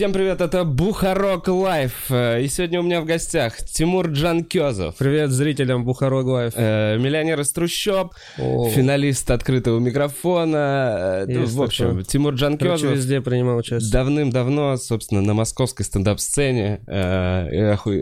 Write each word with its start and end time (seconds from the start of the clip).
Всем 0.00 0.14
привет, 0.14 0.40
это 0.40 0.64
Бухарог 0.64 1.48
Лайв. 1.48 2.10
И 2.10 2.46
сегодня 2.48 2.80
у 2.80 2.82
меня 2.82 3.02
в 3.02 3.04
гостях 3.04 3.58
Тимур 3.58 4.08
Джанкёзов. 4.08 4.96
Привет 4.96 5.28
зрителям 5.28 5.84
Бухарог 5.84 6.24
Лайв. 6.24 6.54
Э, 6.56 6.96
миллионер 6.96 7.38
из 7.40 7.52
трущоб, 7.52 8.14
финалист 8.38 9.30
открытого 9.30 9.78
микрофона. 9.78 11.26
Э, 11.28 11.44
в 11.44 11.62
общем, 11.62 11.88
такое. 11.88 12.04
Тимур 12.04 12.32
Джанкёзов. 12.32 12.80
Короче, 12.80 12.96
везде 12.96 13.20
принимал 13.20 13.58
участие. 13.58 13.92
Давным-давно, 13.92 14.78
собственно, 14.78 15.20
на 15.20 15.34
московской 15.34 15.84
стендап-сцене. 15.84 16.80
Э, 16.86 17.72
оху... 17.72 17.92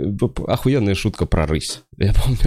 Охуенная 0.47 0.95
шутка 0.95 1.27
про 1.27 1.49
рысь, 1.49 1.83
я 1.97 2.13
помню. 2.13 2.39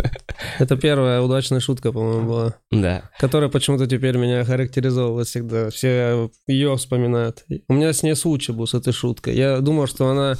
Это 0.60 0.78
первая 0.78 1.22
удачная 1.22 1.60
шутка, 1.60 1.92
по-моему, 1.92 2.26
была. 2.26 2.56
Да. 2.72 3.10
Которая 3.20 3.50
почему-то 3.50 3.86
теперь 3.86 4.16
меня 4.16 4.46
характеризовывает 4.46 5.28
всегда. 5.28 5.70
Все 5.72 6.30
ее 6.48 6.78
вспоминают. 6.78 7.44
У 7.68 7.74
меня 7.74 7.92
с 7.92 8.02
ней 8.02 8.16
случай 8.16 8.54
был 8.54 8.66
с 8.66 8.76
этой 8.76 8.94
шуткой. 8.94 9.41
Я 9.42 9.60
думал, 9.60 9.88
что 9.88 10.08
она 10.08 10.36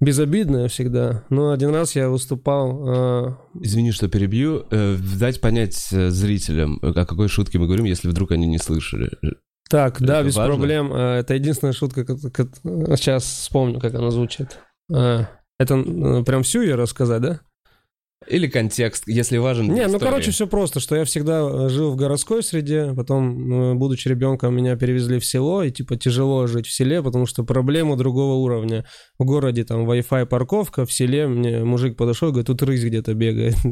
безобидная 0.00 0.68
всегда. 0.68 1.24
Но 1.28 1.50
один 1.50 1.74
раз 1.74 1.96
я 1.96 2.08
выступал... 2.08 2.88
Э... 2.88 3.34
Извини, 3.60 3.92
что 3.92 4.08
перебью. 4.08 4.66
Э, 4.70 4.96
дать 5.18 5.40
понять 5.40 5.88
э, 5.92 6.10
зрителям, 6.10 6.78
о 6.82 6.92
какой 6.92 7.28
шутке 7.28 7.58
мы 7.58 7.66
говорим, 7.66 7.84
если 7.84 8.08
вдруг 8.08 8.30
они 8.32 8.46
не 8.46 8.58
слышали. 8.58 9.10
Так, 9.68 9.96
это 9.96 10.06
да, 10.06 10.22
без 10.22 10.36
важно? 10.36 10.54
проблем. 10.56 10.92
Э, 10.92 11.18
это 11.18 11.34
единственная 11.34 11.72
шутка, 11.72 12.04
сейчас 12.04 13.24
вспомню, 13.24 13.80
как 13.80 13.94
она 13.94 14.10
звучит. 14.10 14.58
Э, 14.92 15.24
это 15.58 15.82
прям 16.24 16.42
всю 16.42 16.62
ее 16.62 16.74
рассказать, 16.76 17.22
да? 17.22 17.40
Или 18.26 18.46
контекст, 18.46 19.04
если 19.06 19.38
важен. 19.38 19.72
Не, 19.72 19.86
ну 19.88 19.98
короче, 19.98 20.30
все 20.30 20.46
просто, 20.46 20.80
что 20.80 20.96
я 20.96 21.04
всегда 21.04 21.40
э, 21.40 21.68
жил 21.68 21.92
в 21.92 21.96
городской 21.96 22.42
среде, 22.42 22.92
потом, 22.94 23.72
э, 23.72 23.74
будучи 23.74 24.08
ребенком, 24.08 24.54
меня 24.54 24.76
перевезли 24.76 25.18
в 25.18 25.24
село, 25.24 25.62
и 25.62 25.70
типа 25.70 25.96
тяжело 25.96 26.46
жить 26.46 26.66
в 26.66 26.72
селе, 26.72 27.02
потому 27.02 27.26
что 27.26 27.44
проблема 27.44 27.96
другого 27.96 28.34
уровня. 28.34 28.84
В 29.18 29.24
городе 29.24 29.64
там 29.64 29.88
Wi-Fi 29.88 30.26
парковка, 30.26 30.86
в 30.86 30.92
селе 30.92 31.26
мне 31.26 31.64
мужик 31.64 31.96
подошел 31.96 32.28
и 32.28 32.32
говорит, 32.32 32.46
тут 32.46 32.62
рысь 32.62 32.84
где-то 32.84 33.14
бегает. 33.14 33.56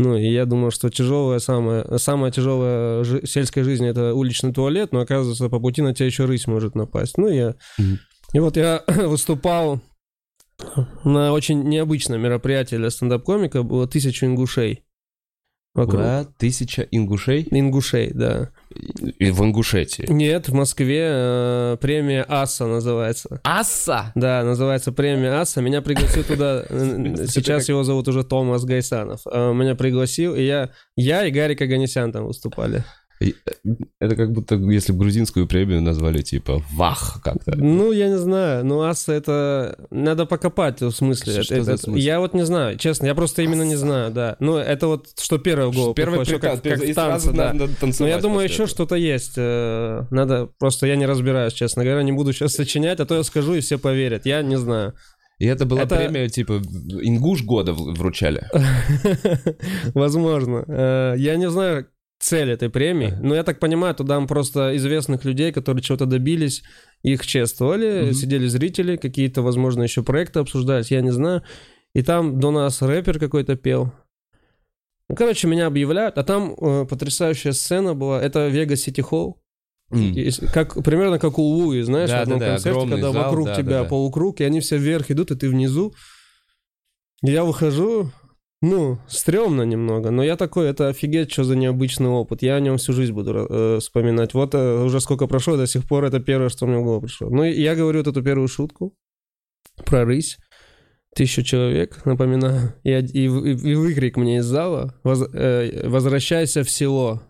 Ну, 0.00 0.16
и 0.16 0.30
я 0.30 0.44
думал, 0.44 0.70
что 0.70 0.90
тяжелая 0.90 1.40
самая, 1.40 1.98
самая 1.98 2.30
тяжелая 2.30 3.02
жи- 3.02 3.26
сельская 3.26 3.64
жизнь 3.64 3.84
это 3.84 4.14
уличный 4.14 4.52
туалет, 4.52 4.92
но 4.92 5.00
оказывается, 5.00 5.48
по 5.48 5.58
пути 5.58 5.82
на 5.82 5.92
тебя 5.92 6.06
еще 6.06 6.24
рысь 6.24 6.46
может 6.46 6.76
напасть. 6.76 7.18
Ну, 7.18 7.26
я... 7.26 7.56
Mm-hmm. 7.80 7.96
И 8.34 8.38
вот 8.38 8.56
я 8.56 8.84
выступал 8.86 9.80
на 11.04 11.32
очень 11.32 11.62
необычное 11.64 12.18
мероприятие 12.18 12.78
для 12.78 12.90
стендап-комика 12.90 13.62
было 13.62 13.86
тысяча 13.86 14.26
ингушей. 14.26 14.84
Вокруг. 15.74 16.00
Была 16.00 16.26
тысяча 16.38 16.82
ингушей? 16.90 17.46
Ингушей, 17.50 18.10
да. 18.12 18.50
И 19.18 19.30
в 19.30 19.44
Ингушетии? 19.44 20.06
Нет, 20.08 20.48
в 20.48 20.54
Москве 20.54 21.06
э, 21.08 21.76
премия 21.80 22.22
АСА 22.22 22.66
называется. 22.66 23.40
АСА? 23.44 24.12
Да, 24.16 24.42
называется 24.42 24.90
премия 24.90 25.40
АСА. 25.40 25.60
Меня 25.60 25.80
пригласил 25.80 26.24
туда, 26.24 26.64
э, 26.68 27.26
сейчас 27.28 27.68
его 27.68 27.84
зовут 27.84 28.08
уже 28.08 28.24
Томас 28.24 28.64
Гайсанов. 28.64 29.20
Э, 29.30 29.52
меня 29.52 29.76
пригласил, 29.76 30.34
и 30.34 30.42
я, 30.42 30.70
я 30.96 31.24
и 31.26 31.30
Гарик 31.30 31.62
Аганесян 31.62 32.10
там 32.10 32.26
выступали. 32.26 32.84
Э, 33.20 33.26
это 34.00 34.16
как 34.16 34.32
будто, 34.32 34.54
если 34.56 34.92
бы 34.92 35.00
грузинскую 35.00 35.46
премию 35.46 35.82
назвали, 35.82 36.22
типа, 36.22 36.62
вах 36.72 37.20
как-то. 37.22 37.56
Ну, 37.56 37.92
я 37.92 38.08
не 38.08 38.18
знаю. 38.18 38.64
Ну, 38.64 38.82
аса 38.82 39.12
это... 39.12 39.86
Надо 39.90 40.26
покопать, 40.26 40.80
в 40.80 40.90
смысле. 40.90 41.42
Что 41.42 41.54
это, 41.54 41.64
за 41.64 41.76
смысл? 41.76 41.98
Я 41.98 42.20
вот 42.20 42.34
не 42.34 42.44
знаю, 42.44 42.78
честно. 42.78 43.06
Я 43.06 43.14
просто 43.14 43.42
именно 43.42 43.62
не 43.62 43.76
знаю, 43.76 44.10
да. 44.10 44.36
Ну, 44.40 44.56
это 44.56 44.86
вот, 44.86 45.08
что 45.18 45.38
первое 45.38 45.68
в 45.68 45.74
голову 45.74 45.94
Первый 45.94 46.20
приходит, 46.20 46.40
как, 46.40 46.62
как 46.62 46.80
в 46.80 46.94
танце, 46.94 47.32
да. 47.32 47.52
Надо 47.52 47.70
Но 47.98 48.08
я 48.08 48.18
думаю, 48.18 48.44
еще 48.44 48.66
что-то 48.66 48.94
есть. 48.94 49.34
Э, 49.36 50.04
надо... 50.10 50.48
Просто 50.58 50.86
я 50.86 50.96
не 50.96 51.06
разбираюсь, 51.06 51.52
честно 51.52 51.84
говоря. 51.84 52.02
Не 52.02 52.12
буду 52.12 52.32
сейчас 52.32 52.52
сочинять, 52.52 53.00
а 53.00 53.06
то 53.06 53.16
я 53.16 53.22
скажу, 53.24 53.54
и 53.54 53.60
все 53.60 53.78
поверят. 53.78 54.26
Я 54.26 54.42
не 54.42 54.58
знаю. 54.58 54.94
И 55.38 55.46
это 55.46 55.66
была 55.66 55.82
это... 55.82 55.96
премия, 55.96 56.28
типа, 56.28 56.54
ингуш 57.00 57.44
года 57.44 57.72
вручали? 57.72 58.48
Возможно. 59.94 60.64
Э, 60.66 61.14
я 61.16 61.36
не 61.36 61.48
знаю, 61.48 61.86
цель 62.18 62.50
этой 62.50 62.68
премии. 62.68 63.14
Но 63.20 63.34
я 63.34 63.42
так 63.44 63.60
понимаю, 63.60 63.94
туда 63.94 64.20
просто 64.22 64.76
известных 64.76 65.24
людей, 65.24 65.52
которые 65.52 65.82
чего-то 65.82 66.06
добились, 66.06 66.62
их 67.02 67.26
чествовали, 67.26 68.08
mm-hmm. 68.08 68.12
сидели 68.12 68.46
зрители, 68.46 68.96
какие-то, 68.96 69.42
возможно, 69.42 69.82
еще 69.82 70.02
проекты 70.02 70.40
обсуждались, 70.40 70.90
я 70.90 71.00
не 71.00 71.12
знаю. 71.12 71.42
И 71.94 72.02
там 72.02 72.40
до 72.40 72.50
нас 72.50 72.82
рэпер 72.82 73.18
какой-то 73.18 73.56
пел. 73.56 73.92
Ну, 75.08 75.16
короче, 75.16 75.48
меня 75.48 75.66
объявляют, 75.66 76.18
а 76.18 76.24
там 76.24 76.54
э, 76.54 76.86
потрясающая 76.86 77.52
сцена 77.52 77.94
была. 77.94 78.20
Это 78.20 78.48
Вега 78.48 78.76
Сити 78.76 79.00
Холл. 79.00 79.40
Mm. 79.90 80.50
Как, 80.52 80.82
примерно 80.84 81.18
как 81.18 81.38
у 81.38 81.42
Луи, 81.42 81.80
знаешь, 81.80 82.10
да, 82.10 82.18
в 82.18 82.22
одном 82.22 82.38
да, 82.40 82.46
концерте, 82.48 82.88
когда 82.88 83.12
зал, 83.12 83.24
вокруг 83.24 83.46
да, 83.46 83.54
тебя 83.54 83.70
да, 83.70 83.82
да. 83.84 83.88
полукруг, 83.88 84.40
и 84.40 84.44
они 84.44 84.60
все 84.60 84.76
вверх 84.76 85.10
идут, 85.10 85.30
и 85.30 85.36
ты 85.36 85.48
внизу. 85.48 85.94
Я 87.22 87.44
выхожу, 87.44 88.12
ну, 88.60 88.98
стрёмно 89.06 89.62
немного, 89.62 90.10
но 90.10 90.24
я 90.24 90.36
такой, 90.36 90.68
это 90.68 90.88
офигеть, 90.88 91.32
что 91.32 91.44
за 91.44 91.54
необычный 91.54 92.08
опыт. 92.08 92.42
Я 92.42 92.56
о 92.56 92.60
нем 92.60 92.76
всю 92.76 92.92
жизнь 92.92 93.12
буду 93.12 93.46
э, 93.48 93.78
вспоминать. 93.80 94.34
Вот 94.34 94.54
э, 94.54 94.82
уже 94.84 95.00
сколько 95.00 95.28
прошло, 95.28 95.56
до 95.56 95.66
сих 95.66 95.86
пор 95.86 96.04
это 96.04 96.18
первое, 96.18 96.48
что 96.48 96.66
мне 96.66 96.78
в 96.78 96.82
голову 96.82 97.02
пришло. 97.02 97.30
Ну, 97.30 97.44
я 97.44 97.76
говорю 97.76 97.98
вот 97.98 98.08
эту 98.08 98.22
первую 98.22 98.48
шутку 98.48 98.94
про 99.86 100.04
рысь. 100.04 100.38
Тысячу 101.14 101.42
человек, 101.42 102.04
напоминаю, 102.04 102.74
и, 102.82 102.90
и, 102.90 103.24
и 103.24 103.74
выкрик 103.74 104.16
мне 104.16 104.38
из 104.38 104.44
зала 104.44 104.94
воз, 105.04 105.22
э, 105.32 105.88
«Возвращайся 105.88 106.64
в 106.64 106.70
село». 106.70 107.22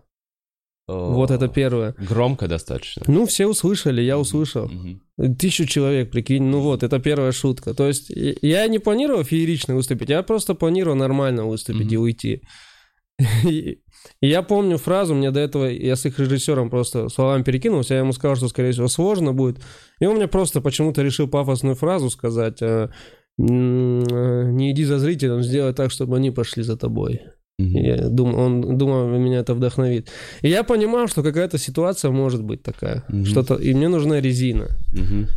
Вот 0.89 1.31
это 1.31 1.49
первое. 1.49 1.95
Громко 1.99 2.49
достаточно. 2.49 3.03
Ну, 3.07 3.27
все 3.27 3.47
услышали, 3.47 4.01
я 4.01 4.19
услышал. 4.19 4.65
Угу. 4.65 5.35
Тысячу 5.35 5.67
человек, 5.67 6.11
прикинь. 6.11 6.45
Ну 6.45 6.61
вот, 6.61 6.83
это 6.83 6.99
первая 6.99 7.33
шутка. 7.33 7.75
То 7.75 7.87
есть 7.87 8.11
я 8.11 8.67
не 8.69 8.79
планировал 8.79 9.23
феерично 9.23 9.75
выступить, 9.75 10.09
я 10.09 10.23
просто 10.23 10.55
планировал 10.55 10.97
нормально 10.97 11.45
выступить 11.45 11.87
угу. 11.87 11.95
и 11.95 11.97
уйти. 11.97 12.43
И, 13.45 13.81
я 14.21 14.43
помню 14.43 14.79
фразу, 14.79 15.15
мне 15.15 15.31
до 15.31 15.41
этого, 15.41 15.67
я 15.67 15.97
с 15.97 16.07
их 16.07 16.19
режиссером 16.19 16.71
просто 16.71 17.09
словами 17.09 17.43
перекинулся, 17.43 17.95
я 17.95 18.01
ему 18.01 18.13
сказал, 18.13 18.37
что, 18.37 18.49
скорее 18.49 18.71
всего, 18.73 18.89
сложно 18.89 19.33
будет. 19.33 19.61
И 20.01 20.07
он 20.07 20.17
мне 20.17 20.29
просто 20.29 20.61
почему-то 20.61 21.03
решил 21.03 21.29
пафосную 21.29 21.75
фразу 21.75 22.11
сказать, 22.11 22.63
«А, 22.63 22.91
не 23.37 24.73
иди 24.73 24.85
за 24.85 24.99
зрителем, 24.99 25.43
сделай 25.43 25.73
так, 25.73 25.91
чтобы 25.91 26.17
они 26.17 26.31
пошли 26.31 26.63
за 26.63 26.77
тобой. 26.77 27.21
Я 27.59 28.09
дум, 28.09 28.35
он 28.37 28.79
думал, 28.79 29.09
меня 29.09 29.41
это 29.41 29.55
вдохновит. 29.55 30.09
И 30.43 30.49
я 30.49 30.63
понимал, 30.63 31.09
что 31.09 31.25
какая-то 31.25 31.59
ситуация 31.59 32.13
может 32.13 32.45
быть 32.45 32.63
такая. 32.63 33.05
Mm-hmm. 33.09 33.25
Что-то, 33.25 33.57
и 33.57 33.75
мне 33.75 33.89
нужна 33.89 34.21
резина. 34.21 34.69
Mm-hmm. 34.95 35.29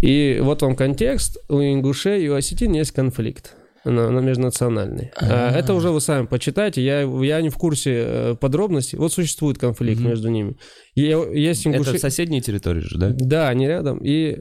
И 0.00 0.40
вот 0.42 0.62
вам 0.62 0.74
контекст. 0.74 1.36
У 1.50 1.60
ингушей 1.60 2.24
и 2.24 2.28
у 2.28 2.34
осетин 2.34 2.72
есть 2.72 2.92
конфликт. 2.92 3.56
На, 3.84 4.10
на 4.10 4.20
межнациональный. 4.20 5.10
А-а-а. 5.16 5.56
Это 5.56 5.74
уже 5.74 5.90
вы 5.90 6.00
сами 6.00 6.26
почитайте. 6.26 6.82
Я, 6.82 7.02
я 7.02 7.40
не 7.40 7.48
в 7.48 7.56
курсе 7.56 8.04
э, 8.06 8.34
подробностей. 8.38 8.98
Вот 8.98 9.12
существует 9.12 9.58
конфликт 9.58 10.00
mm-hmm. 10.00 10.08
между 10.08 10.28
ними. 10.28 10.56
И, 10.94 11.02
есть 11.02 11.66
ингуши... 11.66 11.90
Это 11.90 11.98
соседние 11.98 12.40
территории 12.40 12.80
же, 12.80 12.98
да? 12.98 13.10
Да, 13.10 13.48
они 13.48 13.66
рядом. 13.66 13.98
И 13.98 14.38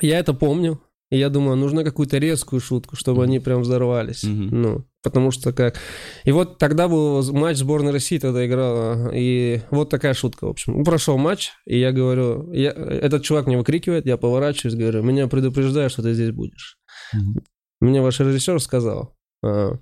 я 0.00 0.18
это 0.18 0.34
помню. 0.34 0.80
И 1.10 1.18
я 1.18 1.30
думаю, 1.30 1.56
нужно 1.56 1.84
какую-то 1.84 2.18
резкую 2.18 2.60
шутку, 2.60 2.96
чтобы 2.96 3.24
они 3.24 3.40
прям 3.40 3.62
взорвались. 3.62 4.24
Mm-hmm. 4.24 4.48
Ну, 4.52 4.84
потому 5.02 5.30
что 5.30 5.52
как... 5.52 5.78
И 6.24 6.32
вот 6.32 6.58
тогда 6.58 6.88
был 6.88 7.22
матч 7.32 7.58
сборной 7.58 7.92
России, 7.92 8.18
тогда 8.18 8.46
играла, 8.46 9.10
и 9.14 9.60
вот 9.70 9.90
такая 9.90 10.14
шутка, 10.14 10.46
в 10.46 10.50
общем. 10.50 10.84
Прошел 10.84 11.18
матч, 11.18 11.52
и 11.66 11.78
я 11.78 11.92
говорю, 11.92 12.52
я... 12.52 12.70
этот 12.70 13.22
чувак 13.22 13.46
мне 13.46 13.58
выкрикивает, 13.58 14.06
я 14.06 14.16
поворачиваюсь, 14.16 14.76
говорю, 14.76 15.02
меня 15.02 15.28
предупреждаю, 15.28 15.90
что 15.90 16.02
ты 16.02 16.14
здесь 16.14 16.30
будешь. 16.30 16.78
Mm-hmm. 17.14 17.42
Мне 17.80 18.02
ваш 18.02 18.20
режиссер 18.20 18.60
сказал, 18.60 19.14
а, 19.44 19.78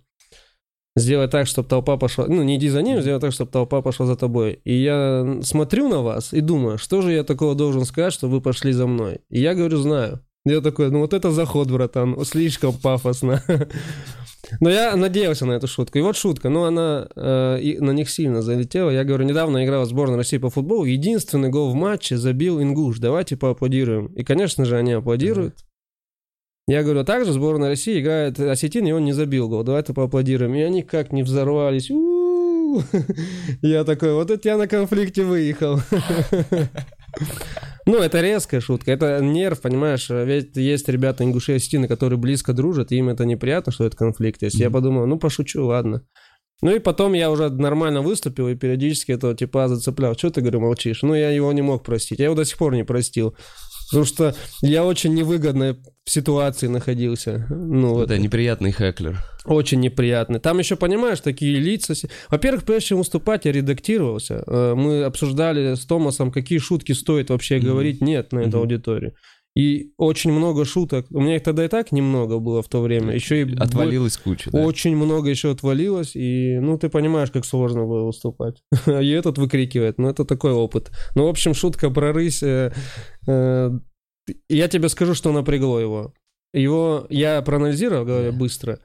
сделай 0.96 1.28
так, 1.28 1.46
чтобы 1.46 1.69
толпа 1.69 1.96
пошла, 1.96 2.26
ну, 2.26 2.42
не 2.42 2.56
иди 2.56 2.69
за 2.69 2.82
ним, 2.82 3.00
сделай 3.00 3.20
так, 3.20 3.32
чтобы 3.32 3.50
толпа 3.50 3.82
пошла 3.82 4.06
за 4.06 4.16
тобой. 4.16 4.60
И 4.64 4.74
я 4.74 5.38
смотрю 5.42 5.88
на 5.88 6.02
вас 6.02 6.32
и 6.32 6.40
думаю, 6.40 6.78
что 6.78 7.02
же 7.02 7.12
я 7.12 7.24
такого 7.24 7.54
должен 7.54 7.84
сказать, 7.84 8.12
чтобы 8.12 8.34
вы 8.34 8.40
пошли 8.40 8.72
за 8.72 8.86
мной. 8.86 9.20
И 9.30 9.40
я 9.40 9.54
говорю, 9.54 9.78
знаю. 9.78 10.20
Я 10.44 10.60
такой, 10.60 10.92
ну 10.92 11.00
вот 11.00 11.12
это 11.12 11.32
заход, 11.32 11.69
братан, 11.70 12.24
слишком 12.24 12.72
пафосно. 12.72 13.42
Но 14.60 14.70
я 14.70 14.94
надеялся 14.96 15.46
на 15.46 15.52
эту 15.52 15.66
шутку. 15.66 15.98
И 15.98 16.02
вот 16.02 16.16
шутка, 16.16 16.48
ну 16.48 16.64
она 16.64 17.08
э, 17.14 17.58
и 17.60 17.78
на 17.78 17.90
них 17.90 18.10
сильно 18.10 18.43
залетела. 18.43 18.90
Я 18.90 19.04
говорю, 19.04 19.25
недавно 19.25 19.64
играла 19.64 19.84
в 19.84 19.88
сборной 19.88 20.16
России 20.16 20.38
по 20.38 20.50
футболу. 20.50 20.84
Единственный 20.84 21.48
гол 21.48 21.70
в 21.70 21.75
матче 21.75 22.16
забил 22.16 22.62
Ингуш. 22.62 22.98
Давайте 22.98 23.37
поаплодируем. 23.37 24.06
И, 24.14 24.25
конечно 24.25 24.64
же, 24.64 24.76
они 24.76 24.93
аплодируют. 24.93 25.64
Я 26.69 26.82
говорю, 26.82 27.04
также 27.04 27.32
сборная 27.32 27.69
России 27.69 28.00
играет 28.00 28.40
осетин, 28.40 28.87
и 28.87 28.93
он 28.93 29.04
не 29.04 29.12
забил 29.12 29.48
гол. 29.48 29.62
Давайте 29.62 29.94
поаплодируем. 29.94 30.54
И 30.54 30.60
они 30.62 30.82
как 30.82 31.12
не 31.12 31.22
взорвались. 31.22 31.90
Я 33.62 33.84
такой, 33.84 34.14
вот 34.14 34.31
это 34.31 34.48
я 34.48 34.58
на 34.58 34.66
конфликте 34.66 35.22
выехал. 35.25 35.81
Ну, 37.86 37.98
это 37.98 38.20
резкая 38.20 38.60
шутка, 38.60 38.90
это 38.90 39.20
нерв, 39.20 39.60
понимаешь, 39.60 40.10
ведь 40.10 40.56
есть 40.56 40.88
ребята 40.88 41.22
ингуши 41.22 41.52
и 41.52 41.56
осетины, 41.56 41.86
которые 41.86 42.18
близко 42.18 42.52
дружат, 42.52 42.90
и 42.90 42.96
им 42.96 43.08
это 43.08 43.24
неприятно, 43.24 43.70
что 43.70 43.84
это 43.84 43.96
конфликт 43.96 44.42
есть. 44.42 44.58
Mm-hmm. 44.58 44.64
Я 44.64 44.70
подумал, 44.70 45.06
ну, 45.06 45.18
пошучу, 45.20 45.64
ладно. 45.64 46.02
Ну 46.62 46.75
и 46.75 46.79
потом 46.79 47.12
я 47.12 47.31
уже 47.31 47.50
нормально 47.50 48.00
выступил 48.00 48.49
и 48.49 48.55
периодически 48.55 49.12
этого 49.12 49.35
типа 49.35 49.69
зацеплял. 49.69 50.17
Что 50.17 50.31
ты, 50.31 50.41
говорю, 50.41 50.61
молчишь? 50.61 51.03
Ну, 51.03 51.14
я 51.14 51.31
его 51.31 51.53
не 51.53 51.62
мог 51.62 51.85
простить. 51.85 52.19
Я 52.19 52.26
его 52.26 52.35
до 52.35 52.44
сих 52.44 52.56
пор 52.56 52.75
не 52.75 52.85
простил. 52.85 53.37
Потому 53.88 54.05
что 54.05 54.35
я 54.62 54.85
очень 54.85 55.14
невыгодной 55.14 55.76
ситуации 56.05 56.67
находился. 56.67 57.47
Ну, 57.50 58.00
это 58.00 58.19
неприятный 58.19 58.73
хэклер. 58.73 59.19
Очень 59.44 59.81
неприятный. 59.81 60.41
Там 60.41 60.58
еще, 60.58 60.75
понимаешь, 60.75 61.20
такие 61.20 61.58
лица. 61.58 61.94
Во-первых, 62.29 62.64
прежде 62.64 62.88
чем 62.88 62.99
выступать, 62.99 63.44
я 63.44 63.53
редактировался. 63.53 64.43
Э, 64.47 64.75
мы 64.75 65.05
обсуждали 65.05 65.75
с 65.75 65.87
Томасом, 65.87 66.32
какие 66.32 66.58
шутки 66.58 66.93
стоит 66.93 67.31
вообще 67.31 67.58
mm-hmm. 67.58 67.64
говорить 67.64 68.00
нет 68.00 68.32
на 68.32 68.41
эту 68.41 68.56
mm-hmm. 68.56 68.61
аудиторию. 68.61 69.14
И 69.56 69.94
очень 69.97 70.32
много 70.32 70.67
шуток. 70.67 71.06
У 71.11 71.20
меня 71.20 71.37
их 71.37 71.43
тогда 71.43 71.64
и 71.64 71.69
так 71.69 71.91
немного 71.91 72.38
было 72.38 72.61
в 72.61 72.69
то 72.69 72.82
время. 72.82 73.14
Еще 73.14 73.43
и 73.43 73.56
отвалилось 73.56 74.19
куча. 74.19 74.50
Да? 74.50 74.61
Очень 74.61 74.94
много 74.94 75.31
еще 75.31 75.50
отвалилось. 75.50 76.14
И, 76.14 76.58
ну, 76.61 76.76
ты 76.76 76.91
понимаешь, 76.91 77.31
как 77.31 77.47
сложно 77.47 77.87
было 77.87 78.05
выступать. 78.05 78.62
и 78.87 79.08
этот 79.08 79.38
выкрикивает. 79.38 79.97
Ну, 79.97 80.11
это 80.11 80.26
такой 80.26 80.53
опыт. 80.53 80.91
Ну, 81.14 81.25
в 81.25 81.29
общем, 81.29 81.55
шутка 81.55 81.88
про 81.88 82.12
рысь. 82.12 82.43
Э, 82.43 82.75
э, 83.26 83.70
я 84.50 84.69
тебе 84.69 84.91
скажу, 84.91 85.14
что 85.14 85.32
напрягло 85.32 85.81
его. 85.81 86.12
Его 86.53 87.06
я 87.08 87.41
проанализировал 87.41 88.05
говоря, 88.05 88.32
быстро. 88.32 88.79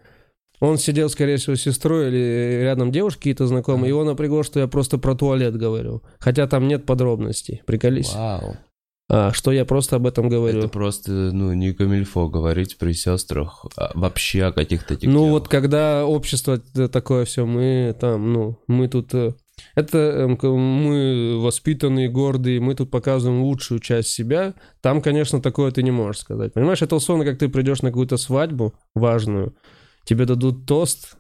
Он 0.62 0.78
сидел, 0.78 1.10
скорее 1.10 1.36
всего, 1.36 1.58
с 1.58 1.62
сестрой 1.62 2.08
или 2.08 2.62
рядом 2.62 2.94
девушки 2.94 3.18
какие-то 3.18 3.46
знакомые. 3.46 3.90
Его 3.90 4.06
напрягло, 4.06 4.42
что 4.44 4.62
я 4.62 4.68
просто 4.68 4.98
про 4.98 5.16
туалет 5.16 5.58
говорю. 5.58 6.02
Хотя 6.20 6.48
там 6.48 6.70
нет 6.70 6.86
подробностей. 6.86 7.62
Приколись. 7.66 8.14
Вау 8.16 8.56
а, 9.14 9.34
что 9.34 9.52
я 9.52 9.66
просто 9.66 9.98
об 9.98 10.08
этом 10.08 10.30
говорю. 10.30 10.60
Это 10.60 10.70
просто, 10.70 11.12
ну, 11.12 11.52
не 11.52 11.74
камильфо 11.74 12.30
говорить 12.30 12.78
при 12.78 12.94
сестрах 12.94 13.66
а 13.76 13.92
вообще 13.94 14.46
о 14.46 14.52
каких-то 14.54 14.96
таких 14.96 15.10
Ну, 15.10 15.28
вот 15.28 15.50
когда 15.50 16.06
общество 16.06 16.60
такое 16.60 17.26
все, 17.26 17.46
мы 17.46 17.94
там, 18.00 18.32
ну, 18.32 18.58
мы 18.68 18.88
тут... 18.88 19.14
Э, 19.14 19.34
это 19.76 19.98
эм, 19.98 20.38
мы 20.42 21.42
воспитанные, 21.42 22.08
гордые, 22.08 22.62
мы 22.62 22.74
тут 22.74 22.90
показываем 22.90 23.42
лучшую 23.42 23.82
часть 23.82 24.08
себя. 24.08 24.54
Там, 24.80 25.02
конечно, 25.02 25.42
такое 25.42 25.72
ты 25.72 25.84
не 25.84 25.92
можешь 25.92 26.22
сказать. 26.22 26.54
Понимаешь, 26.54 26.82
это 26.82 26.96
условно, 26.96 27.26
как 27.26 27.38
ты 27.38 27.50
придешь 27.50 27.82
на 27.82 27.90
какую-то 27.90 28.16
свадьбу 28.16 28.76
важную, 28.96 29.54
тебе 30.06 30.26
дадут 30.26 30.66
тост, 30.66 31.18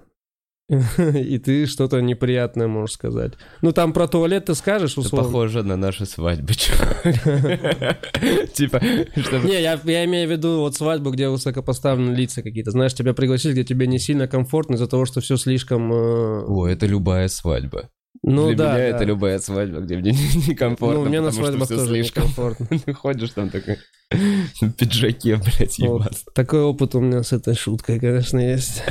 и 0.97 1.37
ты 1.37 1.65
что-то 1.65 2.01
неприятное 2.01 2.67
можешь 2.67 2.95
сказать. 2.95 3.33
Ну, 3.61 3.73
там 3.73 3.91
про 3.91 4.07
туалет 4.07 4.45
ты 4.45 4.55
скажешь, 4.55 4.97
условно. 4.97 5.25
Это 5.25 5.31
похоже 5.31 5.63
на 5.63 5.75
наши 5.75 6.05
свадьбы. 6.05 6.53
Типа, 8.53 8.79
Не, 8.81 9.61
я 9.61 10.05
имею 10.05 10.29
в 10.29 10.31
виду 10.31 10.59
вот 10.59 10.75
свадьбу, 10.75 11.11
где 11.11 11.27
высокопоставленные 11.27 12.15
лица 12.15 12.41
какие-то. 12.41 12.71
Знаешь, 12.71 12.93
тебя 12.93 13.13
пригласили, 13.13 13.51
где 13.51 13.65
тебе 13.65 13.85
не 13.85 13.99
сильно 13.99 14.29
комфортно 14.29 14.75
из-за 14.75 14.87
того, 14.87 15.05
что 15.05 15.19
все 15.19 15.35
слишком... 15.35 15.91
Э, 15.91 16.45
О, 16.47 16.67
это 16.67 16.85
любая 16.85 17.27
свадьба. 17.27 17.89
Ну, 18.23 18.47
Для 18.47 18.55
да, 18.55 18.73
меня 18.73 18.91
да. 18.91 18.95
это 18.97 19.03
любая 19.03 19.39
свадьба, 19.39 19.79
где 19.79 19.97
мне 19.97 20.11
некомфортно. 20.47 20.99
Ну, 20.99 21.09
мне 21.09 21.21
на 21.21 21.31
свадьбах 21.31 21.67
тоже 21.67 21.87
слишком. 21.87 22.23
некомфортно. 22.23 22.67
Ты 22.85 22.93
ходишь 22.93 23.31
там 23.31 23.49
такой 23.49 23.77
в 24.61 24.71
пиджаке, 24.73 25.37
блядь, 25.37 25.79
ебаться. 25.79 26.25
Вот. 26.25 26.33
Такой 26.35 26.61
опыт 26.61 26.93
у 26.93 26.99
меня 26.99 27.23
с 27.23 27.33
этой 27.33 27.55
шуткой, 27.55 27.99
конечно, 27.99 28.37
есть. 28.37 28.83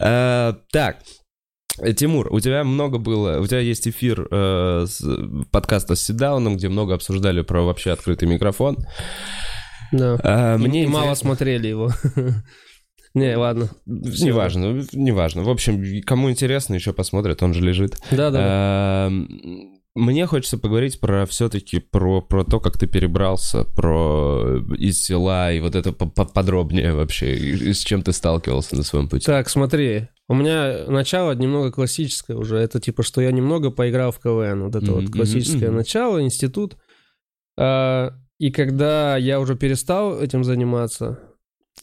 А, 0.00 0.58
так, 0.72 0.96
Тимур, 1.96 2.32
у 2.32 2.40
тебя 2.40 2.64
много 2.64 2.98
было, 2.98 3.38
у 3.38 3.46
тебя 3.46 3.60
есть 3.60 3.86
эфир 3.86 4.26
э, 4.30 4.86
с, 4.88 5.04
подкаста 5.52 5.94
с 5.94 6.02
Сидауном, 6.02 6.56
где 6.56 6.68
много 6.68 6.94
обсуждали 6.94 7.42
про 7.42 7.62
вообще 7.62 7.92
открытый 7.92 8.28
микрофон. 8.28 8.78
Да. 9.92 10.18
А, 10.24 10.58
мне 10.58 10.88
мало 10.88 11.14
смотрели 11.14 11.68
его. 11.68 11.92
Не, 13.16 13.34
ладно. 13.34 13.70
Неважно, 13.86 14.84
неважно. 14.92 15.42
В 15.42 15.48
общем, 15.48 16.02
кому 16.02 16.30
интересно, 16.30 16.74
еще 16.74 16.92
посмотрят, 16.92 17.42
он 17.42 17.54
же 17.54 17.64
лежит. 17.64 17.96
Да, 18.10 18.30
да. 18.30 19.10
Мне 19.94 20.26
хочется 20.26 20.58
поговорить 20.58 21.00
про 21.00 21.24
все-таки 21.24 21.78
про, 21.78 22.20
про 22.20 22.44
то, 22.44 22.60
как 22.60 22.76
ты 22.76 22.86
перебрался, 22.86 23.64
про 23.64 24.58
из 24.76 25.02
села 25.02 25.50
и 25.50 25.60
вот 25.60 25.74
это 25.74 25.92
подробнее 25.92 26.92
вообще, 26.92 27.34
и, 27.34 27.70
и 27.70 27.72
с 27.72 27.78
чем 27.78 28.02
ты 28.02 28.12
сталкивался 28.12 28.76
на 28.76 28.82
своем 28.82 29.08
пути. 29.08 29.24
Так, 29.24 29.48
смотри, 29.48 30.08
у 30.28 30.34
меня 30.34 30.84
начало 30.86 31.32
немного 31.32 31.72
классическое 31.72 32.36
уже. 32.36 32.58
Это 32.58 32.80
типа, 32.80 33.02
что 33.02 33.22
я 33.22 33.32
немного 33.32 33.70
поиграл 33.70 34.12
в 34.12 34.18
КВН. 34.18 34.64
Вот 34.64 34.76
это 34.76 34.84
mm-hmm, 34.84 35.00
вот 35.00 35.10
классическое 35.10 35.70
mm-hmm. 35.70 35.74
начало, 35.74 36.22
институт. 36.22 36.76
А, 37.58 38.12
и 38.38 38.50
когда 38.50 39.16
я 39.16 39.40
уже 39.40 39.56
перестал 39.56 40.20
этим 40.20 40.44
заниматься, 40.44 41.20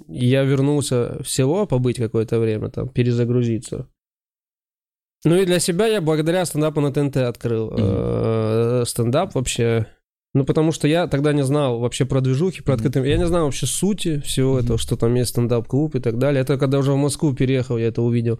я 0.07 0.43
вернулся 0.43 1.21
в 1.23 1.29
село 1.29 1.65
побыть 1.65 1.97
какое-то 1.97 2.39
время, 2.39 2.69
там, 2.69 2.89
перезагрузиться. 2.89 3.87
Ну 5.25 5.35
и 5.37 5.45
для 5.45 5.59
себя 5.59 5.87
я 5.87 6.01
благодаря 6.01 6.45
стендапу 6.45 6.81
на 6.81 6.91
ТНТ 6.91 7.17
открыл 7.17 7.71
mm-hmm. 7.71 8.85
стендап 8.85 9.35
вообще. 9.35 9.87
Ну, 10.33 10.45
потому 10.45 10.71
что 10.71 10.87
я 10.87 11.07
тогда 11.07 11.31
не 11.31 11.43
знал 11.43 11.79
вообще 11.79 12.05
про 12.05 12.19
движухи, 12.19 12.63
про 12.63 12.73
открытые... 12.73 13.05
Mm-hmm. 13.05 13.09
Я 13.09 13.17
не 13.17 13.27
знал 13.27 13.45
вообще 13.45 13.67
сути 13.67 14.19
всего 14.21 14.57
mm-hmm. 14.57 14.63
этого, 14.63 14.79
что 14.79 14.97
там 14.97 15.13
есть 15.13 15.29
стендап-клуб 15.29 15.95
и 15.95 15.99
так 15.99 16.17
далее. 16.17 16.41
Это 16.41 16.57
когда 16.57 16.79
уже 16.79 16.91
в 16.91 16.97
Москву 16.97 17.33
переехал, 17.33 17.77
я 17.77 17.87
это 17.87 18.01
увидел. 18.01 18.39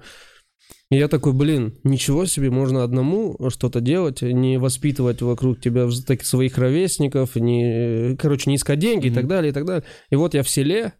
И 0.89 0.97
я 0.97 1.07
такой, 1.07 1.33
блин, 1.33 1.77
ничего 1.83 2.25
себе, 2.25 2.49
можно 2.49 2.83
одному 2.83 3.37
что-то 3.49 3.79
делать, 3.79 4.21
не 4.21 4.57
воспитывать 4.57 5.21
вокруг 5.21 5.61
тебя 5.61 5.87
таких 6.05 6.25
своих 6.25 6.57
ровесников, 6.57 7.35
не, 7.35 8.17
короче, 8.17 8.49
не 8.49 8.57
искать 8.57 8.79
деньги 8.79 9.07
mm-hmm. 9.07 9.11
и 9.11 9.13
так 9.13 9.27
далее, 9.27 9.51
и 9.51 9.53
так 9.53 9.65
далее. 9.65 9.83
И 10.09 10.15
вот 10.15 10.33
я 10.33 10.43
в 10.43 10.49
селе, 10.49 10.93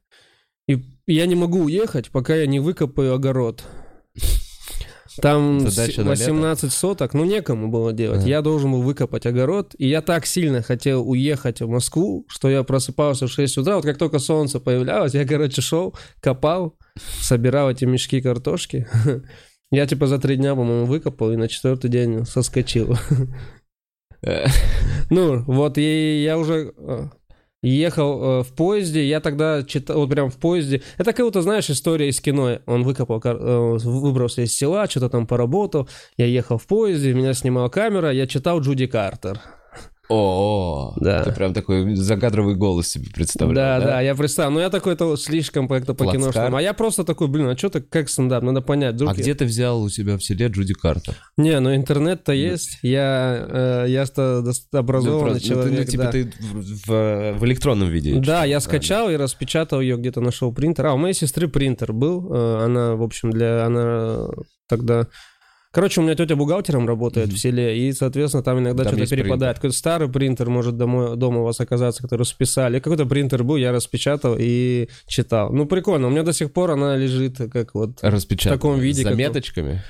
и 0.67 0.83
я 1.07 1.25
не 1.25 1.35
могу 1.35 1.63
уехать, 1.63 2.09
пока 2.09 2.35
я 2.35 2.47
не 2.47 2.59
выкопаю 2.59 3.13
огород. 3.13 3.63
Там 5.21 5.69
Задача 5.69 6.03
18 6.03 6.73
соток, 6.73 7.13
ну 7.13 7.23
некому 7.23 7.69
было 7.69 7.93
делать. 7.93 8.25
Я 8.25 8.41
должен 8.41 8.71
был 8.71 8.81
выкопать 8.81 9.25
огород, 9.25 9.75
и 9.77 9.87
я 9.87 10.01
так 10.01 10.25
сильно 10.25 10.63
хотел 10.63 11.07
уехать 11.07 11.61
в 11.61 11.67
Москву, 11.67 12.25
что 12.27 12.49
я 12.49 12.63
просыпался 12.63 13.27
в 13.27 13.31
6 13.31 13.59
утра, 13.59 13.75
вот 13.75 13.85
как 13.85 13.97
только 13.97 14.17
солнце 14.19 14.59
появлялось, 14.59 15.13
я, 15.13 15.25
короче, 15.25 15.61
шел, 15.61 15.95
копал, 16.19 16.77
собирал 17.21 17.69
эти 17.69 17.85
мешки 17.85 18.21
картошки. 18.21 18.87
Я 19.71 19.87
типа 19.87 20.05
за 20.05 20.19
три 20.19 20.35
дня, 20.35 20.53
по-моему, 20.53 20.85
выкопал, 20.85 21.31
и 21.31 21.35
на 21.35 21.47
четвертый 21.47 21.89
день 21.89 22.25
соскочил. 22.25 22.95
Ну, 25.09 25.43
вот 25.43 25.77
и 25.77 26.23
я 26.23 26.37
уже 26.37 26.73
э, 26.77 27.07
ехал 27.69 28.21
э, 28.21 28.43
в 28.43 28.53
поезде, 28.53 29.07
я 29.07 29.19
тогда 29.19 29.63
читал, 29.63 29.97
вот 29.97 30.09
прям 30.09 30.29
в 30.29 30.37
поезде, 30.37 30.81
это 30.97 31.13
как 31.13 31.25
будто, 31.25 31.41
знаешь, 31.41 31.69
история 31.69 32.09
из 32.09 32.19
кино, 32.19 32.59
он 32.65 32.83
выкопал, 32.83 33.21
э, 33.23 33.77
выбрался 33.83 34.41
из 34.41 34.55
села, 34.55 34.87
что-то 34.89 35.09
там 35.09 35.25
поработал, 35.25 35.87
я 36.17 36.25
ехал 36.25 36.57
в 36.57 36.67
поезде, 36.67 37.13
меня 37.13 37.33
снимала 37.33 37.69
камера, 37.69 38.11
я 38.11 38.27
читал 38.27 38.59
Джуди 38.59 38.87
Картер. 38.87 39.39
О, 40.15 40.93
да. 40.97 41.23
Ты 41.23 41.31
прям 41.31 41.53
такой 41.53 41.95
закадровый 41.95 42.55
голос 42.55 42.87
себе 42.87 43.09
представляешь. 43.11 43.55
Да, 43.55 43.79
да, 43.79 43.93
да, 43.93 44.01
я 44.01 44.13
представил. 44.13 44.51
Но 44.51 44.57
ну, 44.57 44.61
я 44.61 44.69
такой-то 44.69 45.15
слишком 45.17 45.67
как-то 45.67 45.95
по 45.95 46.05
киношному. 46.11 46.55
А 46.55 46.61
я 46.61 46.73
просто 46.73 47.03
такой, 47.03 47.27
блин, 47.27 47.47
а 47.47 47.57
что-то 47.57 47.81
как 47.81 48.09
стендап, 48.09 48.43
надо 48.43 48.61
понять. 48.61 48.93
Вдруг 48.93 49.11
а 49.11 49.15
я... 49.15 49.21
где 49.21 49.33
ты 49.33 49.45
взял 49.45 49.81
у 49.81 49.89
себя 49.89 50.17
в 50.17 50.23
селе 50.23 50.47
Джуди 50.47 50.75
Картер? 50.75 51.15
Не, 51.35 51.59
ну 51.59 51.73
интернет-то 51.75 52.31
есть. 52.31 52.77
Я, 52.83 53.47
э, 53.49 53.85
я 53.87 54.05
что 54.05 54.43
образованный 54.71 55.33
ну, 55.33 55.39
человек. 55.39 55.79
Ну, 55.79 55.85
ты, 55.85 55.91
типа 55.91 56.03
да. 56.03 56.11
ты 56.11 56.33
в, 56.41 57.39
в 57.39 57.45
электронном 57.45 57.89
виде. 57.89 58.19
Да, 58.19 58.45
я 58.45 58.59
скачал 58.59 59.09
и 59.09 59.15
распечатал 59.15 59.81
ее, 59.81 59.97
где-то 59.97 60.21
нашел 60.21 60.53
принтер. 60.53 60.85
А, 60.87 60.93
у 60.93 60.97
моей 60.97 61.15
сестры 61.15 61.47
принтер 61.47 61.91
был. 61.91 62.31
Э, 62.31 62.65
она, 62.65 62.95
в 62.95 63.01
общем, 63.01 63.31
для... 63.31 63.65
Она 63.65 64.27
тогда 64.67 65.07
Короче, 65.73 66.01
у 66.01 66.03
меня 66.03 66.13
тетя 66.13 66.35
бухгалтером 66.35 66.87
работает 66.87 67.29
mm-hmm. 67.29 67.33
в 67.33 67.39
селе, 67.39 67.77
и, 67.79 67.91
соответственно, 67.93 68.43
там 68.43 68.59
иногда 68.59 68.83
там 68.83 68.95
что-то 68.95 69.15
перепадает. 69.15 69.55
Какой-то 69.55 69.75
старый 69.75 70.07
принтер 70.07 70.47
может 70.47 70.77
домой, 70.77 71.17
дома 71.17 71.39
у 71.39 71.43
вас 71.45 71.59
оказаться, 71.59 72.03
который 72.03 72.27
списали. 72.27 72.77
Какой-то 72.77 73.07
принтер 73.07 73.43
был, 73.43 73.55
я 73.55 73.71
распечатал 73.71 74.35
и 74.39 74.87
читал. 75.07 75.51
Ну, 75.51 75.65
прикольно. 75.65 76.07
У 76.07 76.09
меня 76.11 76.21
до 76.21 76.31
сих 76.31 76.53
пор 76.53 76.71
она 76.71 76.95
лежит 76.95 77.37
как 77.51 77.73
вот 77.73 78.01
в 78.03 78.37
таком 78.43 78.79
виде. 78.79 79.01
С 79.01 79.03
заметочками? 79.03 79.81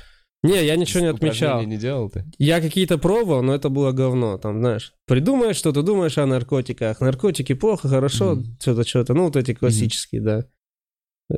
Не, 0.42 0.66
я 0.66 0.78
ничего 0.78 1.02
не 1.02 1.08
отмечал. 1.08 1.62
не 1.64 1.78
делал 1.78 2.10
ты? 2.10 2.24
Я 2.38 2.62
какие-то 2.62 2.98
пробовал, 2.98 3.44
но 3.44 3.54
это 3.54 3.68
было 3.68 3.92
говно. 3.92 4.38
Там, 4.38 4.60
знаешь, 4.60 4.94
придумаешь 5.06 5.58
что-то, 5.58 5.82
думаешь 5.82 6.18
о 6.18 6.26
наркотиках. 6.26 7.02
Наркотики 7.02 7.54
плохо, 7.56 7.90
хорошо, 7.90 8.34
mm-hmm. 8.34 8.62
что-то, 8.62 8.88
что-то. 8.88 9.14
Ну, 9.14 9.26
вот 9.26 9.36
эти 9.36 9.54
классические, 9.54 10.22
mm-hmm. 10.22 10.26
да. 10.26 10.46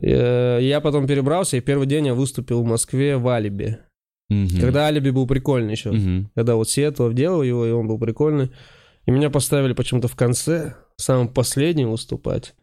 Э, 0.02 0.60
я 0.62 0.82
потом 0.82 1.08
перебрался, 1.08 1.58
и 1.58 1.62
первый 1.62 1.88
день 1.88 2.08
я 2.08 2.14
выступил 2.14 2.62
в 2.62 2.66
Москве 2.66 3.18
в 3.18 3.28
Алибе. 3.28 3.85
Угу. 4.29 4.60
Когда 4.60 4.88
Алиби 4.88 5.12
был 5.12 5.27
прикольный 5.27 5.74
еще. 5.74 5.91
Угу. 5.91 6.29
Когда 6.36 6.55
вот 6.55 6.70
Сиэтлов 6.70 7.13
делал 7.13 7.44
его, 7.44 7.65
и 7.65 7.72
он 7.72 7.88
был 7.88 8.00
прикольный. 8.00 8.51
И 9.05 9.12
меня 9.12 9.29
поставили 9.29 9.74
почему-то 9.74 10.08
в 10.08 10.15
конце, 10.15 10.75
самым 10.98 11.27
последним 11.27 11.91
выступать. 11.91 12.55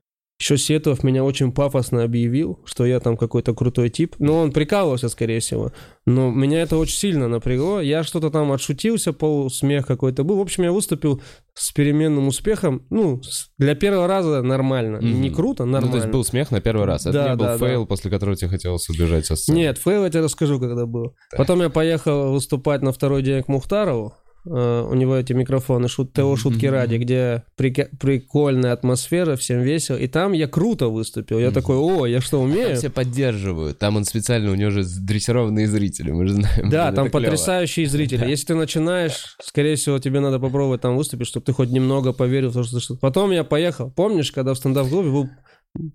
Еще 0.43 0.59
Сетов 0.59 1.05
меня 1.05 1.23
очень 1.23 1.53
пафосно 1.53 2.03
объявил, 2.03 2.59
что 2.65 2.85
я 2.85 2.99
там 2.99 3.17
какой-то 3.17 3.55
крутой 3.55 3.91
тип. 3.91 4.17
Ну, 4.19 4.35
он 4.35 4.51
прикалывался, 4.51 5.09
скорее 5.09 5.39
всего. 5.39 5.71
Но 6.05 6.33
меня 6.33 6.63
это 6.63 6.77
очень 6.79 6.97
сильно 6.97 7.29
напрягло. 7.29 7.81
Я 7.81 8.03
что-то 8.03 8.29
там 8.29 8.51
отшутился, 8.51 9.13
полусмех 9.13 9.87
какой-то 9.87 10.25
был. 10.25 10.39
В 10.39 10.41
общем, 10.41 10.65
я 10.65 10.73
выступил 10.73 11.23
с 11.55 11.71
переменным 11.71 12.27
успехом. 12.27 12.85
Ну, 12.91 13.23
для 13.57 13.77
первого 13.77 14.09
раза 14.09 14.43
нормально. 14.43 14.97
Mm-hmm. 14.97 15.13
Не 15.13 15.31
круто, 15.31 15.65
нормально. 15.65 15.87
Ну, 15.87 15.93
то 15.93 15.99
есть 15.99 16.13
был 16.13 16.25
смех 16.25 16.51
на 16.51 16.61
первый 16.61 16.87
раз. 16.87 17.03
Это 17.03 17.13
да, 17.13 17.29
не 17.31 17.37
был 17.37 17.45
да, 17.45 17.59
фейл, 17.59 17.83
да. 17.83 17.87
после 17.87 18.11
которого 18.11 18.35
тебе 18.35 18.51
хотелось 18.51 18.89
убежать 18.89 19.27
со 19.27 19.37
сцены. 19.37 19.59
Нет, 19.59 19.79
фейл 19.79 20.03
я 20.03 20.11
тебе 20.11 20.25
расскажу, 20.25 20.59
когда 20.59 20.87
был. 20.87 21.15
Да. 21.31 21.39
Потом 21.39 21.63
я 21.63 21.71
поехал 21.71 22.33
выступать 22.33 22.83
на 22.83 22.91
второй 22.91 23.23
день 23.23 23.45
к 23.45 23.49
Мухтарову. 23.49 24.15
Э, 24.45 24.91
у 24.91 24.95
него 24.95 25.15
эти 25.15 25.33
микрофоны 25.33 25.87
шут, 25.87 26.13
ТО 26.13 26.35
«Шутки 26.37 26.67
ради», 26.67 26.97
где 26.97 27.45
при, 27.57 27.71
прикольная 27.71 28.73
атмосфера, 28.73 29.37
всем 29.37 29.61
весело. 29.61 29.97
И 29.97 30.09
там 30.09 30.33
я 30.33 30.49
круто 30.49 30.89
выступил. 30.89 31.39
Я 31.39 31.53
такой, 31.53 31.77
о, 31.77 32.07
я 32.07 32.21
что, 32.21 32.41
умею? 32.41 32.71
Там 32.71 32.77
все 32.77 32.91
поддерживают. 32.91 33.79
Там 33.79 33.97
он 33.97 34.05
специально, 34.05 34.51
у 34.51 34.57
него 34.57 34.71
же 34.71 34.85
дрессированные 34.85 35.69
зрители, 35.69 36.11
мы 36.11 36.27
же 36.27 36.35
знаем. 36.35 36.71
Да, 36.71 36.91
там 36.91 37.09
потрясающие 37.11 37.87
клево. 37.87 37.97
зрители. 37.97 38.19
Да. 38.19 38.27
Если 38.27 38.47
ты 38.47 38.55
начинаешь, 38.57 39.37
скорее 39.41 39.77
всего, 39.77 40.01
тебе 40.01 40.19
надо 40.19 40.41
попробовать 40.41 40.81
там 40.81 40.97
выступить, 40.97 41.29
чтобы 41.29 41.47
ты 41.47 41.53
хоть 41.53 41.71
немного 41.71 42.13
поверил 42.13 42.51
в 42.51 42.55
то, 42.55 42.65
что... 42.65 42.97
Потом 42.97 43.31
я 43.31 43.45
поехал. 43.45 43.93
Помнишь, 43.93 44.33
когда 44.33 44.55
в 44.55 44.59
стендап-клубе 44.59 45.11
был 45.11 45.31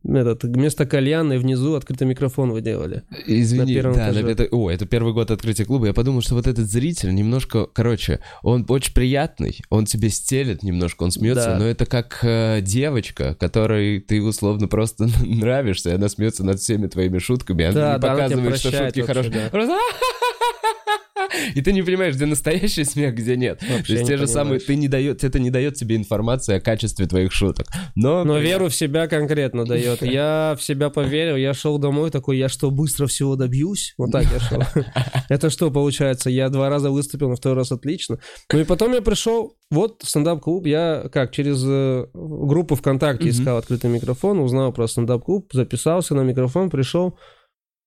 этот, 0.04 0.44
вместо 0.44 0.86
кальяна 0.86 1.38
внизу 1.38 1.76
открытый 1.76 2.08
микрофон 2.08 2.52
вы 2.52 2.62
делали. 2.62 3.04
Извини, 3.26 3.80
да, 3.82 4.10
это, 4.10 4.48
о, 4.52 4.72
это 4.72 4.86
первый 4.86 5.14
год 5.14 5.30
открытия 5.30 5.66
клуба. 5.66 5.88
Я 5.88 5.94
подумал, 5.94 6.22
что 6.22 6.36
вот 6.36 6.48
этот 6.48 6.70
зритель 6.70 7.14
немножко, 7.14 7.68
короче, 7.68 8.20
он 8.42 8.66
очень 8.70 8.94
приятный, 8.94 9.60
он 9.70 9.86
тебе 9.86 10.10
стелет 10.10 10.64
немножко, 10.64 11.04
он 11.04 11.12
смеется, 11.12 11.46
да. 11.46 11.60
но 11.60 11.66
это 11.66 11.86
как 11.86 12.20
э, 12.24 12.62
девочка, 12.62 13.36
которой 13.36 14.00
ты 14.00 14.22
условно 14.22 14.68
просто 14.68 15.08
нравишься, 15.26 15.92
и 15.92 15.94
она 15.94 16.10
смеется 16.10 16.44
над 16.44 16.60
всеми 16.60 16.88
твоими 16.88 17.20
шутками, 17.20 17.66
она 17.66 17.74
да, 17.74 17.94
не 17.94 18.00
да, 18.00 18.08
показывает, 18.08 18.58
что 18.58 18.72
шутки 18.72 19.02
хорошие. 19.02 19.50
Да. 19.52 19.78
И 21.56 21.62
ты 21.62 21.74
не 21.74 21.82
понимаешь, 21.82 22.16
где 22.16 22.26
настоящий 22.26 22.84
смех, 22.84 23.16
где 23.16 23.36
нет. 23.36 23.62
Вообще 23.62 23.86
То 23.86 23.94
есть 23.94 24.08
те 24.08 24.18
же 24.18 24.28
самые, 24.28 24.60
ты 24.60 24.76
не 24.76 24.88
дает, 24.88 25.24
это 25.24 25.40
не 25.40 25.50
дает 25.50 25.76
тебе 25.76 25.96
информации 25.96 26.56
о 26.56 26.60
качестве 26.60 27.08
твоих 27.08 27.32
шуток. 27.32 27.68
Но, 27.96 28.24
Но 28.24 28.38
веру 28.38 28.70
в 28.70 28.76
себя 28.76 29.08
конкретно 29.08 29.66
дает. 29.66 30.02
Я 30.18 30.56
в 30.58 30.64
себя 30.64 30.90
поверил, 30.90 31.36
я 31.36 31.54
шел 31.54 31.78
домой 31.78 32.12
такой, 32.12 32.38
я 32.38 32.50
что, 32.50 32.72
быстро 32.72 33.08
всего 33.08 33.36
добьюсь? 33.36 33.94
Вот 33.98 34.12
так 34.12 34.26
я 34.32 34.40
шел. 34.40 34.64
Это 35.30 35.50
что 35.50 35.70
получается? 35.72 36.30
Я 36.30 36.50
два 36.50 36.70
раза 36.70 36.90
выступил, 36.90 37.30
на 37.30 37.36
второй 37.36 37.58
раз 37.58 37.72
отлично. 37.72 38.20
Ну 38.52 38.60
и 38.60 38.64
потом 38.64 38.94
я 38.94 39.02
пришел, 39.02 39.58
вот 39.70 40.02
стендап-клуб, 40.04 40.66
я 40.66 41.10
как, 41.12 41.32
через 41.32 41.64
э, 41.66 42.08
группу 42.14 42.76
ВКонтакте 42.76 43.30
искал 43.30 43.58
открытый 43.58 43.90
микрофон, 43.90 44.40
узнал 44.40 44.72
про 44.72 44.88
стендап-клуб, 44.88 45.50
записался 45.52 46.16
на 46.16 46.22
микрофон, 46.22 46.70
пришел, 46.70 47.18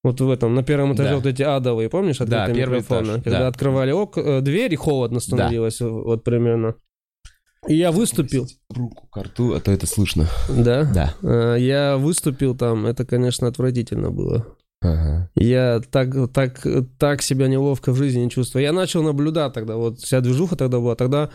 вот 0.03 0.21
в 0.21 0.31
этом, 0.31 0.55
на 0.55 0.63
первом 0.63 0.95
этаже 0.95 1.11
да. 1.11 1.17
вот 1.17 1.27
эти 1.27 1.43
адовые, 1.43 1.89
помнишь, 1.89 2.21
открытые 2.21 2.55
да, 2.55 2.61
микрофоны? 2.61 3.11
Этаж, 3.13 3.23
Когда 3.25 3.39
да. 3.41 3.49
открывали 3.49 3.91
ок, 3.93 4.17
э, 4.17 4.41
дверь, 4.41 4.73
и 4.73 4.77
холодно 4.77 5.21
становилось, 5.21 5.79
да. 5.79 5.89
вот 5.89 6.25
примерно. 6.25 6.75
И 7.69 7.75
я 7.75 7.93
выступил. 7.93 8.49
Руку 8.75 9.07
к 9.09 9.17
рту, 9.23 9.53
а 9.53 9.61
то 9.61 9.71
это 9.71 9.87
слышно. 9.87 10.27
Да? 10.49 10.85
Да. 10.85 11.15
Э, 11.23 11.57
я 11.59 11.99
выступил 11.99 12.57
там, 12.57 12.87
это, 12.87 13.05
конечно, 13.05 13.47
отвратительно 13.49 14.11
было. 14.11 14.47
Ага. 14.81 15.31
Я 15.35 15.83
так, 15.91 16.33
так, 16.33 16.67
так 16.99 17.21
себя 17.21 17.49
неловко 17.49 17.93
в 17.93 17.97
жизни 17.97 18.21
не 18.21 18.31
чувствую. 18.31 18.63
Я 18.63 18.73
начал 18.73 19.03
наблюдать 19.03 19.53
тогда, 19.53 19.77
вот 19.77 19.99
вся 19.99 20.23
движуха 20.23 20.57
тогда 20.57 20.79
была. 20.79 20.95
Тогда 20.95 21.29
Э, 21.29 21.31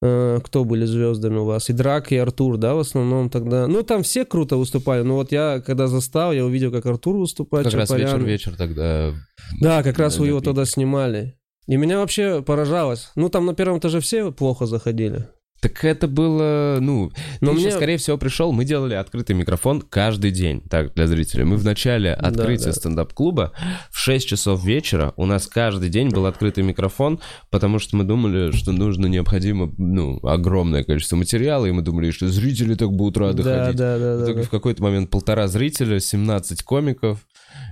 кто 0.00 0.64
были 0.64 0.86
звездами 0.86 1.36
у 1.36 1.44
вас? 1.44 1.68
И 1.68 1.74
Драк, 1.74 2.10
и 2.10 2.16
Артур, 2.16 2.56
да, 2.56 2.74
в 2.74 2.78
основном 2.78 3.28
тогда. 3.28 3.66
Ну, 3.66 3.82
там 3.82 4.02
все 4.02 4.24
круто 4.24 4.56
выступали, 4.56 5.02
но 5.02 5.16
вот 5.16 5.30
я, 5.30 5.60
когда 5.60 5.88
застал, 5.88 6.32
я 6.32 6.44
увидел, 6.44 6.72
как 6.72 6.86
Артур 6.86 7.16
выступает. 7.16 7.64
Как 7.64 7.72
Чапарян. 7.72 8.06
раз 8.06 8.12
вечер-вечер 8.14 8.56
тогда. 8.56 9.12
Да, 9.60 9.82
как 9.82 9.98
раз 9.98 10.18
вы 10.18 10.28
его 10.28 10.40
тогда 10.40 10.64
снимали. 10.64 11.36
И 11.66 11.76
меня 11.76 11.98
вообще 11.98 12.42
поражалось. 12.42 13.10
Ну, 13.14 13.28
там 13.28 13.46
на 13.46 13.54
первом 13.54 13.78
этаже 13.78 14.00
все 14.00 14.32
плохо 14.32 14.66
заходили. 14.66 15.28
Так 15.60 15.84
это 15.84 16.08
было, 16.08 16.78
ну, 16.80 17.12
Но 17.42 17.48
ты 17.48 17.54
мне... 17.54 17.66
еще, 17.66 17.76
скорее 17.76 17.98
всего, 17.98 18.16
пришел, 18.16 18.50
мы 18.52 18.64
делали 18.64 18.94
открытый 18.94 19.36
микрофон 19.36 19.82
каждый 19.82 20.30
день, 20.30 20.62
так, 20.62 20.94
для 20.94 21.06
зрителей. 21.06 21.44
Мы 21.44 21.56
в 21.56 21.64
начале 21.64 22.14
открытия 22.14 22.66
да, 22.66 22.70
да. 22.70 22.76
стендап-клуба 22.76 23.52
в 23.90 23.98
6 23.98 24.26
часов 24.26 24.64
вечера 24.64 25.12
у 25.16 25.26
нас 25.26 25.46
каждый 25.46 25.90
день 25.90 26.08
был 26.08 26.24
открытый 26.24 26.64
микрофон, 26.64 27.20
потому 27.50 27.78
что 27.78 27.96
мы 27.96 28.04
думали, 28.04 28.52
что 28.52 28.72
нужно 28.72 29.06
необходимо, 29.06 29.70
ну, 29.76 30.18
огромное 30.22 30.82
количество 30.82 31.16
материала, 31.16 31.66
и 31.66 31.70
мы 31.72 31.82
думали, 31.82 32.10
что 32.10 32.28
зрители 32.28 32.74
так 32.74 32.90
будут 32.92 33.18
рады 33.18 33.42
да, 33.42 33.64
ходить. 33.66 33.76
Да, 33.76 33.98
да, 33.98 34.16
да, 34.16 34.32
да. 34.32 34.42
в 34.42 34.48
какой-то 34.48 34.82
момент 34.82 35.10
полтора 35.10 35.46
зрителя, 35.46 36.00
17 36.00 36.62
комиков, 36.62 37.18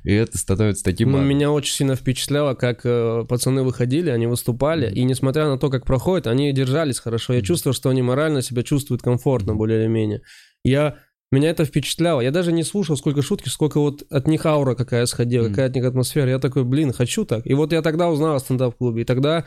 и 0.05 0.13
это 0.13 0.39
становится 0.39 0.85
таким... 0.85 1.13
Ну, 1.13 1.23
меня 1.23 1.51
очень 1.51 1.75
сильно 1.75 1.97
впечатляло, 1.97 2.55
как 2.55 2.81
э, 2.85 3.25
пацаны 3.29 3.63
выходили, 3.63 4.11
они 4.11 4.27
выступали, 4.27 4.93
и 4.93 5.05
несмотря 5.05 5.49
на 5.49 5.59
то, 5.59 5.71
как 5.71 5.85
проходит, 5.85 6.27
они 6.27 6.53
держались 6.53 6.99
хорошо. 6.99 7.35
Я 7.35 7.43
чувствовал, 7.43 7.75
что 7.75 7.91
они 7.91 8.03
морально 8.03 8.43
себя 8.43 8.63
чувствуют 8.63 9.03
комфортно, 9.03 9.55
более 9.55 9.81
или 9.81 9.89
менее. 9.89 10.23
Я 10.65 10.97
меня 11.31 11.51
это 11.51 11.65
впечатляло. 11.65 12.21
Я 12.23 12.31
даже 12.31 12.53
не 12.53 12.63
слушал, 12.63 12.97
сколько 12.97 13.21
шутки, 13.21 13.49
сколько 13.49 13.81
вот 13.81 14.03
от 14.11 14.27
них 14.27 14.47
аура 14.47 14.75
какая 14.75 15.05
сходила, 15.07 15.47
mm. 15.47 15.51
какая 15.51 15.67
от 15.67 15.75
них 15.75 15.85
атмосфера. 15.85 16.31
Я 16.31 16.39
такой, 16.39 16.65
блин, 16.65 16.93
хочу 16.93 17.25
так. 17.27 17.47
И 17.47 17.53
вот 17.53 17.73
я 17.73 17.83
тогда 17.83 18.09
узнал 18.09 18.37
о 18.37 18.41
стендап-клубе. 18.41 19.03
И 19.03 19.05
тогда 19.05 19.45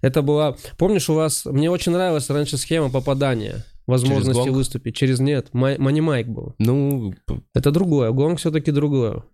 это 0.00 0.22
была... 0.22 0.56
Помнишь, 0.78 1.10
у 1.10 1.14
вас... 1.14 1.44
Мне 1.44 1.70
очень 1.70 1.90
нравилась 1.90 2.30
раньше 2.30 2.56
схема 2.56 2.88
попадания 2.88 3.64
возможности 3.86 4.42
через 4.42 4.54
выступить. 4.54 4.96
Через 4.96 5.20
нет, 5.20 5.48
Мани 5.52 6.00
Майк 6.00 6.28
был. 6.28 6.54
Ну, 6.58 7.14
это 7.52 7.70
другое. 7.70 8.10
Гонг 8.12 8.38
все-таки 8.38 8.70
другое. 8.70 9.24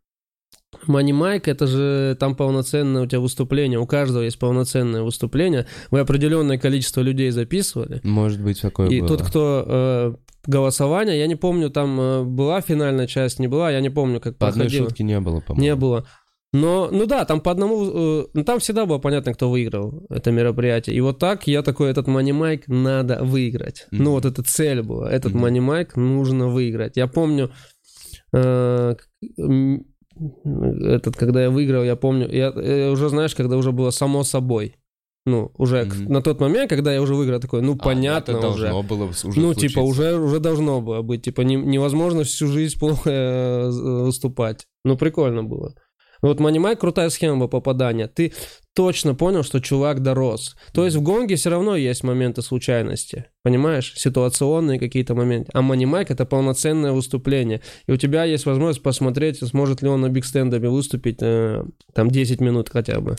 Money 0.86 1.12
Майк, 1.12 1.48
это 1.48 1.66
же 1.66 2.16
там 2.18 2.34
полноценное 2.34 3.02
у 3.02 3.06
тебя 3.06 3.20
выступление, 3.20 3.78
у 3.78 3.86
каждого 3.86 4.22
есть 4.22 4.38
полноценное 4.38 5.02
выступление. 5.02 5.66
Вы 5.90 6.00
определенное 6.00 6.58
количество 6.58 7.00
людей 7.00 7.30
записывали. 7.30 8.00
Может 8.04 8.40
быть, 8.40 8.60
такое 8.60 8.88
И 8.88 9.00
было. 9.00 9.08
тот, 9.08 9.22
кто 9.22 9.64
э, 9.66 10.14
голосование, 10.46 11.18
я 11.18 11.26
не 11.26 11.36
помню, 11.36 11.70
там 11.70 12.00
э, 12.00 12.22
была 12.24 12.60
финальная 12.60 13.06
часть, 13.06 13.38
не 13.38 13.48
была, 13.48 13.70
я 13.70 13.80
не 13.80 13.90
помню, 13.90 14.20
как 14.20 14.36
По 14.36 14.46
проходило. 14.46 14.66
одной 14.66 14.88
шутке 14.88 15.04
не 15.04 15.20
было, 15.20 15.40
по-моему. 15.40 15.62
Не 15.62 15.74
было. 15.74 16.06
Но, 16.52 16.88
ну 16.90 17.06
да, 17.06 17.24
там 17.24 17.40
по 17.40 17.52
одному, 17.52 17.84
э, 17.84 18.26
ну 18.34 18.44
там 18.44 18.58
всегда 18.58 18.84
было 18.84 18.98
понятно, 18.98 19.34
кто 19.34 19.48
выиграл 19.48 20.04
это 20.10 20.32
мероприятие. 20.32 20.96
И 20.96 21.00
вот 21.00 21.18
так 21.18 21.46
я 21.46 21.62
такой, 21.62 21.90
этот 21.90 22.08
Money 22.08 22.32
Майк 22.32 22.66
надо 22.66 23.22
выиграть. 23.22 23.86
Mm-hmm. 23.92 24.02
Ну 24.02 24.10
вот 24.12 24.24
эта 24.24 24.42
цель 24.42 24.82
была, 24.82 25.10
этот 25.10 25.32
mm-hmm. 25.32 25.48
Money 25.48 25.60
Майк 25.60 25.96
нужно 25.96 26.48
выиграть. 26.48 26.96
Я 26.96 27.06
помню, 27.06 27.52
э, 28.32 28.96
этот, 30.54 31.16
когда 31.16 31.42
я 31.42 31.50
выиграл, 31.50 31.82
я 31.82 31.96
помню, 31.96 32.28
я, 32.30 32.52
я 32.54 32.90
уже, 32.90 33.08
знаешь, 33.08 33.34
когда 33.34 33.56
уже 33.56 33.72
было 33.72 33.90
само 33.90 34.22
собой. 34.24 34.76
Ну, 35.26 35.52
уже 35.58 35.82
mm-hmm. 35.82 36.08
на 36.08 36.22
тот 36.22 36.40
момент, 36.40 36.70
когда 36.70 36.94
я 36.94 37.02
уже 37.02 37.14
выиграл, 37.14 37.40
такой, 37.40 37.60
ну, 37.60 37.74
а, 37.74 37.84
понятно 37.84 38.32
это 38.32 38.48
уже. 38.48 38.62
должно 38.62 38.82
было 38.82 39.04
уже 39.04 39.26
Ну, 39.26 39.52
случиться. 39.52 39.68
типа, 39.68 39.80
уже, 39.80 40.16
уже 40.18 40.40
должно 40.40 40.80
было 40.80 41.02
быть. 41.02 41.22
Типа, 41.22 41.42
не, 41.42 41.56
невозможно 41.56 42.24
всю 42.24 42.46
жизнь 42.46 42.78
плохо 42.78 43.10
э, 43.10 43.70
выступать. 44.04 44.66
Ну, 44.84 44.96
прикольно 44.96 45.44
было. 45.44 45.74
Вот 46.22 46.40
Манимай 46.40 46.76
крутая 46.76 47.10
схема 47.10 47.48
попадания. 47.48 48.06
Ты 48.06 48.32
точно 48.74 49.14
понял, 49.14 49.42
что 49.42 49.60
чувак 49.60 50.02
дорос. 50.02 50.56
То 50.72 50.84
есть 50.84 50.96
в 50.96 51.02
гонге 51.02 51.36
все 51.36 51.50
равно 51.50 51.76
есть 51.76 52.04
моменты 52.04 52.42
случайности. 52.42 53.26
Понимаешь? 53.42 53.92
Ситуационные 53.96 54.78
какие-то 54.78 55.14
моменты. 55.14 55.50
А 55.54 55.62
Манимайк 55.62 56.10
это 56.10 56.24
полноценное 56.24 56.92
выступление. 56.92 57.62
И 57.86 57.92
у 57.92 57.96
тебя 57.96 58.24
есть 58.24 58.46
возможность 58.46 58.82
посмотреть, 58.82 59.38
сможет 59.46 59.82
ли 59.82 59.88
он 59.88 60.02
на 60.02 60.08
бигстендапе 60.08 60.68
выступить 60.68 61.18
э, 61.20 61.64
там 61.94 62.10
10 62.10 62.40
минут 62.40 62.68
хотя 62.70 63.00
бы. 63.00 63.16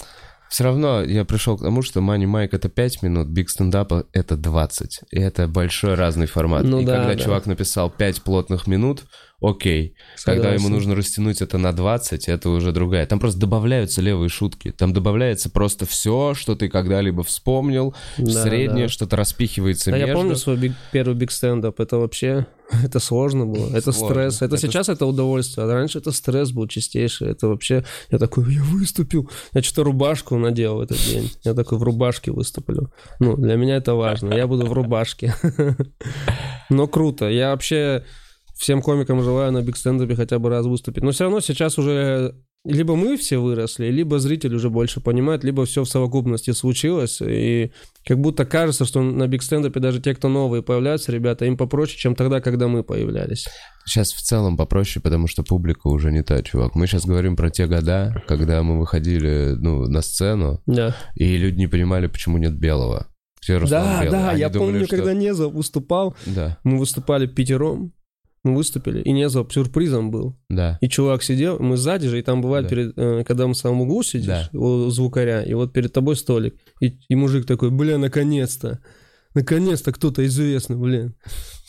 Все 0.51 0.65
равно 0.65 1.01
я 1.01 1.23
пришел 1.23 1.57
к 1.57 1.61
тому, 1.61 1.81
что 1.81 2.01
Money 2.01 2.27
Майк 2.27 2.53
это 2.53 2.67
5 2.67 3.03
минут, 3.03 3.29
Биг 3.29 3.49
стендапа 3.49 4.05
это 4.11 4.35
20. 4.35 4.99
И 5.11 5.17
это 5.17 5.47
большой 5.47 5.93
разный 5.93 6.27
формат. 6.27 6.63
Ну, 6.63 6.81
и 6.81 6.85
да, 6.85 6.97
когда 6.97 7.13
да. 7.13 7.19
чувак 7.19 7.45
написал 7.45 7.89
5 7.89 8.21
плотных 8.23 8.67
минут, 8.67 9.03
окей. 9.41 9.95
Согласен. 10.15 10.41
Когда 10.41 10.53
ему 10.55 10.69
нужно 10.69 10.95
растянуть 10.95 11.41
это 11.41 11.57
на 11.57 11.73
20, 11.73 12.29
это 12.29 12.49
уже 12.49 12.71
другая. 12.71 13.05
Там 13.05 13.19
просто 13.19 13.39
добавляются 13.39 14.01
левые 14.01 14.29
шутки. 14.29 14.71
Там 14.71 14.93
добавляется 14.93 15.49
просто 15.49 15.85
все, 15.85 16.33
что 16.35 16.55
ты 16.55 16.69
когда-либо 16.69 17.23
вспомнил, 17.23 17.95
да, 18.17 18.43
среднее, 18.43 18.85
да. 18.85 18.91
что-то 18.91 19.15
распихивается 19.15 19.91
а 19.91 19.93
между. 19.93 20.07
Я 20.07 20.13
помню 20.13 20.35
свой 20.35 20.57
биг, 20.57 20.73
первый 20.91 21.15
биг 21.15 21.31
стендап. 21.31 21.79
Это 21.79 21.97
вообще 21.97 22.45
это 22.83 22.99
сложно 22.99 23.45
было. 23.45 23.75
Это 23.75 23.91
сложно. 23.91 24.15
стресс. 24.15 24.35
Это, 24.37 24.55
это 24.55 24.57
сейчас 24.57 24.89
это 24.89 25.05
удовольствие. 25.05 25.65
А 25.65 25.73
раньше 25.73 25.99
это 25.99 26.11
стресс 26.11 26.51
был 26.51 26.67
чистейший. 26.67 27.29
Это 27.29 27.47
вообще... 27.47 27.83
Я 28.09 28.17
такой, 28.17 28.53
я 28.53 28.63
выступил. 28.63 29.29
Я 29.53 29.61
что-то 29.61 29.83
рубашку 29.83 30.37
надел 30.37 30.77
в 30.77 30.81
этот 30.81 30.97
день. 30.97 31.31
Я 31.43 31.53
такой 31.53 31.77
в 31.77 31.83
рубашке 31.83 32.31
выступлю. 32.31 32.91
Ну, 33.19 33.35
для 33.37 33.55
меня 33.55 33.77
это 33.77 33.95
важно. 33.95 34.33
Я 34.33 34.47
буду 34.47 34.65
в 34.65 34.73
рубашке. 34.73 35.33
Но 36.69 36.87
круто. 36.87 37.29
Я 37.29 37.51
вообще 37.51 38.03
всем 38.61 38.81
комикам 38.83 39.23
желаю 39.23 39.51
на 39.51 39.63
биг 39.63 39.75
стендапе 39.75 40.15
хотя 40.15 40.37
бы 40.37 40.49
раз 40.49 40.67
выступить. 40.67 41.03
Но 41.03 41.11
все 41.11 41.23
равно 41.23 41.39
сейчас 41.39 41.79
уже 41.79 42.35
либо 42.63 42.95
мы 42.95 43.17
все 43.17 43.39
выросли, 43.39 43.87
либо 43.87 44.19
зритель 44.19 44.53
уже 44.53 44.69
больше 44.69 45.01
понимает, 45.01 45.43
либо 45.43 45.65
все 45.65 45.83
в 45.83 45.89
совокупности 45.89 46.51
случилось, 46.51 47.19
и 47.19 47.71
как 48.05 48.19
будто 48.19 48.45
кажется, 48.45 48.85
что 48.85 49.01
на 49.01 49.27
биг 49.27 49.41
стендапе 49.41 49.79
даже 49.79 49.99
те, 49.99 50.13
кто 50.13 50.29
новые 50.29 50.61
появляются, 50.61 51.11
ребята, 51.11 51.45
им 51.45 51.57
попроще, 51.57 51.97
чем 51.97 52.13
тогда, 52.13 52.39
когда 52.39 52.67
мы 52.67 52.83
появлялись. 52.83 53.47
Сейчас 53.87 54.13
в 54.13 54.21
целом 54.21 54.57
попроще, 54.57 55.01
потому 55.01 55.25
что 55.25 55.41
публика 55.41 55.87
уже 55.87 56.11
не 56.11 56.21
та, 56.21 56.43
чувак. 56.43 56.75
Мы 56.75 56.85
сейчас 56.85 57.07
говорим 57.07 57.35
про 57.35 57.49
те 57.49 57.65
года, 57.65 58.23
когда 58.27 58.61
мы 58.61 58.77
выходили 58.77 59.55
ну, 59.57 59.87
на 59.87 60.03
сцену, 60.03 60.61
да. 60.67 60.95
и 61.15 61.35
люди 61.37 61.57
не 61.57 61.67
понимали, 61.67 62.05
почему 62.05 62.37
нет 62.37 62.53
белого. 62.53 63.07
Все 63.39 63.59
да, 63.59 64.03
белый. 64.03 64.11
да, 64.11 64.29
Они 64.29 64.39
я 64.39 64.49
думали, 64.49 64.71
помню, 64.71 64.85
что... 64.85 64.97
когда 64.97 65.13
Неза 65.15 65.47
выступал, 65.47 66.15
да. 66.27 66.59
мы 66.63 66.77
выступали 66.77 67.25
пятером, 67.25 67.91
мы 68.43 68.55
выступили, 68.55 69.01
и 69.01 69.11
Неза 69.11 69.45
сюрпризом 69.49 70.09
был. 70.09 70.35
Да. 70.49 70.77
И 70.81 70.89
чувак 70.89 71.21
сидел, 71.23 71.59
мы 71.59 71.77
сзади 71.77 72.07
же, 72.07 72.19
и 72.19 72.23
там 72.23 72.41
бывает, 72.41 72.65
да. 72.65 72.69
перед, 72.69 72.97
э, 72.97 73.23
когда 73.23 73.47
мы 73.47 73.53
в 73.53 73.57
самом 73.57 73.81
углу 73.81 74.01
сидишь, 74.03 74.49
да. 74.51 74.59
у 74.59 74.89
звукаря, 74.89 75.43
и 75.43 75.53
вот 75.53 75.73
перед 75.73 75.93
тобой 75.93 76.15
столик, 76.15 76.55
и, 76.79 76.97
и 77.07 77.15
мужик 77.15 77.45
такой, 77.45 77.69
бля, 77.69 77.97
наконец-то, 77.97 78.79
наконец-то 79.35 79.91
кто-то 79.91 80.25
известный, 80.25 80.75
блин. 80.75 81.15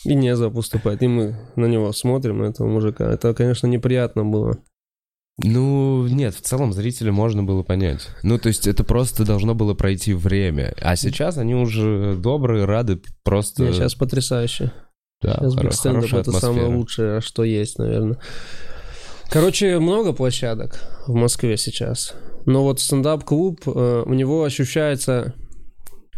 И 0.03 0.15
Неза 0.15 0.49
поступает, 0.49 1.01
и 1.03 1.07
мы 1.07 1.35
на 1.55 1.65
него 1.65 1.91
смотрим, 1.93 2.39
на 2.39 2.45
этого 2.45 2.67
мужика. 2.67 3.09
Это, 3.11 3.33
конечно, 3.33 3.67
неприятно 3.67 4.25
было. 4.25 4.57
Ну, 5.37 6.05
нет, 6.07 6.35
в 6.35 6.41
целом 6.41 6.73
зрителя 6.73 7.11
можно 7.11 7.43
было 7.43 7.63
понять. 7.63 8.09
Ну, 8.21 8.37
то 8.37 8.49
есть 8.49 8.67
это 8.67 8.83
просто 8.83 9.25
должно 9.25 9.55
было 9.55 9.73
пройти 9.73 10.13
время. 10.13 10.75
А 10.79 10.95
сейчас 10.95 11.37
они 11.37 11.55
уже 11.55 12.15
добрые, 12.15 12.65
рады, 12.65 13.01
просто... 13.23 13.63
Нет, 13.63 13.75
сейчас 13.75 13.95
потрясающе. 13.95 14.71
Да, 15.23 15.37
сейчас 15.39 15.55
хоро- 15.55 15.71
стендап 15.71 16.05
это 16.05 16.19
атмосфера. 16.19 16.39
самое 16.39 16.67
лучшее, 16.67 17.21
что 17.21 17.43
есть, 17.43 17.79
наверное. 17.79 18.17
Короче, 19.29 19.79
много 19.79 20.13
площадок 20.13 20.79
в 21.07 21.13
Москве 21.13 21.57
сейчас. 21.57 22.13
Но 22.45 22.63
вот 22.63 22.79
стендап-клуб, 22.79 23.61
э, 23.65 24.03
у 24.05 24.13
него 24.13 24.43
ощущается 24.43 25.33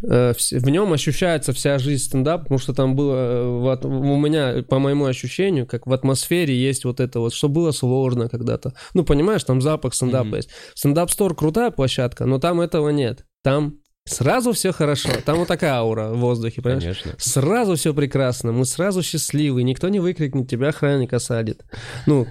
Э, 0.03 0.33
в 0.33 0.69
нем 0.69 0.93
ощущается 0.93 1.53
вся 1.53 1.77
жизнь 1.79 2.03
стендап, 2.03 2.43
потому 2.43 2.59
что 2.59 2.73
там 2.73 2.95
было, 2.95 3.15
э, 3.15 3.87
у 3.87 4.17
меня, 4.17 4.63
по 4.67 4.79
моему 4.79 5.05
ощущению, 5.05 5.65
как 5.65 5.87
в 5.87 5.93
атмосфере 5.93 6.55
есть 6.55 6.85
вот 6.85 6.99
это 6.99 7.19
вот, 7.19 7.33
что 7.33 7.49
было 7.49 7.71
сложно 7.71 8.29
когда-то. 8.29 8.73
Ну, 8.93 9.03
понимаешь, 9.03 9.43
там 9.43 9.61
запах 9.61 9.93
стендапа 9.93 10.27
mm-hmm. 10.27 10.35
есть. 10.35 10.49
Стендап-стор 10.73 11.35
крутая 11.35 11.71
площадка, 11.71 12.25
но 12.25 12.39
там 12.39 12.61
этого 12.61 12.89
нет. 12.89 13.25
Там 13.43 13.75
Сразу 14.07 14.51
все 14.51 14.71
хорошо. 14.71 15.09
Там 15.25 15.39
вот 15.39 15.47
такая 15.47 15.73
аура 15.73 16.09
в 16.09 16.19
воздухе, 16.19 16.61
понимаешь? 16.61 16.83
Конечно. 16.83 17.13
Сразу 17.17 17.75
все 17.75 17.93
прекрасно. 17.93 18.51
Мы 18.51 18.65
сразу 18.65 19.01
счастливы. 19.01 19.63
Никто 19.63 19.89
не 19.89 19.99
выкрикнет, 19.99 20.49
тебя 20.49 20.69
охранник 20.69 21.13
осадит. 21.13 21.65
Ну, 22.05 22.27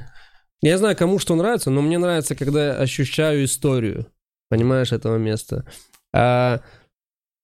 я 0.63 0.79
знаю, 0.79 0.97
кому 0.97 1.19
что 1.19 1.35
нравится, 1.35 1.71
но 1.71 1.83
мне 1.83 1.99
нравится, 1.99 2.37
когда 2.37 2.67
я 2.67 2.73
ощущаю 2.75 3.45
историю. 3.45 4.07
Понимаешь, 4.49 4.93
этого 4.93 5.17
места. 5.17 5.67
А 6.15 6.61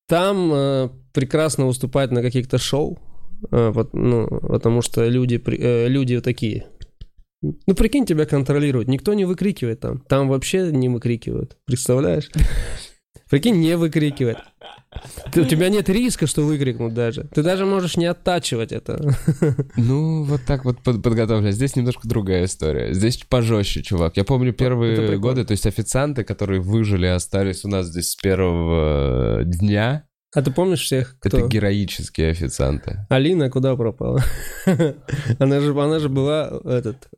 там 0.07 0.53
э, 0.53 0.89
прекрасно 1.13 1.67
выступать 1.67 2.13
на 2.13 2.23
каких-то 2.23 2.59
шоу, 2.59 2.99
э, 3.51 3.71
вот, 3.71 3.95
ну, 3.95 4.29
потому 4.29 4.81
что 4.81 5.07
люди, 5.09 5.43
э, 5.45 5.89
люди 5.89 6.21
такие. 6.21 6.67
Ну, 7.43 7.75
прикинь, 7.75 8.07
тебя 8.07 8.27
контролируют. 8.27 8.87
Никто 8.87 9.13
не 9.15 9.25
выкрикивает 9.25 9.81
там. 9.81 10.01
Там 10.09 10.29
вообще 10.29 10.71
не 10.71 10.89
выкрикивают. 10.89 11.57
Представляешь? 11.65 12.31
Прикинь, 13.31 13.61
не 13.61 13.77
выкрикивает. 13.77 14.39
Ты, 15.33 15.43
у 15.43 15.45
тебя 15.45 15.69
нет 15.69 15.89
риска, 15.89 16.27
что 16.27 16.43
выкрикнут 16.43 16.95
даже. 16.95 17.29
Ты 17.33 17.45
даже 17.45 17.65
можешь 17.65 17.97
не 17.97 18.07
оттачивать 18.07 18.73
это. 18.73 19.15
Ну, 19.77 20.25
вот 20.25 20.43
так 20.47 20.65
вот 20.65 20.83
под, 20.83 21.03
подготовлю. 21.03 21.53
Здесь 21.53 21.77
немножко 21.77 22.09
другая 22.09 22.45
история. 22.45 22.93
Здесь 22.93 23.19
пожестче, 23.29 23.83
чувак. 23.83 24.17
Я 24.17 24.25
помню 24.25 24.53
первые 24.53 25.17
годы, 25.19 25.45
то 25.45 25.53
есть 25.53 25.67
официанты, 25.67 26.25
которые 26.25 26.61
выжили, 26.61 27.07
остались 27.07 27.65
у 27.65 27.69
нас 27.69 27.87
здесь 27.87 28.11
с 28.11 28.17
первого 28.17 29.45
дня. 29.45 30.07
А 30.35 30.43
ты 30.43 30.51
помнишь 30.51 30.83
всех, 30.83 31.17
кто? 31.21 31.39
Это 31.39 31.49
героические 31.49 32.31
официанты. 32.31 33.07
Алина 33.09 33.51
куда 33.51 33.77
пропала? 33.77 34.23
она, 35.39 35.61
же, 35.61 35.71
она 35.81 35.99
же 35.99 36.09
была 36.09 36.61
этот, 36.65 37.09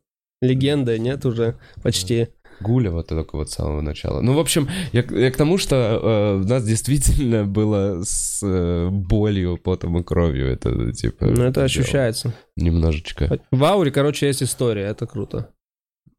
легендой, 0.43 0.99
нет, 0.99 1.25
уже 1.25 1.57
почти. 1.83 2.29
Гуля 2.61 2.91
вот 2.91 3.09
только 3.09 3.37
вот 3.37 3.51
с 3.51 3.55
самого 3.55 3.81
начала. 3.81 4.21
Ну, 4.21 4.35
в 4.35 4.39
общем, 4.39 4.69
я, 4.93 5.03
я 5.11 5.31
к 5.31 5.37
тому, 5.37 5.59
что 5.59 5.77
э, 5.77 6.43
у 6.43 6.49
нас 6.49 6.65
действительно 6.65 7.45
было 7.47 8.03
с 8.05 8.41
э, 8.43 8.89
болью, 8.91 9.59
потом 9.63 9.99
и 9.99 10.03
кровью 10.03 10.49
это, 10.49 10.93
типа... 10.93 11.27
Ну, 11.27 11.45
это 11.45 11.65
ощущается. 11.65 12.35
Немножечко. 12.57 13.39
В 13.51 13.65
ауре, 13.65 13.91
короче, 13.91 14.27
есть 14.27 14.43
история, 14.43 14.85
это 14.85 15.07
круто. 15.07 15.51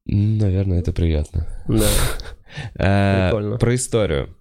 Наверное, 0.06 0.80
это 0.80 0.92
приятно. 0.92 1.48
Да. 1.68 1.88
Э, 2.76 3.30
Прикольно. 3.30 3.58
Про 3.58 3.74
историю. 3.74 4.36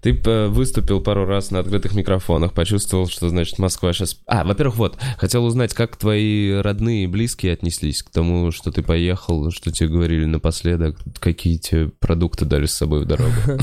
Ты 0.00 0.20
э, 0.24 0.46
выступил 0.48 1.00
пару 1.00 1.26
раз 1.26 1.50
на 1.50 1.60
открытых 1.60 1.94
микрофонах, 1.94 2.52
почувствовал, 2.54 3.06
что, 3.06 3.28
значит, 3.28 3.58
Москва 3.58 3.92
сейчас... 3.92 4.20
А, 4.26 4.44
во-первых, 4.44 4.76
вот, 4.76 4.98
хотел 5.18 5.44
узнать, 5.44 5.74
как 5.74 5.96
твои 5.96 6.52
родные 6.52 7.04
и 7.04 7.06
близкие 7.06 7.52
отнеслись 7.52 8.02
к 8.02 8.10
тому, 8.10 8.50
что 8.50 8.70
ты 8.72 8.82
поехал, 8.82 9.50
что 9.50 9.70
тебе 9.70 9.88
говорили 9.88 10.24
напоследок, 10.24 10.98
какие 11.18 11.58
тебе 11.58 11.88
продукты 11.88 12.44
дали 12.44 12.66
с 12.66 12.74
собой 12.74 13.04
в 13.04 13.06
дорогу? 13.06 13.32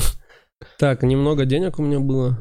Так, 0.76 1.04
немного 1.04 1.44
денег 1.44 1.78
у 1.78 1.82
меня 1.84 2.00
было. 2.00 2.36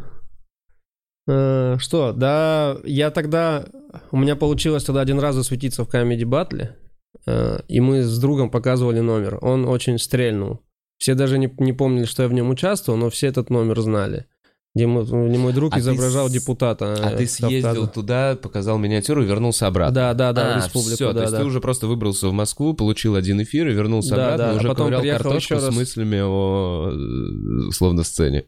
Э, 1.27 1.77
что, 1.79 2.13
да, 2.13 2.77
я 2.83 3.11
тогда... 3.11 3.65
У 4.11 4.17
меня 4.17 4.35
получилось 4.35 4.83
тогда 4.83 5.01
один 5.01 5.19
раз 5.19 5.35
засветиться 5.35 5.83
в 5.83 5.89
Comedy 5.93 6.23
Battle, 6.23 6.69
э, 7.25 7.59
и 7.67 7.79
мы 7.79 8.03
с 8.03 8.17
другом 8.19 8.49
показывали 8.49 9.01
номер. 9.01 9.37
Он 9.41 9.67
очень 9.67 9.99
стрельнул. 9.99 10.61
Все 10.97 11.13
даже 11.13 11.37
не, 11.37 11.53
не 11.59 11.73
помнили, 11.73 12.05
что 12.05 12.23
я 12.23 12.29
в 12.29 12.33
нем 12.33 12.49
участвовал, 12.49 12.97
но 12.97 13.09
все 13.09 13.27
этот 13.27 13.49
номер 13.49 13.79
знали. 13.81 14.25
Где 14.77 14.85
мой, 14.85 15.05
мой 15.05 15.53
друг 15.53 15.73
а 15.75 15.79
изображал 15.79 16.27
ты, 16.27 16.33
депутата. 16.33 16.93
А 17.01 17.17
ты 17.17 17.25
съездил 17.25 17.87
туда, 17.87 18.37
показал 18.39 18.77
миниатюру 18.77 19.23
и 19.23 19.25
вернулся 19.25 19.65
обратно? 19.65 19.95
Да, 19.95 20.13
да, 20.13 20.33
да, 20.33 20.55
а, 20.55 20.59
в 20.59 20.65
республику. 20.65 20.95
Все, 20.95 21.07
да, 21.07 21.13
то 21.13 21.21
есть 21.21 21.31
да. 21.31 21.39
ты 21.39 21.45
уже 21.45 21.61
просто 21.61 21.87
выбрался 21.87 22.27
в 22.27 22.33
Москву, 22.33 22.75
получил 22.75 23.15
один 23.15 23.41
эфир 23.41 23.69
и 23.69 23.73
вернулся 23.73 24.15
да, 24.15 24.33
обратно, 24.33 24.53
да. 24.53 24.59
уже 24.59 24.67
а 24.67 24.69
потом 24.69 24.91
ковырял 24.91 25.17
картошку 25.17 25.59
с 25.59 25.71
мыслями 25.71 26.19
о 26.21 26.91
э, 26.91 27.71
словно 27.71 28.03
сцене. 28.03 28.45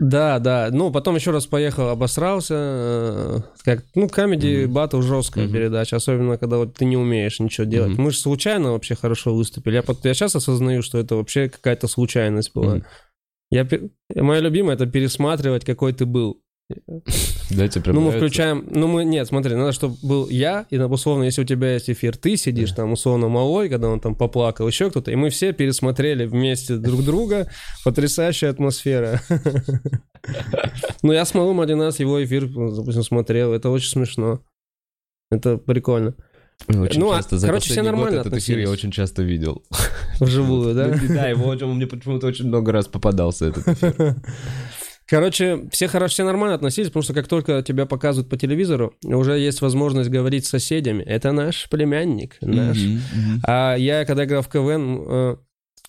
Да, 0.00 0.38
да. 0.38 0.70
Ну, 0.72 0.90
потом 0.90 1.14
еще 1.16 1.30
раз 1.30 1.46
поехал, 1.46 1.90
обосрался. 1.90 2.54
Э, 2.56 3.40
как, 3.62 3.84
ну, 3.94 4.08
комедий 4.08 4.64
mm-hmm. 4.64 4.68
батл 4.68 5.02
жесткая 5.02 5.46
mm-hmm. 5.46 5.52
передача, 5.52 5.96
особенно 5.96 6.38
когда 6.38 6.56
вот 6.56 6.74
ты 6.74 6.86
не 6.86 6.96
умеешь 6.96 7.38
ничего 7.38 7.66
делать. 7.66 7.92
Mm-hmm. 7.92 8.00
Мы 8.00 8.10
же 8.10 8.16
случайно 8.16 8.72
вообще 8.72 8.94
хорошо 8.94 9.34
выступили. 9.34 9.74
Я, 9.74 9.84
я 10.02 10.14
сейчас 10.14 10.34
осознаю, 10.34 10.80
что 10.82 10.96
это 10.96 11.16
вообще 11.16 11.50
какая-то 11.50 11.86
случайность 11.86 12.52
была. 12.54 12.78
Mm-hmm. 12.78 12.84
Я, 13.50 14.22
моя 14.22 14.40
любимая 14.40 14.74
это 14.74 14.86
пересматривать, 14.86 15.66
какой 15.66 15.92
ты 15.92 16.06
был. 16.06 16.40
Дайте 17.50 17.82
Ну, 17.86 18.00
мы 18.00 18.12
включаем... 18.12 18.66
Ну, 18.70 18.86
мы... 18.86 19.04
Нет, 19.04 19.26
смотри, 19.26 19.54
надо, 19.54 19.72
чтобы 19.72 19.96
был 20.02 20.28
я, 20.28 20.66
и, 20.70 20.78
условно, 20.78 21.24
если 21.24 21.42
у 21.42 21.44
тебя 21.44 21.74
есть 21.74 21.90
эфир, 21.90 22.16
ты 22.16 22.36
сидишь 22.36 22.72
там, 22.72 22.92
условно, 22.92 23.28
малой, 23.28 23.68
когда 23.68 23.88
он 23.88 24.00
там 24.00 24.14
поплакал, 24.14 24.66
еще 24.66 24.90
кто-то, 24.90 25.10
и 25.10 25.16
мы 25.16 25.30
все 25.30 25.52
пересмотрели 25.52 26.26
вместе 26.26 26.76
друг 26.76 27.02
друга. 27.02 27.48
Потрясающая 27.84 28.50
атмосфера. 28.50 29.20
Ну, 31.02 31.12
я 31.12 31.24
с 31.24 31.32
малым 31.34 31.60
один 31.60 31.80
раз 31.80 31.98
его 31.98 32.22
эфир, 32.22 32.46
допустим, 32.46 33.02
смотрел. 33.02 33.52
Это 33.52 33.70
очень 33.70 33.88
смешно. 33.88 34.40
Это 35.30 35.56
прикольно. 35.56 36.14
Очень 36.68 37.00
ну, 37.00 37.12
а, 37.12 37.16
часто. 37.16 37.38
За 37.38 37.46
короче, 37.46 37.70
все 37.70 37.82
нормально 37.82 38.18
год 38.18 38.26
этот 38.26 38.38
эфир 38.38 38.58
я 38.58 38.70
очень 38.70 38.90
часто 38.90 39.22
видел. 39.22 39.62
Вживую, 40.20 40.74
да? 40.74 40.94
Да, 41.08 41.28
его 41.28 41.54
мне 41.74 41.86
почему-то 41.86 42.26
очень 42.26 42.48
много 42.48 42.72
раз 42.72 42.86
попадался 42.86 43.46
этот 43.46 43.68
эфир. 43.68 44.16
Короче, 45.10 45.68
все 45.72 45.88
хорошо, 45.88 46.12
все 46.12 46.24
нормально 46.24 46.54
относились, 46.54 46.86
потому 46.86 47.02
что 47.02 47.14
как 47.14 47.26
только 47.26 47.62
тебя 47.62 47.84
показывают 47.84 48.30
по 48.30 48.36
телевизору, 48.36 48.94
уже 49.02 49.36
есть 49.40 49.60
возможность 49.60 50.08
говорить 50.08 50.46
с 50.46 50.50
соседями. 50.50 51.02
Это 51.02 51.32
наш 51.32 51.68
племянник, 51.68 52.36
наш. 52.40 52.76
Mm-hmm, 52.78 52.94
mm-hmm. 52.94 53.38
А 53.44 53.74
я, 53.74 54.04
когда 54.04 54.24
играл 54.24 54.42
в 54.42 54.48
КВН, 54.48 55.02
э, 55.04 55.36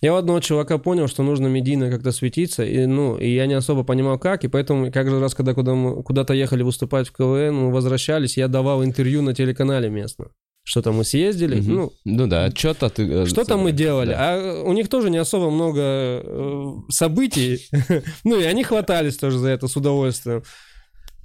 я 0.01 0.15
у 0.15 0.17
одного 0.17 0.39
чувака 0.39 0.79
понял, 0.79 1.07
что 1.07 1.21
нужно 1.21 1.45
медийно 1.45 1.91
как-то 1.91 2.11
светиться, 2.11 2.63
и, 2.63 2.87
ну, 2.87 3.15
и 3.15 3.29
я 3.29 3.45
не 3.45 3.53
особо 3.53 3.83
понимал, 3.83 4.17
как, 4.17 4.43
и 4.43 4.47
поэтому 4.47 4.91
каждый 4.91 5.19
раз, 5.19 5.35
когда 5.35 5.53
куда 5.53 5.75
мы, 5.75 6.01
куда-то 6.01 6.33
ехали 6.33 6.63
выступать 6.63 7.07
в 7.07 7.11
КВН, 7.11 7.53
мы 7.53 7.71
возвращались, 7.71 8.37
я 8.37 8.47
давал 8.47 8.83
интервью 8.83 9.21
на 9.21 9.35
телеканале 9.35 9.91
местно. 9.91 10.29
Что-то 10.63 10.91
мы 10.91 11.03
съездили, 11.03 11.59
угу. 11.59 11.71
ну... 11.71 11.93
Ну 12.05 12.27
да, 12.27 12.51
что-то 12.51 12.89
ты... 12.89 13.03
Э, 13.07 13.25
что-то 13.25 13.57
мы 13.57 13.71
делали, 13.71 14.11
да. 14.11 14.35
а 14.35 14.63
у 14.63 14.73
них 14.73 14.89
тоже 14.89 15.09
не 15.09 15.17
особо 15.17 15.49
много 15.49 15.81
э, 15.81 16.71
событий, 16.89 17.67
ну 18.23 18.39
и 18.39 18.43
они 18.43 18.63
хватались 18.63 19.17
тоже 19.17 19.39
за 19.39 19.49
это 19.49 19.67
с 19.67 19.75
удовольствием. 19.75 20.43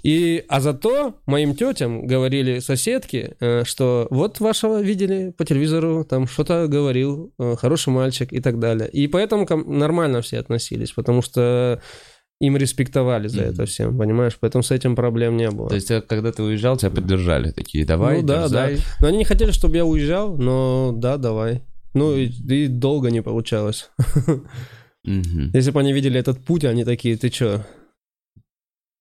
И, 0.03 0.45
а 0.49 0.61
зато 0.61 1.17
моим 1.27 1.55
тетям 1.55 2.07
говорили 2.07 2.61
соседки, 2.61 3.37
э, 3.41 3.65
что 3.65 4.07
вот 4.11 4.41
вашего 4.41 4.81
видели 4.81 5.35
по 5.37 5.45
телевизору, 5.45 6.05
там 6.05 6.27
что-то 6.27 6.67
говорил, 6.67 7.35
хороший 7.59 7.91
мальчик 7.91 8.33
и 8.33 8.41
так 8.41 8.59
далее. 8.59 8.89
И 8.89 9.07
поэтому 9.07 9.47
нормально 9.67 10.23
все 10.23 10.39
относились, 10.39 10.93
потому 10.93 11.21
что 11.21 11.83
им 12.41 12.57
респектовали 12.57 13.29
за 13.29 13.43
mm-hmm. 13.43 13.53
это 13.53 13.67
всем, 13.67 13.99
понимаешь? 13.99 14.37
Поэтому 14.39 14.63
с 14.63 14.71
этим 14.71 14.95
проблем 14.95 15.37
не 15.37 15.51
было. 15.51 15.69
То 15.69 15.75
есть, 15.75 15.91
когда 16.07 16.33
ты 16.33 16.43
уезжал, 16.43 16.77
тебя 16.77 16.91
поддержали 16.91 17.51
такие, 17.51 17.87
давай, 17.87 18.21
Ну 18.21 18.27
да, 18.27 18.43
дерзай. 18.43 18.77
да. 18.77 18.83
Но 19.01 19.07
они 19.09 19.19
не 19.19 19.25
хотели, 19.25 19.51
чтобы 19.53 19.77
я 19.77 19.85
уезжал, 19.85 20.37
но 20.37 20.93
да, 20.95 21.17
давай. 21.17 21.63
Ну, 21.95 22.15
и, 22.15 22.27
и 22.27 22.67
долго 22.69 23.11
не 23.11 23.23
получалось. 23.23 23.91
Если 25.05 25.71
бы 25.71 25.81
они 25.81 25.93
видели 25.93 26.19
этот 26.21 26.45
путь, 26.45 26.65
они 26.65 26.85
такие, 26.85 27.17
ты 27.17 27.31
чё? 27.31 27.65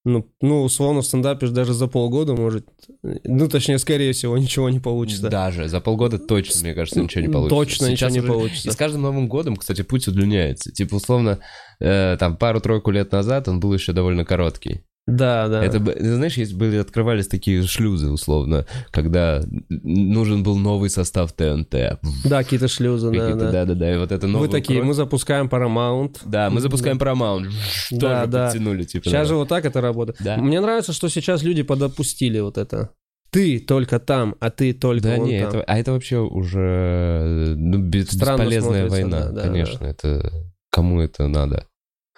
Ну, 0.05 0.31
ну, 0.39 0.61
условно, 0.61 1.01
в 1.01 1.05
стендапе 1.07 1.47
даже 1.47 1.73
за 1.73 1.87
полгода 1.87 2.35
может... 2.35 2.67
Ну, 3.01 3.49
точнее, 3.49 3.79
скорее 3.79 4.13
всего, 4.13 4.37
ничего 4.37 4.69
не 4.69 4.79
получится. 4.79 5.29
Даже 5.29 5.67
за 5.67 5.81
полгода 5.81 6.19
точно, 6.19 6.61
мне 6.61 6.75
кажется, 6.75 7.01
ничего 7.01 7.21
не 7.21 7.27
получится. 7.27 7.55
Точно 7.55 7.87
Сейчас 7.87 8.11
ничего 8.11 8.27
не 8.27 8.29
уже... 8.29 8.33
получится. 8.33 8.69
И 8.69 8.71
с 8.71 8.75
каждым 8.75 9.01
Новым 9.01 9.27
годом, 9.27 9.55
кстати, 9.55 9.81
путь 9.81 10.07
удлиняется. 10.07 10.71
Типа, 10.71 10.95
условно, 10.95 11.39
э, 11.79 12.17
там, 12.19 12.37
пару-тройку 12.37 12.91
лет 12.91 13.11
назад 13.11 13.47
он 13.47 13.59
был 13.59 13.73
еще 13.73 13.93
довольно 13.93 14.25
короткий. 14.25 14.85
Да, 15.07 15.47
да. 15.49 15.63
Это, 15.63 15.79
знаешь, 15.99 16.35
есть 16.35 16.55
были, 16.55 16.77
открывались 16.77 17.27
такие 17.27 17.61
шлюзы, 17.63 18.09
условно, 18.09 18.65
когда 18.89 19.43
нужен 19.69 20.41
был 20.41 20.57
новый 20.57 20.89
состав 20.89 21.31
ТНТ. 21.33 21.99
Да, 22.23 22.43
какие-то 22.43 22.67
шлюзы, 22.67 23.11
да, 23.11 23.35
да. 23.35 23.51
Да, 23.51 23.65
да, 23.65 23.75
да, 23.75 23.93
и 23.93 23.97
вот 23.97 24.11
это 24.11 24.25
новое. 24.25 24.47
Вы 24.47 24.51
такие, 24.51 24.79
кровь. 24.79 24.87
мы 24.87 24.93
запускаем 24.95 25.45
Paramount. 25.45 26.17
Да, 26.25 26.49
мы 26.49 26.59
запускаем 26.59 26.97
Paramount. 26.97 27.51
Да, 27.91 28.25
да. 28.25 28.47
подтянули, 28.47 28.83
типа. 28.83 29.05
Сейчас 29.05 29.27
да. 29.27 29.33
же 29.33 29.35
вот 29.35 29.47
так 29.47 29.65
это 29.65 29.79
работает. 29.79 30.17
Да. 30.21 30.37
Мне 30.37 30.59
нравится, 30.59 30.91
что 30.91 31.07
сейчас 31.07 31.43
люди 31.43 31.61
подопустили 31.61 32.39
вот 32.39 32.57
это. 32.57 32.89
Ты 33.29 33.59
только 33.59 33.99
там, 33.99 34.35
а 34.39 34.49
ты 34.49 34.73
только 34.73 35.09
да, 35.09 35.17
не, 35.17 35.41
там. 35.41 35.49
Это, 35.49 35.63
а 35.63 35.77
это 35.77 35.91
вообще 35.91 36.19
уже 36.19 37.53
ну, 37.57 37.77
бесполезная 37.77 38.89
война, 38.89 39.29
да, 39.29 39.41
конечно. 39.41 39.79
Да. 39.81 39.87
Это 39.87 40.31
кому 40.71 41.01
это 41.01 41.27
надо? 41.27 41.67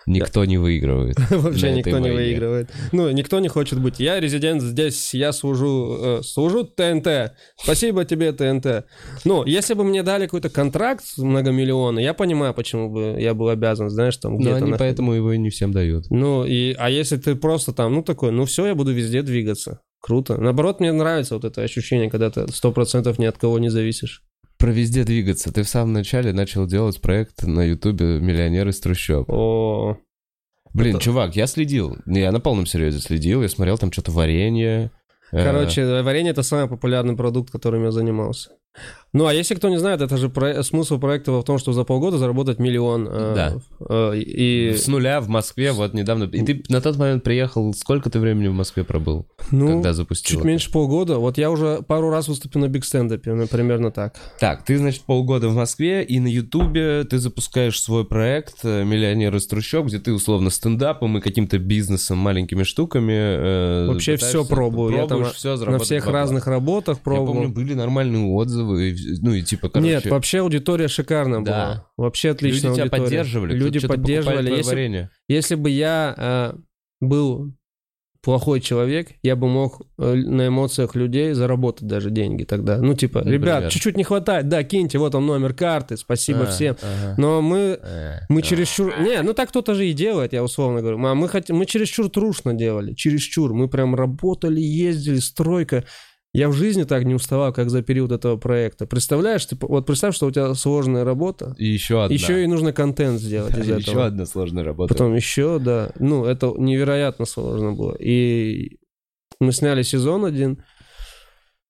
Никто 0.08 0.46
не 0.46 0.58
выигрывает. 0.58 1.18
Вообще 1.30 1.74
никто 1.74 2.00
не 2.00 2.10
выигрывает. 2.10 2.70
Ну, 2.94 3.12
никто 3.12 3.40
не 3.40 3.50
хочет 3.50 3.80
быть. 3.80 4.00
Я 4.00 4.22
резидент 4.22 4.62
здесь, 4.62 5.14
я 5.14 5.34
служу, 5.34 5.98
э, 6.02 6.22
служу 6.24 6.64
ТНТ. 6.64 7.34
Спасибо 7.62 8.06
тебе, 8.06 8.32
ТНТ. 8.32 8.86
Ну, 9.26 9.46
если 9.46 9.74
бы 9.74 9.84
мне 9.84 10.04
дали 10.04 10.24
какой-то 10.24 10.50
контракт 10.50 11.04
многомиллионный, 11.18 12.04
я 12.04 12.14
понимаю, 12.14 12.54
почему 12.54 12.90
бы 12.90 13.18
я 13.20 13.34
был 13.34 13.50
обязан, 13.50 13.90
знаешь, 13.90 14.16
там 14.16 14.38
где-то... 14.38 14.60
Но 14.60 14.66
они 14.68 14.76
поэтому 14.78 15.12
его 15.12 15.34
и 15.34 15.38
не 15.38 15.50
всем 15.50 15.74
дают. 15.74 16.06
Ну, 16.10 16.46
и, 16.46 16.74
а 16.80 16.90
если 16.90 17.18
ты 17.18 17.36
просто 17.36 17.74
там, 17.74 17.94
ну, 17.94 18.02
такой, 18.02 18.32
ну, 18.32 18.46
все, 18.46 18.66
я 18.66 18.76
буду 18.76 18.94
везде 18.94 19.22
двигаться. 19.22 19.82
Круто. 20.00 20.40
Наоборот, 20.40 20.80
мне 20.80 20.94
нравится 20.94 21.34
вот 21.36 21.44
это 21.44 21.64
ощущение, 21.64 22.10
когда 22.10 22.30
ты 22.30 22.48
сто 22.48 22.72
процентов 22.72 23.20
ни 23.20 23.26
от 23.26 23.38
кого 23.38 23.60
не 23.60 23.68
зависишь 23.70 24.24
про 24.58 24.72
везде 24.72 25.04
двигаться. 25.04 25.52
Ты 25.52 25.64
в 25.64 25.70
самом 25.70 25.94
начале 25.94 26.34
начал 26.34 26.66
делать 26.66 27.02
проект 27.02 27.44
на 27.44 27.62
Ютубе 27.64 28.20
«Миллионер 28.20 28.68
из 28.68 28.80
трущоб». 28.80 29.30
О, 29.30 29.98
Блин, 30.74 30.96
это... 30.96 31.04
чувак, 31.04 31.36
я 31.36 31.48
следил. 31.48 31.98
Я 32.06 32.32
на 32.32 32.40
полном 32.40 32.66
серьезе 32.66 33.00
следил. 33.00 33.42
Я 33.42 33.50
смотрел 33.50 33.78
там 33.78 33.92
что-то 33.92 34.12
варенье. 34.12 34.92
Э. 35.32 35.44
Короче, 35.44 36.02
варенье 36.04 36.32
это 36.32 36.44
самый 36.44 36.70
популярный 36.70 37.16
продукт, 37.16 37.52
которым 37.52 37.84
я 37.84 37.92
занимался. 37.92 38.52
Ну, 39.14 39.26
а 39.26 39.34
если 39.34 39.56
кто 39.56 39.70
не 39.70 39.78
знает, 39.78 40.02
это 40.02 40.18
же 40.18 40.30
про... 40.30 40.62
смысл 40.64 41.00
проекта 41.00 41.32
в 41.32 41.44
том, 41.44 41.58
что 41.58 41.74
за 41.74 41.84
полгода 41.86 42.18
заработать 42.18 42.60
миллион. 42.60 43.08
Э, 43.10 43.34
да. 43.36 43.58
Э, 43.90 44.18
и... 44.18 44.74
С 44.76 44.88
нуля 44.88 45.22
в 45.22 45.30
Москве 45.30 45.72
вот 45.72 45.94
недавно. 45.94 46.26
И 46.26 46.44
ты 46.44 46.64
на 46.70 46.82
тот 46.82 46.98
момент 46.98 47.24
приехал, 47.24 47.74
сколько 47.74 48.10
ты 48.10 48.20
времени 48.20 48.48
в 48.48 48.54
Москве 48.54 48.84
пробыл? 48.84 49.26
Ну, 49.50 49.68
когда 49.68 49.94
запустил? 49.94 50.30
Чуть 50.30 50.40
это? 50.40 50.48
меньше 50.48 50.72
полгода. 50.72 51.20
Вот 51.20 51.38
я 51.38 51.50
уже 51.50 51.82
пару 51.88 52.10
раз 52.10 52.28
выступил 52.28 52.60
на 52.60 52.68
биг-стендапе, 52.68 53.34
ну, 53.34 53.48
примерно 53.48 53.92
так. 53.92 54.16
Так, 54.40 54.64
ты, 54.66 54.78
значит, 54.78 55.04
полгода 55.04 55.48
в 55.48 55.56
Москве, 55.56 56.04
и 56.04 56.20
на 56.20 56.28
Ютубе 56.28 57.06
ты 57.06 57.18
запускаешь 57.18 57.82
свой 57.82 58.06
проект 58.06 58.60
э, 58.64 58.84
«Миллионер 58.84 59.36
из 59.36 59.48
трущоб», 59.48 59.88
где 59.88 60.00
ты 60.00 60.14
условно 60.14 60.50
стендапом 60.50 61.18
и 61.18 61.22
каким-то 61.22 61.60
бизнесом, 61.60 62.18
маленькими 62.18 62.64
штуками 62.64 63.14
э, 63.14 63.88
Вообще 63.88 64.18
все 64.18 64.46
пробую. 64.46 64.96
Я 64.96 65.08
там 65.08 65.24
все 65.32 65.56
на 65.56 65.80
всех 65.80 66.08
разных 66.08 66.46
работах 66.46 67.00
пробовал. 67.00 67.28
Я 67.28 67.34
помню, 67.34 67.50
были 67.50 67.74
нормальные 67.74 68.26
отзывы, 68.26 68.67
ну 68.68 69.34
и 69.34 69.42
типа, 69.44 69.70
короче... 69.70 69.90
Нет, 69.90 70.06
вообще 70.06 70.40
аудитория 70.40 70.88
шикарная 70.88 71.42
да. 71.42 71.52
была. 71.52 71.88
Вообще 71.98 72.32
отличная 72.32 72.72
Люди 72.72 72.82
аудитория. 72.82 72.90
тебя 72.90 73.04
поддерживали. 73.04 73.54
Люди 73.54 73.88
поддерживали. 73.88 74.52
Если, 74.52 75.10
если 75.28 75.56
бы 75.56 75.70
я 75.70 76.16
э, 76.18 76.58
был 77.02 77.54
плохой 78.28 78.60
человек, 78.60 79.12
я 79.24 79.38
бы 79.38 79.48
мог 79.48 79.84
э, 79.98 80.14
на 80.14 80.48
эмоциях 80.48 80.96
людей 80.96 81.32
заработать 81.32 81.88
даже 81.88 82.10
деньги 82.10 82.44
тогда. 82.44 82.78
Ну, 82.78 82.94
типа, 82.94 83.20
Например. 83.20 83.40
ребят, 83.40 83.72
чуть-чуть 83.72 83.96
не 83.96 84.04
хватает, 84.04 84.50
да, 84.50 84.66
киньте, 84.66 84.98
вот 84.98 85.16
он 85.16 85.26
номер 85.26 85.54
карты, 85.54 85.96
спасибо 85.96 86.42
а, 86.42 86.46
всем. 86.48 86.76
Ага. 86.82 87.16
Но 87.18 87.42
мы, 87.42 87.80
а, 87.82 88.20
мы 88.28 88.42
чересчур... 88.42 88.94
А. 88.98 89.02
Не, 89.02 89.22
ну 89.22 89.34
так 89.34 89.48
кто-то 89.48 89.76
же 89.76 89.88
и 89.88 89.94
делает, 89.94 90.34
я 90.34 90.44
условно 90.44 90.82
говорю. 90.82 91.02
А 91.06 91.16
мы, 91.16 91.30
хотим, 91.30 91.56
мы 91.56 91.66
чересчур 91.66 92.10
трушно 92.10 92.54
делали, 92.54 92.94
чересчур. 92.94 93.54
Мы 93.54 93.70
прям 93.70 93.96
работали, 93.96 94.60
ездили, 94.60 95.20
стройка. 95.20 95.86
Я 96.34 96.50
в 96.50 96.54
жизни 96.54 96.84
так 96.84 97.04
не 97.06 97.16
уставал, 97.16 97.52
как 97.54 97.70
за 97.70 97.82
период 97.82 98.12
этого 98.12 98.38
проекта. 98.38 98.86
Представляешь, 98.86 99.46
ты, 99.46 99.58
вот 99.60 99.86
представь, 99.86 100.16
что 100.16 100.28
у 100.28 100.32
тебя 100.32 100.54
сложная 100.54 101.04
работа. 101.04 101.56
И 101.58 101.66
еще 101.66 102.04
одна. 102.04 102.14
Еще 102.14 102.44
и 102.44 102.48
нужно 102.48 102.74
контент 102.74 103.20
сделать 103.20 103.58
из 103.58 103.70
этого. 103.70 103.80
Еще 103.80 104.04
одна 104.04 104.26
сложная 104.26 104.64
работа. 104.64 104.94
Потом 104.94 105.16
еще, 105.16 105.60
да. 105.60 105.92
Ну, 106.00 106.26
это 106.26 106.54
невероятно 106.58 107.26
сложно 107.26 107.74
было. 107.74 107.96
И 107.96 108.78
мы 109.40 109.52
сняли 109.52 109.82
сезон 109.82 110.26
один. 110.26 110.64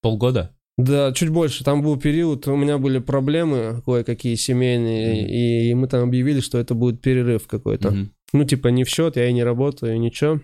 Полгода? 0.01 0.53
Да, 0.77 1.11
чуть 1.11 1.29
больше. 1.29 1.63
Там 1.63 1.81
был 1.81 1.97
период, 1.97 2.47
у 2.47 2.55
меня 2.55 2.77
были 2.77 2.99
проблемы 2.99 3.81
кое-какие 3.83 4.35
семейные, 4.35 5.23
mm-hmm. 5.23 5.71
и 5.71 5.73
мы 5.73 5.87
там 5.87 6.03
объявили, 6.03 6.39
что 6.39 6.59
это 6.59 6.75
будет 6.75 7.01
перерыв 7.01 7.47
какой-то. 7.47 7.89
Mm-hmm. 7.89 8.07
Ну, 8.33 8.43
типа, 8.43 8.67
не 8.67 8.83
в 8.83 8.89
счет, 8.89 9.15
я 9.15 9.27
и 9.27 9.33
не 9.33 9.43
работаю, 9.43 9.99
ничего. 9.99 10.39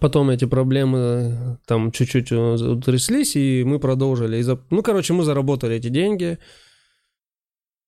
Потом 0.00 0.30
эти 0.30 0.44
проблемы 0.44 0.98
э, 0.98 1.56
там 1.66 1.92
чуть-чуть 1.92 2.32
э, 2.32 2.36
утряслись, 2.36 3.36
и 3.36 3.62
мы 3.64 3.78
продолжили. 3.78 4.38
И 4.38 4.42
за... 4.42 4.58
Ну, 4.70 4.82
короче, 4.82 5.12
мы 5.12 5.24
заработали 5.24 5.76
эти 5.76 5.88
деньги. 5.88 6.38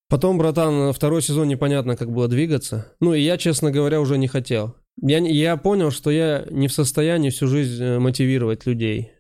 Потом, 0.08 0.38
братан, 0.38 0.92
второй 0.92 1.22
сезон 1.22 1.48
непонятно, 1.48 1.96
как 1.96 2.12
было 2.12 2.28
двигаться. 2.28 2.92
Ну, 3.00 3.14
и 3.14 3.20
я, 3.20 3.36
честно 3.36 3.70
говоря, 3.70 4.00
уже 4.00 4.18
не 4.18 4.28
хотел. 4.28 4.76
Я, 5.00 5.18
я 5.18 5.56
понял, 5.56 5.90
что 5.90 6.10
я 6.10 6.46
не 6.50 6.68
в 6.68 6.72
состоянии 6.72 7.30
всю 7.30 7.46
жизнь 7.46 7.82
э, 7.82 7.98
мотивировать 7.98 8.66
людей. 8.66 9.12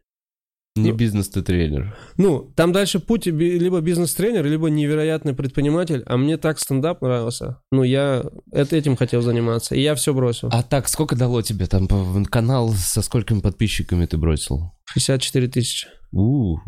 Не 0.76 0.90
ну, 0.90 0.96
бизнес 0.96 1.28
ты 1.28 1.42
тренер. 1.42 1.96
Ну, 2.16 2.52
там 2.56 2.72
дальше 2.72 2.98
путь 2.98 3.26
либо 3.26 3.80
бизнес-тренер, 3.80 4.44
либо 4.44 4.68
невероятный 4.68 5.32
предприниматель, 5.32 6.02
а 6.06 6.16
мне 6.16 6.36
так 6.36 6.58
стендап 6.58 7.00
нравился. 7.00 7.60
Ну, 7.70 7.84
я 7.84 8.24
этим 8.50 8.96
хотел 8.96 9.22
заниматься, 9.22 9.76
и 9.76 9.80
я 9.80 9.94
все 9.94 10.12
бросил. 10.12 10.48
А 10.50 10.64
так, 10.64 10.88
сколько 10.88 11.14
дало 11.14 11.42
тебе 11.42 11.66
там 11.66 11.86
канал, 12.26 12.72
со 12.72 13.02
сколькими 13.02 13.38
подписчиками 13.38 14.06
ты 14.06 14.16
бросил? 14.16 14.72
64 14.86 15.46
тысячи. 15.46 15.86
У, 16.10 16.58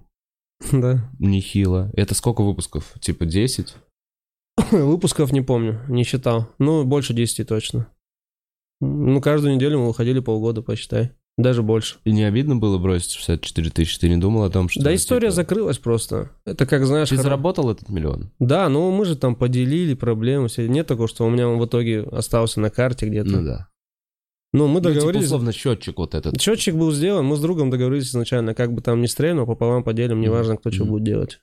да. 0.73 1.11
Нехило. 1.19 1.91
Это 1.95 2.15
сколько 2.15 2.43
выпусков? 2.43 2.95
Типа 3.01 3.27
10? 3.27 3.75
Выпусков 4.71 5.33
не 5.33 5.43
помню, 5.43 5.83
не 5.89 6.05
считал. 6.05 6.49
Ну, 6.59 6.85
больше 6.85 7.13
10 7.13 7.47
точно. 7.47 7.89
Ну, 8.81 9.21
каждую 9.21 9.55
неделю 9.55 9.81
мы 9.81 9.87
выходили 9.89 10.21
полгода, 10.21 10.63
посчитай. 10.63 11.13
Даже 11.39 11.63
больше. 11.63 11.97
И 12.05 12.13
не 12.13 12.25
обидно 12.25 12.57
было 12.57 12.79
бросить 12.79 13.13
64 13.13 13.71
тысячи? 13.71 13.99
Ты 13.99 14.09
не 14.09 14.17
думал 14.17 14.45
о 14.45 14.51
том, 14.51 14.71
что... 14.71 14.83
Да 14.83 14.95
история 14.95 15.29
типа... 15.29 15.35
закрылась 15.35 15.79
просто. 15.79 16.31
Это 16.47 16.65
как, 16.65 16.87
знаешь... 16.87 17.11
Ты 17.11 17.17
хор... 17.17 17.25
заработал 17.25 17.71
этот 17.71 17.91
миллион? 17.91 18.31
Да, 18.39 18.69
ну 18.71 18.91
мы 18.91 19.05
же 19.05 19.17
там 19.17 19.35
поделили 19.35 19.93
проблемы. 19.93 20.49
Все. 20.49 20.67
Нет 20.67 20.87
такого, 20.87 21.09
что 21.09 21.27
у 21.27 21.31
меня 21.31 21.47
он 21.47 21.59
в 21.59 21.67
итоге 21.67 22.03
остался 22.03 22.61
на 22.61 22.71
карте 22.71 23.07
где-то. 23.07 23.31
Ну 23.31 23.45
да. 23.45 23.69
Ну, 24.55 24.69
мы 24.69 24.81
договорились... 24.81 25.05
Ну, 25.05 25.13
типа, 25.13 25.27
условно, 25.27 25.53
счетчик 25.53 25.99
вот 25.99 26.15
этот. 26.15 26.41
Счетчик 26.41 26.75
был 26.75 26.91
сделан, 26.91 27.27
мы 27.27 27.37
с 27.37 27.41
другом 27.41 27.69
договорились 27.69 28.09
изначально, 28.09 28.55
как 28.55 28.73
бы 28.73 28.81
там 28.81 29.03
ни 29.03 29.07
стрельнул, 29.07 29.45
пополам 29.45 29.85
поделим, 29.85 30.23
неважно, 30.23 30.57
кто 30.57 30.71
mm-hmm. 30.71 30.75
что 30.75 30.85
будет 30.87 31.05
делать. 31.05 31.41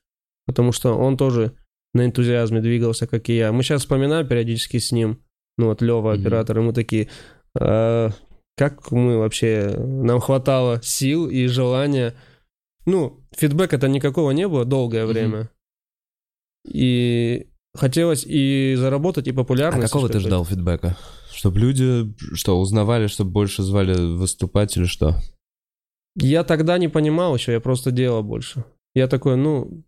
Потому 0.47 0.71
что 0.71 0.97
он 0.97 1.15
тоже 1.15 1.53
на 1.93 2.05
энтузиазме 2.05 2.61
двигался, 2.61 3.05
как 3.05 3.29
и 3.29 3.35
я. 3.35 3.51
Мы 3.51 3.61
сейчас 3.61 3.81
вспоминаем 3.81 4.27
периодически 4.27 4.77
с 4.79 4.91
ним, 4.91 5.21
ну 5.59 5.67
вот 5.67 5.83
Лева, 5.83 6.13
оператор, 6.13 6.57
mm-hmm. 6.57 6.61
и 6.61 6.65
мы 6.65 6.73
такие, 6.73 7.09
«А, 7.59 8.09
как 8.55 8.91
мы 8.91 9.17
вообще, 9.17 9.75
нам 9.77 10.19
хватало 10.19 10.81
сил 10.83 11.27
и 11.27 11.47
желания. 11.47 12.15
Ну, 12.85 13.23
фидбэка-то 13.35 13.87
никакого 13.87 14.31
не 14.31 14.47
было 14.47 14.65
долгое 14.65 15.05
время. 15.05 15.49
И 16.65 17.47
хотелось 17.73 18.25
и 18.25 18.75
заработать, 18.77 19.27
и 19.27 19.31
популярность. 19.31 19.85
А 19.85 19.87
какого 19.87 20.09
ты 20.09 20.19
ждал 20.19 20.45
фидбэка? 20.45 20.97
Чтобы 21.31 21.59
люди, 21.59 22.13
что, 22.33 22.59
узнавали, 22.59 23.07
чтобы 23.07 23.31
больше 23.31 23.63
звали 23.63 23.95
выступать 24.15 24.77
или 24.77 24.85
что? 24.85 25.19
Я 26.15 26.43
тогда 26.43 26.77
не 26.77 26.87
понимал 26.87 27.35
еще, 27.35 27.53
я 27.53 27.59
просто 27.59 27.91
делал 27.91 28.21
больше. 28.21 28.65
Я 28.93 29.07
такой, 29.07 29.35
ну, 29.35 29.83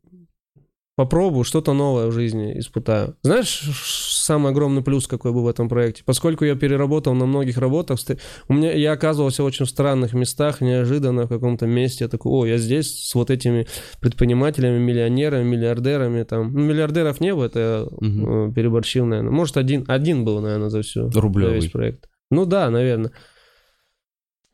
попробую 0.96 1.44
что-то 1.44 1.74
новое 1.74 2.08
в 2.08 2.12
жизни 2.12 2.58
испытаю. 2.58 3.18
Знаешь, 3.22 3.64
самый 4.10 4.52
огромный 4.52 4.82
плюс 4.82 5.08
какой 5.08 5.34
был 5.34 5.44
в 5.44 5.48
этом 5.48 5.68
проекте? 5.68 6.04
Поскольку 6.06 6.46
я 6.46 6.56
переработал 6.56 7.14
на 7.14 7.26
многих 7.26 7.58
работах, 7.58 8.00
у 8.48 8.54
меня 8.54 8.72
я 8.72 8.94
оказывался 8.94 9.44
очень 9.44 9.66
в 9.66 9.70
странных 9.70 10.14
местах, 10.14 10.62
неожиданно 10.62 11.26
в 11.26 11.30
каком-то 11.30 11.68
месте. 11.68 12.06
Я 12.06 12.10
такой, 12.10 12.32
о, 12.32 12.46
я 12.46 12.58
здесь 12.58 13.08
с 13.08 13.14
вот 13.14 13.30
этими 13.30 13.68
предпринимателями, 14.00 14.80
миллионерами, 14.80 15.44
миллиардерами. 15.44 16.24
Там. 16.24 16.54
Ну, 16.54 16.60
миллиардеров 16.62 17.20
не 17.20 17.34
было, 17.34 17.46
это 17.46 17.88
угу. 17.92 18.54
переборщил, 18.54 19.06
наверное. 19.06 19.32
Может, 19.32 19.58
один, 19.58 19.84
один 19.88 20.24
был, 20.24 20.40
наверное, 20.40 20.70
за 20.70 20.82
всю 20.82 21.10
Рублевый. 21.10 21.56
весь 21.56 21.72
проект. 21.72 22.10
Ну 22.32 22.46
да, 22.46 22.70
наверное. 22.70 23.12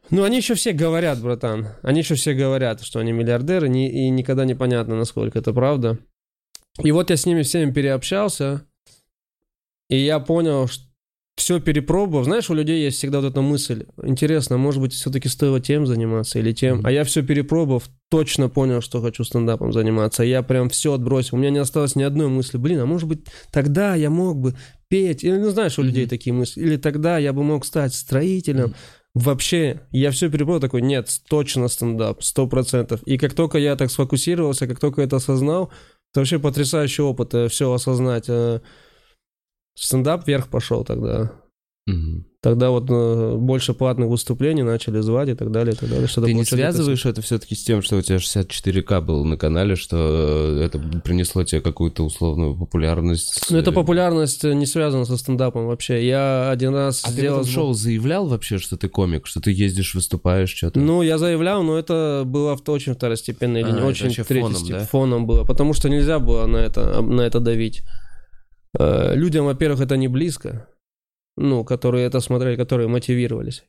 Ну, 0.10 0.24
они 0.24 0.38
еще 0.38 0.56
все 0.56 0.74
говорят, 0.74 1.22
братан. 1.22 1.70
Они 1.84 2.00
еще 2.02 2.16
все 2.16 2.34
говорят, 2.34 2.82
что 2.82 3.00
они 3.00 3.14
миллиардеры, 3.14 3.70
и 3.70 4.10
никогда 4.10 4.44
не 4.44 4.56
понятно, 4.56 4.98
насколько 4.98 5.40
это 5.40 5.54
правда. 5.54 6.00
И 6.80 6.92
вот 6.92 7.10
я 7.10 7.18
с 7.18 7.26
ними 7.26 7.42
всеми 7.44 7.72
переобщался, 7.72 8.66
и 9.90 9.98
я 9.98 10.20
понял, 10.20 10.68
что 10.68 10.86
все 11.36 11.60
перепробовав, 11.60 12.26
знаешь, 12.26 12.50
у 12.50 12.54
людей 12.54 12.84
есть 12.84 12.98
всегда 12.98 13.20
вот 13.20 13.32
эта 13.32 13.42
мысль, 13.42 13.86
интересно, 14.04 14.58
может 14.58 14.82
быть, 14.82 14.94
все-таки 14.94 15.28
стоило 15.28 15.60
тем 15.60 15.88
заниматься 15.88 16.40
или 16.40 16.52
тем, 16.52 16.80
mm-hmm. 16.80 16.88
а 16.88 16.92
я 16.92 17.04
все 17.04 17.24
перепробовав, 17.24 17.90
точно 18.10 18.48
понял, 18.48 18.82
что 18.82 19.02
хочу 19.02 19.24
стендапом 19.24 19.74
заниматься, 19.74 20.24
я 20.24 20.44
прям 20.44 20.70
все 20.70 20.94
отбросил, 20.94 21.38
у 21.38 21.40
меня 21.40 21.50
не 21.50 21.58
осталось 21.58 21.96
ни 21.96 22.04
одной 22.04 22.28
мысли, 22.28 22.58
блин, 22.58 22.82
а 22.82 22.86
может 22.86 23.10
быть, 23.10 23.26
тогда 23.52 23.96
я 23.96 24.10
мог 24.10 24.40
бы 24.40 24.56
петь, 24.88 25.24
или, 25.24 25.38
ну, 25.38 25.50
знаешь, 25.50 25.80
у 25.80 25.82
mm-hmm. 25.82 25.86
людей 25.86 26.06
такие 26.06 26.34
мысли, 26.34 26.62
или 26.62 26.78
тогда 26.78 27.18
я 27.18 27.34
бы 27.34 27.44
мог 27.44 27.66
стать 27.66 27.94
строителем, 27.94 28.68
mm-hmm. 28.68 28.76
Вообще, 29.14 29.82
я 29.92 30.10
все 30.12 30.30
перепробовал, 30.30 30.62
такой, 30.62 30.82
нет, 30.82 31.10
точно 31.28 31.68
стендап, 31.68 32.24
сто 32.24 32.48
процентов. 32.48 33.04
И 33.04 33.18
как 33.18 33.34
только 33.34 33.58
я 33.58 33.76
так 33.76 33.92
сфокусировался, 33.92 34.68
как 34.68 34.80
только 34.80 35.02
это 35.02 35.18
осознал, 35.18 35.70
это 36.12 36.20
вообще 36.20 36.40
потрясающий 36.40 37.02
опыт, 37.02 37.34
э, 37.34 37.48
все 37.48 37.72
осознать. 37.72 38.26
Э, 38.28 38.62
стендап 39.76 40.28
вверх 40.28 40.50
пошел 40.50 40.84
тогда. 40.84 41.32
Угу. 41.88 42.26
Тогда 42.42 42.72
вот 42.72 42.90
э, 42.90 43.36
больше 43.38 43.76
платных 43.76 44.10
выступлений 44.10 44.64
начали 44.64 45.00
звать 45.00 45.30
и 45.30 45.36
так 45.36 45.52
далее, 45.52 45.76
и 45.76 45.78
так 45.78 45.88
далее. 45.88 46.08
Что 46.08 46.24
Ты 46.24 46.34
не 46.34 46.44
связываешь 46.44 47.06
это... 47.06 47.22
все-таки 47.22 47.54
с 47.54 47.64
тем, 47.64 47.84
что 47.84 47.98
у 47.98 48.02
тебя 48.02 48.18
64к 48.18 49.00
был 49.02 49.24
на 49.26 49.38
канале, 49.38 49.76
что 49.76 50.58
это 50.60 50.80
принесло 51.04 51.44
тебе 51.44 51.62
какую-то 51.62 52.04
условную 52.04 52.56
популярность? 52.56 53.46
Ну, 53.52 53.60
эта 53.60 53.72
популярность 53.72 54.44
не 54.44 54.66
связана 54.66 55.06
со 55.06 55.18
стендапом 55.18 55.68
вообще. 55.68 56.04
Я 56.04 56.50
один 56.50 56.74
раз 56.74 57.04
а 57.06 57.12
сделал... 57.12 57.44
ты 57.44 57.48
в 57.48 57.52
шоу 57.52 57.74
заявлял 57.74 58.28
вообще, 58.28 58.58
что 58.58 58.76
ты 58.76 58.90
комик, 58.90 59.28
что 59.28 59.40
ты 59.40 59.52
ездишь, 59.52 59.94
выступаешь, 59.94 60.50
что-то? 60.50 60.80
Ну, 60.80 61.04
я 61.04 61.20
заявлял, 61.20 61.62
но 61.62 61.78
это 61.78 62.24
было 62.26 62.58
очень 62.66 62.96
второстепенно 62.96 63.58
или 63.58 63.70
а, 63.70 63.72
не 63.72 63.82
очень 63.82 64.10
третий 64.10 64.24
фоном, 64.24 64.68
да? 64.68 64.80
фоном 64.86 65.28
было, 65.28 65.44
потому 65.44 65.74
что 65.74 65.90
нельзя 65.90 66.18
было 66.18 66.48
на 66.48 66.58
это, 66.58 67.02
на 67.04 67.22
это 67.22 67.40
давить. 67.40 67.84
Э, 68.80 69.14
людям, 69.14 69.46
во-первых, 69.46 69.82
это 69.82 69.96
не 69.98 70.08
близко, 70.08 70.68
ну, 71.38 71.64
которые 71.64 72.06
это 72.06 72.20
смотрели, 72.20 72.56
которые 72.56 72.88
мотивировались. 72.88 73.64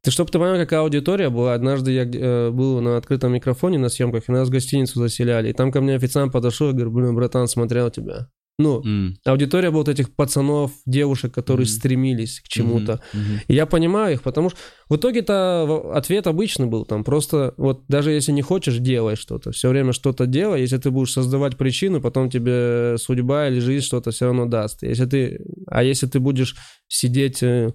Ты 0.00 0.10
чтобы 0.10 0.30
ты 0.30 0.38
понял, 0.38 0.56
какая 0.56 0.80
аудитория 0.80 1.28
была, 1.28 1.54
однажды 1.54 1.90
я 1.90 2.04
э, 2.04 2.50
был 2.50 2.80
на 2.80 2.96
открытом 2.96 3.32
микрофоне 3.32 3.78
на 3.78 3.88
съемках, 3.88 4.28
и 4.28 4.32
нас 4.32 4.48
в 4.48 4.52
гостиницу 4.52 5.00
заселяли, 5.00 5.50
и 5.50 5.52
там 5.52 5.72
ко 5.72 5.80
мне 5.80 5.96
официант 5.96 6.32
подошел 6.32 6.70
и 6.70 6.72
говорит, 6.72 6.92
блин, 6.92 7.14
братан, 7.16 7.48
смотрел 7.48 7.90
тебя. 7.90 8.28
Ну, 8.60 8.82
mm. 8.82 9.14
аудитория 9.24 9.70
была 9.70 9.80
вот 9.80 9.88
этих 9.88 10.12
пацанов, 10.12 10.72
девушек, 10.84 11.32
которые 11.32 11.64
mm. 11.64 11.70
стремились 11.70 12.40
к 12.40 12.48
чему-то. 12.48 13.00
Mm-hmm. 13.12 13.18
Mm-hmm. 13.18 13.40
И 13.46 13.54
я 13.54 13.66
понимаю 13.66 14.14
их, 14.14 14.22
потому 14.22 14.50
что 14.50 14.58
в 14.88 14.96
итоге-то 14.96 15.92
ответ 15.94 16.26
обычный 16.26 16.66
был 16.66 16.84
там. 16.84 17.04
Просто 17.04 17.54
вот 17.56 17.84
даже 17.86 18.10
если 18.10 18.32
не 18.32 18.42
хочешь, 18.42 18.78
делай 18.78 19.14
что-то. 19.14 19.52
Все 19.52 19.68
время 19.68 19.92
что-то 19.92 20.26
делай. 20.26 20.60
Если 20.60 20.76
ты 20.78 20.90
будешь 20.90 21.12
создавать 21.12 21.56
причину, 21.56 22.00
потом 22.00 22.30
тебе 22.30 22.96
судьба 22.98 23.48
или 23.48 23.60
жизнь 23.60 23.84
что-то 23.84 24.10
все 24.10 24.26
равно 24.26 24.46
даст. 24.46 24.82
Если 24.82 25.06
ты, 25.06 25.40
а 25.68 25.84
если 25.84 26.08
ты 26.08 26.18
будешь 26.18 26.56
сидеть 26.88 27.44
э, 27.44 27.72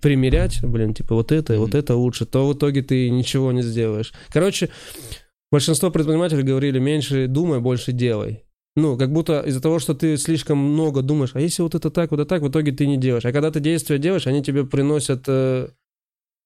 примерять, 0.00 0.60
блин, 0.62 0.94
типа 0.94 1.16
вот 1.16 1.32
это, 1.32 1.54
mm-hmm. 1.54 1.58
вот 1.58 1.74
это 1.74 1.96
лучше, 1.96 2.26
то 2.26 2.46
в 2.46 2.54
итоге 2.54 2.82
ты 2.82 3.10
ничего 3.10 3.50
не 3.50 3.62
сделаешь. 3.62 4.12
Короче, 4.28 4.68
большинство 5.50 5.90
предпринимателей 5.90 6.44
говорили, 6.44 6.78
меньше 6.78 7.26
думай, 7.26 7.58
больше 7.58 7.90
делай. 7.90 8.45
Ну, 8.76 8.98
как 8.98 9.10
будто 9.10 9.40
из-за 9.40 9.62
того, 9.62 9.78
что 9.78 9.94
ты 9.94 10.18
слишком 10.18 10.58
много 10.58 11.00
думаешь, 11.00 11.30
а 11.32 11.40
если 11.40 11.62
вот 11.62 11.74
это 11.74 11.90
так, 11.90 12.10
вот 12.10 12.20
это 12.20 12.28
так, 12.28 12.42
в 12.42 12.48
итоге 12.50 12.72
ты 12.72 12.86
не 12.86 12.98
делаешь. 12.98 13.24
А 13.24 13.32
когда 13.32 13.50
ты 13.50 13.58
действия 13.58 13.98
делаешь, 13.98 14.26
они 14.26 14.42
тебе 14.42 14.66
приносят, 14.66 15.24
э, 15.28 15.68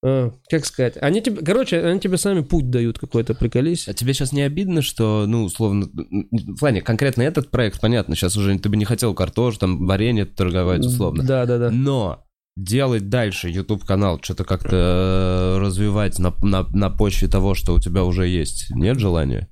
э, 0.01 0.31
как 0.49 0.65
сказать, 0.65 0.95
они 1.01 1.21
тебе, 1.21 1.43
короче, 1.43 1.85
они 1.85 1.99
тебе 1.99 2.15
сами 2.15 2.39
путь 2.39 2.69
дают 2.69 2.99
какой-то, 2.99 3.33
приколись. 3.35 3.89
А 3.89 3.93
тебе 3.93 4.13
сейчас 4.13 4.31
не 4.31 4.43
обидно, 4.43 4.81
что, 4.81 5.25
ну, 5.27 5.43
условно, 5.43 5.89
в 5.91 6.57
плане 6.57 6.81
конкретно 6.81 7.23
этот 7.23 7.51
проект, 7.51 7.81
понятно, 7.81 8.15
сейчас 8.15 8.37
уже 8.37 8.57
ты 8.57 8.69
бы 8.69 8.77
не 8.77 8.85
хотел 8.85 9.13
картош, 9.13 9.57
там, 9.57 9.85
варенье 9.85 10.25
торговать, 10.25 10.85
условно. 10.85 11.23
Да, 11.23 11.45
да, 11.45 11.57
да. 11.57 11.69
Но 11.69 12.25
делать 12.55 13.09
дальше 13.09 13.49
YouTube 13.49 13.83
канал, 13.83 14.19
что-то 14.21 14.45
как-то 14.45 15.57
э, 15.57 15.59
развивать 15.59 16.17
на, 16.17 16.33
на, 16.41 16.63
на 16.71 16.89
почве 16.89 17.27
того, 17.27 17.55
что 17.55 17.73
у 17.73 17.79
тебя 17.81 18.05
уже 18.05 18.25
есть, 18.25 18.69
нет 18.71 18.99
желания? 18.99 19.49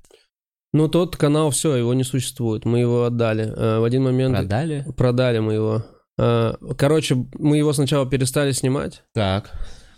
Ну, 0.72 0.88
тот 0.88 1.16
канал, 1.16 1.50
все, 1.50 1.74
его 1.74 1.94
не 1.94 2.04
существует. 2.04 2.64
Мы 2.64 2.78
его 2.80 3.04
отдали. 3.04 3.44
Э, 3.44 3.80
в 3.80 3.84
один 3.84 4.04
момент... 4.04 4.36
Продали? 4.36 4.86
Продали 4.96 5.38
мы 5.40 5.54
его. 5.54 5.84
Э, 6.16 6.54
короче, 6.78 7.16
мы 7.38 7.56
его 7.58 7.72
сначала 7.72 8.08
перестали 8.08 8.52
снимать. 8.52 9.02
Так. 9.12 9.50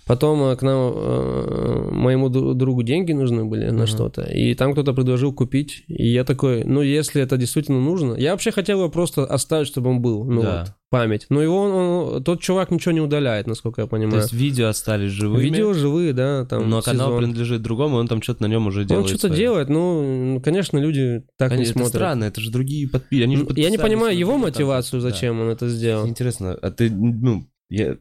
Потом 0.06 0.42
э, 0.42 0.56
к 0.56 0.62
нам, 0.62 0.92
э, 0.94 1.88
моему 1.92 2.28
другу 2.28 2.82
деньги 2.82 3.12
нужны 3.12 3.44
были 3.44 3.70
на 3.70 3.82
uh-huh. 3.82 3.86
что-то, 3.86 4.22
и 4.22 4.54
там 4.54 4.72
кто-то 4.72 4.92
предложил 4.94 5.32
купить, 5.32 5.84
и 5.86 6.08
я 6.08 6.24
такой, 6.24 6.64
ну, 6.64 6.82
если 6.82 7.22
это 7.22 7.36
действительно 7.36 7.80
нужно, 7.80 8.14
я 8.14 8.32
вообще 8.32 8.50
хотел 8.50 8.78
его 8.78 8.90
просто 8.90 9.24
оставить, 9.24 9.68
чтобы 9.68 9.90
он 9.90 10.00
был, 10.00 10.24
ну, 10.24 10.42
да. 10.42 10.60
вот, 10.60 10.74
память. 10.90 11.26
Но 11.30 11.40
его, 11.40 11.62
он, 11.62 11.72
он, 11.72 12.24
тот 12.24 12.40
чувак 12.40 12.72
ничего 12.72 12.92
не 12.92 13.00
удаляет, 13.00 13.46
насколько 13.46 13.82
я 13.82 13.86
понимаю. 13.86 14.12
То 14.12 14.18
есть 14.18 14.32
видео 14.32 14.68
остались 14.68 15.12
живыми? 15.12 15.42
Видео 15.42 15.72
живые, 15.72 16.12
да, 16.12 16.46
там 16.46 16.68
Но 16.68 16.80
сезон. 16.80 16.98
канал 16.98 17.18
принадлежит 17.18 17.62
другому, 17.62 17.96
он 17.96 18.08
там 18.08 18.20
что-то 18.22 18.42
на 18.42 18.46
нем 18.46 18.66
уже 18.66 18.84
делает. 18.84 19.04
Он 19.04 19.16
что-то 19.16 19.34
делает, 19.34 19.68
ну, 19.68 20.40
конечно, 20.44 20.78
люди 20.78 21.22
так 21.38 21.50
Конечно, 21.50 21.58
не 21.58 21.62
это 21.62 21.72
смотрят. 21.72 21.94
странно, 21.94 22.24
это 22.24 22.40
же 22.40 22.50
другие 22.50 22.88
подписчики. 22.88 23.60
Я 23.60 23.70
не 23.70 23.78
понимаю 23.78 24.18
его 24.18 24.36
мотивацию, 24.36 25.00
зачем 25.00 25.36
да. 25.36 25.42
он 25.44 25.48
это 25.50 25.68
сделал. 25.68 26.08
Интересно, 26.08 26.58
а 26.60 26.70
ты, 26.72 26.90
ну, 26.90 27.46
я, 27.68 27.96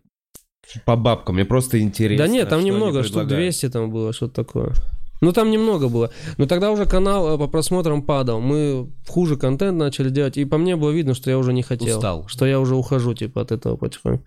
по 0.86 0.95
бабкам, 0.95 1.36
мне 1.36 1.45
просто 1.45 1.79
интересно. 1.79 2.25
Да 2.25 2.31
нет, 2.31 2.49
там 2.49 2.63
немного, 2.63 3.03
штук 3.03 3.27
200 3.27 3.69
там 3.69 3.91
было, 3.91 4.13
что-то 4.13 4.34
такое. 4.34 4.73
Ну, 5.21 5.34
там 5.34 5.51
немного 5.51 5.88
было. 5.88 6.10
Но 6.38 6.47
тогда 6.47 6.71
уже 6.71 6.88
канал 6.88 7.36
э, 7.36 7.38
по 7.38 7.47
просмотрам 7.47 8.01
падал. 8.01 8.41
Мы 8.41 8.91
хуже 9.07 9.38
контент 9.38 9.77
начали 9.77 10.10
делать, 10.10 10.36
и 10.38 10.45
по 10.45 10.57
мне 10.57 10.75
было 10.75 10.89
видно, 10.89 11.13
что 11.13 11.29
я 11.29 11.38
уже 11.38 11.53
не 11.53 11.62
хотел. 11.62 11.97
Устал. 11.97 12.27
Что 12.27 12.47
я 12.47 12.60
уже 12.60 12.75
ухожу, 12.75 13.13
типа, 13.13 13.41
от 13.41 13.51
этого 13.51 13.77
потихоньку. 13.77 14.25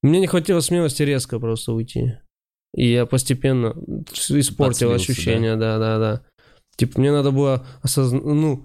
Мне 0.00 0.20
не 0.20 0.28
хватило 0.28 0.60
смелости 0.60 1.02
резко 1.02 1.40
просто 1.40 1.72
уйти. 1.72 2.14
И 2.72 2.88
я 2.92 3.04
постепенно 3.06 3.74
испортил 4.12 4.90
Подслился, 4.90 4.94
ощущение, 4.94 5.56
да, 5.56 5.78
да, 5.78 5.98
да. 5.98 6.22
Типа, 6.76 7.00
мне 7.00 7.10
надо 7.10 7.32
было 7.32 7.66
осознать, 7.82 8.22
ну, 8.22 8.64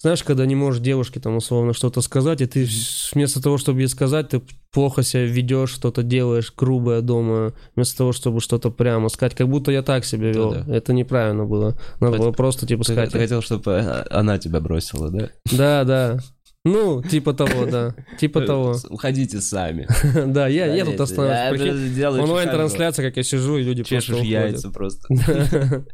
знаешь, 0.00 0.22
когда 0.22 0.46
не 0.46 0.54
можешь 0.54 0.80
девушке 0.80 1.20
там 1.20 1.36
условно 1.36 1.74
что-то 1.74 2.00
сказать, 2.00 2.40
и 2.40 2.46
ты 2.46 2.66
вместо 3.12 3.42
того, 3.42 3.58
чтобы 3.58 3.80
ей 3.80 3.88
сказать, 3.88 4.30
ты 4.30 4.40
плохо 4.72 5.02
себя 5.02 5.24
ведешь, 5.24 5.70
что-то 5.70 6.02
делаешь 6.02 6.52
грубое 6.56 7.02
дома, 7.02 7.52
вместо 7.74 7.98
того, 7.98 8.12
чтобы 8.12 8.40
что-то 8.40 8.70
прямо 8.70 9.10
сказать, 9.10 9.34
как 9.34 9.48
будто 9.48 9.70
я 9.70 9.82
так 9.82 10.06
себя 10.06 10.32
вел. 10.32 10.52
Да, 10.52 10.62
да. 10.62 10.74
Это 10.74 10.94
неправильно 10.94 11.44
было. 11.44 11.76
Надо 12.00 12.12
Хоть, 12.12 12.20
было 12.20 12.32
просто 12.32 12.66
типа 12.66 12.84
сказать. 12.84 13.12
Ты 13.12 13.18
хотел, 13.18 13.42
чтобы 13.42 13.78
а, 13.78 14.06
она 14.10 14.38
тебя 14.38 14.60
бросила, 14.60 15.10
да? 15.10 15.30
Да, 15.52 15.84
да. 15.84 16.18
Ну, 16.64 17.02
типа 17.02 17.32
того, 17.32 17.64
да. 17.64 17.94
Типа 18.18 18.42
того. 18.42 18.76
Уходите 18.90 19.40
сами. 19.40 19.88
Да, 20.30 20.46
я, 20.48 20.74
я 20.74 20.84
тут 20.84 21.00
останусь. 21.00 21.60
Онлайн-трансляция, 22.02 23.06
как 23.06 23.16
я 23.16 23.22
сижу, 23.22 23.56
и 23.56 23.62
люди 23.62 23.82
Чешешь 23.82 24.18
яйца 24.18 24.70
просто. 24.70 25.08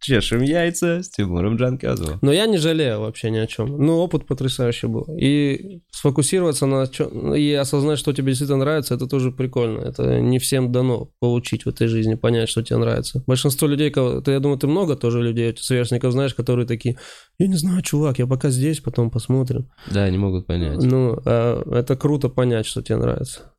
Чешем 0.00 0.42
яйца 0.42 1.02
с 1.02 1.08
Тимуром 1.08 1.56
Джанказовым. 1.56 2.18
Но 2.20 2.32
я 2.32 2.46
не 2.46 2.58
жалею 2.58 3.00
вообще 3.00 3.30
ни 3.30 3.38
о 3.38 3.46
чем. 3.46 3.78
Ну, 3.78 3.96
опыт 3.96 4.26
потрясающий 4.26 4.88
был. 4.88 5.06
И 5.18 5.80
сфокусироваться 5.90 6.66
на 6.66 6.86
чем 6.86 7.34
и 7.34 7.52
осознать, 7.52 7.98
что 7.98 8.12
тебе 8.12 8.32
действительно 8.32 8.58
нравится, 8.58 8.94
это 8.94 9.06
тоже 9.06 9.30
прикольно. 9.32 9.80
Это 9.80 10.20
не 10.20 10.38
всем 10.38 10.70
дано 10.70 11.10
получить 11.18 11.64
в 11.64 11.68
этой 11.70 11.86
жизни, 11.86 12.14
понять, 12.14 12.50
что 12.50 12.62
тебе 12.62 12.78
нравится. 12.78 13.22
Большинство 13.26 13.66
людей, 13.66 13.92
я 13.94 14.40
думаю, 14.40 14.58
ты 14.58 14.66
много 14.66 14.96
тоже 14.96 15.22
людей, 15.22 15.56
сверстников 15.56 16.12
знаешь, 16.12 16.34
которые 16.34 16.66
такие, 16.66 16.98
я 17.38 17.46
не 17.46 17.56
знаю, 17.56 17.80
чувак, 17.82 18.18
я 18.18 18.26
пока 18.26 18.50
здесь, 18.50 18.80
потом 18.80 19.10
посмотрим. 19.10 19.61
Да, 19.90 20.08
не 20.10 20.18
могут 20.18 20.46
понять. 20.46 20.82
Ну, 20.82 21.18
а 21.24 21.62
это 21.70 21.96
круто 21.96 22.28
понять, 22.28 22.66
что 22.66 22.82
тебе 22.82 22.96
нравится. 22.96 23.52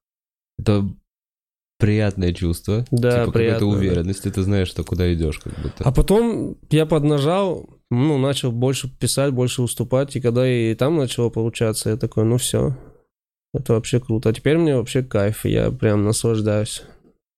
Это 0.57 0.87
приятное 1.79 2.33
чувство. 2.33 2.85
Да, 2.91 3.25
типа 3.25 3.31
приятно. 3.31 3.59
какая-то 3.59 3.65
уверенность, 3.65 4.23
да. 4.23 4.31
ты 4.31 4.41
знаешь, 4.43 4.69
что 4.69 4.83
куда 4.83 5.13
идешь, 5.13 5.39
как 5.39 5.53
будто. 5.61 5.83
А 5.83 5.91
потом 5.91 6.57
я 6.69 6.85
поднажал, 6.85 7.69
ну, 7.89 8.17
начал 8.17 8.51
больше 8.51 8.89
писать, 8.89 9.33
больше 9.33 9.61
уступать, 9.61 10.15
и 10.15 10.21
когда 10.21 10.47
и 10.47 10.75
там 10.75 10.97
начало 10.97 11.29
получаться, 11.29 11.89
я 11.89 11.97
такой, 11.97 12.23
ну 12.23 12.37
все, 12.37 12.77
это 13.53 13.73
вообще 13.73 13.99
круто. 13.99 14.29
А 14.29 14.33
теперь 14.33 14.57
мне 14.57 14.77
вообще 14.77 15.03
кайф, 15.03 15.45
я 15.45 15.71
прям 15.71 16.05
наслаждаюсь 16.05 16.83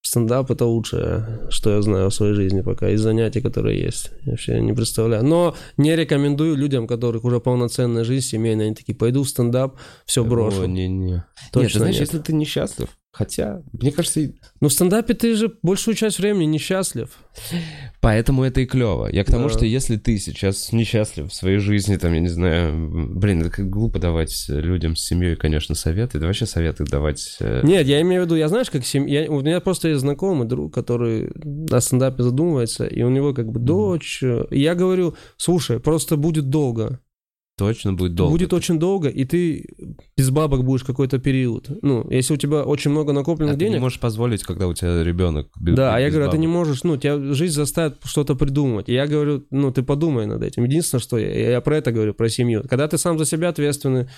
стендап 0.05 0.51
это 0.51 0.65
лучшее, 0.65 1.47
что 1.49 1.71
я 1.75 1.81
знаю 1.81 2.09
в 2.09 2.13
своей 2.13 2.33
жизни 2.33 2.61
пока, 2.61 2.89
из 2.89 3.01
занятий, 3.01 3.41
которые 3.41 3.81
есть. 3.81 4.11
Я 4.21 4.31
вообще 4.31 4.61
не 4.61 4.73
представляю. 4.73 5.23
Но 5.25 5.55
не 5.77 5.95
рекомендую 5.95 6.55
людям, 6.55 6.87
которых 6.87 7.23
уже 7.23 7.39
полноценная 7.39 8.03
жизнь 8.03 8.27
семейная, 8.27 8.67
они 8.67 8.75
такие, 8.75 8.95
пойду 8.95 9.23
в 9.23 9.29
стендап, 9.29 9.77
все 10.05 10.23
брошу. 10.23 10.61
О, 10.63 10.67
не-не. 10.67 11.25
Точно 11.51 11.59
нет, 11.61 11.71
ты 11.71 11.79
знаешь, 11.79 11.95
нет. 11.95 12.01
если 12.01 12.19
ты 12.19 12.33
несчастлив, 12.33 12.89
Хотя, 13.17 13.61
мне 13.71 13.93
кажется... 13.93 14.33
Ну, 14.59 14.67
в 14.67 14.73
стендапе 14.73 15.13
ты 15.13 15.35
же 15.35 15.49
большую 15.61 15.95
часть 15.95 16.19
времени 16.19 16.47
несчастлив. 16.47 17.17
Поэтому 18.01 18.43
это 18.43 18.59
и 18.59 18.65
клево. 18.65 19.07
Я 19.09 19.23
к 19.23 19.27
тому, 19.27 19.47
да. 19.47 19.53
что 19.53 19.65
если 19.65 19.95
ты 19.95 20.17
сейчас 20.17 20.73
несчастлив 20.73 21.31
в 21.31 21.33
своей 21.33 21.59
жизни, 21.59 21.95
там, 21.95 22.11
я 22.11 22.19
не 22.19 22.27
знаю, 22.27 22.89
блин, 23.15 23.39
это 23.39 23.51
как 23.51 23.69
глупо 23.69 23.99
давать 23.99 24.47
людям 24.49 24.97
с 24.97 25.05
семьей, 25.05 25.37
конечно, 25.37 25.75
советы. 25.75 26.19
Да 26.19 26.27
вообще 26.27 26.45
советы 26.45 26.83
давать... 26.83 27.37
Э, 27.39 27.61
Нет, 27.63 27.87
я 27.87 28.01
имею 28.01 28.23
в 28.23 28.25
виду, 28.25 28.35
я 28.35 28.49
знаешь, 28.49 28.69
как 28.69 28.85
семья... 28.85 29.31
У 29.31 29.39
меня 29.39 29.61
просто 29.61 29.87
есть 29.87 30.01
знакомый 30.01 30.45
друг, 30.45 30.73
который 30.73 31.31
о 31.71 31.79
стендапе 31.79 32.21
задумывается, 32.21 32.85
и 32.85 33.01
у 33.01 33.09
него 33.09 33.33
как 33.33 33.49
бы 33.49 33.61
дочь. 33.61 34.21
И 34.23 34.59
я 34.59 34.75
говорю, 34.75 35.15
слушай, 35.37 35.79
просто 35.79 36.17
будет 36.17 36.49
долго. 36.49 36.99
Точно 37.57 37.93
будет 37.93 38.15
долго. 38.15 38.31
Будет 38.31 38.53
очень 38.53 38.79
долго, 38.79 39.09
и 39.09 39.25
ты 39.25 39.67
без 40.17 40.29
бабок 40.29 40.63
будешь 40.63 40.83
какой-то 40.83 41.19
период. 41.19 41.69
Ну, 41.81 42.09
если 42.09 42.33
у 42.33 42.37
тебя 42.37 42.63
очень 42.63 42.91
много 42.91 43.13
накопленных 43.13 43.55
а 43.55 43.57
денег... 43.57 43.73
ты 43.73 43.77
не 43.77 43.81
можешь 43.81 43.99
позволить, 43.99 44.43
когда 44.43 44.67
у 44.67 44.73
тебя 44.73 45.03
ребенок 45.03 45.49
без 45.59 45.75
Да, 45.75 45.95
а 45.95 45.99
я 45.99 46.07
без 46.07 46.13
говорю, 46.13 46.29
а 46.29 46.31
ты 46.31 46.37
не 46.37 46.47
бабок. 46.47 46.59
можешь, 46.59 46.83
ну, 46.83 46.97
тебя 46.97 47.17
жизнь 47.33 47.53
заставит 47.53 47.97
что-то 48.03 48.35
придумать. 48.35 48.89
И 48.89 48.93
я 48.93 49.07
говорю, 49.07 49.45
ну, 49.51 49.71
ты 49.71 49.83
подумай 49.83 50.25
над 50.25 50.43
этим. 50.43 50.63
Единственное, 50.65 51.01
что 51.01 51.17
я, 51.17 51.51
я 51.51 51.61
про 51.61 51.77
это 51.77 51.91
говорю, 51.91 52.13
про 52.13 52.29
семью. 52.29 52.63
Когда 52.69 52.87
ты 52.87 52.97
сам 52.97 53.17
за 53.17 53.25
себя 53.25 53.49
ответственный, 53.49 54.09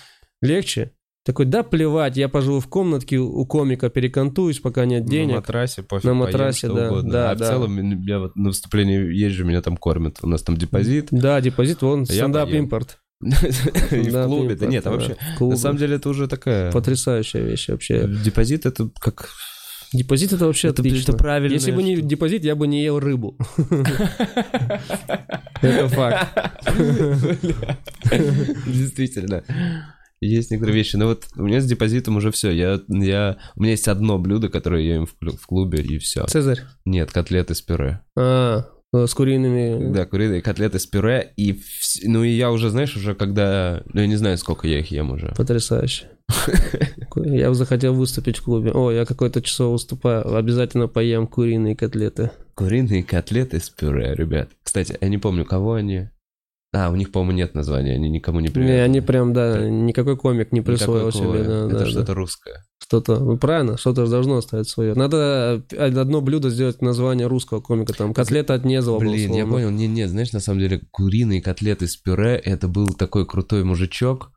легче. 0.42 0.92
Такой, 1.24 1.44
да 1.44 1.62
плевать, 1.62 2.16
я 2.16 2.28
поживу 2.30 2.58
в 2.58 2.68
комнатке 2.68 3.18
у 3.18 3.44
комика, 3.44 3.90
перекантуюсь, 3.90 4.60
пока 4.60 4.86
нет 4.86 5.04
денег. 5.04 5.28
На 5.28 5.36
матрасе, 5.36 5.82
пофиг, 5.82 6.04
На 6.04 6.12
поем, 6.12 6.16
матрасе, 6.20 6.68
что 6.68 6.74
да, 6.74 6.86
угодно. 6.88 7.12
да, 7.12 7.30
а 7.30 7.34
в 7.34 7.38
да. 7.38 7.46
целом 7.46 8.02
я 8.02 8.18
вот 8.18 8.36
на 8.36 8.48
выступлении 8.48 9.14
езжу, 9.14 9.44
меня 9.44 9.60
там 9.60 9.76
кормят. 9.76 10.20
У 10.22 10.26
нас 10.26 10.42
там 10.42 10.56
депозит. 10.56 11.08
Да, 11.10 11.38
депозит, 11.42 11.82
вон, 11.82 12.06
А 12.08 13.07
в 13.20 14.26
клубе. 14.26 14.54
Да 14.54 14.66
нет, 14.66 14.86
а 14.86 14.90
вообще, 14.90 15.16
на 15.40 15.56
самом 15.56 15.78
деле 15.78 15.96
это 15.96 16.08
уже 16.08 16.28
такая... 16.28 16.70
Потрясающая 16.72 17.42
вещь 17.42 17.68
вообще. 17.68 18.06
Депозит 18.06 18.66
это 18.66 18.88
как... 19.00 19.30
Депозит 19.92 20.32
это 20.34 20.46
вообще 20.46 20.68
Это- 20.68 20.82
отлично. 20.82 21.12
это 21.12 21.18
правильная 21.18 21.54
Если 21.58 21.72
бы 21.72 21.82
не 21.82 21.96
депозит, 21.96 22.44
я 22.44 22.54
бы 22.54 22.66
не 22.66 22.82
ел 22.82 22.98
рыбу. 23.00 23.38
Это 25.62 25.88
факт. 25.88 26.28
Действительно. 28.66 29.42
Есть 30.20 30.50
некоторые 30.50 30.76
вещи. 30.76 30.96
Но 30.96 31.06
вот 31.06 31.28
у 31.36 31.42
меня 31.42 31.60
с 31.60 31.66
депозитом 31.66 32.16
уже 32.16 32.30
все. 32.32 32.50
Я, 32.50 32.80
я, 32.88 33.38
у 33.56 33.62
меня 33.62 33.70
есть 33.72 33.88
одно 33.88 34.18
блюдо, 34.18 34.48
которое 34.48 34.82
я 34.82 34.94
ем 34.96 35.06
в, 35.06 35.14
в 35.20 35.46
клубе, 35.46 35.80
и 35.82 35.98
все. 35.98 36.26
Цезарь. 36.26 36.60
Нет, 36.84 37.12
котлеты 37.12 37.54
с 37.54 37.62
пюре. 37.62 38.00
А, 38.16 38.64
с 38.92 39.14
куриными. 39.14 39.92
Да, 39.92 40.06
куриные 40.06 40.40
котлеты 40.42 40.78
с 40.78 40.86
пюре. 40.86 41.32
И 41.36 41.52
вс- 41.52 42.00
ну 42.04 42.24
и 42.24 42.30
я 42.30 42.50
уже, 42.50 42.70
знаешь, 42.70 42.96
уже 42.96 43.14
когда... 43.14 43.82
Ну 43.92 44.00
я 44.00 44.06
не 44.06 44.16
знаю, 44.16 44.38
сколько 44.38 44.66
я 44.66 44.78
их 44.80 44.90
ем 44.90 45.10
уже. 45.10 45.34
Потрясающе. 45.36 46.06
Я 47.16 47.48
бы 47.48 47.54
захотел 47.54 47.94
выступить 47.94 48.36
в 48.36 48.44
клубе. 48.44 48.70
О, 48.72 48.90
я 48.90 49.06
какое-то 49.06 49.40
число 49.40 49.72
выступаю. 49.72 50.36
Обязательно 50.36 50.86
поем 50.86 51.26
куриные 51.26 51.74
котлеты. 51.74 52.30
Куриные 52.54 53.02
котлеты 53.02 53.60
с 53.60 53.70
пюре, 53.70 54.14
ребят. 54.14 54.50
Кстати, 54.62 54.96
я 55.00 55.08
не 55.08 55.16
помню, 55.18 55.44
кого 55.46 55.72
они. 55.74 56.10
А, 56.74 56.90
у 56.90 56.96
них, 56.96 57.10
по-моему, 57.12 57.32
нет 57.32 57.54
названия, 57.54 57.94
они 57.94 58.10
никому 58.10 58.40
не 58.40 58.48
Не, 58.48 58.52
привязаны. 58.52 58.80
они 58.82 59.00
прям, 59.00 59.32
да, 59.32 59.54
Да. 59.54 59.68
никакой 59.70 60.18
комик 60.18 60.52
не 60.52 60.60
присвоил 60.60 61.10
себе. 61.10 61.42
Да, 61.42 61.66
Это 61.66 61.78
да, 61.78 61.86
что-то 61.86 62.06
да. 62.08 62.14
русское. 62.14 62.64
Что-то, 62.82 63.18
ну 63.18 63.38
правильно, 63.38 63.78
что-то 63.78 64.04
же 64.04 64.10
должно 64.10 64.36
оставить 64.36 64.68
свое. 64.68 64.94
Надо 64.94 65.64
э, 65.72 65.76
одно 65.98 66.20
блюдо 66.20 66.50
сделать 66.50 66.82
название 66.82 67.26
русского 67.26 67.60
комика, 67.60 67.94
там, 67.94 68.12
котлета 68.12 68.52
от 68.54 68.64
Незова 68.66 68.98
Блин, 68.98 69.32
я 69.32 69.46
понял. 69.46 69.70
Не, 69.70 69.86
не, 69.86 70.06
знаешь, 70.08 70.32
на 70.32 70.40
самом 70.40 70.60
деле, 70.60 70.82
куриные 70.90 71.40
котлеты 71.40 71.86
с 71.86 71.96
пюре, 71.96 72.36
это 72.36 72.68
был 72.68 72.88
такой 72.88 73.26
крутой 73.26 73.64
мужичок 73.64 74.30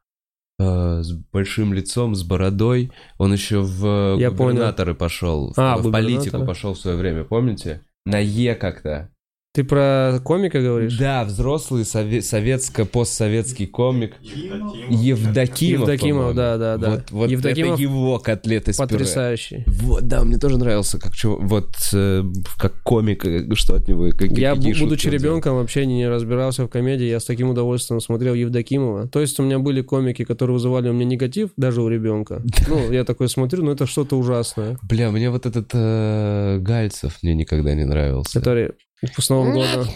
э, 0.60 1.02
с 1.04 1.12
большим 1.34 1.74
лицом, 1.74 2.16
с 2.16 2.24
бородой. 2.24 2.92
Он 3.18 3.34
еще 3.34 3.60
в 3.60 4.16
Я 4.18 4.32
губернаторы 4.32 4.96
пошел, 4.96 5.54
в, 5.54 5.60
А, 5.60 5.78
в 5.78 5.84
губернаторы. 5.84 5.92
политику 6.16 6.46
пошел 6.46 6.74
в 6.76 6.80
свое 6.80 6.96
время, 6.96 7.26
помните? 7.26 7.82
На 8.06 8.20
Е 8.20 8.56
как-то. 8.56 9.10
Ты 9.54 9.66
про 9.66 10.22
комика 10.24 10.62
говоришь? 10.62 10.98
Да, 10.98 11.26
взрослый 11.26 11.84
сове- 11.84 12.22
советско-постсоветский 12.22 13.68
комик. 13.68 14.14
Евдокимов, 14.22 15.82
Евдокимов, 15.82 16.20
по-моему. 16.22 16.34
да, 16.34 16.58
да, 16.58 16.78
да. 16.78 16.90
Вот, 16.92 17.12
вот 17.12 17.30
Евдокимов 17.30 17.74
это 17.74 17.82
его 17.82 18.20
котлеты 18.20 18.72
с 18.72 18.78
пюре. 18.78 18.88
Потрясающий. 18.88 19.66
Вот, 19.68 20.08
да, 20.08 20.24
мне 20.24 20.38
тоже 20.38 20.58
нравился, 20.58 21.00
как 21.00 21.12
вот 21.24 21.76
э, 21.94 22.24
как 22.58 22.82
комик, 22.84 23.26
э, 23.26 23.54
что 23.56 23.76
от 23.76 23.90
него, 23.90 24.10
какие, 24.12 24.40
Я, 24.40 24.56
будучи 24.56 24.84
он 24.84 24.90
делал. 24.96 25.14
ребенком, 25.14 25.56
вообще 25.56 25.86
не 25.86 26.08
разбирался 26.08 26.64
в 26.64 26.70
комедии. 26.70 27.08
Я 27.08 27.20
с 27.20 27.26
таким 27.26 27.50
удовольствием 27.50 28.00
смотрел 28.00 28.34
Евдокимова. 28.34 29.10
То 29.10 29.20
есть 29.20 29.38
у 29.42 29.44
меня 29.44 29.60
были 29.60 29.82
комики, 29.82 30.24
которые 30.24 30.54
вызывали 30.54 30.88
у 30.88 30.94
меня 30.94 31.04
негатив, 31.04 31.50
даже 31.58 31.82
у 31.82 31.90
ребенка. 31.90 32.42
Ну, 32.70 32.90
я 32.90 33.04
такой 33.04 33.28
смотрю, 33.28 33.66
ну 33.66 33.72
это 33.72 33.86
что-то 33.86 34.18
ужасное. 34.18 34.78
Бля, 34.84 35.12
мне 35.12 35.30
вот 35.30 35.46
этот 35.46 35.72
э, 35.74 36.60
Гальцев 36.60 37.18
мне 37.22 37.36
никогда 37.36 37.74
не 37.76 37.84
нравился. 37.84 38.40
Который 38.40 38.72
с 39.02 39.30
Новым 39.30 39.54
годом... 39.54 39.88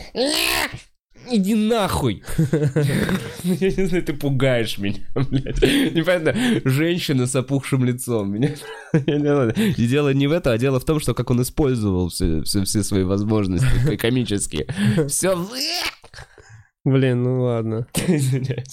Иди 1.31 1.55
нахуй! 1.55 2.23
Я 3.43 3.71
не 3.71 3.85
знаю, 3.87 4.03
ты 4.03 4.13
пугаешь 4.13 4.77
меня, 4.77 4.99
блядь. 5.15 5.61
Непонятно, 5.93 6.35
женщина 6.65 7.25
с 7.25 7.35
опухшим 7.35 7.83
лицом. 7.83 8.31
Меня... 8.31 8.49
И 9.77 9.87
дело 9.87 10.13
не 10.13 10.27
в 10.27 10.31
этом, 10.31 10.53
а 10.53 10.57
дело 10.57 10.79
в 10.79 10.85
том, 10.85 10.99
что 10.99 11.13
как 11.13 11.31
он 11.31 11.41
использовал 11.41 12.09
все, 12.09 12.43
все, 12.43 12.63
все 12.63 12.83
свои 12.83 13.03
возможности 13.03 13.97
комические. 13.97 14.67
Все... 15.07 15.35
Блин, 16.83 17.23
ну 17.23 17.41
ладно. 17.41 17.87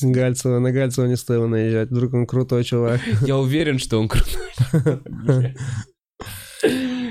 Гальцева, 0.03 0.59
на 0.59 0.71
Гальцева 0.71 1.07
не 1.07 1.17
стоило 1.17 1.47
наезжать. 1.47 1.91
Вдруг 1.91 2.13
он 2.13 2.27
крутой 2.27 2.63
чувак. 2.63 3.01
Я 3.23 3.39
уверен, 3.39 3.79
что 3.79 3.99
он 3.99 4.09
крутой. 4.09 5.57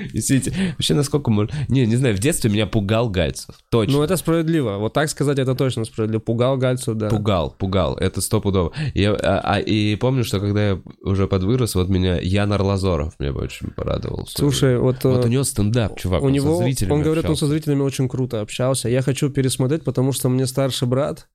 Действительно, 0.12 0.56
вообще 0.72 0.94
насколько 0.94 1.30
можно... 1.30 1.52
Не, 1.68 1.86
не 1.86 1.96
знаю, 1.96 2.16
в 2.16 2.18
детстве 2.18 2.50
меня 2.50 2.66
пугал 2.66 3.08
Гальцев. 3.08 3.54
Точно. 3.70 3.96
Ну, 3.96 4.02
это 4.02 4.16
справедливо. 4.16 4.78
Вот 4.78 4.92
так 4.92 5.08
сказать, 5.08 5.38
это 5.38 5.54
точно 5.54 5.84
справедливо. 5.84 6.20
Пугал 6.20 6.56
Гальцев, 6.56 6.96
да. 6.96 7.08
Пугал, 7.08 7.54
пугал, 7.58 7.96
это 7.96 8.20
стопудово. 8.20 8.72
Я, 8.94 9.12
а, 9.12 9.40
а, 9.44 9.60
и 9.60 9.96
помню, 9.96 10.24
что 10.24 10.40
когда 10.40 10.70
я 10.70 10.82
уже 11.02 11.26
подвырос, 11.26 11.74
вот 11.74 11.88
меня 11.88 12.18
Ян 12.20 12.52
Арлазоров 12.52 13.14
мне 13.18 13.32
очень 13.32 13.70
порадовал. 13.70 14.26
Слушай, 14.26 14.78
вот... 14.78 15.04
вот 15.04 15.24
э, 15.24 15.28
у 15.28 15.30
него 15.30 15.44
стендап, 15.44 15.98
чувак, 15.98 16.22
у 16.22 16.26
он 16.26 16.32
него, 16.32 16.58
со 16.58 16.64
зрителями 16.64 16.92
он 16.92 17.02
говорит, 17.02 17.24
он 17.24 17.36
со 17.36 17.44
общался. 17.44 17.52
зрителями 17.52 17.82
очень 17.82 18.08
круто 18.08 18.40
общался. 18.40 18.88
Я 18.88 19.02
хочу 19.02 19.30
пересмотреть, 19.30 19.84
потому 19.84 20.12
что 20.12 20.28
мне 20.28 20.46
старший 20.46 20.88
брат 20.88 21.28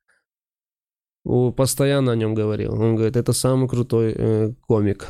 постоянно 1.55 2.13
о 2.13 2.15
нем 2.15 2.33
говорил. 2.33 2.73
Он 2.73 2.95
говорит, 2.95 3.17
это 3.17 3.33
самый 3.33 3.67
крутой 3.67 4.13
э, 4.15 4.53
комик. 4.65 5.07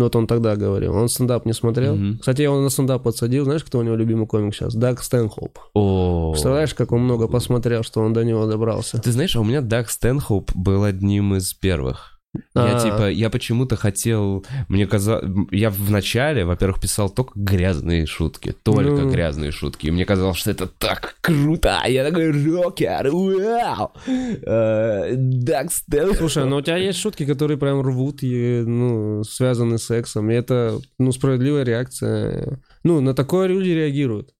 Ну 0.00 0.06
вот 0.06 0.16
он 0.16 0.26
тогда 0.26 0.56
говорил. 0.56 0.96
Он 0.96 1.10
стендап 1.10 1.44
не 1.44 1.52
смотрел. 1.52 1.94
Мгм. 1.94 2.20
Кстати, 2.20 2.40
я 2.40 2.44
его 2.44 2.58
на 2.58 2.70
стендап 2.70 3.02
подсадил. 3.02 3.44
Знаешь, 3.44 3.62
кто 3.62 3.80
у 3.80 3.82
него 3.82 3.96
любимый 3.96 4.26
комик 4.26 4.54
сейчас? 4.54 4.74
Даг 4.74 5.02
Стэнхоуп. 5.02 5.58
О. 5.74 6.30
Представляешь, 6.32 6.72
как 6.72 6.92
он 6.92 7.02
много 7.02 7.28
посмотрел, 7.28 7.82
что 7.82 8.00
он 8.00 8.14
до 8.14 8.24
него 8.24 8.46
добрался. 8.46 8.98
Ты 8.98 9.12
знаешь, 9.12 9.36
а 9.36 9.40
у 9.40 9.44
меня 9.44 9.60
Даг 9.60 9.90
Стэнхоуп 9.90 10.52
был 10.54 10.84
одним 10.84 11.34
из 11.34 11.52
первых. 11.52 12.18
Я 12.54 12.76
А. 12.76 12.80
типа, 12.80 13.10
я 13.10 13.28
почему-то 13.28 13.74
хотел, 13.74 14.44
мне 14.68 14.86
казалось, 14.86 15.24
я 15.50 15.68
в 15.70 15.90
начале, 15.90 16.44
во-первых, 16.44 16.80
писал 16.80 17.10
только 17.10 17.32
грязные 17.34 18.06
шутки, 18.06 18.54
только 18.62 18.90
Ну. 19.02 19.10
грязные 19.10 19.50
шутки, 19.50 19.86
и 19.86 19.90
мне 19.90 20.04
казалось, 20.04 20.36
что 20.38 20.52
это 20.52 20.68
так 20.68 21.16
круто, 21.20 21.80
я 21.88 22.04
такой 22.04 22.30
рокер, 22.30 23.10
вау, 23.10 23.92
Э, 24.06 25.14
Даг 25.16 25.72
Стэнхоуп. 25.72 26.16
Слушай, 26.18 26.44
ну 26.46 26.56
у 26.58 26.62
тебя 26.62 26.76
есть 26.76 27.00
шутки, 27.00 27.26
которые 27.26 27.58
прям 27.58 27.80
рвут, 27.82 28.22
и, 28.22 28.62
ну, 28.64 29.24
связаны 29.24 29.78
с 29.78 29.84
сексом. 29.84 30.30
И 30.30 30.34
это, 30.34 30.78
ну, 30.98 31.10
справедливая 31.12 31.64
реакция. 31.64 32.60
Ну, 32.84 33.00
на 33.00 33.12
такое 33.14 33.48
люди 33.48 33.70
реагируют. 33.70 34.30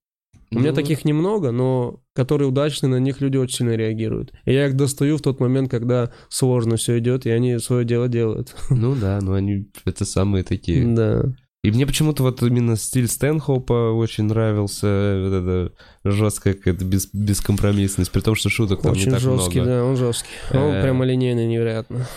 У 0.53 0.59
меня 0.59 0.73
таких 0.73 1.05
немного, 1.05 1.51
но 1.51 2.01
которые 2.13 2.49
удачные, 2.49 2.89
на 2.89 2.99
них 2.99 3.21
люди 3.21 3.37
очень 3.37 3.57
сильно 3.57 3.75
реагируют. 3.75 4.33
И 4.45 4.51
я 4.53 4.67
их 4.67 4.75
достаю 4.75 5.17
в 5.17 5.21
тот 5.21 5.39
момент, 5.39 5.71
когда 5.71 6.11
сложно 6.29 6.75
все 6.75 6.99
идет, 6.99 7.25
и 7.25 7.29
они 7.29 7.57
свое 7.59 7.85
дело 7.85 8.07
делают. 8.09 8.53
Ну 8.69 8.95
да, 8.95 9.19
ну 9.21 9.33
они, 9.33 9.69
это 9.85 10.03
самые 10.05 10.43
такие. 10.43 10.85
Да. 10.85 11.23
И 11.63 11.69
мне 11.71 11.85
почему-то 11.85 12.23
вот 12.23 12.41
именно 12.41 12.75
стиль 12.75 13.07
Стэнхоупа 13.07 13.91
очень 13.93 14.23
нравился, 14.25 14.87
вот 15.23 15.33
эта 15.33 15.73
жесткая 16.03 16.55
какая-то 16.55 16.83
бес, 16.83 17.07
бескомпромиссность, 17.13 18.11
при 18.11 18.21
том, 18.21 18.33
что 18.35 18.49
шуток 18.49 18.81
там 18.81 18.93
не 18.93 19.01
Очень 19.01 19.11
так 19.11 19.19
жесткий, 19.21 19.59
много. 19.61 19.71
да, 19.75 19.85
он 19.85 19.95
жесткий. 19.95 20.29
Он 20.51 20.73
Э. 20.73 20.81
прямо 20.81 21.05
линейный 21.05 21.45
невероятно. 21.45 22.07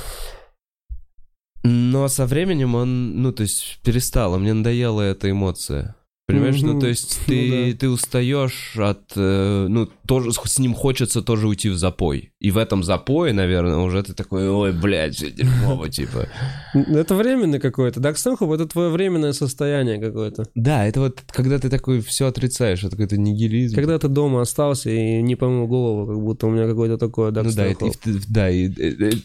Но 1.62 2.08
со 2.08 2.26
временем 2.26 2.74
он, 2.74 3.22
ну, 3.22 3.32
то 3.32 3.42
есть, 3.42 3.80
перестал, 3.84 4.34
а 4.34 4.38
мне 4.38 4.52
надоела 4.52 5.00
эта 5.02 5.30
эмоция. 5.30 5.94
Понимаешь, 6.26 6.62
ну 6.62 6.70
Мгм. 6.72 6.80
то 6.80 6.86
есть 6.86 7.18
Ну 7.26 7.34
ты, 7.34 7.72
да. 7.72 7.78
ты 7.80 7.88
устаешь 7.90 8.72
от, 8.78 9.12
э, 9.14 9.66
ну, 9.68 9.90
тоже 10.08 10.30
с 10.32 10.58
ним 10.58 10.72
хочется 10.72 11.20
тоже 11.20 11.46
уйти 11.48 11.68
в 11.68 11.76
запой. 11.76 12.32
И 12.40 12.50
в 12.50 12.56
этом 12.56 12.82
запое, 12.82 13.34
наверное, 13.34 13.76
уже 13.76 14.02
ты 14.02 14.14
такой, 14.14 14.48
ой, 14.48 14.72
блядь, 14.72 15.16
всё 15.16 15.30
дерьмово, 15.30 15.90
типа. 15.90 16.26
Это 16.74 17.14
временный 17.14 17.58
какой-то. 17.60 18.00
Дак 18.00 18.16
Стэнхоп— 18.16 18.50
это 18.52 18.66
твое 18.66 18.88
временное 18.88 19.34
состояние 19.34 19.98
какое-то. 20.00 20.44
Да, 20.54 20.86
это 20.86 21.00
вот, 21.00 21.20
когда 21.28 21.58
ты 21.58 21.68
такой 21.68 22.00
все 22.00 22.26
отрицаешь, 22.26 22.80
это 22.84 22.92
какой-то 22.92 23.18
нигилизм. 23.18 23.74
Когда 23.74 23.98
ты 23.98 24.08
дома 24.08 24.40
остался 24.40 24.88
и 24.88 25.20
не 25.20 25.36
помыл 25.36 25.66
голову, 25.66 26.06
как 26.06 26.20
будто 26.22 26.46
у 26.46 26.50
меня 26.50 26.66
какой-то 26.66 26.96
такой 26.96 27.32
Дак 27.32 27.44
Ну 27.44 27.52
да, 27.52 27.68
и, 27.68 27.72
и- 27.74 28.20
да, 28.28 28.50
и, 28.50 28.68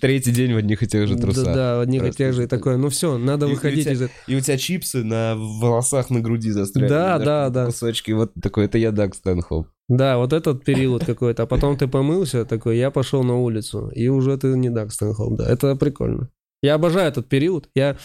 третий 0.02 0.32
день 0.32 0.54
в 0.54 0.58
одних 0.58 0.84
и 0.84 0.88
тех 0.88 1.08
же 1.08 1.16
трусах. 1.16 1.46
Да, 1.46 1.54
да, 1.54 1.78
в 1.78 1.82
одних 1.82 2.02
и 2.02 2.04
Просто 2.08 2.18
тех 2.18 2.34
же. 2.34 2.44
И 2.44 2.48
такое, 2.48 2.76
ну 2.76 2.90
все, 2.90 3.18
надо 3.18 3.46
И- 3.46 3.50
и 3.52 3.54
выходить 3.54 3.80
у 3.80 3.84
тебя- 3.84 3.94
из 3.94 4.02
этого. 4.02 4.18
И 4.28 4.36
у 4.36 4.40
тебя 4.42 4.58
чипсы 4.58 5.04
на 5.06 5.36
волосах 5.38 6.10
на 6.10 6.20
груди 6.20 6.52
застряли. 6.52 6.89
Да, 6.90 7.20
да, 7.20 7.50
да. 7.50 7.66
Кусочки, 7.66 8.12
вот 8.12 8.32
такой, 8.42 8.66
это 8.66 8.78
я 8.78 8.92
Даг 8.92 9.16
Стэнхоуп. 9.16 9.68
Да, 9.88 10.18
вот 10.18 10.34
этот 10.34 10.64
период 10.64 11.06
какой-то. 11.06 11.44
А 11.44 11.46
потом 11.48 11.78
ты 11.78 11.88
помылся, 11.88 12.46
такой, 12.46 12.78
я 12.78 12.92
пошел 12.92 13.24
на 13.24 13.38
улицу. 13.38 13.90
И 13.96 14.08
уже 14.08 14.38
ты 14.38 14.50
не 14.50 14.70
Дак 14.70 14.92
Стэнхоуп, 14.92 15.38
да. 15.38 15.50
Это 15.50 15.76
прикольно. 15.76 16.30
Я 16.62 16.76
обожаю 16.76 17.08
этот 17.10 17.28
период. 17.28 17.70
Я... 17.76 17.98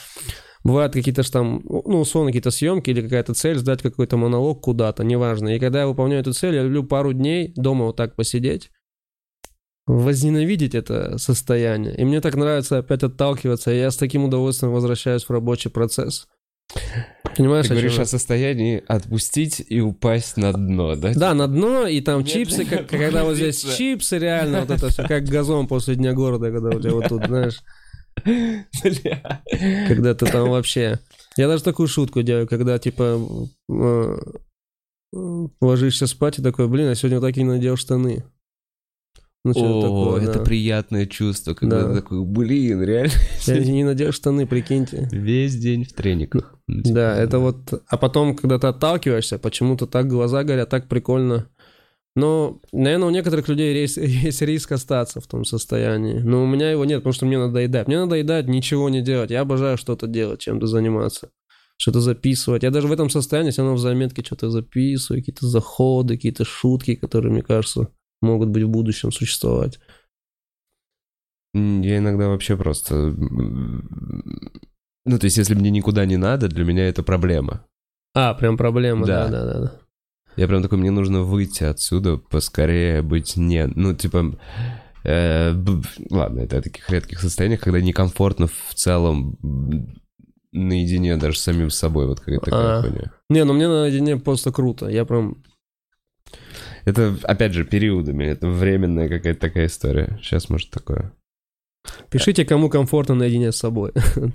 Бывают 0.64 0.94
какие-то 0.94 1.22
ж 1.22 1.28
там, 1.28 1.60
ну, 1.64 2.00
условно, 2.00 2.30
какие-то 2.30 2.50
съемки 2.50 2.88
или 2.88 3.02
какая-то 3.02 3.34
цель, 3.34 3.58
сдать 3.58 3.82
какой-то 3.82 4.16
монолог 4.16 4.62
куда-то, 4.62 5.04
неважно. 5.04 5.54
И 5.54 5.58
когда 5.58 5.80
я 5.80 5.86
выполняю 5.86 6.22
эту 6.22 6.32
цель, 6.32 6.54
я 6.54 6.62
люблю 6.62 6.84
пару 6.84 7.12
дней 7.12 7.52
дома 7.54 7.84
вот 7.84 7.96
так 7.96 8.16
посидеть, 8.16 8.70
возненавидеть 9.86 10.74
это 10.74 11.18
состояние. 11.18 11.94
И 11.96 12.04
мне 12.04 12.22
так 12.22 12.34
нравится 12.34 12.78
опять 12.78 13.02
отталкиваться, 13.02 13.72
и 13.72 13.78
я 13.78 13.90
с 13.90 13.98
таким 13.98 14.24
удовольствием 14.24 14.72
возвращаюсь 14.72 15.24
в 15.24 15.30
рабочий 15.30 15.70
процесс. 15.70 16.28
Понимаешь, 17.36 17.66
Ты 17.66 17.74
говоришь 17.74 17.98
о, 17.98 18.02
о 18.02 18.06
состоянии 18.06 18.82
отпустить 18.86 19.64
и 19.68 19.80
упасть 19.80 20.36
на 20.36 20.52
дно, 20.52 20.94
да? 20.94 21.12
Да, 21.14 21.34
на 21.34 21.48
дно, 21.48 21.86
и 21.86 22.00
там 22.00 22.20
Нет, 22.20 22.28
чипсы, 22.28 22.64
как, 22.64 22.86
когда 22.86 23.24
вот 23.24 23.34
здесь 23.34 23.60
чипсы, 23.76 24.18
реально, 24.18 24.60
вот 24.60 24.70
это 24.70 24.88
все, 24.88 25.06
как 25.06 25.24
газон 25.24 25.66
после 25.66 25.96
Дня 25.96 26.12
города, 26.12 26.50
когда 26.50 26.70
у 26.76 26.80
тебя 26.80 26.92
вот 26.92 27.08
тут, 27.08 27.26
знаешь... 27.26 27.60
Когда 29.88 30.14
ты 30.14 30.26
там 30.26 30.50
вообще... 30.50 31.00
Я 31.36 31.48
даже 31.48 31.64
такую 31.64 31.88
шутку 31.88 32.22
делаю, 32.22 32.46
когда, 32.46 32.78
типа, 32.78 33.20
э, 33.68 34.16
ложишься 35.60 36.06
спать 36.06 36.38
и 36.38 36.42
такой, 36.42 36.68
блин, 36.68 36.88
я 36.88 36.94
сегодня 36.94 37.20
так 37.20 37.36
и 37.36 37.42
надел 37.42 37.76
штаны. 37.76 38.24
Ну, 39.44 39.52
О, 39.54 39.82
такое, 39.82 40.22
это 40.22 40.38
да. 40.38 40.44
приятное 40.44 41.04
чувство, 41.04 41.52
когда 41.52 41.82
да. 41.82 41.88
ты 41.88 42.00
такой, 42.00 42.24
блин, 42.24 42.82
реально. 42.82 43.12
Я 43.46 43.58
не 43.58 43.84
надел 43.84 44.10
штаны, 44.10 44.46
прикиньте. 44.46 45.06
Весь 45.12 45.54
день 45.56 45.84
в 45.84 45.92
трениках. 45.92 46.58
Ну, 46.66 46.82
типа, 46.82 46.94
да, 46.94 47.16
это 47.18 47.38
вот... 47.38 47.82
А 47.86 47.96
потом, 47.98 48.36
когда 48.36 48.58
ты 48.58 48.68
отталкиваешься, 48.68 49.38
почему-то 49.38 49.86
так 49.86 50.08
глаза 50.08 50.44
горят, 50.44 50.70
так 50.70 50.88
прикольно. 50.88 51.46
Но, 52.16 52.60
наверное, 52.72 53.08
у 53.08 53.10
некоторых 53.10 53.48
людей 53.48 53.74
есть, 53.74 53.96
есть 53.98 54.40
риск 54.40 54.72
остаться 54.72 55.20
в 55.20 55.26
том 55.26 55.44
состоянии. 55.44 56.20
Но 56.20 56.42
у 56.42 56.46
меня 56.46 56.70
его 56.70 56.86
нет, 56.86 57.00
потому 57.00 57.12
что 57.12 57.26
мне 57.26 57.38
надо 57.38 57.58
едать. 57.60 57.86
Мне 57.86 57.98
надо 57.98 58.16
едать, 58.16 58.46
ничего 58.46 58.88
не 58.88 59.02
делать. 59.02 59.30
Я 59.30 59.42
обожаю 59.42 59.76
что-то 59.76 60.06
делать, 60.06 60.40
чем-то 60.40 60.66
заниматься. 60.66 61.28
Что-то 61.76 62.00
записывать. 62.00 62.62
Я 62.62 62.70
даже 62.70 62.86
в 62.88 62.92
этом 62.92 63.10
состоянии 63.10 63.50
все 63.50 63.60
равно 63.60 63.76
в 63.76 63.80
заметке 63.80 64.24
что-то 64.24 64.48
записываю, 64.48 65.20
какие-то 65.20 65.46
заходы, 65.46 66.14
какие-то 66.14 66.46
шутки, 66.46 66.94
которые, 66.94 67.30
мне 67.30 67.42
кажется, 67.42 67.88
могут 68.24 68.48
быть 68.48 68.64
в 68.64 68.68
будущем 68.68 69.12
существовать. 69.12 69.78
Я 71.54 71.98
иногда 71.98 72.28
вообще 72.28 72.56
просто... 72.56 73.14
Ну, 75.06 75.18
то 75.18 75.24
есть, 75.26 75.36
если 75.36 75.54
мне 75.54 75.70
никуда 75.70 76.04
не 76.06 76.16
надо, 76.16 76.48
для 76.48 76.64
меня 76.64 76.88
это 76.88 77.02
проблема. 77.02 77.64
А, 78.14 78.34
прям 78.34 78.56
проблема, 78.56 79.06
да, 79.06 79.28
да, 79.28 79.44
да. 79.44 79.60
да. 79.60 79.72
Я 80.36 80.48
прям 80.48 80.62
такой, 80.62 80.78
мне 80.78 80.90
нужно 80.90 81.22
выйти 81.22 81.62
отсюда, 81.64 82.16
поскорее 82.16 83.02
быть 83.02 83.36
не... 83.36 83.66
Ну, 83.66 83.94
типа... 83.94 84.36
Э, 85.04 85.52
ладно, 86.10 86.40
это 86.40 86.58
о 86.58 86.62
таких 86.62 86.88
редких 86.88 87.20
состояниях, 87.20 87.60
когда 87.60 87.80
некомфортно 87.80 88.46
в 88.46 88.74
целом 88.74 89.38
наедине 90.54 91.16
даже 91.16 91.38
с 91.38 91.42
самим 91.42 91.68
собой, 91.70 92.06
вот 92.06 92.20
какая-то 92.20 92.44
такая 92.46 92.80
а, 92.80 93.12
Не, 93.28 93.44
ну 93.44 93.52
мне 93.52 93.68
наедине 93.68 94.16
просто 94.16 94.50
круто, 94.50 94.88
я 94.88 95.04
прям 95.04 95.42
это, 96.84 97.16
опять 97.22 97.52
же, 97.52 97.64
периодами. 97.64 98.24
Это 98.24 98.48
временная 98.48 99.08
какая-то 99.08 99.40
такая 99.40 99.66
история. 99.66 100.18
Сейчас, 100.22 100.48
может, 100.48 100.70
такое. 100.70 101.12
Пишите, 102.10 102.44
кому 102.44 102.68
комфортно 102.68 103.14
наедине 103.14 103.52
с 103.52 103.56
собой. 103.56 103.92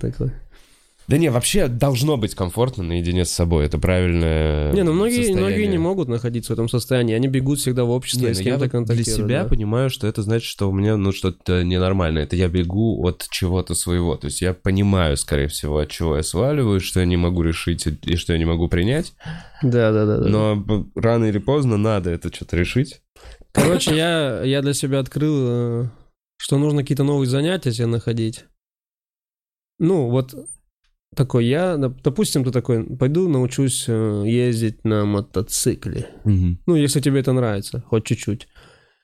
Да 1.10 1.18
не, 1.18 1.28
вообще 1.28 1.66
должно 1.66 2.16
быть 2.16 2.36
комфортно 2.36 2.84
наедине 2.84 3.24
с 3.24 3.32
собой, 3.32 3.66
это 3.66 3.78
правильное 3.78 4.72
Не, 4.72 4.84
ну 4.84 4.92
многие, 4.92 5.34
многие 5.34 5.66
не 5.66 5.76
могут 5.76 6.06
находиться 6.06 6.52
в 6.52 6.54
этом 6.54 6.68
состоянии, 6.68 7.16
они 7.16 7.26
бегут 7.26 7.58
всегда 7.58 7.82
в 7.82 7.90
обществе, 7.90 8.28
не, 8.28 8.34
с 8.34 8.38
ну 8.38 8.44
кем-то 8.44 8.92
я 8.92 8.94
для 8.94 9.02
себя 9.02 9.42
да? 9.42 9.48
понимаю, 9.48 9.90
что 9.90 10.06
это 10.06 10.22
значит, 10.22 10.46
что 10.46 10.70
у 10.70 10.72
меня 10.72 10.96
ну 10.96 11.10
что-то 11.10 11.64
ненормальное, 11.64 12.22
это 12.22 12.36
я 12.36 12.46
бегу 12.46 13.04
от 13.04 13.26
чего-то 13.28 13.74
своего, 13.74 14.14
то 14.14 14.26
есть 14.26 14.40
я 14.40 14.54
понимаю, 14.54 15.16
скорее 15.16 15.48
всего, 15.48 15.78
от 15.78 15.90
чего 15.90 16.16
я 16.16 16.22
сваливаю, 16.22 16.78
что 16.78 17.00
я 17.00 17.06
не 17.06 17.16
могу 17.16 17.42
решить 17.42 17.88
и 17.88 18.14
что 18.14 18.32
я 18.32 18.38
не 18.38 18.44
могу 18.44 18.68
принять. 18.68 19.12
Да, 19.64 19.90
да, 19.90 20.06
да. 20.06 20.18
да. 20.18 20.28
Но 20.28 20.86
рано 20.94 21.24
или 21.24 21.38
поздно 21.38 21.76
надо 21.76 22.10
это 22.10 22.32
что-то 22.32 22.56
решить. 22.56 23.02
Короче, 23.50 23.96
я, 23.96 24.44
я 24.44 24.62
для 24.62 24.74
себя 24.74 25.00
открыл, 25.00 25.34
э, 25.40 25.88
что 26.36 26.56
нужно 26.56 26.82
какие-то 26.82 27.02
новые 27.02 27.28
занятия 27.28 27.72
себе 27.72 27.86
находить. 27.86 28.44
Ну, 29.80 30.08
вот 30.08 30.36
такой, 31.14 31.46
я, 31.46 31.76
допустим, 31.76 32.44
ты 32.44 32.50
такой, 32.50 32.84
пойду 32.84 33.28
научусь 33.28 33.84
э, 33.88 34.22
ездить 34.26 34.84
на 34.84 35.04
мотоцикле. 35.04 36.08
Угу. 36.24 36.58
Ну, 36.66 36.74
если 36.76 37.00
тебе 37.00 37.20
это 37.20 37.32
нравится, 37.32 37.82
хоть 37.88 38.04
чуть-чуть. 38.04 38.48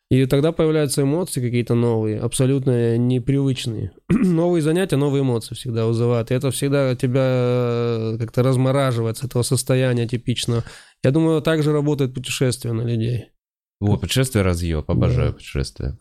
И 0.09 0.25
тогда 0.27 0.53
появляются 0.53 1.03
эмоции 1.03 1.41
какие-то 1.41 1.75
новые, 1.75 2.21
абсолютно 2.21 2.97
непривычные. 2.97 3.91
новые 4.09 4.63
занятия, 4.63 4.97
новые 4.97 5.23
эмоции 5.23 5.57
всегда 5.57 5.87
вызывают. 5.87 6.31
И 6.31 6.35
это 6.35 6.53
всегда 6.53 6.95
тебя 6.95 7.25
э, 7.25 8.17
как-то 8.21 8.45
размораживает 8.45 9.19
с 9.19 9.25
этого 9.25 9.43
состояния 9.43 10.07
типичного. 10.07 10.63
Я 11.03 11.11
думаю, 11.11 11.43
так 11.43 11.65
же 11.65 11.73
работает 11.73 12.15
путешествие 12.15 12.73
на 12.73 12.83
людей. 12.83 13.31
О, 13.81 13.97
путешествие 13.97 14.45
разъеб, 14.45 14.89
обожаю 14.89 15.31
да. 15.31 15.35
путешествия. 15.35 15.99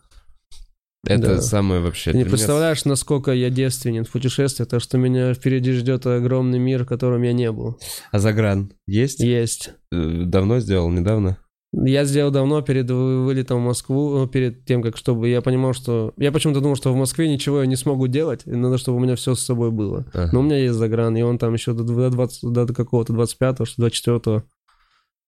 Это 1.04 1.36
да. 1.36 1.40
самое 1.40 1.80
вообще... 1.80 2.12
Ты 2.12 2.18
не 2.18 2.24
представляешь, 2.24 2.84
меня... 2.84 2.92
насколько 2.92 3.32
я 3.32 3.50
девственен 3.50 4.04
в 4.04 4.10
путешествиях, 4.10 4.68
то 4.68 4.80
что 4.80 4.98
меня 4.98 5.34
впереди 5.34 5.72
ждет 5.72 6.06
огромный 6.06 6.58
мир, 6.58 6.84
в 6.84 6.86
котором 6.86 7.22
я 7.22 7.32
не 7.32 7.50
был. 7.52 7.78
А 8.10 8.18
загран 8.18 8.72
есть? 8.86 9.20
Есть. 9.20 9.70
Э, 9.92 10.22
давно 10.24 10.58
сделал, 10.58 10.90
недавно? 10.90 11.38
Я 11.72 12.04
сделал 12.04 12.30
давно 12.30 12.62
перед 12.62 12.90
вылетом 12.90 13.60
в 13.60 13.66
Москву, 13.66 14.18
ну, 14.18 14.26
перед 14.26 14.64
тем, 14.64 14.82
как 14.82 14.96
чтобы 14.96 15.28
я 15.28 15.42
понимал, 15.42 15.74
что... 15.74 16.14
Я 16.16 16.32
почему-то 16.32 16.60
думал, 16.60 16.76
что 16.76 16.92
в 16.92 16.96
Москве 16.96 17.28
ничего 17.28 17.60
я 17.60 17.66
не 17.66 17.76
смогу 17.76 18.06
делать, 18.06 18.42
и 18.46 18.50
надо, 18.52 18.78
чтобы 18.78 18.98
у 18.98 19.00
меня 19.00 19.14
все 19.14 19.34
с 19.34 19.40
собой 19.40 19.70
было. 19.70 20.06
Ага. 20.14 20.30
Но 20.32 20.40
у 20.40 20.42
меня 20.42 20.58
есть 20.58 20.74
загран, 20.74 21.16
и 21.16 21.22
он 21.22 21.38
там 21.38 21.52
еще 21.52 21.74
до, 21.74 21.84
20, 21.84 22.52
до 22.52 22.66
какого-то 22.72 23.12
25-го, 23.12 23.64
24-го, 23.84 24.44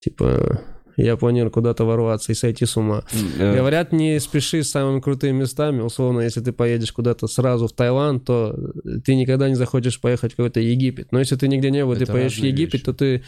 типа, 0.01 0.63
я 1.03 1.17
планирую 1.17 1.53
куда-то 1.53 1.85
ворваться 1.85 2.33
и 2.33 2.35
сойти 2.35 2.67
с 2.67 2.77
ума. 2.77 3.05
Yeah. 3.13 3.57
Говорят, 3.57 3.93
не 3.93 4.19
спеши 4.19 4.63
с 4.65 4.71
самыми 4.71 5.01
крутыми 5.01 5.39
местами. 5.41 5.81
Условно, 5.81 6.21
если 6.21 6.41
ты 6.41 6.53
поедешь 6.53 6.93
куда-то 6.93 7.29
сразу 7.29 7.69
в 7.69 7.73
Таиланд, 7.73 8.25
то 8.25 8.57
ты 9.05 9.15
никогда 9.15 9.49
не 9.49 9.55
захочешь 9.55 10.01
поехать 10.01 10.33
в 10.33 10.37
какой-то 10.37 10.61
Египет. 10.61 11.13
Но 11.13 11.21
если 11.21 11.37
ты 11.37 11.47
нигде 11.47 11.71
не 11.71 11.85
был, 11.85 11.93
Это 11.93 12.07
ты 12.07 12.13
поедешь 12.13 12.39
в 12.39 12.43
Египет, 12.43 12.75
вещи. 12.75 12.85
то 12.85 12.93
ты, 12.95 13.25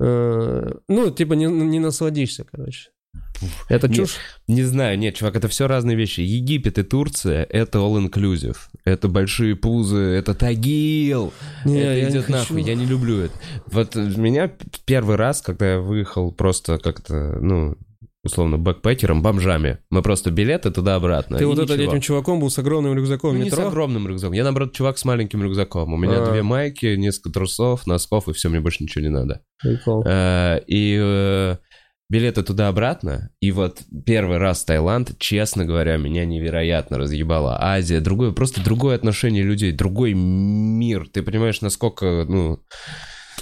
э, 0.00 0.72
ну, 0.88 1.10
типа, 1.10 1.32
не, 1.32 1.46
не 1.46 1.80
насладишься, 1.80 2.44
короче. 2.44 2.90
Это 3.68 3.92
чушь? 3.92 4.16
Не, 4.46 4.62
знаю, 4.62 4.98
нет, 4.98 5.14
чувак, 5.14 5.36
это 5.36 5.48
все 5.48 5.66
разные 5.66 5.96
вещи. 5.96 6.20
Египет 6.20 6.78
и 6.78 6.82
Турция— 6.82 7.44
это 7.50 7.78
all-inclusive. 7.78 8.56
Это 8.84 9.08
большие 9.08 9.56
пузы, 9.56 9.98
это 9.98 10.34
Тагил. 10.34 11.32
Не, 11.64 11.80
это 11.80 11.94
я 11.94 12.10
идет 12.10 12.28
не 12.28 12.32
нахуй, 12.34 12.56
хочу. 12.56 12.68
я 12.68 12.74
не 12.74 12.86
люблю 12.86 13.20
это. 13.20 13.34
Вот 13.66 13.94
меня 13.94 14.52
первый 14.84 15.16
раз, 15.16 15.42
когда 15.42 15.72
я 15.72 15.78
выехал 15.80 16.32
просто 16.32 16.78
как-то, 16.78 17.38
ну, 17.40 17.76
условно, 18.24 18.58
бэкпекером, 18.58 19.22
бомжами. 19.22 19.78
Мы 19.90 20.02
просто 20.02 20.30
билеты 20.30 20.70
туда-обратно. 20.70 21.38
Ты 21.38 21.46
вот 21.46 21.58
ничего. 21.58 21.74
этим 21.74 22.00
чуваком 22.00 22.40
был 22.40 22.50
с 22.50 22.58
огромным 22.58 22.94
рюкзаком 22.94 23.38
ну, 23.38 23.44
метро? 23.44 23.58
не 23.58 23.64
с 23.64 23.68
огромным 23.68 24.08
рюкзаком. 24.08 24.32
Я, 24.32 24.44
наоборот, 24.44 24.72
чувак 24.72 24.98
с 24.98 25.04
маленьким 25.04 25.42
рюкзаком. 25.42 25.92
У 25.92 25.96
меня 25.96 26.22
а. 26.22 26.30
две 26.30 26.42
майки, 26.42 26.96
несколько 26.96 27.30
трусов, 27.30 27.86
носков, 27.86 28.28
и 28.28 28.32
все, 28.32 28.48
мне 28.48 28.60
больше 28.60 28.82
ничего 28.82 29.02
не 29.02 29.10
надо. 29.10 29.42
Прикол. 29.62 30.02
А, 30.06 30.56
и 30.66 30.98
э, 31.00 31.56
билеты 32.14 32.44
туда-обратно. 32.44 33.30
И 33.40 33.50
вот 33.50 33.82
первый 34.06 34.38
раз 34.38 34.64
Таиланд, 34.64 35.18
честно 35.18 35.64
говоря, 35.64 35.96
меня 35.96 36.24
невероятно 36.24 36.96
разъебала. 36.96 37.58
Азия, 37.60 38.00
другое, 38.00 38.30
просто 38.30 38.62
другое 38.62 38.94
отношение 38.94 39.42
людей, 39.42 39.72
другой 39.72 40.14
мир. 40.14 41.08
Ты 41.08 41.24
понимаешь, 41.24 41.60
насколько, 41.60 42.24
ну... 42.28 42.60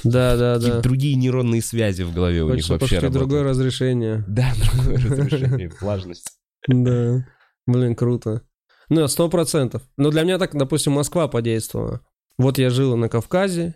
Да, 0.05 0.39
да, 0.39 0.59
да. 0.59 0.81
Другие 0.81 1.17
нейронные 1.17 1.61
связи 1.61 2.03
в 2.03 2.15
голове 2.15 2.43
Хочется 2.43 2.73
у 2.73 2.75
них 2.77 2.81
вообще 2.81 2.99
работают. 2.99 3.29
другое 3.29 3.43
разрешение. 3.45 4.25
Да, 4.29 4.51
другое 4.73 4.97
разрешение, 4.97 5.71
влажность. 5.81 6.31
Да. 6.67 7.27
Блин, 7.67 7.95
круто. 7.95 8.41
Ну, 8.89 9.07
сто 9.07 9.29
процентов. 9.29 9.83
Но 9.99 10.11
для 10.11 10.23
меня 10.23 10.39
так, 10.39 10.57
допустим, 10.57 10.93
Москва 10.93 11.29
подействовала. 11.29 12.01
Вот 12.39 12.57
я 12.57 12.71
жил 12.71 12.97
на 12.97 13.11
Кавказе, 13.11 13.75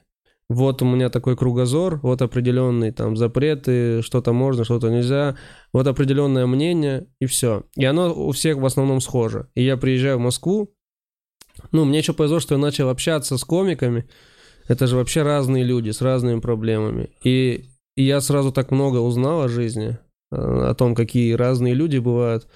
вот 0.48 0.80
у 0.82 0.84
меня 0.84 1.08
такой 1.08 1.36
кругозор, 1.36 1.98
вот 2.02 2.22
определенные 2.22 2.92
там 2.92 3.16
запреты, 3.16 4.02
что-то 4.02 4.32
можно, 4.32 4.64
что-то 4.64 4.88
нельзя, 4.88 5.36
вот 5.72 5.86
определенное 5.86 6.46
мнение, 6.46 7.08
и 7.20 7.26
все. 7.26 7.64
И 7.74 7.84
оно 7.84 8.14
у 8.14 8.30
всех 8.32 8.58
в 8.58 8.66
основном 8.66 9.00
схоже. 9.00 9.48
И 9.54 9.64
я 9.64 9.76
приезжаю 9.76 10.18
в 10.18 10.22
Москву, 10.22 10.72
ну, 11.72 11.84
мне 11.84 11.98
еще 11.98 12.12
повезло, 12.12 12.38
что 12.38 12.54
я 12.54 12.60
начал 12.60 12.88
общаться 12.88 13.38
с 13.38 13.44
комиками, 13.44 14.08
это 14.68 14.86
же 14.86 14.96
вообще 14.96 15.22
разные 15.22 15.64
люди 15.64 15.90
с 15.90 16.00
разными 16.00 16.40
проблемами. 16.40 17.10
И, 17.24 17.70
и 17.96 18.02
я 18.02 18.20
сразу 18.20 18.52
так 18.52 18.70
много 18.70 18.98
узнал 18.98 19.42
о 19.42 19.48
жизни, 19.48 19.98
э, 20.30 20.36
о 20.36 20.74
том, 20.74 20.94
какие 20.94 21.32
разные 21.32 21.74
люди 21.74 21.98
бывают. 21.98 22.48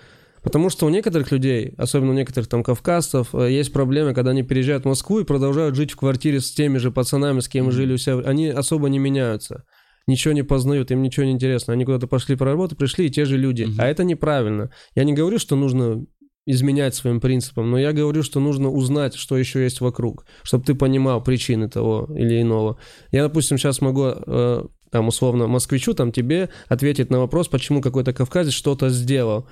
Потому 0.42 0.70
что 0.70 0.86
у 0.86 0.88
некоторых 0.88 1.30
людей, 1.32 1.74
особенно 1.76 2.12
у 2.12 2.14
некоторых 2.14 2.48
там 2.48 2.62
кавказцев, 2.62 3.34
э, 3.34 3.50
есть 3.52 3.72
проблемы, 3.72 4.14
когда 4.14 4.30
они 4.30 4.42
переезжают 4.42 4.84
в 4.84 4.88
Москву 4.88 5.20
и 5.20 5.24
продолжают 5.24 5.76
жить 5.76 5.92
в 5.92 5.96
квартире 5.96 6.40
с 6.40 6.50
теми 6.52 6.78
же 6.78 6.90
пацанами, 6.90 7.40
с 7.40 7.48
кем 7.48 7.68
mm-hmm. 7.68 7.72
жили 7.72 7.92
у 7.94 7.98
себя. 7.98 8.18
Они 8.20 8.48
особо 8.48 8.88
не 8.88 8.98
меняются. 8.98 9.64
Ничего 10.06 10.32
не 10.32 10.42
познают, 10.42 10.90
им 10.90 11.02
ничего 11.02 11.26
не 11.26 11.32
интересно. 11.32 11.72
Они 11.72 11.84
куда-то 11.84 12.06
пошли 12.06 12.36
по 12.36 12.44
работе, 12.44 12.74
пришли, 12.74 13.06
и 13.06 13.10
те 13.10 13.24
же 13.24 13.36
люди. 13.36 13.64
Mm-hmm. 13.64 13.76
А 13.78 13.86
это 13.86 14.02
неправильно. 14.04 14.70
Я 14.94 15.04
не 15.04 15.12
говорю, 15.12 15.38
что 15.38 15.56
нужно 15.56 16.04
изменять 16.46 16.94
своим 16.94 17.20
принципам, 17.20 17.70
но 17.70 17.78
я 17.78 17.92
говорю, 17.92 18.22
что 18.22 18.40
нужно 18.40 18.70
узнать, 18.70 19.14
что 19.14 19.36
еще 19.36 19.62
есть 19.62 19.80
вокруг, 19.80 20.24
чтобы 20.42 20.64
ты 20.64 20.74
понимал 20.74 21.22
причины 21.22 21.68
того 21.68 22.08
или 22.16 22.40
иного. 22.40 22.78
Я, 23.12 23.22
допустим, 23.22 23.58
сейчас 23.58 23.80
могу 23.80 24.06
э, 24.06 24.64
там 24.90 25.08
условно 25.08 25.46
москвичу, 25.46 25.94
там 25.94 26.12
тебе 26.12 26.50
ответить 26.68 27.10
на 27.10 27.20
вопрос, 27.20 27.48
почему 27.48 27.80
какой-то 27.80 28.12
кавказец 28.12 28.52
что-то 28.52 28.88
сделал. 28.88 29.48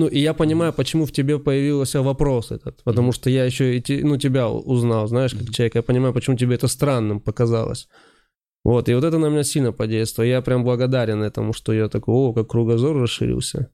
Ну, 0.00 0.06
и 0.06 0.18
я 0.18 0.32
понимаю, 0.32 0.72
почему 0.72 1.04
в 1.04 1.12
тебе 1.12 1.38
появился 1.38 2.00
вопрос 2.02 2.50
этот. 2.52 2.82
Потому 2.84 3.12
что 3.12 3.28
я 3.28 3.44
еще 3.44 3.76
и 3.76 3.82
те, 3.82 4.00
ну, 4.02 4.16
тебя 4.16 4.48
узнал, 4.48 5.06
знаешь, 5.08 5.34
как 5.34 5.50
человек. 5.50 5.74
Я 5.74 5.82
понимаю, 5.82 6.14
почему 6.14 6.38
тебе 6.38 6.54
это 6.54 6.68
странным 6.68 7.20
показалось. 7.20 7.86
Вот, 8.64 8.88
и 8.88 8.94
вот 8.94 9.04
это 9.04 9.18
на 9.18 9.26
меня 9.26 9.44
сильно 9.44 9.72
подействовало. 9.72 10.30
Я 10.30 10.40
прям 10.40 10.64
благодарен 10.64 11.22
этому, 11.22 11.52
что 11.52 11.74
я 11.74 11.88
такой, 11.88 12.14
о, 12.14 12.32
как 12.32 12.48
кругозор 12.48 12.96
расширился. 12.96 13.68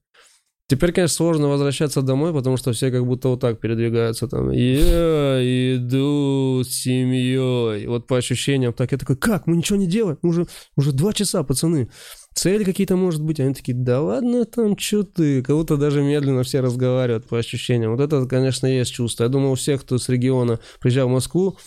Теперь, 0.68 0.90
конечно, 0.92 1.14
сложно 1.14 1.46
возвращаться 1.46 2.02
домой, 2.02 2.32
потому 2.32 2.56
что 2.56 2.72
все 2.72 2.90
как 2.90 3.06
будто 3.06 3.28
вот 3.28 3.40
так 3.40 3.60
передвигаются 3.60 4.26
там. 4.26 4.50
Я 4.50 5.38
иду 5.76 6.64
с 6.64 6.68
семьей. 6.70 7.86
Вот 7.86 8.08
по 8.08 8.16
ощущениям 8.16 8.72
так. 8.72 8.90
Я 8.90 8.98
такой, 8.98 9.16
как? 9.16 9.46
Мы 9.46 9.56
ничего 9.56 9.78
не 9.78 9.86
делаем? 9.86 10.18
Уже, 10.22 10.48
уже 10.76 10.90
два 10.90 11.12
часа, 11.12 11.44
пацаны. 11.44 11.88
Цели 12.34 12.64
какие-то, 12.64 12.96
может 12.96 13.22
быть. 13.22 13.38
Они 13.38 13.54
такие, 13.54 13.76
да 13.76 14.00
ладно 14.00 14.44
там, 14.44 14.76
что 14.76 15.04
ты? 15.04 15.40
Кого-то 15.40 15.76
даже 15.76 16.02
медленно 16.02 16.42
все 16.42 16.60
разговаривают 16.60 17.28
по 17.28 17.38
ощущениям. 17.38 17.92
Вот 17.92 18.00
это, 18.00 18.26
конечно, 18.26 18.66
есть 18.66 18.92
чувство. 18.92 19.22
Я 19.22 19.28
думаю, 19.28 19.52
у 19.52 19.54
всех, 19.54 19.82
кто 19.82 19.98
с 19.98 20.08
региона 20.08 20.58
приезжал 20.80 21.08
в 21.08 21.12
Москву, 21.12 21.58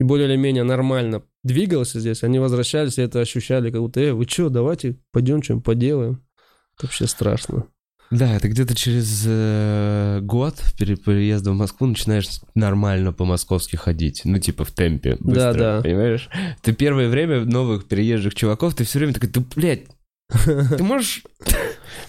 и 0.00 0.04
более 0.04 0.26
или 0.26 0.36
менее 0.36 0.62
нормально 0.62 1.22
двигался 1.42 2.00
здесь, 2.00 2.22
они 2.22 2.38
возвращались 2.38 2.98
и 2.98 3.02
это 3.02 3.20
ощущали, 3.20 3.70
как 3.70 3.80
будто, 3.80 4.00
э, 4.00 4.12
вы 4.12 4.24
что, 4.24 4.48
давайте 4.48 4.96
пойдем 5.12 5.42
что-нибудь 5.42 5.64
поделаем. 5.64 6.22
Это 6.76 6.86
вообще 6.86 7.06
страшно. 7.06 7.66
Да, 8.10 8.34
это 8.34 8.48
где-то 8.48 8.74
через 8.74 9.24
э, 9.26 10.20
год 10.22 10.56
перед 10.78 11.04
переездом 11.04 11.54
в 11.54 11.58
Москву 11.58 11.86
начинаешь 11.86 12.28
нормально 12.54 13.12
по-московски 13.12 13.76
ходить. 13.76 14.22
Ну, 14.24 14.38
типа 14.38 14.64
в 14.64 14.70
темпе. 14.70 15.16
Быстро, 15.20 15.52
да, 15.52 15.52
да. 15.52 15.82
Понимаешь? 15.82 16.28
Ты 16.62 16.72
первое 16.72 17.08
время 17.08 17.44
новых 17.44 17.86
переезжих 17.86 18.34
чуваков, 18.34 18.74
ты 18.74 18.84
все 18.84 18.98
время 18.98 19.12
такой, 19.12 19.28
ты, 19.28 19.40
блядь, 19.40 19.84
ты 20.44 20.82
можешь... 20.82 21.22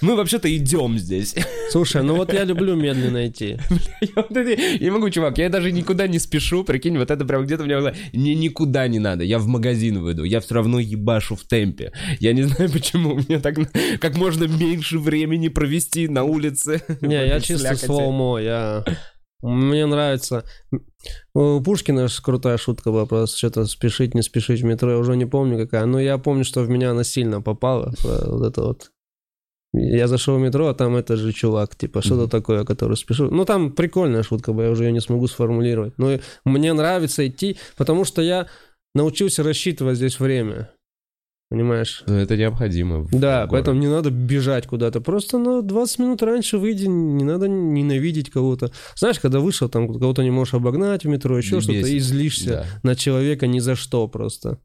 Мы 0.02 0.16
вообще-то 0.16 0.56
идем 0.56 0.98
здесь. 0.98 1.36
Слушай, 1.72 2.04
ну 2.04 2.16
вот 2.16 2.34
я 2.34 2.44
люблю 2.44 2.76
медленно 2.76 3.28
идти. 3.28 3.58
Я 4.00 4.80
не 4.80 4.90
могу, 4.90 5.10
чувак, 5.10 5.38
я 5.38 5.50
даже 5.50 5.72
никуда 5.72 6.08
не 6.08 6.20
спешу, 6.20 6.64
прикинь, 6.64 6.98
вот 6.98 7.12
это 7.12 7.26
прям 7.26 7.46
где-то 7.46 7.64
у 7.64 7.66
меня... 7.66 7.94
Мне 8.14 8.36
никуда 8.36 8.88
не 8.88 9.00
надо, 9.00 9.24
я 9.24 9.40
в 9.40 9.48
магазин 9.48 10.00
выйду, 10.00 10.24
я 10.24 10.40
все 10.40 10.56
равно 10.56 10.80
ебашу 10.80 11.36
в 11.36 11.44
темпе. 11.44 11.92
Я 12.20 12.34
не 12.34 12.44
знаю, 12.44 12.72
почему 12.74 13.16
мне 13.16 13.40
так 13.40 13.56
как 14.00 14.18
можно 14.18 14.46
меньше 14.46 15.00
времени 15.00 15.48
провести 15.48 16.08
на 16.08 16.24
улице. 16.24 16.82
Не, 17.02 17.28
я 17.28 17.40
чисто 17.40 17.76
слоумо, 17.76 18.40
я... 18.40 18.84
Мне 19.42 19.86
нравится. 19.86 20.44
У 21.34 21.62
Пушкина 21.62 22.08
крутая 22.22 22.58
шутка 22.58 22.92
была 22.92 23.06
просто 23.06 23.38
что-то 23.38 23.66
спешить, 23.66 24.14
не 24.14 24.22
спешить 24.22 24.62
в 24.62 24.66
метро, 24.66 24.92
я 24.92 24.98
уже 24.98 25.16
не 25.16 25.26
помню 25.26 25.58
какая. 25.58 25.86
Но 25.86 25.98
я 26.00 26.18
помню, 26.18 26.44
что 26.44 26.62
в 26.62 26.70
меня 26.70 26.92
она 26.92 27.06
сильно 27.06 27.42
попала. 27.42 27.94
Вот 28.04 28.46
это 28.46 28.62
вот. 28.62 28.92
Я 29.74 30.08
зашел 30.08 30.38
в 30.38 30.42
метро, 30.42 30.68
а 30.68 30.74
там 30.74 30.96
этот 30.96 31.20
же 31.20 31.32
чувак, 31.32 31.76
типа, 31.76 32.02
что-то 32.02 32.24
mm-hmm. 32.24 32.30
такое, 32.30 32.66
который 32.66 32.98
спешу. 32.98 33.30
Ну, 33.30 33.46
там 33.46 33.72
прикольная 33.72 34.24
шутка 34.24 34.52
я 34.52 34.72
уже 34.72 34.86
ее 34.86 34.92
не 34.92 35.00
смогу 35.00 35.28
сформулировать. 35.28 35.94
Но 35.98 36.18
мне 36.44 36.74
нравится 36.74 37.28
идти, 37.28 37.58
потому 37.78 38.04
что 38.04 38.22
я 38.22 38.48
научился 38.96 39.44
рассчитывать 39.44 39.98
здесь 39.98 40.20
время. 40.20 40.72
Понимаешь? 41.52 42.04
Но 42.06 42.16
это 42.16 42.38
необходимо. 42.38 43.08
Да, 43.12 43.48
город. 43.48 43.50
поэтому 43.52 43.80
не 43.80 43.88
надо 43.88 44.12
бежать 44.12 44.68
куда-то. 44.68 45.02
Просто 45.02 45.40
на 45.40 45.64
20 45.64 46.00
минут 46.00 46.22
раньше 46.22 46.60
выйди, 46.60 46.86
не 46.86 47.24
надо 47.24 47.48
ненавидеть 47.48 48.30
кого-то. 48.30 48.72
Знаешь, 48.96 49.20
когда 49.20 49.40
вышел, 49.40 49.68
там 49.68 49.88
кого-то 49.88 50.22
не 50.22 50.30
можешь 50.30 50.54
обогнать 50.54 51.06
в 51.06 51.08
метро, 51.08 51.36
еще 51.36 51.60
что-то, 51.60 51.88
и 51.88 52.00
злишься 52.00 52.50
да. 52.50 52.66
на 52.84 52.96
человека 52.96 53.48
ни 53.48 53.60
за 53.60 53.76
что 53.76 54.08
просто. 54.08 54.60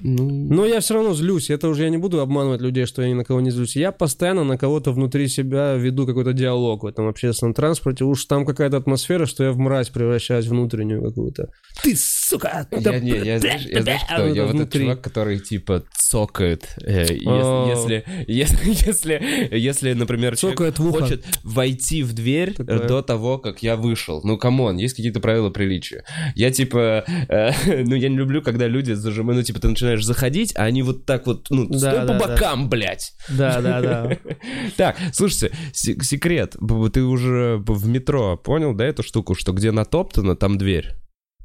Ну... 0.00 0.28
Но 0.54 0.66
я 0.66 0.80
все 0.80 0.94
равно 0.94 1.14
злюсь. 1.14 1.50
Это 1.50 1.68
уже 1.68 1.84
я 1.84 1.90
не 1.90 1.98
буду 1.98 2.20
обманывать 2.20 2.60
людей, 2.60 2.86
что 2.86 3.02
я 3.02 3.08
ни 3.08 3.14
на 3.14 3.24
кого 3.24 3.40
не 3.40 3.50
злюсь. 3.50 3.76
Я 3.76 3.92
постоянно 3.92 4.44
на 4.44 4.58
кого-то 4.58 4.92
внутри 4.92 5.28
себя 5.28 5.74
веду 5.74 6.06
какой-то 6.06 6.32
диалог 6.32 6.82
в 6.82 6.86
этом 6.86 7.08
общественном 7.08 7.54
транспорте. 7.54 8.04
Уж 8.04 8.24
там 8.24 8.44
какая-то 8.44 8.76
атмосфера, 8.76 9.26
что 9.26 9.44
я 9.44 9.52
в 9.52 9.58
мразь 9.58 9.90
превращаюсь 9.90 10.46
внутреннюю 10.46 11.02
какую-то. 11.02 11.48
Ты, 11.82 11.94
сука! 11.96 12.66
Я, 12.72 12.98
не, 12.98 13.10
я, 13.10 13.38
знаешь, 13.38 13.66
я 13.66 13.82
знаешь, 13.82 14.02
кто? 14.04 14.26
Я 14.26 14.46
вот 14.46 14.54
этот 14.54 14.72
чувак, 14.72 15.00
который 15.00 15.38
типа 15.38 15.84
цокает. 15.96 16.68
Э, 16.84 17.06
если, 17.10 18.04
если, 18.26 18.62
если, 18.86 19.48
если, 19.50 19.92
например, 19.92 20.36
человек 20.36 20.76
хочет 20.76 21.24
войти 21.42 22.02
в 22.02 22.12
дверь 22.12 22.54
до 22.56 23.02
того, 23.02 23.38
как 23.38 23.62
я 23.62 23.76
вышел. 23.76 24.20
Ну, 24.24 24.38
come 24.38 24.60
on, 24.60 24.76
есть 24.76 24.94
какие-то 24.94 25.20
правила 25.20 25.50
приличия. 25.50 26.04
Я 26.34 26.50
типа, 26.50 27.04
э, 27.28 27.50
ну, 27.84 27.94
я 27.94 28.08
не 28.08 28.16
люблю, 28.16 28.42
когда 28.42 28.66
люди 28.66 28.92
зажимают, 28.92 29.38
ну, 29.38 29.42
типа, 29.42 29.60
ты 29.60 29.68
начинаешь 29.68 29.83
начинаешь 29.84 30.04
заходить, 30.04 30.52
а 30.56 30.64
они 30.64 30.82
вот 30.82 31.04
так 31.04 31.26
вот, 31.26 31.46
ну, 31.50 31.66
да, 31.66 31.78
стой 31.78 32.06
да, 32.06 32.18
по 32.18 32.28
бокам, 32.28 32.62
да. 32.62 32.68
блядь. 32.68 33.12
Да, 33.28 33.60
да, 33.60 33.80
да. 33.80 34.18
Так, 34.76 34.96
слушайте, 35.12 35.54
секрет. 35.72 36.56
Ты 36.92 37.02
уже 37.02 37.62
в 37.66 37.86
метро 37.86 38.36
понял, 38.36 38.74
да, 38.74 38.84
эту 38.84 39.02
штуку, 39.02 39.34
что 39.34 39.52
где 39.52 39.70
натоптано, 39.70 40.36
там 40.36 40.58
дверь? 40.58 40.94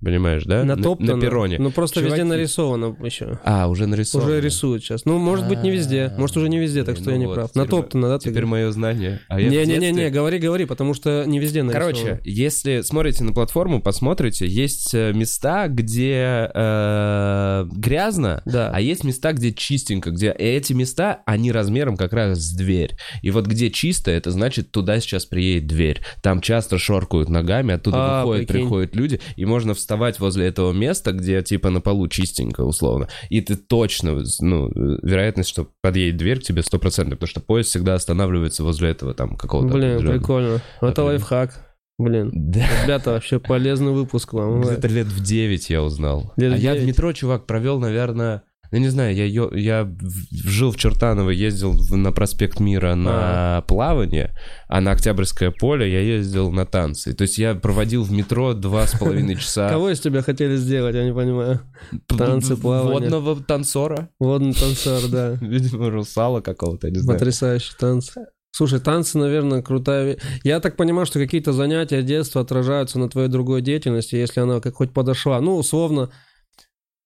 Понимаешь, 0.01 0.43
да? 0.45 0.63
Натоптано. 0.63 1.11
На, 1.11 1.15
на 1.15 1.21
перроне. 1.21 1.57
Ну, 1.59 1.71
просто 1.71 1.99
Чуваки... 1.99 2.11
везде 2.11 2.23
нарисовано 2.23 2.95
еще. 3.03 3.39
А, 3.43 3.67
уже 3.67 3.85
нарисовано. 3.85 4.29
Уже 4.29 4.41
рисуют 4.41 4.83
сейчас. 4.83 5.03
Ну, 5.03 5.17
может 5.17 5.47
быть, 5.47 5.61
не 5.61 5.71
везде. 5.71 6.13
Может, 6.17 6.37
уже 6.37 6.47
не 6.47 6.57
везде, 6.57 6.83
так 6.83 6.95
что 6.95 7.11
я 7.11 7.17
не 7.17 7.25
ну 7.25 7.33
прав. 7.33 7.53
Натоптано, 7.53 8.07
да? 8.07 8.19
Теперь 8.19 8.45
мое 8.45 8.71
знание. 8.71 9.19
А 9.27 9.41
Не-не-не, 9.41 10.09
говори, 10.09 10.39
говори, 10.39 10.65
потому 10.65 10.93
что 10.93 11.25
не 11.25 11.39
везде 11.39 11.63
нарисовано. 11.63 11.93
Короче, 11.93 12.21
если 12.23 12.81
смотрите 12.81 13.23
на 13.23 13.33
платформу, 13.33 13.81
посмотрите, 13.81 14.47
есть 14.47 14.93
э, 14.93 15.11
места, 15.13 15.67
где 15.67 16.49
э, 16.53 17.65
грязно, 17.71 18.41
а 18.45 18.79
есть 18.79 19.03
места, 19.03 19.33
где 19.33 19.51
чистенько, 19.51 20.11
где 20.11 20.31
эти 20.31 20.71
места, 20.71 21.21
они 21.25 21.51
размером 21.51 21.97
как 21.97 22.13
раз 22.13 22.39
с 22.39 22.53
дверь. 22.53 22.95
И 23.21 23.31
вот 23.31 23.47
где 23.47 23.69
чисто, 23.69 24.11
это 24.11 24.31
значит, 24.31 24.71
туда 24.71 24.99
сейчас 25.01 25.25
приедет 25.25 25.67
дверь. 25.67 26.01
Там 26.21 26.39
часто 26.39 26.77
шоркают 26.77 27.27
ногами, 27.27 27.73
оттуда 27.73 27.97
а, 28.21 28.25
выходят, 28.25 28.47
приходят 28.47 28.95
люди, 28.95 29.19
и 29.35 29.45
можно 29.45 29.73
встать 29.73 29.88
вставать 29.89 30.19
возле 30.19 30.45
этого 30.45 30.71
места, 30.71 31.13
где 31.13 31.41
типа 31.41 31.71
на 31.71 31.81
полу 31.81 32.07
чистенько, 32.07 32.61
условно, 32.61 33.07
и 33.29 33.41
ты 33.41 33.55
точно, 33.55 34.21
ну, 34.39 34.69
вероятность, 34.75 35.49
что 35.49 35.67
подъедет 35.81 36.17
дверь 36.17 36.39
к 36.39 36.43
тебе 36.43 36.61
стопроцентная, 36.61 37.15
потому 37.15 37.29
что 37.29 37.39
поезд 37.39 37.69
всегда 37.71 37.95
останавливается 37.95 38.63
возле 38.63 38.91
этого 38.91 39.15
там 39.15 39.35
какого-то... 39.35 39.73
Блин, 39.73 39.99
прикольно. 40.07 40.61
Это 40.79 41.03
лайфхак. 41.03 41.65
Блин, 41.97 42.29
да. 42.31 42.65
ребята, 42.83 43.11
вообще 43.11 43.39
полезный 43.39 43.91
выпуск 43.91 44.31
вам. 44.31 44.61
Где-то 44.61 44.87
лет 44.87 45.07
в 45.07 45.23
9 45.23 45.69
я 45.71 45.81
узнал. 45.81 46.33
Лет 46.37 46.53
а 46.53 46.57
9? 46.57 46.61
я 46.61 46.75
в 46.75 46.85
метро, 46.85 47.11
чувак, 47.11 47.47
провел, 47.47 47.79
наверное, 47.79 48.43
я 48.71 48.79
не 48.79 48.89
знаю, 48.89 49.15
я, 49.15 49.25
я 49.25 49.91
жил 50.31 50.71
в 50.71 50.77
Чертаново, 50.77 51.31
ездил 51.31 51.73
на 51.89 52.11
проспект 52.11 52.59
Мира 52.59 52.93
на 52.95 53.57
а. 53.57 53.61
плавание, 53.63 54.35
а 54.67 54.79
на 54.79 54.91
Октябрьское 54.91 55.51
поле 55.51 55.91
я 55.91 56.01
ездил 56.01 56.51
на 56.51 56.65
танцы. 56.65 57.13
То 57.13 57.23
есть 57.23 57.39
я 57.39 57.55
проводил 57.55 58.03
в 58.03 58.11
метро 58.11 58.53
два 58.53 58.85
с 58.85 58.97
половиной 58.97 59.35
часа. 59.39 59.69
Кого 59.69 59.89
из 59.89 59.99
тебя 59.99 60.21
хотели 60.21 60.55
сделать, 60.55 60.95
я 60.95 61.03
не 61.03 61.13
понимаю. 61.13 61.61
Танцы, 62.07 62.55
плавание. 62.55 63.09
Водного 63.09 63.43
танцора. 63.43 64.09
Водный 64.19 64.53
танцор, 64.53 65.09
да. 65.09 65.31
Видимо, 65.41 65.89
русала 65.89 66.41
какого-то, 66.41 66.91
не 66.91 66.99
знаю. 66.99 67.17
Потрясающий 67.17 67.73
танцы. 67.79 68.27
Слушай, 68.51 68.79
танцы, 68.79 69.17
наверное, 69.17 69.61
крутая... 69.61 70.17
Я 70.43 70.59
так 70.59 70.75
понимаю, 70.75 71.05
что 71.05 71.19
какие-то 71.19 71.53
занятия 71.53 72.01
детства 72.01 72.41
отражаются 72.41 72.99
на 72.99 73.09
твоей 73.09 73.29
другой 73.29 73.61
деятельности, 73.61 74.15
если 74.15 74.41
она 74.41 74.59
как 74.59 74.75
хоть 74.75 74.91
подошла. 74.91 75.39
Ну, 75.39 75.55
условно, 75.55 76.09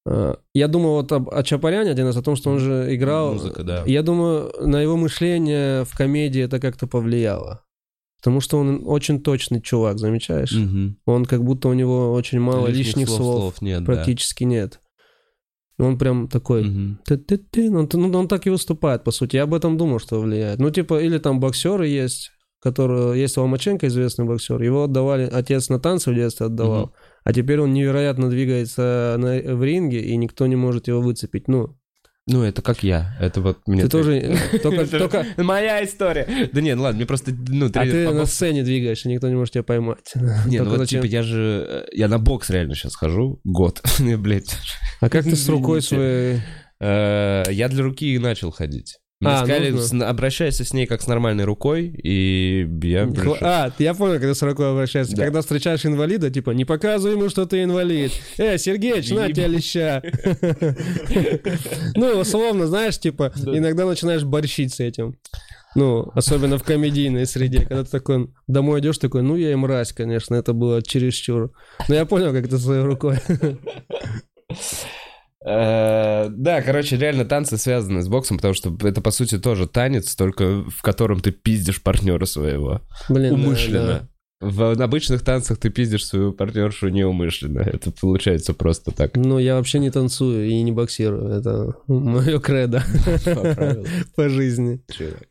я 0.05 0.67
думаю 0.67 0.93
вот 0.93 1.11
об, 1.11 1.29
о 1.29 1.43
Чапаряне 1.43 1.91
один 1.91 2.07
раз, 2.07 2.17
о 2.17 2.21
том, 2.21 2.35
что 2.35 2.49
он 2.51 2.59
же 2.59 2.93
играл. 2.93 3.33
Музыка, 3.33 3.63
да. 3.63 3.83
Я 3.85 4.03
думаю, 4.03 4.51
на 4.59 4.81
его 4.81 4.97
мышление 4.97 5.85
в 5.85 5.95
комедии 5.95 6.41
это 6.41 6.59
как-то 6.59 6.87
повлияло. 6.87 7.63
Потому 8.17 8.39
что 8.39 8.57
он 8.57 8.83
очень 8.85 9.21
точный 9.21 9.61
чувак, 9.61 9.99
замечаешь? 9.99 10.53
Угу. 10.53 10.95
Он 11.05 11.25
как 11.25 11.43
будто 11.43 11.67
у 11.67 11.73
него 11.73 12.13
очень 12.13 12.39
мало 12.39 12.67
лишних, 12.67 12.87
лишних 12.87 13.07
слов, 13.09 13.19
слов 13.19 13.61
нет, 13.61 13.85
практически 13.85 14.45
да. 14.45 14.49
нет. 14.49 14.79
Он 15.77 15.97
прям 15.97 16.27
такой, 16.27 16.61
угу. 16.61 16.97
ты 17.05 17.15
-ты 17.15 17.39
-ты. 17.51 17.75
Он, 17.75 17.89
ну, 17.91 18.19
он 18.19 18.27
так 18.27 18.47
и 18.47 18.49
выступает, 18.49 19.03
по 19.03 19.11
сути. 19.11 19.35
Я 19.35 19.43
об 19.43 19.53
этом 19.53 19.77
думал, 19.77 19.99
что 19.99 20.21
влияет. 20.21 20.59
Ну, 20.59 20.69
типа, 20.69 21.01
или 21.01 21.17
там 21.17 21.39
боксеры 21.39 21.87
есть, 21.87 22.31
который, 22.61 23.19
есть 23.19 23.35
Ломаченко, 23.35 23.87
известный 23.87 24.25
боксер, 24.25 24.61
его 24.61 24.83
отдавали, 24.83 25.29
отец 25.29 25.69
на 25.69 25.79
танцы 25.79 26.11
в 26.11 26.15
детстве 26.15 26.45
отдавал. 26.45 26.83
Угу. 26.83 26.93
А 27.23 27.33
теперь 27.33 27.59
он 27.59 27.73
невероятно 27.73 28.29
двигается 28.29 29.15
на, 29.17 29.55
в 29.55 29.63
ринге, 29.63 30.01
и 30.01 30.15
никто 30.17 30.45
не 30.47 30.55
может 30.55 30.87
его 30.87 31.01
выцепить. 31.01 31.47
Ну, 31.47 31.77
ну, 32.25 32.43
это 32.43 32.61
как 32.61 32.83
я. 32.83 33.17
Это 33.19 33.41
вот 33.41 33.67
мне... 33.67 33.81
Ты 33.83 33.89
тоже... 33.89 34.37
Только, 34.61 34.87
только... 34.97 35.25
Моя 35.37 35.83
история. 35.83 36.49
Да 36.53 36.61
нет, 36.61 36.77
ладно, 36.77 36.97
мне 36.97 37.05
просто... 37.05 37.33
Ну, 37.33 37.65
а 37.73 37.85
ты 37.85 38.09
на 38.11 38.25
сцене 38.25 38.63
двигаешься, 38.63 39.09
никто 39.09 39.27
не 39.27 39.35
может 39.35 39.53
тебя 39.53 39.63
поймать. 39.63 40.13
Не, 40.47 40.63
ну 40.63 40.77
вот 40.77 40.87
типа 40.87 41.05
я 41.05 41.21
же... 41.21 41.65
Э, 41.67 41.85
я 41.91 42.07
на 42.07 42.19
бокс 42.19 42.49
реально 42.49 42.75
сейчас 42.75 42.95
хожу. 42.95 43.41
Год. 43.43 43.81
Блять. 43.99 44.55
А 45.01 45.09
как 45.09 45.25
ты 45.25 45.35
с 45.35 45.49
рукой 45.49 45.81
своей... 45.81 46.39
Э, 46.79 47.43
я 47.49 47.67
для 47.67 47.83
руки 47.83 48.13
и 48.13 48.19
начал 48.19 48.51
ходить. 48.51 48.99
Мне 49.23 49.31
а, 49.31 49.37
сказали, 49.45 49.69
нужно. 49.69 50.09
обращайся 50.09 50.65
с 50.65 50.73
ней 50.73 50.85
как 50.85 51.01
с 51.01 51.07
нормальной 51.07 51.45
рукой, 51.45 51.87
и 51.87 52.67
я 52.83 53.07
пришел. 53.07 53.37
А, 53.39 53.71
я 53.79 53.93
понял, 53.93 54.15
когда 54.15 54.33
с 54.33 54.41
рукой 54.41 54.71
обращаешься. 54.71 55.15
Да. 55.15 55.23
Когда 55.23 55.39
встречаешь 55.41 55.85
инвалида, 55.85 56.29
типа, 56.29 56.51
не 56.51 56.65
показывай 56.65 57.15
ему, 57.15 57.29
что 57.29 57.45
ты 57.45 57.63
инвалид. 57.63 58.11
Э, 58.37 58.57
Сергеич, 58.57 59.11
на 59.11 59.31
тебя 59.31 59.47
леща. 59.47 60.01
Ну, 61.95 62.19
условно, 62.19 62.67
знаешь, 62.67 62.99
типа, 62.99 63.31
иногда 63.45 63.85
начинаешь 63.85 64.23
борщить 64.23 64.73
с 64.73 64.79
этим. 64.79 65.17
Ну, 65.75 66.11
особенно 66.13 66.57
в 66.57 66.63
комедийной 66.63 67.25
среде, 67.25 67.65
когда 67.65 67.83
ты 67.83 67.89
такой 67.89 68.29
домой 68.47 68.81
идешь, 68.81 68.97
такой, 68.97 69.23
ну 69.23 69.35
я 69.35 69.51
и 69.51 69.55
мразь, 69.55 69.93
конечно, 69.93 70.35
это 70.35 70.53
было 70.53 70.83
чересчур. 70.83 71.51
Но 71.87 71.95
я 71.95 72.05
понял, 72.05 72.31
как 72.31 72.45
это 72.45 72.59
своей 72.59 72.83
рукой. 72.83 73.19
Э, 75.45 76.29
да, 76.29 76.61
короче, 76.61 76.97
реально 76.97 77.25
танцы 77.25 77.57
связаны 77.57 78.01
с 78.01 78.07
боксом, 78.07 78.37
потому 78.37 78.53
что 78.53 78.75
это, 78.81 79.01
по 79.01 79.11
сути, 79.11 79.37
тоже 79.37 79.67
танец, 79.67 80.15
только 80.15 80.63
в 80.69 80.81
котором 80.81 81.19
ты 81.19 81.31
пиздишь 81.31 81.81
партнера 81.81 82.25
своего. 82.25 82.81
Блин, 83.09 83.33
Умышленно. 83.33 83.85
Да, 83.85 83.99
да. 83.99 84.07
В 84.43 84.81
обычных 84.81 85.21
танцах 85.21 85.57
ты 85.57 85.69
пиздишь 85.69 86.05
свою 86.05 86.33
партнершу 86.33 86.89
неумышленно. 86.89 87.59
Это 87.59 87.91
получается 87.91 88.53
просто 88.53 88.91
так. 88.91 89.15
Ну, 89.15 89.39
я 89.39 89.55
вообще 89.55 89.79
не 89.79 89.89
танцую 89.89 90.49
и 90.49 90.61
не 90.61 90.73
боксирую. 90.73 91.29
Это 91.29 91.75
мое 91.87 92.39
кредо. 92.39 92.83
По 94.17 94.27
жизни. 94.27 94.81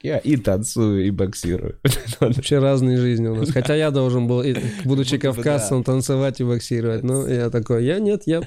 Я 0.03 0.17
и 0.17 0.37
танцую, 0.37 1.07
и 1.07 1.11
боксирую. 1.11 1.79
Вообще 2.21 2.59
разные 2.59 2.97
жизни 2.97 3.29
у 3.29 3.35
нас. 3.35 3.51
Хотя 3.51 3.75
я 3.75 3.91
должен 3.91 4.27
был, 4.27 4.43
будучи 4.85 5.19
кавказцем, 5.19 5.85
танцевать 5.85 6.41
и 6.41 6.45
боксировать. 6.45 7.03
Но 7.03 7.29
я 7.29 7.51
такой, 7.51 7.85
я 7.85 7.99
нет, 7.99 8.23
я 8.25 8.41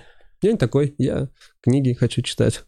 не 0.51 0.57
такой, 0.57 0.95
я 0.97 1.29
книги 1.61 1.93
хочу 1.93 2.21
читать. 2.21 2.63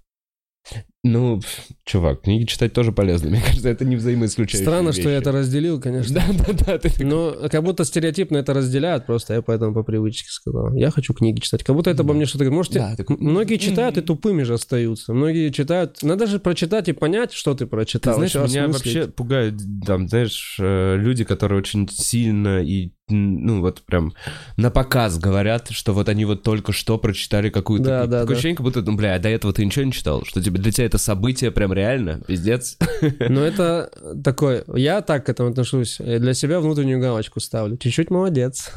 Ну, 1.07 1.41
чувак, 1.85 2.21
книги 2.21 2.45
читать 2.45 2.73
тоже 2.73 2.91
полезно. 2.91 3.29
Мне 3.31 3.41
кажется, 3.41 3.69
это 3.69 3.85
не 3.85 3.95
взаимоисключающие 3.95 4.67
Странно, 4.67 4.89
вещи. 4.89 5.01
что 5.01 5.09
я 5.09 5.17
это 5.17 5.31
разделил, 5.31 5.79
конечно. 5.79 6.15
Да, 6.15 6.53
да, 6.53 6.77
да. 6.77 6.89
Но 6.99 7.35
как 7.49 7.63
будто 7.63 7.85
стереотипно 7.85 8.37
это 8.37 8.53
разделяют, 8.53 9.05
просто 9.05 9.35
я 9.35 9.41
поэтому 9.41 9.73
по 9.73 9.83
привычке 9.83 10.29
сказал. 10.29 10.73
Я 10.73 10.91
хочу 10.91 11.13
книги 11.13 11.39
читать. 11.39 11.63
Как 11.63 11.75
будто 11.75 11.89
это 11.89 12.03
обо 12.03 12.13
мне 12.13 12.25
что-то 12.25 12.45
говорит. 12.45 12.57
Может, 12.57 12.73
да, 12.73 12.95
так... 12.95 13.09
многие 13.09 13.57
читают 13.57 13.97
и 13.97 14.01
тупыми 14.01 14.43
же 14.43 14.55
остаются. 14.55 15.13
Многие 15.13 15.49
читают... 15.51 16.01
Надо 16.03 16.27
же 16.27 16.39
прочитать 16.39 16.89
и 16.89 16.93
понять, 16.93 17.31
что 17.33 17.53
ты 17.55 17.65
прочитал. 17.65 18.19
Ты 18.19 18.27
знаешь, 18.27 18.49
меня 18.49 18.67
вообще 18.67 19.07
пугают, 19.07 19.55
там, 19.85 20.07
знаешь, 20.07 20.57
э, 20.59 20.97
люди, 20.97 21.23
которые 21.23 21.59
очень 21.59 21.87
сильно 21.89 22.61
и 22.63 22.91
ну, 23.09 23.61
вот 23.61 23.83
прям 23.83 24.13
на 24.57 24.69
показ 24.69 25.17
говорят, 25.17 25.69
что 25.71 25.93
вот 25.93 26.09
они 26.09 26.25
вот 26.25 26.43
только 26.43 26.73
что 26.73 26.97
прочитали 26.97 27.49
какую-то... 27.49 27.85
Да, 27.85 28.05
да, 28.05 28.21
Такое 28.21 28.27
да. 28.27 28.33
ощущение, 28.33 28.57
как 28.57 28.65
будто, 28.65 28.81
ну, 28.81 28.97
бля, 28.97 29.17
до 29.17 29.29
этого 29.29 29.53
ты 29.53 29.63
ничего 29.63 29.85
не 29.85 29.93
читал? 29.93 30.25
Что 30.25 30.41
тебе, 30.41 30.59
для 30.59 30.71
тебя 30.71 30.85
это 30.85 30.96
событие 30.97 31.51
прям 31.51 31.73
реально? 31.73 32.21
Пиздец. 32.27 32.77
Ну, 33.19 33.41
это 33.41 33.91
такое... 34.23 34.63
Я 34.73 35.01
так 35.01 35.25
к 35.25 35.29
этому 35.29 35.49
отношусь. 35.49 35.97
Для 35.99 36.33
себя 36.33 36.59
внутреннюю 36.59 36.99
галочку 36.99 37.39
ставлю. 37.39 37.77
Чуть-чуть 37.77 38.09
молодец. 38.09 38.71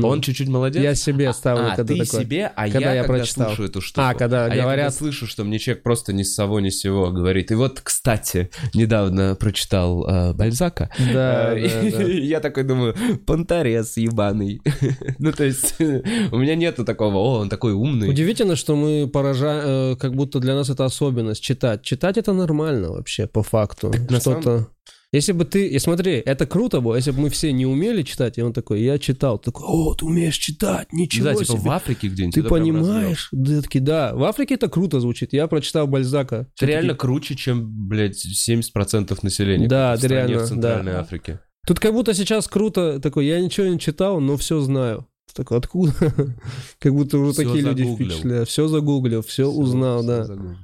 Ну, 0.00 0.08
Он 0.08 0.20
чуть-чуть 0.20 0.48
молодец? 0.48 0.82
Я 0.82 0.94
себе 0.94 1.32
ставлю, 1.32 1.72
а, 1.72 1.76
когда 1.76 1.94
ты 1.94 2.04
такой, 2.04 2.20
себе, 2.20 2.52
а 2.54 2.64
когда 2.68 2.90
я, 2.90 2.94
я 2.94 3.02
когда 3.02 3.18
прочитал. 3.18 3.46
слушаю 3.48 3.68
эту 3.68 3.80
штуку. 3.80 4.06
А, 4.06 4.14
когда 4.14 4.44
а 4.44 4.48
говорят... 4.48 4.56
я 4.56 4.64
когда 4.64 4.90
слышу, 4.90 5.26
что 5.26 5.44
мне 5.44 5.58
человек 5.58 5.82
просто 5.82 6.12
ни 6.12 6.22
с 6.22 6.34
того 6.34 6.60
ни 6.60 6.70
с 6.70 6.80
сего 6.80 7.10
говорит. 7.10 7.50
И 7.50 7.54
вот, 7.54 7.80
кстати, 7.80 8.50
недавно 8.74 9.34
прочитал 9.34 10.06
э, 10.06 10.34
Бальзака. 10.34 10.90
Да, 11.12 11.56
э, 11.56 11.90
да, 11.90 11.98
да. 11.98 12.04
Я 12.12 12.40
такой 12.40 12.64
думаю, 12.64 12.94
понторез 13.26 13.96
ебаный. 13.96 14.60
ну, 15.18 15.32
то 15.32 15.44
есть, 15.44 15.76
у 15.80 16.38
меня 16.38 16.54
нету 16.54 16.84
такого, 16.84 17.16
о, 17.16 17.40
он 17.40 17.48
такой 17.48 17.72
умный. 17.72 18.08
Удивительно, 18.08 18.56
что 18.56 18.76
мы 18.76 19.08
поражаем, 19.08 19.92
э, 19.92 19.96
как 19.96 20.14
будто 20.14 20.40
для 20.40 20.54
нас 20.54 20.70
это 20.70 20.84
особенность, 20.84 21.42
читать. 21.42 21.82
Читать 21.82 22.18
это 22.18 22.32
нормально 22.32 22.90
вообще, 22.90 23.26
по 23.26 23.42
факту. 23.42 23.92
Что-то... 24.10 24.68
Если 25.14 25.30
бы 25.30 25.44
ты... 25.44 25.68
И 25.68 25.78
смотри, 25.78 26.14
это 26.14 26.44
круто 26.44 26.80
было, 26.80 26.96
если 26.96 27.12
бы 27.12 27.20
мы 27.20 27.30
все 27.30 27.52
не 27.52 27.66
умели 27.66 28.02
читать, 28.02 28.36
и 28.36 28.42
он 28.42 28.52
такой, 28.52 28.82
я 28.82 28.98
читал. 28.98 29.38
Такой, 29.38 29.64
о, 29.64 29.94
ты 29.94 30.04
умеешь 30.06 30.36
читать, 30.36 30.92
ничего 30.92 31.26
да, 31.26 31.34
типа 31.34 31.44
себе. 31.44 31.58
в 31.58 31.70
Африке 31.70 32.08
где-нибудь. 32.08 32.34
Ты 32.34 32.42
понимаешь? 32.42 33.28
Да, 33.30 33.62
таки, 33.62 33.78
да, 33.78 34.12
в 34.12 34.24
Африке 34.24 34.54
это 34.54 34.68
круто 34.68 34.98
звучит. 34.98 35.32
Я 35.32 35.46
прочитал 35.46 35.86
Бальзака. 35.86 36.48
Это 36.56 36.66
реально 36.66 36.96
круче, 36.96 37.36
чем, 37.36 37.88
блядь, 37.88 38.16
70% 38.26 39.16
населения. 39.22 39.68
Да, 39.68 39.94
это 39.94 40.08
реально, 40.08 40.38
в 40.40 40.48
Центральной 40.48 40.92
да. 40.94 41.00
Африке. 41.02 41.38
Тут 41.64 41.78
как 41.78 41.92
будто 41.92 42.12
сейчас 42.12 42.48
круто, 42.48 42.98
такой, 42.98 43.26
я 43.26 43.40
ничего 43.40 43.68
не 43.68 43.78
читал, 43.78 44.18
но 44.18 44.36
все 44.36 44.58
знаю. 44.58 45.06
Так 45.32 45.52
откуда? 45.52 45.92
как 46.80 46.92
будто 46.92 47.18
уже 47.18 47.34
все 47.34 47.44
такие 47.44 47.62
загуглил. 47.62 47.88
люди 47.88 47.94
впечатляют. 47.94 48.48
Все 48.48 48.66
загуглил, 48.66 49.22
все, 49.22 49.44
все 49.44 49.46
узнал, 49.46 49.98
все 50.00 50.08
да. 50.08 50.24
Загуглил. 50.24 50.56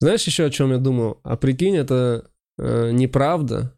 Знаешь 0.00 0.24
еще 0.24 0.44
о 0.44 0.50
чем 0.50 0.72
я 0.72 0.78
думал? 0.78 1.20
А 1.22 1.36
прикинь, 1.36 1.76
это 1.76 2.31
э, 2.58 2.90
неправда, 2.92 3.74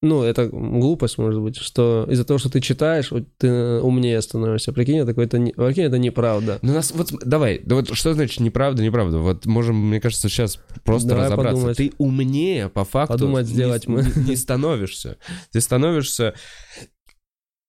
ну, 0.00 0.22
это 0.22 0.46
глупость, 0.46 1.18
может 1.18 1.40
быть, 1.40 1.56
что 1.56 2.06
из-за 2.08 2.24
того, 2.24 2.38
что 2.38 2.48
ты 2.48 2.60
читаешь, 2.60 3.12
ты 3.36 3.80
умнее 3.80 4.22
становишься. 4.22 4.72
Прикинь, 4.72 4.98
это 4.98 5.08
какой-то... 5.08 5.38
Не... 5.38 5.50
Прикинь, 5.52 5.84
это 5.84 5.98
неправда. 5.98 6.60
Ну, 6.62 6.72
нас... 6.72 6.92
Вот, 6.92 7.10
давай, 7.24 7.60
да 7.64 7.74
вот 7.74 7.92
что 7.94 8.14
значит 8.14 8.38
неправда, 8.38 8.84
неправда? 8.84 9.18
Вот 9.18 9.46
можем, 9.46 9.88
мне 9.88 10.00
кажется, 10.00 10.28
сейчас 10.28 10.60
просто 10.84 11.08
давай 11.08 11.24
разобраться. 11.24 11.56
Подумать. 11.56 11.76
Ты 11.76 11.92
умнее, 11.98 12.68
по 12.68 12.84
факту, 12.84 13.14
Подумать, 13.14 13.48
сделать 13.48 13.88
не, 13.88 13.94
мы. 13.94 14.04
не 14.28 14.36
становишься. 14.36 15.16
Ты 15.50 15.60
становишься 15.60 16.34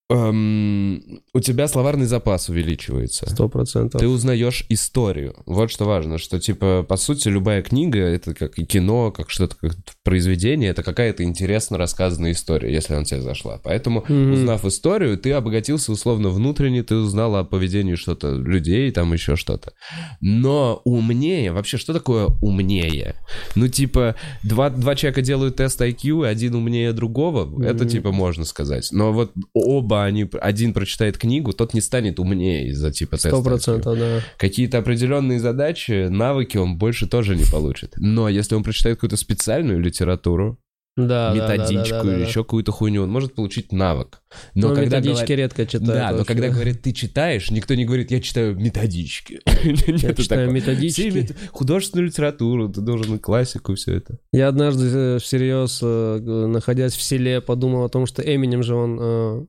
эм, 0.09 1.21
у 1.33 1.39
тебя 1.39 1.67
словарный 1.67 2.05
запас 2.05 2.49
увеличивается. 2.49 3.29
Сто 3.29 3.47
процентов. 3.47 4.01
Ты 4.01 4.07
узнаешь 4.07 4.65
историю. 4.69 5.35
Вот 5.45 5.69
что 5.71 5.85
важно, 5.85 6.17
что, 6.17 6.39
типа, 6.39 6.83
по 6.87 6.97
сути, 6.97 7.27
любая 7.29 7.61
книга, 7.61 7.99
это 7.99 8.33
как 8.33 8.57
и 8.57 8.65
кино, 8.65 9.11
как 9.11 9.29
что-то, 9.29 9.55
как 9.55 9.75
произведение, 10.03 10.71
это 10.71 10.83
какая-то 10.83 11.23
интересно 11.23 11.77
рассказанная 11.77 12.31
история, 12.31 12.73
если 12.73 12.93
она 12.93 13.03
тебе 13.03 13.21
зашла. 13.21 13.59
Поэтому, 13.63 14.01
mm-hmm. 14.01 14.33
узнав 14.33 14.65
историю, 14.65 15.17
ты 15.17 15.31
обогатился 15.31 15.91
условно 15.91 16.29
внутренне, 16.29 16.83
ты 16.83 16.95
узнал 16.95 17.35
о 17.35 17.43
поведении 17.43 17.95
что-то 17.95 18.33
людей, 18.33 18.91
там 18.91 19.13
еще 19.13 19.35
что-то. 19.35 19.73
Но 20.21 20.81
умнее, 20.85 21.51
вообще, 21.51 21.77
что 21.77 21.93
такое 21.93 22.27
умнее? 22.41 23.15
Ну, 23.55 23.67
типа, 23.67 24.15
два, 24.43 24.69
два 24.69 24.95
человека 24.95 25.21
делают 25.21 25.57
тест 25.57 25.79
IQ, 25.79 26.27
один 26.27 26.55
умнее 26.55 26.93
другого, 26.93 27.45
mm-hmm. 27.45 27.67
это, 27.67 27.87
типа, 27.87 28.11
можно 28.11 28.45
сказать. 28.45 28.89
Но 28.91 29.13
вот 29.13 29.33
оба 29.53 29.98
они, 30.03 30.29
один 30.41 30.73
прочитает 30.73 31.17
книгу, 31.17 31.53
тот 31.53 31.73
не 31.73 31.81
станет 31.81 32.19
умнее 32.19 32.69
из-за 32.69 32.91
типа 32.91 33.17
теста. 33.17 33.29
Сто 33.29 33.43
процентов, 33.43 33.97
да. 33.97 34.21
Какие-то 34.37 34.77
определенные 34.79 35.39
задачи, 35.39 36.07
навыки 36.07 36.57
он 36.57 36.77
больше 36.77 37.07
тоже 37.07 37.35
не 37.35 37.45
получит. 37.45 37.93
Но 37.97 38.29
если 38.29 38.55
он 38.55 38.63
прочитает 38.63 38.97
какую-то 38.97 39.17
специальную 39.17 39.79
литературу, 39.79 40.59
да, 41.07 41.33
методичку 41.33 41.89
да, 41.89 41.97
да, 41.97 42.03
да, 42.03 42.11
или 42.11 42.23
да, 42.23 42.27
еще 42.27 42.43
какую-то 42.43 42.71
хуйню, 42.71 43.03
он 43.03 43.11
может 43.11 43.33
получить 43.33 43.71
навык. 43.71 44.21
Но, 44.53 44.69
но 44.69 44.75
когда 44.75 44.97
методички 44.97 45.27
говор... 45.27 45.37
редко 45.37 45.65
читают. 45.65 45.85
Да, 45.85 46.11
но 46.11 46.25
когда 46.25 46.49
говорят, 46.49 46.81
ты 46.81 46.91
читаешь, 46.91 47.51
никто 47.51 47.75
не 47.75 47.85
говорит, 47.85 48.11
я 48.11 48.19
читаю 48.19 48.55
методички. 48.55 49.39
Я 49.87 50.13
читаю 50.13 50.51
методички. 50.51 51.29
Художественную 51.51 52.07
литературу, 52.07 52.69
ты 52.69 52.81
должен 52.81 53.19
классику, 53.19 53.75
все 53.75 53.95
это. 53.95 54.19
Я 54.31 54.47
однажды 54.47 54.87
э, 54.87 55.19
всерьез, 55.19 55.79
э, 55.81 56.19
находясь 56.47 56.93
в 56.93 57.01
селе, 57.01 57.41
подумал 57.41 57.85
о 57.85 57.89
том, 57.89 58.05
что 58.05 58.21
Эминем 58.21 58.63
же 58.63 58.75
он 58.75 58.97
э, 58.99 59.45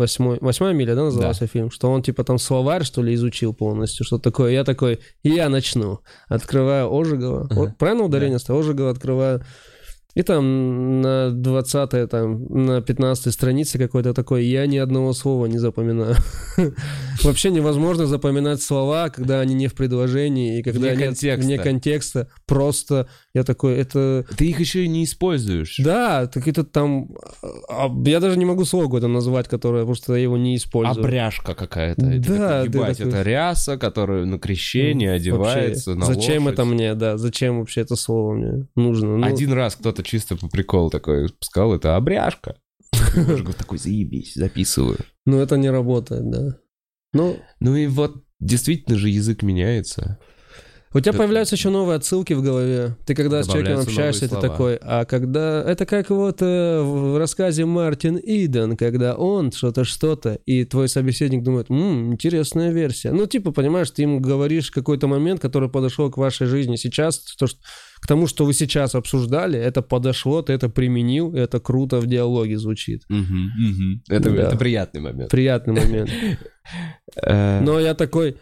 Восьмой, 0.00 0.38
восьмая 0.40 0.72
миля, 0.72 0.94
да, 0.94 1.04
назывался 1.04 1.40
да. 1.40 1.46
фильм? 1.46 1.70
Что 1.70 1.90
он, 1.90 2.02
типа, 2.02 2.24
там 2.24 2.38
словарь, 2.38 2.84
что 2.84 3.02
ли, 3.02 3.12
изучил 3.12 3.52
полностью, 3.52 4.06
что 4.06 4.18
такое. 4.18 4.50
Я 4.52 4.64
такой, 4.64 5.00
я 5.22 5.50
начну. 5.50 6.00
Открываю 6.26 6.90
Ожегова. 6.90 7.46
Uh-huh. 7.48 7.74
Правильно 7.78 8.04
ударение 8.04 8.38
да. 8.38 8.58
Ожегова 8.58 8.88
открываю. 8.88 9.44
И 10.14 10.22
там 10.22 11.00
на 11.00 11.30
20 11.30 12.10
там, 12.10 12.44
на 12.48 12.80
15 12.80 13.32
странице 13.32 13.78
какой-то 13.78 14.12
такой, 14.12 14.44
я 14.44 14.66
ни 14.66 14.76
одного 14.76 15.12
слова 15.12 15.46
не 15.46 15.58
запоминаю. 15.58 16.16
Вообще 17.22 17.50
невозможно 17.50 18.06
запоминать 18.06 18.62
слова, 18.62 19.10
когда 19.10 19.40
они 19.40 19.54
не 19.54 19.68
в 19.68 19.74
предложении, 19.74 20.58
и 20.58 20.62
когда 20.62 20.90
вне 20.90 21.08
нет 21.08 21.38
вне 21.38 21.58
контекста. 21.58 22.28
Просто 22.46 23.08
я 23.34 23.44
такой, 23.44 23.74
это... 23.74 24.26
Ты 24.36 24.48
их 24.50 24.58
еще 24.60 24.84
и 24.84 24.88
не 24.88 25.04
используешь. 25.04 25.76
Да, 25.78 26.26
так 26.26 26.48
это 26.48 26.64
там... 26.64 27.10
А, 27.68 27.88
я 28.04 28.18
даже 28.18 28.36
не 28.36 28.44
могу 28.44 28.64
слово 28.64 28.98
это 28.98 29.06
назвать, 29.06 29.46
которое, 29.48 29.80
потому 29.80 29.94
что 29.94 30.16
я 30.16 30.22
его 30.22 30.36
не 30.36 30.56
использую. 30.56 31.04
Обряжка 31.04 31.54
какая-то. 31.54 32.02
Да, 32.02 32.62
ебать, 32.62 32.98
такой... 32.98 33.12
это 33.12 33.22
ряса, 33.22 33.78
которая 33.78 34.24
на 34.24 34.38
крещение 34.38 35.12
одевается, 35.12 35.90
вообще, 35.90 36.00
на 36.00 36.14
Зачем 36.14 36.44
лошадь. 36.44 36.54
это 36.54 36.64
мне, 36.64 36.94
да, 36.94 37.16
зачем 37.18 37.60
вообще 37.60 37.82
это 37.82 37.94
слово 37.94 38.34
мне 38.34 38.66
нужно? 38.74 39.16
Ну... 39.16 39.26
Один 39.26 39.52
раз 39.52 39.76
кто-то 39.76 39.99
чисто 40.02 40.36
по 40.36 40.48
приколу 40.48 40.90
такой 40.90 41.28
сказал, 41.40 41.74
это 41.74 41.96
обряжка. 41.96 42.56
Такой, 43.58 43.78
заебись, 43.78 44.34
записываю. 44.34 44.98
Ну, 45.26 45.38
это 45.38 45.56
не 45.56 45.70
работает, 45.70 46.28
да. 46.30 46.58
Ну, 47.12 47.38
ну 47.60 47.76
и 47.76 47.86
вот 47.86 48.24
действительно 48.38 48.98
же 48.98 49.08
язык 49.08 49.42
меняется. 49.42 50.18
У 50.92 50.98
тебя 50.98 51.12
появляются 51.12 51.54
еще 51.54 51.70
новые 51.70 51.96
отсылки 51.96 52.32
в 52.32 52.42
голове. 52.42 52.96
Ты 53.06 53.14
когда 53.14 53.44
с 53.44 53.46
человеком 53.46 53.82
общаешься, 53.82 54.28
ты 54.28 54.40
такой, 54.40 54.76
а 54.82 55.04
когда... 55.04 55.62
Это 55.62 55.86
как 55.86 56.10
вот 56.10 56.42
э, 56.42 56.80
в 56.80 57.16
рассказе 57.16 57.64
Мартин 57.64 58.18
Иден, 58.20 58.76
когда 58.76 59.14
он 59.14 59.52
что-то, 59.52 59.84
что-то, 59.84 60.40
и 60.46 60.64
твой 60.64 60.88
собеседник 60.88 61.44
думает, 61.44 61.70
ммм, 61.70 62.14
интересная 62.14 62.72
версия. 62.72 63.12
Ну, 63.12 63.26
типа, 63.26 63.52
понимаешь, 63.52 63.88
ты 63.92 64.02
ему 64.02 64.18
говоришь 64.18 64.72
какой-то 64.72 65.06
момент, 65.06 65.40
который 65.40 65.68
подошел 65.68 66.10
к 66.10 66.16
вашей 66.16 66.48
жизни 66.48 66.74
сейчас, 66.74 67.20
то, 67.38 67.46
что, 67.46 67.60
к 68.00 68.08
тому, 68.08 68.26
что 68.26 68.44
вы 68.44 68.52
сейчас 68.52 68.96
обсуждали, 68.96 69.60
это 69.60 69.82
подошло, 69.82 70.42
ты 70.42 70.54
это 70.54 70.68
применил, 70.68 71.32
и 71.36 71.38
это 71.38 71.60
круто 71.60 72.00
в 72.00 72.06
диалоге 72.08 72.58
звучит. 72.58 73.04
Угу, 73.08 73.18
угу. 73.18 74.00
Это, 74.08 74.30
да. 74.30 74.42
это 74.42 74.56
приятный 74.56 75.00
момент. 75.02 75.30
Приятный 75.30 75.74
момент. 75.74 76.10
Э. 77.16 77.60
Но 77.60 77.80
я 77.80 77.94
такой... 77.94 78.36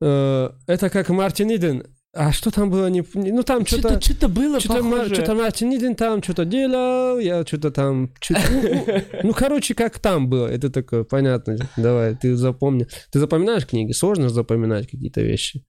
Э, 0.00 0.50
это 0.66 0.88
как 0.88 1.10
Мартин 1.10 1.54
Иден 1.54 1.84
А 2.14 2.30
что 2.30 2.52
там 2.52 2.70
было? 2.70 2.86
Не, 2.88 3.04
ну 3.14 3.42
там 3.42 3.66
что-то... 3.66 4.00
Что-то 4.00 4.28
было 4.28 4.60
что-то, 4.60 4.84
похоже. 4.84 5.14
Что-то 5.14 5.34
Мартин 5.34 5.96
там 5.96 6.22
что-то 6.22 6.44
делал, 6.44 7.18
я 7.18 7.44
что-то 7.44 7.72
там... 7.72 8.12
Что 8.20 8.34
ну, 8.34 8.86
ну, 9.24 9.32
короче, 9.32 9.74
как 9.74 9.98
там 9.98 10.28
было. 10.28 10.46
Это 10.46 10.70
такое, 10.70 11.02
понятно. 11.02 11.56
Давай, 11.76 12.14
ты 12.14 12.36
запомни. 12.36 12.86
Ты 13.10 13.18
запоминаешь 13.18 13.66
книги? 13.66 13.90
Сложно 13.90 14.28
запоминать 14.28 14.88
какие-то 14.88 15.22
вещи. 15.22 15.64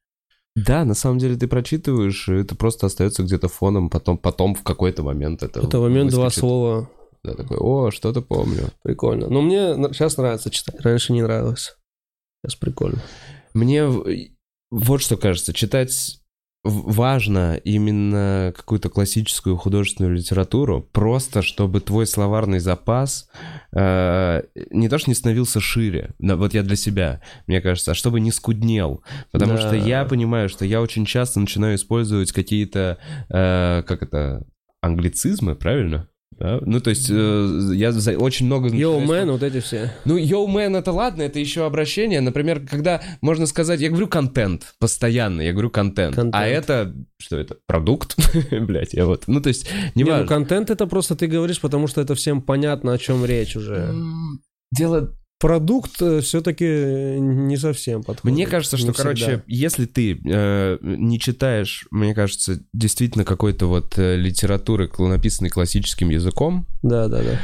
Да, 0.56 0.86
на 0.86 0.94
самом 0.94 1.18
деле 1.18 1.36
ты 1.36 1.48
прочитываешь, 1.48 2.30
и 2.30 2.34
это 2.36 2.56
просто 2.56 2.86
остается 2.86 3.24
где-то 3.24 3.50
фоном, 3.50 3.90
потом, 3.90 4.18
потом 4.18 4.54
в 4.54 4.64
какой-то 4.64 5.02
момент 5.04 5.42
это... 5.42 5.62
Это 5.62 5.80
момент 5.80 6.12
два 6.12 6.30
слова. 6.30 6.90
Да, 7.24 7.34
такой, 7.34 7.58
о, 7.58 7.90
что-то 7.90 8.22
помню. 8.22 8.70
Прикольно. 8.84 9.28
Но 9.30 9.42
мне 9.42 9.74
сейчас 9.94 10.16
нравится 10.18 10.52
читать. 10.52 10.80
Раньше 10.82 11.12
не 11.12 11.24
нравилось. 11.24 11.76
Сейчас 12.44 12.56
прикольно. 12.56 13.02
Мне 13.56 13.84
вот 14.70 15.02
что 15.02 15.18
кажется, 15.18 15.52
читать 15.52 16.22
важно 16.66 17.56
именно 17.64 18.52
какую-то 18.56 18.90
классическую 18.90 19.56
художественную 19.56 20.16
литературу, 20.16 20.88
просто 20.92 21.44
чтобы 21.44 21.80
твой 21.80 22.08
словарный 22.08 22.60
запас 22.60 23.30
э, 23.72 24.42
не 24.72 24.90
то 24.90 24.98
что 24.98 25.12
не 25.12 25.16
становился 25.16 25.62
шире, 25.62 26.16
но 26.18 26.36
вот 26.36 26.56
я 26.56 26.64
для 26.64 26.76
себя, 26.76 27.22
мне 27.46 27.62
кажется, 27.62 27.92
а 27.92 27.96
чтобы 27.96 28.20
не 28.20 28.32
скуднел. 28.32 29.04
Потому 29.32 29.54
да. 29.54 29.60
что 29.60 29.76
я 29.76 30.06
понимаю, 30.06 30.50
что 30.50 30.66
я 30.66 30.82
очень 30.82 31.06
часто 31.06 31.40
начинаю 31.40 31.76
использовать 31.76 32.32
какие-то, 32.32 32.98
э, 33.30 33.84
как 33.86 34.02
это, 34.02 34.44
англицизмы, 34.82 35.56
правильно? 35.56 36.10
Да? 36.38 36.60
Ну, 36.66 36.80
то 36.82 36.90
есть, 36.90 37.10
э, 37.10 37.72
я 37.74 37.92
за, 37.92 38.18
очень 38.18 38.46
много... 38.46 38.68
Йоу, 38.68 39.00
мэн, 39.00 39.32
вот 39.32 39.42
эти 39.42 39.62
все. 39.62 39.94
Ну, 40.04 40.18
йоу, 40.18 40.48
мэн, 40.48 40.76
это 40.76 40.92
ладно, 40.92 41.22
это 41.22 41.40
еще 41.40 41.66
обращение. 41.66 42.20
Например, 42.20 42.60
когда 42.60 43.02
можно 43.22 43.46
сказать, 43.46 43.80
я 43.80 43.90
говорю 43.90 44.08
контент 44.08 44.76
постоянно, 44.80 45.42
я 45.42 45.54
говорю 45.54 45.70
контент. 45.70 46.16
контент. 46.16 46.36
А 46.36 46.46
это, 46.46 46.94
что 47.18 47.38
это, 47.38 47.58
продукт? 47.68 48.18
Блять, 48.52 48.94
я 48.94 49.06
вот, 49.06 49.24
ну, 49.28 49.42
то 49.42 49.48
есть, 49.48 49.70
не, 49.96 50.04
не 50.04 50.12
ну, 50.12 50.28
контент 50.28 50.70
это 50.70 50.88
просто 50.88 51.16
ты 51.16 51.28
говоришь, 51.28 51.62
потому 51.62 51.88
что 51.88 52.02
это 52.02 52.16
всем 52.16 52.42
понятно, 52.42 52.92
о 52.92 52.98
чем 52.98 53.24
речь 53.24 53.56
уже. 53.56 53.96
Дело 54.72 55.16
продукт 55.40 56.02
э, 56.02 56.22
все-таки 56.22 56.66
не 57.20 57.58
совсем 57.58 58.04
подходит. 58.04 58.36
Мне 58.36 58.48
кажется, 58.48 58.78
что, 58.78 58.94
короче, 58.94 59.44
если 59.48 59.86
ты 59.86 60.20
э, 60.26 60.78
не 60.82 61.20
читаешь, 61.20 61.88
мне 61.92 62.14
кажется, 62.14 62.62
действительно 62.74 63.26
какой-то 63.26 63.68
вот 63.68 63.98
э, 63.98 64.16
литературы, 64.16 64.90
написанной 64.98 65.50
классическим 65.50 66.10
языком, 66.10 66.68
да, 66.82 67.08
да, 67.08 67.22
да, 67.22 67.40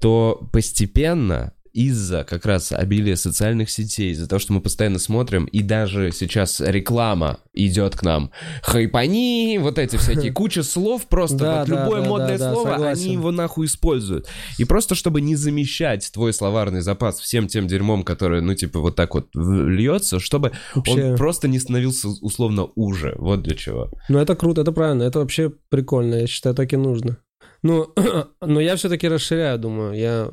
то 0.00 0.48
постепенно 0.52 1.52
из-за 1.76 2.24
как 2.24 2.46
раз 2.46 2.72
обилия 2.72 3.16
социальных 3.16 3.68
сетей, 3.68 4.12
из-за 4.12 4.26
того, 4.26 4.40
что 4.40 4.54
мы 4.54 4.62
постоянно 4.62 4.98
смотрим, 4.98 5.44
и 5.44 5.60
даже 5.60 6.10
сейчас 6.10 6.60
реклама 6.60 7.40
идет 7.52 7.94
к 7.96 8.02
нам. 8.02 8.30
Хайпани, 8.62 9.58
вот 9.60 9.78
эти 9.78 9.96
всякие, 9.96 10.32
куча 10.34 10.62
слов 10.62 11.06
просто, 11.06 11.36
да, 11.36 11.58
вот 11.60 11.68
да, 11.68 11.82
любое 11.82 12.00
да, 12.00 12.08
модное 12.08 12.38
да, 12.38 12.52
слово, 12.54 12.70
согласен. 12.70 13.02
они 13.04 13.12
его 13.12 13.30
нахуй 13.30 13.66
используют. 13.66 14.26
И 14.56 14.64
просто 14.64 14.94
чтобы 14.94 15.20
не 15.20 15.36
замещать 15.36 16.10
твой 16.14 16.32
словарный 16.32 16.80
запас 16.80 17.20
всем 17.20 17.46
тем 17.46 17.66
дерьмом, 17.66 18.04
которое, 18.04 18.40
ну, 18.40 18.54
типа, 18.54 18.80
вот 18.80 18.96
так 18.96 19.14
вот 19.14 19.28
льется, 19.34 20.18
чтобы 20.18 20.52
вообще... 20.74 21.10
он 21.10 21.16
просто 21.18 21.46
не 21.46 21.58
становился 21.58 22.08
условно 22.08 22.68
уже. 22.74 23.14
Вот 23.18 23.42
для 23.42 23.54
чего. 23.54 23.90
Ну, 24.08 24.18
это 24.18 24.34
круто, 24.34 24.62
это 24.62 24.72
правильно, 24.72 25.02
это 25.02 25.18
вообще 25.18 25.52
прикольно, 25.68 26.14
я 26.14 26.26
считаю, 26.26 26.54
так 26.54 26.72
и 26.72 26.76
нужно. 26.78 27.18
Ну, 27.62 27.92
но 28.40 28.60
я 28.60 28.76
все-таки 28.76 29.08
расширяю, 29.08 29.58
думаю, 29.58 29.92
я 29.92 30.30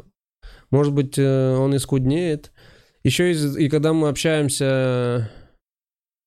может 0.74 0.92
быть, 0.92 1.20
э, 1.20 1.56
он 1.56 1.76
и 1.76 1.78
скуднеет. 1.78 2.52
Еще 3.04 3.32
и, 3.32 3.66
и 3.66 3.70
когда 3.70 3.94
мы 3.94 4.10
общаемся, 4.10 5.30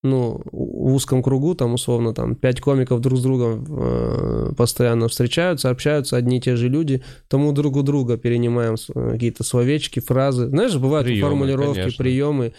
ну, 0.05 0.41
в 0.53 0.95
узком 0.95 1.21
кругу, 1.21 1.57
там, 1.57 1.75
условно, 1.75 2.15
там, 2.15 2.37
пять 2.37 2.61
комиков 2.61 3.01
друг 3.01 3.19
с 3.19 3.23
другом 3.23 3.67
э, 3.69 4.53
постоянно 4.57 5.09
встречаются, 5.09 5.69
общаются, 5.69 6.17
одни 6.17 6.37
и 6.37 6.41
те 6.41 6.55
же 6.55 6.69
люди, 6.69 7.03
тому 7.27 7.51
друг 7.51 7.75
у 7.75 7.83
друга 7.83 8.17
перенимаем 8.19 8.77
какие-то 8.95 9.43
словечки, 9.43 9.99
фразы. 9.99 10.47
Знаешь, 10.47 10.77
бывают 10.77 11.09
приемы, 11.09 11.29
формулировки, 11.29 11.81
конечно. 11.81 12.05
приемы, 12.05 12.55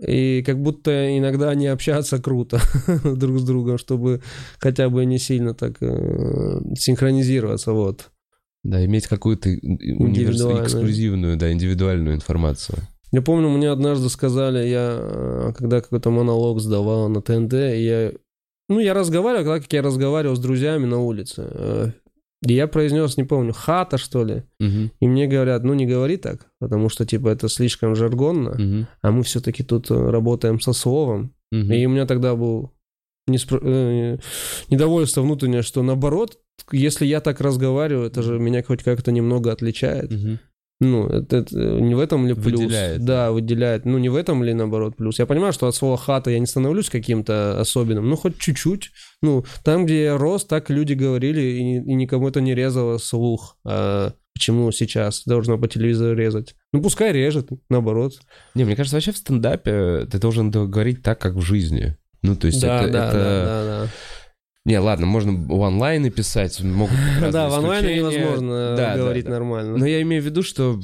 и 0.00 0.42
как 0.46 0.62
будто 0.62 1.18
иногда 1.18 1.50
они 1.50 1.66
общаться 1.66 2.22
круто 2.22 2.58
друг 3.04 3.38
с 3.38 3.44
другом, 3.44 3.76
чтобы 3.76 4.22
хотя 4.58 4.88
бы 4.88 5.04
не 5.04 5.18
сильно 5.18 5.52
так 5.52 5.76
э, 5.82 6.60
синхронизироваться, 6.74 7.72
вот. 7.72 8.10
Да, 8.68 8.84
иметь 8.84 9.06
какую-то 9.06 9.48
универсальную, 9.48 10.62
эксклюзивную, 10.62 11.36
да, 11.38 11.50
индивидуальную 11.50 12.16
информацию. 12.16 12.78
Я 13.12 13.22
помню, 13.22 13.48
мне 13.48 13.70
однажды 13.70 14.10
сказали, 14.10 14.68
я 14.68 14.98
э, 15.00 15.52
когда 15.56 15.80
какой-то 15.80 16.10
монолог 16.10 16.60
сдавал 16.60 17.08
на 17.08 17.22
ТНТ, 17.22 17.54
я, 17.54 18.12
ну, 18.68 18.78
я 18.78 18.92
разговаривал, 18.92 19.44
когда 19.44 19.60
как 19.60 19.72
я 19.72 19.80
разговаривал 19.80 20.36
с 20.36 20.40
друзьями 20.40 20.84
на 20.84 20.98
улице. 20.98 21.48
Э, 21.50 21.92
и 22.46 22.52
я 22.52 22.66
произнес, 22.66 23.16
не 23.16 23.24
помню, 23.24 23.54
хата, 23.54 23.96
что 23.96 24.22
ли. 24.22 24.42
Угу. 24.60 24.90
И 25.00 25.08
мне 25.08 25.26
говорят, 25.26 25.64
ну, 25.64 25.72
не 25.72 25.86
говори 25.86 26.18
так, 26.18 26.48
потому 26.60 26.90
что, 26.90 27.06
типа, 27.06 27.28
это 27.28 27.48
слишком 27.48 27.96
жаргонно, 27.96 28.50
угу. 28.50 28.86
а 29.00 29.10
мы 29.10 29.22
все-таки 29.22 29.62
тут 29.62 29.90
э, 29.90 30.10
работаем 30.10 30.60
со 30.60 30.74
словом. 30.74 31.32
Угу. 31.52 31.72
И 31.72 31.86
у 31.86 31.88
меня 31.88 32.04
тогда 32.04 32.36
был 32.36 32.72
неспро... 33.26 33.58
недовольство 34.68 35.22
внутреннее, 35.22 35.62
что 35.62 35.82
наоборот, 35.82 36.38
если 36.72 37.06
я 37.06 37.20
так 37.20 37.40
разговариваю, 37.40 38.06
это 38.06 38.22
же 38.22 38.38
меня 38.38 38.62
хоть 38.62 38.82
как-то 38.82 39.12
немного 39.12 39.52
отличает. 39.52 40.12
Угу. 40.12 40.38
Ну, 40.80 41.08
это, 41.08 41.38
это 41.38 41.56
не 41.56 41.96
в 41.96 41.98
этом 41.98 42.26
ли 42.26 42.34
плюс? 42.34 42.60
Выделяет. 42.60 43.04
Да, 43.04 43.32
выделяет. 43.32 43.84
Ну, 43.84 43.98
не 43.98 44.08
в 44.08 44.14
этом 44.14 44.44
ли, 44.44 44.54
наоборот, 44.54 44.96
плюс? 44.96 45.18
Я 45.18 45.26
понимаю, 45.26 45.52
что 45.52 45.66
от 45.66 45.74
слова 45.74 45.96
хата 45.96 46.30
я 46.30 46.38
не 46.38 46.46
становлюсь 46.46 46.88
каким-то 46.88 47.58
особенным, 47.58 48.08
ну, 48.08 48.16
хоть 48.16 48.38
чуть-чуть. 48.38 48.90
Ну, 49.20 49.44
там, 49.64 49.86
где 49.86 50.04
я 50.04 50.16
рос, 50.16 50.44
так 50.44 50.70
люди 50.70 50.92
говорили, 50.92 51.40
и, 51.40 51.76
и 51.78 51.94
никому 51.94 52.28
это 52.28 52.40
не 52.40 52.54
резало 52.54 52.98
слух. 52.98 53.56
А 53.64 54.12
почему 54.34 54.70
сейчас 54.70 55.24
должно 55.26 55.58
по 55.58 55.66
телевизору 55.66 56.16
резать? 56.16 56.54
Ну, 56.72 56.80
пускай 56.80 57.12
режет, 57.12 57.48
наоборот. 57.68 58.12
Не, 58.54 58.64
мне 58.64 58.76
кажется, 58.76 58.96
вообще 58.96 59.10
в 59.10 59.16
стендапе 59.16 60.06
ты 60.08 60.18
должен 60.18 60.52
говорить 60.52 61.02
так, 61.02 61.20
как 61.20 61.34
в 61.34 61.40
жизни. 61.40 61.96
Ну, 62.22 62.36
то 62.36 62.46
есть 62.46 62.60
да, 62.60 62.82
это... 62.82 62.92
Да, 62.92 63.08
это... 63.08 63.18
Да, 63.18 63.44
да, 63.44 63.84
да. 63.84 63.90
Не, 64.68 64.78
ладно, 64.80 65.06
можно 65.06 65.32
в 65.32 65.62
онлайне 65.62 66.10
писать, 66.10 66.60
могут 66.60 66.94
Да, 67.32 67.48
в 67.48 67.54
онлайне 67.54 67.96
невозможно 67.96 68.76
да, 68.76 68.98
говорить 68.98 69.24
да, 69.24 69.30
да. 69.30 69.36
нормально. 69.36 69.78
Но 69.78 69.86
я 69.86 70.02
имею 70.02 70.22
в 70.22 70.26
виду, 70.26 70.42
что 70.42 70.78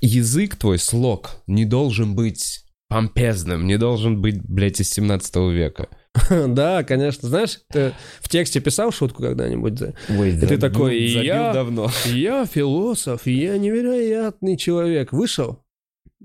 язык 0.00 0.56
твой, 0.56 0.78
слог, 0.78 1.42
не 1.46 1.66
должен 1.66 2.14
быть 2.14 2.64
помпезным, 2.88 3.66
не 3.66 3.76
должен 3.76 4.22
быть, 4.22 4.40
блядь, 4.42 4.80
из 4.80 4.90
17 4.90 5.36
века. 5.52 5.88
Да, 6.48 6.82
конечно. 6.84 7.28
Знаешь, 7.28 7.60
ты 7.70 7.92
в 8.20 8.30
тексте 8.30 8.60
писал 8.60 8.92
шутку 8.92 9.22
когда-нибудь? 9.22 9.82
Ой, 10.08 10.34
и 10.34 10.40
ты 10.40 10.56
такой, 10.56 11.02
я, 11.02 11.52
давно. 11.52 11.90
я 12.06 12.46
философ, 12.46 13.26
я 13.26 13.58
невероятный 13.58 14.56
человек. 14.56 15.12
Вышел, 15.12 15.61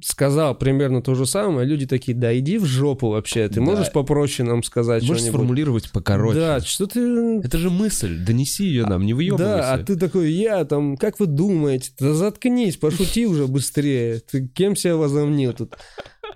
сказал 0.04 0.56
примерно 0.56 1.02
то 1.02 1.16
же 1.16 1.26
самое, 1.26 1.68
люди 1.68 1.86
такие, 1.86 2.18
да 2.18 2.38
иди 2.38 2.58
в 2.58 2.66
жопу 2.66 3.10
вообще, 3.10 3.48
ты 3.48 3.56
да. 3.56 3.62
можешь 3.62 3.92
попроще 3.92 4.48
нам 4.48 4.64
сказать 4.64 5.04
Можешь 5.04 5.18
что-нибудь? 5.24 5.40
сформулировать 5.40 5.92
покороче. 5.92 6.40
Да, 6.40 6.60
что 6.62 6.88
ты... 6.88 7.40
Это 7.44 7.58
же 7.58 7.70
мысль, 7.70 8.24
донеси 8.24 8.66
ее 8.66 8.86
нам, 8.86 9.06
не 9.06 9.14
выебывайся. 9.14 9.48
Да, 9.48 9.74
а 9.74 9.78
ты 9.80 9.96
такой, 9.96 10.32
я 10.32 10.66
там, 10.66 10.98
как 10.98 11.20
вы 11.20 11.26
думаете? 11.26 11.92
Да 12.00 12.14
заткнись, 12.14 12.78
пошути 12.78 13.26
уже 13.26 13.48
быстрее. 13.48 14.20
Ты 14.20 14.48
кем 14.48 14.76
себя 14.76 14.96
возомнил 14.96 15.54
тут? 15.54 15.76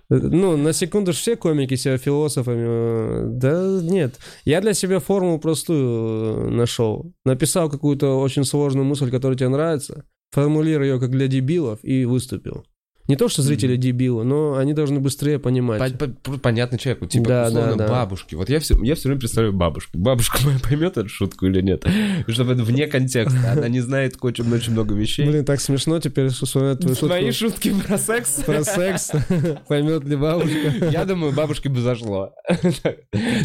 Ну, 0.10 0.58
на 0.58 0.74
секунду 0.74 1.14
все 1.14 1.36
комики 1.38 1.76
себя 1.76 1.98
философами. 1.98 3.38
Да 3.38 3.80
нет. 3.82 4.16
Я 4.44 4.60
для 4.60 4.74
себя 4.74 5.00
формулу 5.00 5.40
простую 5.40 6.52
нашел. 6.52 7.14
Написал 7.24 7.70
какую-то 7.70 8.20
очень 8.20 8.44
сложную 8.44 8.86
мысль, 8.86 9.10
которая 9.10 9.38
тебе 9.38 9.50
нравится, 9.50 10.04
формулировал 10.32 10.86
ее 10.86 11.00
как 11.00 11.12
для 11.12 11.28
дебилов 11.28 11.80
и 11.84 12.04
выступил. 12.04 12.66
Не 13.12 13.18
то, 13.18 13.28
что 13.28 13.42
зрители 13.42 13.76
mm-hmm. 13.76 13.78
дебилы, 13.78 14.24
но 14.24 14.56
они 14.56 14.72
должны 14.72 15.02
быстрее 15.02 15.38
понимать. 15.38 15.96
Понятный 16.42 16.80
человек. 16.80 17.10
Типа, 17.10 17.28
да, 17.28 17.48
условно, 17.48 17.76
да, 17.76 17.86
да. 17.86 17.92
бабушки. 17.92 18.36
Вот 18.36 18.48
я 18.50 18.62
все, 18.62 18.82
я 18.82 18.96
все 18.96 19.10
время 19.10 19.20
представляю 19.20 19.52
бабушку. 19.52 19.98
Бабушка 19.98 20.40
моя 20.46 20.60
поймет 20.60 20.96
эту 20.96 21.10
шутку 21.10 21.46
или 21.48 21.60
нет? 21.60 21.84
Чтобы 22.30 22.54
это 22.54 22.64
вне 22.64 22.88
контекста. 22.88 23.52
Она 23.52 23.68
не 23.68 23.82
знает 23.82 24.16
очень, 24.22 24.50
очень 24.50 24.72
много 24.72 24.96
вещей. 24.96 25.28
Блин, 25.28 25.44
так 25.44 25.60
смешно 25.60 26.00
теперь 26.00 26.30
вспоминать 26.30 26.80
твою 26.80 26.96
шутку. 26.96 27.08
Твои 27.08 27.32
шутки 27.32 27.74
про 27.86 27.98
секс? 27.98 28.44
Про 28.46 28.64
секс. 28.64 29.12
Поймет 29.68 30.06
ли 30.06 30.16
бабушка? 30.16 30.58
Я 30.90 31.04
думаю, 31.04 31.34
бабушке 31.34 31.68
бы 31.68 31.82
зашло. 31.82 32.34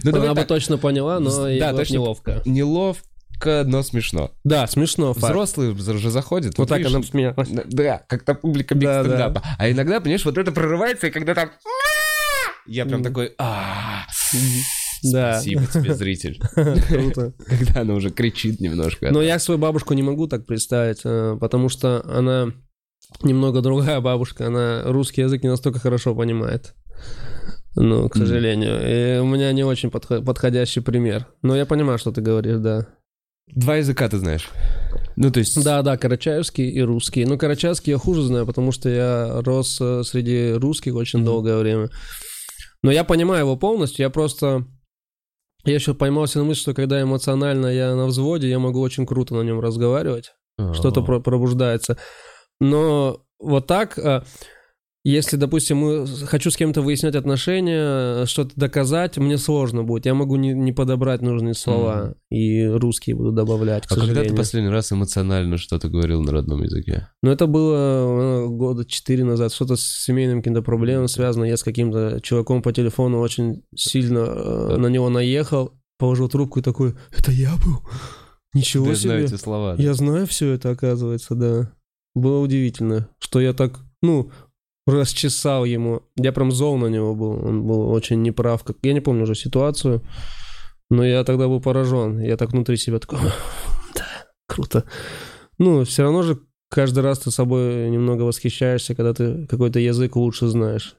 Ну, 0.04 0.16
Она 0.16 0.34
бы 0.34 0.44
точно 0.44 0.78
поняла, 0.78 1.18
но 1.18 1.30
да, 1.58 1.72
точно 1.72 1.94
неловко. 1.94 2.40
Неловко 2.44 3.02
но 3.44 3.82
смешно. 3.82 4.30
Да, 4.44 4.66
смешно. 4.66 5.12
Факт. 5.12 5.24
Взрослые 5.24 5.76
же 5.76 6.10
заходят. 6.10 6.58
Вот, 6.58 6.68
вот 6.70 6.76
так 6.76 6.86
она 6.86 7.02
смеялась. 7.02 7.48
Да, 7.66 8.02
как-то 8.08 8.34
публика 8.34 8.74
биг 8.74 8.88
да, 8.88 9.04
стендапа. 9.04 9.40
Да. 9.40 9.56
А 9.58 9.70
иногда, 9.70 10.00
понимаешь, 10.00 10.24
вот 10.24 10.38
это 10.38 10.52
прорывается, 10.52 11.08
и 11.08 11.10
когда 11.10 11.34
там... 11.34 11.50
Я 12.66 12.86
прям 12.86 13.02
такой... 13.02 13.34
Да. 15.02 15.40
Спасибо 15.40 15.66
тебе, 15.66 15.94
зритель. 15.94 16.40
Круто. 16.88 17.32
Когда 17.46 17.82
она 17.82 17.94
уже 17.94 18.10
кричит 18.10 18.60
немножко. 18.60 19.10
Но 19.10 19.22
я 19.22 19.38
свою 19.38 19.58
бабушку 19.58 19.94
не 19.94 20.02
могу 20.02 20.26
так 20.26 20.46
представить, 20.46 21.00
э, 21.04 21.36
потому 21.40 21.68
что 21.68 22.02
она 22.08 22.52
немного 23.22 23.60
другая 23.60 24.00
бабушка. 24.00 24.46
Она 24.46 24.82
русский 24.84 25.20
язык 25.20 25.42
не 25.42 25.50
настолько 25.50 25.78
хорошо 25.78 26.14
понимает. 26.14 26.74
Ну, 27.76 28.08
к 28.08 28.16
сожалению. 28.16 28.80
И 28.82 29.20
у 29.20 29.26
меня 29.26 29.52
не 29.52 29.62
очень 29.62 29.90
подходящий 29.90 30.80
пример. 30.80 31.26
Но 31.42 31.54
я 31.54 31.66
понимаю, 31.66 31.98
что 31.98 32.10
ты 32.10 32.22
говоришь, 32.22 32.58
да. 32.58 32.86
Два 33.54 33.76
языка 33.76 34.08
ты 34.08 34.18
знаешь. 34.18 34.48
Ну, 35.16 35.30
то 35.30 35.40
есть... 35.40 35.62
Да, 35.62 35.82
да, 35.82 35.96
карачаевский 35.96 36.68
и 36.68 36.82
русский. 36.82 37.24
Ну, 37.24 37.38
карачаевский 37.38 37.92
я 37.92 37.98
хуже 37.98 38.22
знаю, 38.22 38.46
потому 38.46 38.72
что 38.72 38.88
я 38.88 39.40
рос 39.42 39.78
э, 39.80 40.02
среди 40.04 40.52
русских 40.52 40.94
очень 40.94 41.20
mm-hmm. 41.20 41.24
долгое 41.24 41.56
время. 41.58 41.88
Но 42.82 42.90
я 42.90 43.04
понимаю 43.04 43.40
его 43.40 43.56
полностью, 43.56 44.02
я 44.02 44.10
просто... 44.10 44.66
Я 45.64 45.74
еще 45.74 45.94
поймался 45.94 46.38
на 46.38 46.44
мысли, 46.44 46.60
что 46.60 46.74
когда 46.74 47.02
эмоционально 47.02 47.66
я 47.66 47.94
на 47.96 48.06
взводе, 48.06 48.48
я 48.48 48.58
могу 48.58 48.80
очень 48.80 49.06
круто 49.06 49.34
на 49.34 49.42
нем 49.42 49.58
разговаривать. 49.58 50.32
Oh. 50.60 50.74
Что-то 50.74 51.02
пробуждается. 51.02 51.98
Но 52.60 53.22
вот 53.40 53.66
так 53.66 53.98
э, 53.98 54.22
если, 55.08 55.36
допустим, 55.36 55.76
мы, 55.76 56.06
хочу 56.26 56.50
с 56.50 56.56
кем-то 56.56 56.82
выяснять 56.82 57.14
отношения, 57.14 58.26
что-то 58.26 58.52
доказать, 58.56 59.16
мне 59.18 59.38
сложно 59.38 59.84
будет. 59.84 60.04
Я 60.04 60.14
могу 60.14 60.34
не, 60.34 60.52
не 60.52 60.72
подобрать 60.72 61.22
нужные 61.22 61.54
слова, 61.54 62.16
mm. 62.32 62.36
и 62.36 62.66
русские 62.66 63.14
буду 63.14 63.30
добавлять, 63.30 63.84
к 63.84 63.92
а 63.92 63.94
сожалению. 63.94 64.16
когда 64.16 64.34
ты 64.34 64.36
последний 64.36 64.70
раз 64.70 64.90
эмоционально 64.90 65.58
что-то 65.58 65.88
говорил 65.88 66.22
на 66.22 66.32
родном 66.32 66.60
языке? 66.64 67.08
Ну, 67.22 67.30
это 67.30 67.46
было 67.46 67.76
э, 67.76 68.46
года 68.48 68.84
четыре 68.84 69.22
назад. 69.22 69.52
Что-то 69.52 69.76
с 69.76 69.82
семейным 69.82 70.38
каким-то 70.38 70.62
проблемами 70.62 71.06
связано. 71.06 71.44
Я 71.44 71.56
с 71.56 71.62
каким-то 71.62 72.18
чуваком 72.20 72.60
по 72.60 72.72
телефону 72.72 73.20
очень 73.20 73.62
сильно 73.76 74.18
э, 74.18 74.76
на 74.76 74.88
него 74.88 75.08
наехал, 75.08 75.78
положил 75.98 76.28
трубку 76.28 76.58
и 76.58 76.62
такой, 76.62 76.94
это 77.16 77.30
я 77.30 77.54
был? 77.64 77.88
Ничего 78.54 78.88
я 78.88 78.94
себе. 78.96 79.10
знаю 79.10 79.24
эти 79.24 79.36
слова. 79.36 79.76
Да? 79.76 79.82
Я 79.84 79.94
знаю 79.94 80.26
все 80.26 80.50
это, 80.50 80.70
оказывается, 80.70 81.36
да. 81.36 81.72
Было 82.16 82.40
удивительно, 82.40 83.08
что 83.20 83.40
я 83.40 83.52
так, 83.52 83.78
ну, 84.02 84.32
расчесал 84.86 85.64
ему. 85.64 86.02
Я 86.16 86.32
прям 86.32 86.52
зол 86.52 86.78
на 86.78 86.86
него 86.86 87.14
был. 87.14 87.44
Он 87.44 87.66
был 87.66 87.90
очень 87.90 88.22
неправ. 88.22 88.64
Как... 88.64 88.76
Я 88.82 88.92
не 88.92 89.00
помню 89.00 89.24
уже 89.24 89.34
ситуацию. 89.34 90.02
Но 90.90 91.04
я 91.04 91.24
тогда 91.24 91.48
был 91.48 91.60
поражен. 91.60 92.20
Я 92.20 92.36
так 92.36 92.52
внутри 92.52 92.76
себя 92.76 92.98
такой... 92.98 93.18
Да, 93.94 94.06
круто. 94.46 94.84
Ну, 95.58 95.84
все 95.84 96.02
равно 96.02 96.22
же 96.22 96.38
каждый 96.70 97.02
раз 97.02 97.18
ты 97.18 97.30
собой 97.30 97.90
немного 97.90 98.22
восхищаешься, 98.22 98.94
когда 98.94 99.14
ты 99.14 99.46
какой-то 99.46 99.80
язык 99.80 100.16
лучше 100.16 100.48
знаешь. 100.48 100.96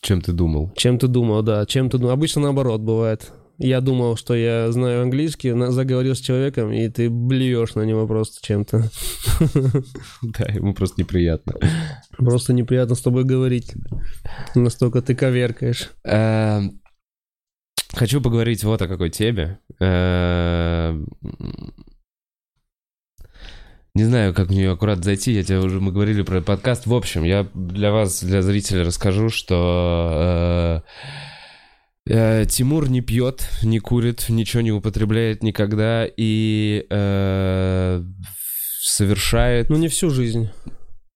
Чем 0.00 0.20
ты 0.20 0.32
думал? 0.32 0.72
Чем 0.76 0.98
ты 0.98 1.08
думал, 1.08 1.42
да. 1.42 1.66
Чем 1.66 1.90
ты 1.90 1.98
думал. 1.98 2.12
Обычно 2.12 2.42
наоборот 2.42 2.80
бывает 2.80 3.32
я 3.58 3.80
думал, 3.80 4.16
что 4.16 4.34
я 4.34 4.70
знаю 4.72 5.02
английский, 5.02 5.52
заговорил 5.70 6.14
с 6.14 6.20
человеком, 6.20 6.72
и 6.72 6.88
ты 6.88 7.08
блюешь 7.08 7.74
на 7.74 7.82
него 7.82 8.06
просто 8.06 8.44
чем-то. 8.44 8.90
Да, 10.22 10.46
ему 10.52 10.74
просто 10.74 11.00
неприятно. 11.00 11.54
Просто 12.16 12.52
неприятно 12.52 12.94
с 12.94 13.00
тобой 13.00 13.24
говорить. 13.24 13.74
Настолько 14.54 15.02
ты 15.02 15.14
коверкаешь. 15.14 15.90
Эм, 16.04 16.80
хочу 17.92 18.20
поговорить 18.20 18.64
вот 18.64 18.80
о 18.82 18.88
какой 18.88 19.10
теме. 19.10 19.58
Эм, 19.80 21.08
не 23.94 24.04
знаю, 24.04 24.34
как 24.34 24.48
мне 24.48 24.68
аккурат 24.68 25.04
зайти, 25.04 25.32
я 25.32 25.44
тебе 25.44 25.60
уже, 25.60 25.80
мы 25.80 25.92
говорили 25.92 26.22
про 26.22 26.40
подкаст. 26.40 26.86
В 26.86 26.94
общем, 26.94 27.22
я 27.22 27.46
для 27.54 27.92
вас, 27.92 28.22
для 28.24 28.42
зрителей 28.42 28.82
расскажу, 28.82 29.28
что 29.28 30.82
Э, 30.84 31.33
Тимур 32.06 32.90
не 32.90 33.00
пьет, 33.00 33.48
не 33.62 33.78
курит, 33.78 34.26
ничего 34.28 34.60
не 34.60 34.72
употребляет 34.72 35.42
никогда 35.42 36.06
и 36.06 36.86
э, 36.90 38.04
совершает... 38.82 39.70
Ну, 39.70 39.76
не 39.76 39.88
всю 39.88 40.10
жизнь. 40.10 40.50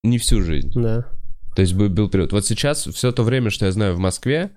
Не 0.03 0.19
всю 0.19 0.43
жизнь. 0.43 0.73
Да. 0.75 1.07
То 1.55 1.63
есть 1.63 1.75
был, 1.75 1.89
был 1.89 2.09
период. 2.09 2.33
Вот 2.33 2.47
сейчас 2.47 2.87
все 2.87 3.13
то 3.13 3.23
время, 3.23 3.51
что 3.51 3.67
я 3.67 3.73
знаю 3.73 3.95
в 3.95 3.99
Москве, 3.99 4.53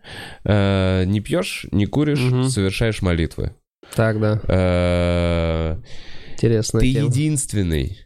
э, 0.46 1.04
не 1.06 1.20
пьешь, 1.20 1.66
не 1.72 1.86
куришь, 1.86 2.22
угу. 2.22 2.44
совершаешь 2.44 3.02
молитвы. 3.02 3.56
Так, 3.96 4.20
да. 4.22 4.40
Э, 4.48 5.78
Интересно. 6.34 6.80
Ты 6.80 6.94
тема. 6.94 7.10
единственный 7.10 7.98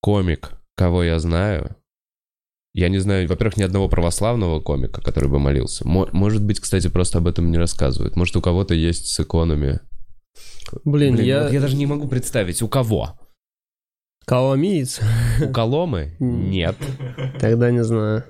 комик, 0.00 0.52
кого 0.76 1.02
я 1.02 1.18
знаю, 1.18 1.76
я 2.72 2.88
не 2.88 2.98
знаю, 2.98 3.28
во-первых, 3.28 3.56
ни 3.56 3.62
одного 3.62 3.88
православного 3.88 4.60
комика, 4.60 5.00
который 5.00 5.28
бы 5.28 5.38
молился. 5.38 5.86
Может 5.86 6.44
быть, 6.44 6.60
кстати, 6.60 6.88
просто 6.88 7.18
об 7.18 7.26
этом 7.26 7.50
не 7.50 7.58
рассказывают. 7.58 8.16
Может, 8.16 8.36
у 8.36 8.40
кого-то 8.40 8.74
есть 8.74 9.06
с 9.06 9.20
иконами. 9.20 9.80
Блин, 10.84 11.16
Блин 11.16 11.26
я... 11.26 11.42
Вот 11.44 11.52
я 11.52 11.60
даже 11.60 11.76
не 11.76 11.86
могу 11.86 12.06
представить, 12.06 12.62
у 12.62 12.68
кого? 12.68 13.18
Коломиец? 14.24 15.00
У 15.42 15.52
Коломы? 15.52 16.14
Нет. 16.20 16.76
Тогда 17.40 17.72
не 17.72 17.82
знаю. 17.82 18.24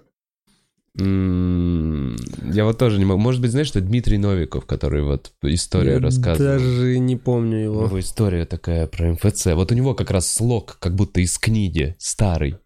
Я 0.97 2.65
вот 2.65 2.79
тоже 2.79 2.99
не 2.99 3.05
могу. 3.05 3.21
Может 3.21 3.41
быть, 3.41 3.51
знаешь, 3.53 3.69
что 3.69 3.81
Дмитрий 3.81 4.19
Новиков, 4.19 4.67
который 4.67 5.03
вот 5.03 5.33
историю 5.43 5.95
Я 5.95 6.01
рассказывал. 6.01 6.59
даже 6.59 6.99
не 6.99 7.17
помню 7.17 7.59
его. 7.59 7.85
Его 7.85 8.01
история 8.01 8.45
такая 8.45 8.87
про 8.87 9.13
МФЦ. 9.13 9.47
Вот 9.55 9.71
у 9.71 9.75
него 9.75 9.95
как 9.95 10.11
раз 10.11 10.33
слог, 10.33 10.79
как 10.81 10.95
будто 10.95 11.21
из 11.21 11.39
книги, 11.39 11.95
старый. 11.99 12.57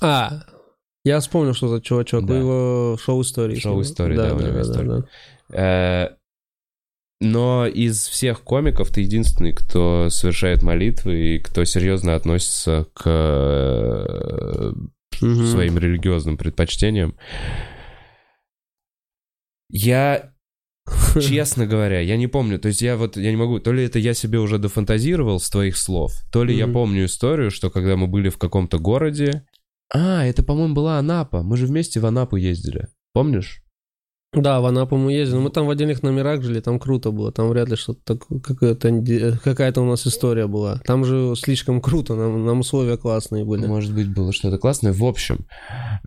А, 0.00 0.42
я 1.04 1.20
вспомнил, 1.20 1.54
что 1.54 1.68
за 1.68 1.80
чувачок. 1.80 2.24
Да. 2.26 2.36
его 2.36 2.98
шоу-истории. 3.00 3.58
Шоу-истории, 3.58 4.16
да, 4.16 4.30
да, 4.30 4.34
у 4.34 4.40
него 4.40 4.52
да, 4.52 4.62
история. 4.62 4.88
Да, 4.88 5.06
да. 5.48 5.56
Э, 5.56 6.16
но 7.20 7.66
из 7.66 8.06
всех 8.06 8.42
комиков 8.42 8.90
ты 8.90 9.02
единственный, 9.02 9.52
кто 9.52 10.08
совершает 10.10 10.62
молитвы 10.62 11.36
и 11.36 11.38
кто 11.38 11.64
серьезно 11.64 12.14
относится 12.14 12.86
к 12.94 14.74
угу. 15.20 15.44
своим 15.44 15.78
религиозным 15.78 16.36
предпочтениям. 16.36 17.16
Я 19.70 20.34
Честно 21.20 21.66
говоря, 21.66 22.00
я 22.00 22.16
не 22.16 22.26
помню. 22.26 22.58
То 22.58 22.68
есть 22.68 22.82
я 22.82 22.96
вот, 22.96 23.16
я 23.16 23.30
не 23.30 23.36
могу, 23.36 23.58
то 23.58 23.72
ли 23.72 23.84
это 23.84 23.98
я 23.98 24.14
себе 24.14 24.38
уже 24.38 24.58
дофантазировал 24.58 25.40
с 25.40 25.48
твоих 25.48 25.76
слов, 25.76 26.12
то 26.30 26.44
ли 26.44 26.54
mm-hmm. 26.54 26.58
я 26.58 26.68
помню 26.68 27.04
историю, 27.06 27.50
что 27.50 27.70
когда 27.70 27.96
мы 27.96 28.06
были 28.06 28.28
в 28.28 28.36
каком-то 28.38 28.78
городе, 28.78 29.46
а, 29.94 30.24
это, 30.24 30.42
по-моему, 30.42 30.74
была 30.74 30.98
Анапа. 30.98 31.42
Мы 31.42 31.56
же 31.56 31.66
вместе 31.66 32.00
в 32.00 32.06
Анапу 32.06 32.36
ездили. 32.36 32.88
Помнишь? 33.12 33.62
Да, 34.32 34.60
в 34.60 34.66
Анапу 34.66 34.96
мы 34.96 35.12
ездили. 35.12 35.38
Мы 35.38 35.50
там 35.50 35.66
в 35.66 35.70
отдельных 35.70 36.02
номерах 36.02 36.42
жили, 36.42 36.58
там 36.58 36.80
круто 36.80 37.12
было. 37.12 37.30
Там 37.30 37.48
вряд 37.48 37.68
ли 37.68 37.76
что-то 37.76 38.00
такое, 38.16 38.40
какая-то, 38.40 39.38
какая-то 39.42 39.80
у 39.82 39.84
нас 39.84 40.06
история 40.06 40.48
была. 40.48 40.80
Там 40.84 41.04
же 41.04 41.34
слишком 41.36 41.80
круто, 41.80 42.16
нам, 42.16 42.44
нам 42.44 42.60
условия 42.60 42.96
классные 42.96 43.44
были. 43.44 43.66
Может 43.66 43.94
быть, 43.94 44.12
было 44.12 44.32
что-то 44.32 44.58
классное. 44.58 44.92
В 44.92 45.04
общем, 45.04 45.46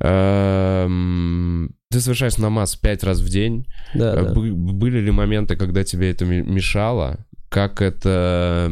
эм, 0.02 1.76
ты 1.90 2.02
совершаешь 2.02 2.38
намаз 2.38 2.76
пять 2.76 3.04
раз 3.04 3.22
в 3.22 3.30
день. 3.30 3.66
Да, 3.96 4.16
да. 4.16 4.34
Были 4.34 5.00
ли 5.00 5.12
моменты, 5.12 5.56
когда 5.56 5.86
тебе 5.86 6.12
это 6.12 6.26
мешало? 6.26 7.26
Как 7.50 7.82
это, 7.82 8.70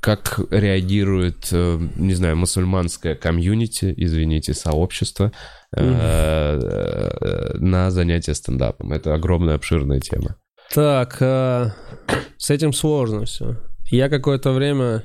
как 0.00 0.40
реагирует, 0.50 1.48
э, 1.52 1.78
не 1.96 2.14
знаю, 2.14 2.36
мусульманское 2.36 3.14
комьюнити, 3.14 3.92
извините, 3.96 4.54
сообщество 4.54 5.32
mm. 5.76 7.58
на 7.58 7.90
занятия 7.90 8.34
стендапом. 8.34 8.92
Это 8.92 9.14
огромная, 9.14 9.56
обширная 9.56 10.00
тема. 10.00 10.36
Так, 10.72 11.16
с 11.18 12.50
этим 12.50 12.72
сложно 12.72 13.24
все. 13.24 13.56
Я 13.90 14.08
какое-то 14.08 14.52
время... 14.52 15.04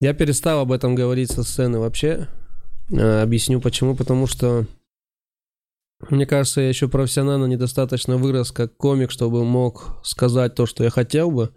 Я 0.00 0.14
перестал 0.14 0.60
об 0.60 0.72
этом 0.72 0.94
говорить 0.94 1.32
со 1.32 1.42
сцены 1.42 1.78
вообще. 1.78 2.28
Объясню 2.90 3.60
почему. 3.60 3.96
Потому 3.96 4.26
что 4.26 4.66
мне 6.10 6.26
кажется, 6.26 6.60
я 6.60 6.68
еще 6.68 6.88
профессионально 6.88 7.46
недостаточно 7.46 8.16
вырос 8.16 8.52
как 8.52 8.76
комик, 8.76 9.10
чтобы 9.10 9.44
мог 9.44 9.98
сказать 10.04 10.54
то, 10.54 10.66
что 10.66 10.84
я 10.84 10.90
хотел 10.90 11.30
бы. 11.30 11.50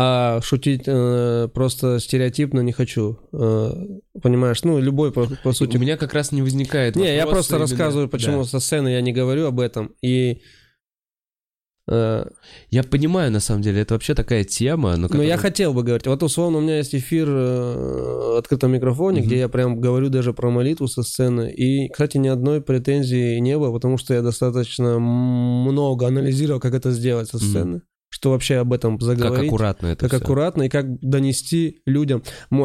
А 0.00 0.40
шутить 0.42 0.84
э, 0.86 1.48
просто 1.52 1.98
стереотипно 1.98 2.60
не 2.60 2.70
хочу. 2.70 3.18
Э, 3.32 3.72
понимаешь, 4.22 4.62
ну, 4.62 4.78
любой, 4.78 5.10
по, 5.10 5.26
по 5.42 5.52
сути... 5.52 5.76
У 5.76 5.80
меня 5.80 5.96
как 5.96 6.14
раз 6.14 6.30
не 6.30 6.40
возникает 6.40 6.94
Не, 6.94 7.16
я 7.16 7.26
просто 7.26 7.56
именно... 7.56 7.68
рассказываю, 7.68 8.08
почему 8.08 8.42
да. 8.42 8.44
со 8.44 8.60
сцены 8.60 8.90
я 8.90 9.00
не 9.00 9.12
говорю 9.12 9.46
об 9.46 9.58
этом. 9.58 9.96
И 10.00 10.40
я 11.90 12.82
понимаю, 12.82 13.32
на 13.32 13.40
самом 13.40 13.62
деле, 13.62 13.80
это 13.80 13.94
вообще 13.94 14.14
такая 14.14 14.44
тема. 14.44 14.96
Но, 14.96 15.08
но 15.10 15.22
я 15.22 15.38
хотел 15.38 15.72
бы 15.72 15.82
говорить. 15.82 16.06
Вот, 16.06 16.22
условно, 16.22 16.58
у 16.58 16.60
меня 16.60 16.78
есть 16.78 16.94
эфир 16.94 17.28
э, 17.28 18.32
в 18.34 18.38
открытом 18.38 18.72
микрофоне, 18.72 19.20
угу. 19.20 19.26
где 19.26 19.38
я 19.38 19.48
прям 19.48 19.80
говорю 19.80 20.10
даже 20.10 20.34
про 20.34 20.50
молитву 20.50 20.86
со 20.86 21.02
сцены. 21.02 21.50
И, 21.50 21.88
кстати, 21.88 22.18
ни 22.18 22.28
одной 22.28 22.60
претензии 22.60 23.38
не 23.38 23.56
было, 23.56 23.72
потому 23.72 23.96
что 23.96 24.12
я 24.12 24.20
достаточно 24.20 24.98
много 24.98 26.06
анализировал, 26.06 26.60
как 26.60 26.74
это 26.74 26.90
сделать 26.90 27.28
со 27.28 27.38
сцены. 27.38 27.76
Угу. 27.76 27.82
Что 28.10 28.30
вообще 28.32 28.56
об 28.56 28.72
этом 28.72 29.00
заговорить. 29.00 29.38
Как 29.38 29.46
аккуратно 29.46 29.86
это 29.86 30.08
Как 30.08 30.18
все. 30.18 30.24
аккуратно 30.24 30.62
и 30.64 30.68
как 30.68 31.00
донести 31.00 31.80
людям. 31.86 32.22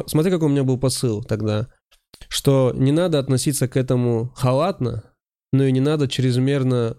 Смотри, 0.07 0.31
какой 0.31 0.47
у 0.47 0.51
меня 0.51 0.63
был 0.63 0.77
посыл 0.77 1.23
тогда. 1.23 1.67
Что 2.29 2.73
не 2.75 2.91
надо 2.91 3.19
относиться 3.19 3.67
к 3.67 3.77
этому 3.77 4.31
халатно, 4.35 5.03
но 5.51 5.65
и 5.65 5.71
не 5.71 5.81
надо 5.81 6.07
чрезмерно 6.07 6.97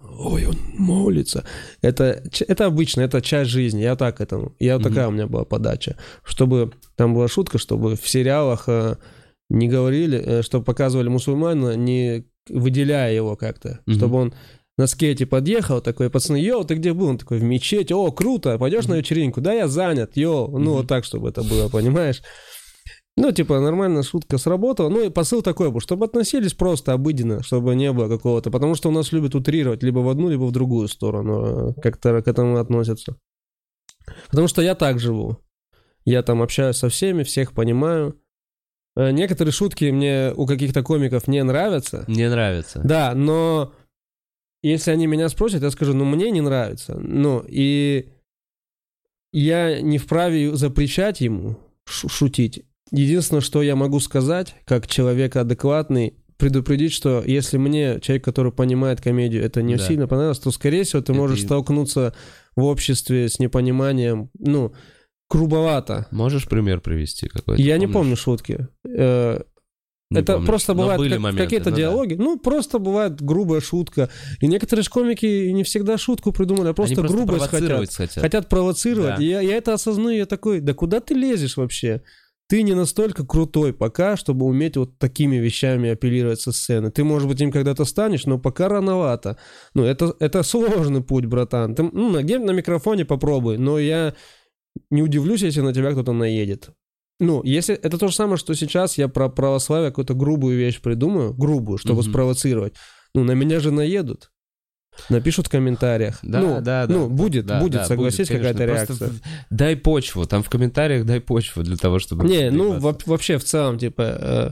ой, 0.00 0.46
он 0.46 0.56
молится. 0.76 1.44
Это, 1.82 2.22
это 2.46 2.66
обычно, 2.66 3.02
это 3.02 3.20
часть 3.20 3.50
жизни. 3.50 3.82
Я 3.82 3.96
так 3.96 4.20
этому. 4.20 4.54
Я 4.58 4.76
mm-hmm. 4.76 4.82
такая 4.82 5.08
у 5.08 5.10
меня 5.10 5.26
была 5.26 5.44
подача. 5.44 5.96
Чтобы 6.24 6.72
там 6.96 7.14
была 7.14 7.28
шутка, 7.28 7.58
чтобы 7.58 7.96
в 7.96 8.08
сериалах 8.08 8.64
э, 8.68 8.96
не 9.48 9.68
говорили, 9.68 10.18
э, 10.18 10.42
чтобы 10.42 10.64
показывали 10.64 11.08
мусульмана 11.08 11.76
не 11.76 12.24
выделяя 12.48 13.12
его 13.12 13.36
как-то, 13.36 13.80
mm-hmm. 13.86 13.94
чтобы 13.94 14.16
он 14.16 14.34
на 14.76 14.86
скейте 14.86 15.26
подъехал, 15.26 15.80
такой, 15.82 16.08
пацаны, 16.08 16.38
йоу, 16.38 16.64
ты 16.64 16.74
где 16.74 16.94
был? 16.94 17.08
Он 17.08 17.18
такой, 17.18 17.38
в 17.38 17.42
мечеть, 17.42 17.92
о, 17.92 18.10
круто, 18.12 18.58
пойдешь 18.58 18.84
mm-hmm. 18.84 18.90
на 18.90 18.94
вечеринку? 18.94 19.40
Да, 19.40 19.52
я 19.52 19.68
занят, 19.68 20.16
йоу, 20.16 20.58
ну, 20.58 20.58
mm-hmm. 20.58 20.76
вот 20.78 20.88
так, 20.88 21.04
чтобы 21.04 21.28
это 21.28 21.42
было, 21.42 21.68
понимаешь? 21.68 22.22
Ну, 23.20 23.32
типа, 23.32 23.60
нормальная 23.60 24.02
шутка 24.02 24.38
сработала. 24.38 24.88
Ну, 24.88 25.04
и 25.04 25.10
посыл 25.10 25.42
такой 25.42 25.70
был, 25.70 25.80
чтобы 25.80 26.06
относились 26.06 26.54
просто 26.54 26.94
обыденно, 26.94 27.42
чтобы 27.42 27.74
не 27.74 27.92
было 27.92 28.08
какого-то... 28.08 28.50
Потому 28.50 28.74
что 28.74 28.88
у 28.88 28.92
нас 28.92 29.12
любят 29.12 29.34
утрировать 29.34 29.82
либо 29.82 29.98
в 29.98 30.08
одну, 30.08 30.30
либо 30.30 30.44
в 30.44 30.52
другую 30.52 30.88
сторону. 30.88 31.72
Э, 31.76 31.80
как-то 31.82 32.22
к 32.22 32.28
этому 32.28 32.56
относятся. 32.56 33.16
Потому 34.30 34.48
что 34.48 34.62
я 34.62 34.74
так 34.74 34.98
живу. 34.98 35.36
Я 36.06 36.22
там 36.22 36.40
общаюсь 36.40 36.76
со 36.76 36.88
всеми, 36.88 37.22
всех 37.22 37.52
понимаю. 37.52 38.18
Э, 38.96 39.10
некоторые 39.10 39.52
шутки 39.52 39.84
мне 39.90 40.32
у 40.34 40.46
каких-то 40.46 40.82
комиков 40.82 41.28
не 41.28 41.44
нравятся. 41.44 42.06
Не 42.08 42.30
нравятся. 42.30 42.80
Да, 42.82 43.12
но 43.14 43.74
если 44.62 44.92
они 44.92 45.06
меня 45.06 45.28
спросят, 45.28 45.62
я 45.62 45.70
скажу, 45.70 45.92
ну, 45.92 46.06
мне 46.06 46.30
не 46.30 46.40
нравится. 46.40 46.94
Ну, 46.98 47.44
и 47.46 48.14
я 49.34 49.82
не 49.82 49.98
вправе 49.98 50.56
запрещать 50.56 51.20
ему 51.20 51.58
шутить. 51.84 52.64
Единственное, 52.90 53.40
что 53.40 53.62
я 53.62 53.76
могу 53.76 54.00
сказать, 54.00 54.54
как 54.64 54.86
человек 54.86 55.36
адекватный, 55.36 56.14
предупредить, 56.40 56.92
что 56.92 57.22
если 57.24 57.58
мне, 57.58 58.00
человек, 58.00 58.24
который 58.24 58.50
понимает 58.50 59.00
комедию, 59.00 59.44
это 59.44 59.62
не 59.62 59.76
да. 59.76 59.86
сильно 59.86 60.08
понравилось, 60.08 60.38
то, 60.38 60.50
скорее 60.50 60.82
всего, 60.82 61.02
ты 61.02 61.12
это 61.12 61.20
можешь 61.20 61.40
и... 61.40 61.44
столкнуться 61.44 62.14
в 62.56 62.64
обществе 62.64 63.28
с 63.28 63.38
непониманием, 63.38 64.30
ну, 64.38 64.72
грубовато. 65.28 66.08
Можешь 66.10 66.48
пример 66.48 66.80
привести 66.80 67.28
какой-то? 67.28 67.62
Я 67.62 67.74
помнишь? 67.74 67.88
не 67.88 67.92
помню 67.92 68.16
шутки. 68.16 68.68
Э, 68.88 69.42
не 70.10 70.20
это 70.20 70.32
помнишь. 70.32 70.48
просто 70.48 70.74
бывает 70.74 71.22
как, 71.22 71.36
какие-то 71.36 71.70
ну, 71.70 71.76
диалоги. 71.76 72.14
Да. 72.14 72.24
Ну, 72.24 72.38
просто 72.38 72.80
бывает 72.80 73.20
грубая 73.22 73.60
шутка. 73.60 74.10
И 74.40 74.48
некоторые 74.48 74.84
комики 74.86 75.50
не 75.50 75.62
всегда 75.62 75.98
шутку 75.98 76.32
придумали, 76.32 76.70
а 76.70 76.74
просто, 76.74 76.96
просто 76.96 77.16
грубость 77.16 77.46
хотят. 77.46 77.92
хотят. 77.92 78.22
Хотят 78.22 78.48
провоцировать. 78.48 79.18
Да. 79.18 79.22
Я, 79.22 79.40
я 79.40 79.56
это 79.56 79.74
осознаю, 79.74 80.18
я 80.18 80.26
такой, 80.26 80.60
да 80.60 80.74
куда 80.74 81.00
ты 81.00 81.14
лезешь 81.14 81.56
вообще? 81.56 82.02
Ты 82.50 82.64
не 82.64 82.74
настолько 82.74 83.24
крутой 83.24 83.72
пока, 83.72 84.16
чтобы 84.16 84.44
уметь 84.44 84.76
вот 84.76 84.98
такими 84.98 85.36
вещами 85.36 85.90
апеллировать 85.90 86.40
со 86.40 86.50
сцены. 86.50 86.90
Ты, 86.90 87.04
может 87.04 87.28
быть, 87.28 87.40
им 87.40 87.52
когда-то 87.52 87.84
станешь, 87.84 88.26
но 88.26 88.40
пока 88.40 88.68
рановато. 88.68 89.38
Ну, 89.72 89.84
это, 89.84 90.16
это 90.18 90.42
сложный 90.42 91.00
путь, 91.00 91.26
братан. 91.26 91.76
Ты, 91.76 91.84
ну, 91.84 92.10
на, 92.10 92.20
на 92.20 92.50
микрофоне 92.50 93.04
попробуй, 93.04 93.56
но 93.56 93.78
я 93.78 94.14
не 94.90 95.00
удивлюсь, 95.00 95.42
если 95.42 95.60
на 95.60 95.72
тебя 95.72 95.92
кто-то 95.92 96.12
наедет. 96.12 96.70
Ну, 97.20 97.40
если 97.44 97.76
это 97.76 97.98
то 97.98 98.08
же 98.08 98.14
самое, 98.16 98.36
что 98.36 98.52
сейчас 98.54 98.98
я 98.98 99.06
про 99.06 99.28
православие 99.28 99.90
какую-то 99.90 100.14
грубую 100.14 100.58
вещь 100.58 100.80
придумаю, 100.80 101.32
грубую, 101.32 101.78
чтобы 101.78 102.00
mm-hmm. 102.00 102.10
спровоцировать. 102.10 102.74
Ну, 103.14 103.22
на 103.22 103.32
меня 103.32 103.60
же 103.60 103.70
наедут. 103.70 104.29
Напишут 105.08 105.46
в 105.46 105.50
комментариях. 105.50 106.18
Да, 106.22 106.40
ну, 106.40 106.60
да, 106.60 106.86
да. 106.86 106.94
Ну, 106.94 107.08
будет, 107.08 107.46
да, 107.46 107.60
будет, 107.60 107.72
да, 107.72 107.84
согласись, 107.84 108.28
какая-то 108.28 108.64
реакция. 108.64 109.10
Дай 109.50 109.76
почву, 109.76 110.26
там 110.26 110.42
в 110.42 110.50
комментариях 110.50 111.04
дай 111.04 111.20
почву 111.20 111.62
для 111.62 111.76
того, 111.76 111.98
чтобы... 111.98 112.28
Не, 112.28 112.50
ну, 112.50 112.78
вообще 112.78 113.38
в 113.38 113.44
целом, 113.44 113.78
типа... 113.78 114.02
Э, 114.02 114.50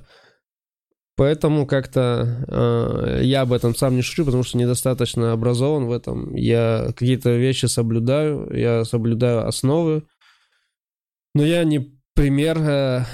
поэтому 1.16 1.66
как-то 1.66 2.44
э, 2.48 3.20
я 3.24 3.42
об 3.42 3.52
этом 3.52 3.74
сам 3.74 3.96
не 3.96 4.02
шучу, 4.02 4.24
потому 4.24 4.42
что 4.42 4.58
недостаточно 4.58 5.32
образован 5.32 5.86
в 5.86 5.92
этом. 5.92 6.34
Я 6.34 6.86
какие-то 6.88 7.30
вещи 7.30 7.66
соблюдаю, 7.66 8.48
я 8.52 8.84
соблюдаю 8.84 9.46
основы, 9.46 10.04
но 11.34 11.44
я 11.44 11.64
не 11.64 11.98
пример 12.14 12.58
э, 12.58 13.04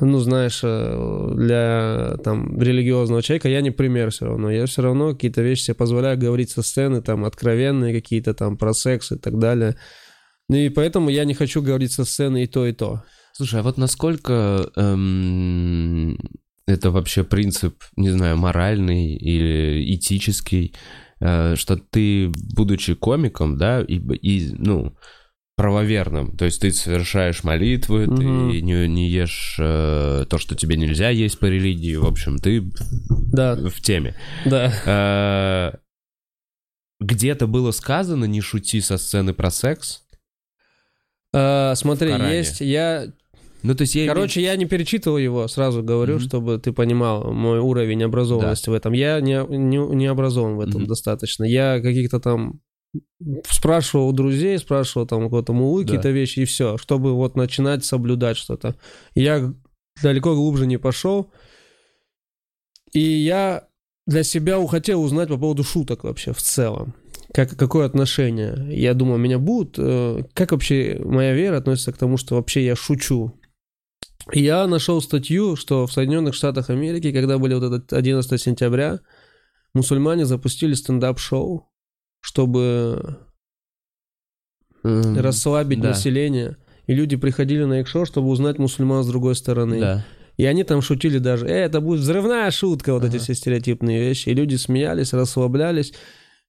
ну, 0.00 0.18
знаешь, 0.18 0.60
э, 0.62 1.32
для 1.34 2.16
там 2.24 2.60
религиозного 2.60 3.22
человека 3.22 3.48
я 3.48 3.60
не 3.60 3.70
пример 3.70 4.10
все 4.10 4.26
равно. 4.26 4.50
Я 4.50 4.66
все 4.66 4.82
равно 4.82 5.12
какие-то 5.12 5.42
вещи 5.42 5.64
себе 5.64 5.74
позволяю 5.74 6.18
говорить 6.18 6.50
со 6.50 6.62
сцены, 6.62 7.02
там, 7.02 7.24
откровенные 7.24 7.94
какие-то 7.94 8.34
там 8.34 8.56
про 8.56 8.72
секс 8.72 9.12
и 9.12 9.16
так 9.16 9.38
далее. 9.38 9.76
Ну 10.48 10.56
и 10.56 10.68
поэтому 10.68 11.10
я 11.10 11.24
не 11.24 11.34
хочу 11.34 11.62
говорить 11.62 11.92
со 11.92 12.04
сцены 12.04 12.44
и 12.44 12.46
то, 12.46 12.66
и 12.66 12.72
то. 12.72 13.02
Слушай, 13.32 13.60
а 13.60 13.62
вот 13.62 13.78
насколько 13.78 14.70
эм, 14.76 16.16
это 16.66 16.90
вообще 16.90 17.24
принцип, 17.24 17.82
не 17.96 18.10
знаю, 18.10 18.36
моральный 18.36 19.14
или 19.16 19.94
этический, 19.94 20.74
э, 21.20 21.56
что 21.56 21.76
ты, 21.76 22.30
будучи 22.54 22.94
комиком, 22.94 23.56
да, 23.58 23.80
и, 23.80 23.96
и 23.96 24.54
ну, 24.56 24.96
правоверным. 25.56 26.36
То 26.36 26.44
есть 26.46 26.60
ты 26.60 26.72
совершаешь 26.72 27.44
молитвы, 27.44 28.06
угу. 28.06 28.16
ты 28.16 28.24
не, 28.24 28.88
не 28.88 29.08
ешь 29.08 29.56
э, 29.60 30.26
то, 30.28 30.38
что 30.38 30.56
тебе 30.56 30.76
нельзя 30.76 31.10
есть 31.10 31.38
по 31.38 31.46
религии. 31.46 31.96
В 31.96 32.06
общем, 32.06 32.38
ты 32.38 32.62
да. 33.32 33.54
в 33.56 33.80
теме. 33.80 34.14
Да. 34.44 34.72
Э, 34.84 35.78
где-то 37.00 37.46
было 37.46 37.70
сказано 37.70 38.24
«не 38.24 38.40
шути 38.40 38.80
со 38.80 38.98
сцены 38.98 39.32
про 39.32 39.50
секс»? 39.50 40.02
Э, 41.32 41.74
смотри, 41.76 42.12
есть... 42.12 42.60
Я 42.60 43.12
ну, 43.64 43.74
то 43.74 43.80
есть 43.80 43.94
я 43.94 44.06
Короче, 44.06 44.42
я 44.42 44.56
не 44.56 44.66
перечитывал 44.66 45.16
его, 45.16 45.48
сразу 45.48 45.82
говорю, 45.82 46.16
mm-hmm. 46.16 46.28
чтобы 46.28 46.58
ты 46.58 46.70
понимал 46.72 47.32
мой 47.32 47.60
уровень 47.60 48.04
образованности 48.04 48.66
да. 48.66 48.72
в 48.72 48.74
этом. 48.74 48.92
Я 48.92 49.18
не, 49.22 49.42
не, 49.48 49.78
не 49.78 50.06
образован 50.06 50.56
в 50.56 50.60
этом 50.60 50.82
mm-hmm. 50.82 50.86
достаточно. 50.86 51.44
Я 51.44 51.80
каких-то 51.80 52.20
там 52.20 52.60
спрашивал 53.48 54.08
у 54.08 54.12
друзей, 54.12 54.58
спрашивал 54.58 55.06
там 55.06 55.24
у 55.24 55.30
кого-то 55.30 55.52
мулы 55.52 55.82
да. 55.82 55.86
какие-то 55.86 56.10
вещи, 56.10 56.40
и 56.40 56.44
все, 56.44 56.76
чтобы 56.78 57.14
вот 57.14 57.36
начинать 57.36 57.84
соблюдать 57.84 58.36
что-то. 58.36 58.76
Я 59.14 59.52
далеко 60.02 60.34
глубже 60.34 60.66
не 60.66 60.78
пошел. 60.78 61.30
И 62.92 63.00
я 63.00 63.68
для 64.06 64.22
себя 64.22 64.64
хотел 64.66 65.02
узнать 65.02 65.28
по 65.28 65.38
поводу 65.38 65.64
шуток 65.64 66.04
вообще 66.04 66.32
в 66.32 66.40
целом. 66.40 66.94
Как, 67.32 67.56
какое 67.56 67.86
отношение? 67.86 68.66
Я 68.70 68.94
думаю, 68.94 69.18
меня 69.18 69.38
будут... 69.38 69.74
Э, 69.78 70.22
как 70.34 70.52
вообще 70.52 71.00
моя 71.04 71.34
вера 71.34 71.56
относится 71.56 71.92
к 71.92 71.98
тому, 71.98 72.16
что 72.16 72.36
вообще 72.36 72.64
я 72.64 72.76
шучу? 72.76 73.32
Я 74.32 74.66
нашел 74.68 75.02
статью, 75.02 75.56
что 75.56 75.86
в 75.86 75.92
Соединенных 75.92 76.34
Штатах 76.34 76.70
Америки, 76.70 77.12
когда 77.12 77.38
были 77.38 77.54
вот 77.54 77.64
этот 77.64 77.92
11 77.92 78.40
сентября, 78.40 79.00
мусульмане 79.74 80.26
запустили 80.26 80.74
стендап-шоу 80.74 81.68
чтобы 82.24 83.18
mm, 84.82 85.20
расслабить 85.20 85.82
да. 85.82 85.88
население. 85.88 86.56
И 86.86 86.94
люди 86.94 87.16
приходили 87.16 87.64
на 87.64 87.80
их 87.80 87.86
шоу, 87.86 88.06
чтобы 88.06 88.28
узнать 88.28 88.58
мусульман 88.58 89.04
с 89.04 89.06
другой 89.06 89.34
стороны. 89.34 89.78
Да. 89.78 90.06
И 90.38 90.46
они 90.46 90.64
там 90.64 90.80
шутили 90.80 91.18
даже, 91.18 91.46
э, 91.46 91.52
это 91.52 91.82
будет 91.82 92.00
взрывная 92.00 92.50
шутка, 92.50 92.94
вот 92.94 93.04
ага. 93.04 93.14
эти 93.14 93.22
все 93.22 93.34
стереотипные 93.34 94.00
вещи. 94.00 94.30
И 94.30 94.34
люди 94.34 94.56
смеялись, 94.56 95.12
расслаблялись. 95.12 95.92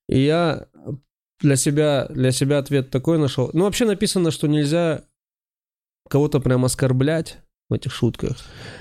И 0.07 0.21
я 0.21 0.67
для 1.41 1.57
себя, 1.57 2.07
для 2.09 2.31
себя 2.31 2.59
ответ 2.59 2.89
такой 2.89 3.17
нашел. 3.17 3.49
Ну, 3.51 3.65
вообще 3.65 3.83
написано, 3.83 4.31
что 4.31 4.47
нельзя 4.47 5.03
кого-то 6.09 6.39
прям 6.39 6.63
оскорблять 6.63 7.39
в 7.69 7.73
этих 7.73 7.91
шутках. 7.91 8.37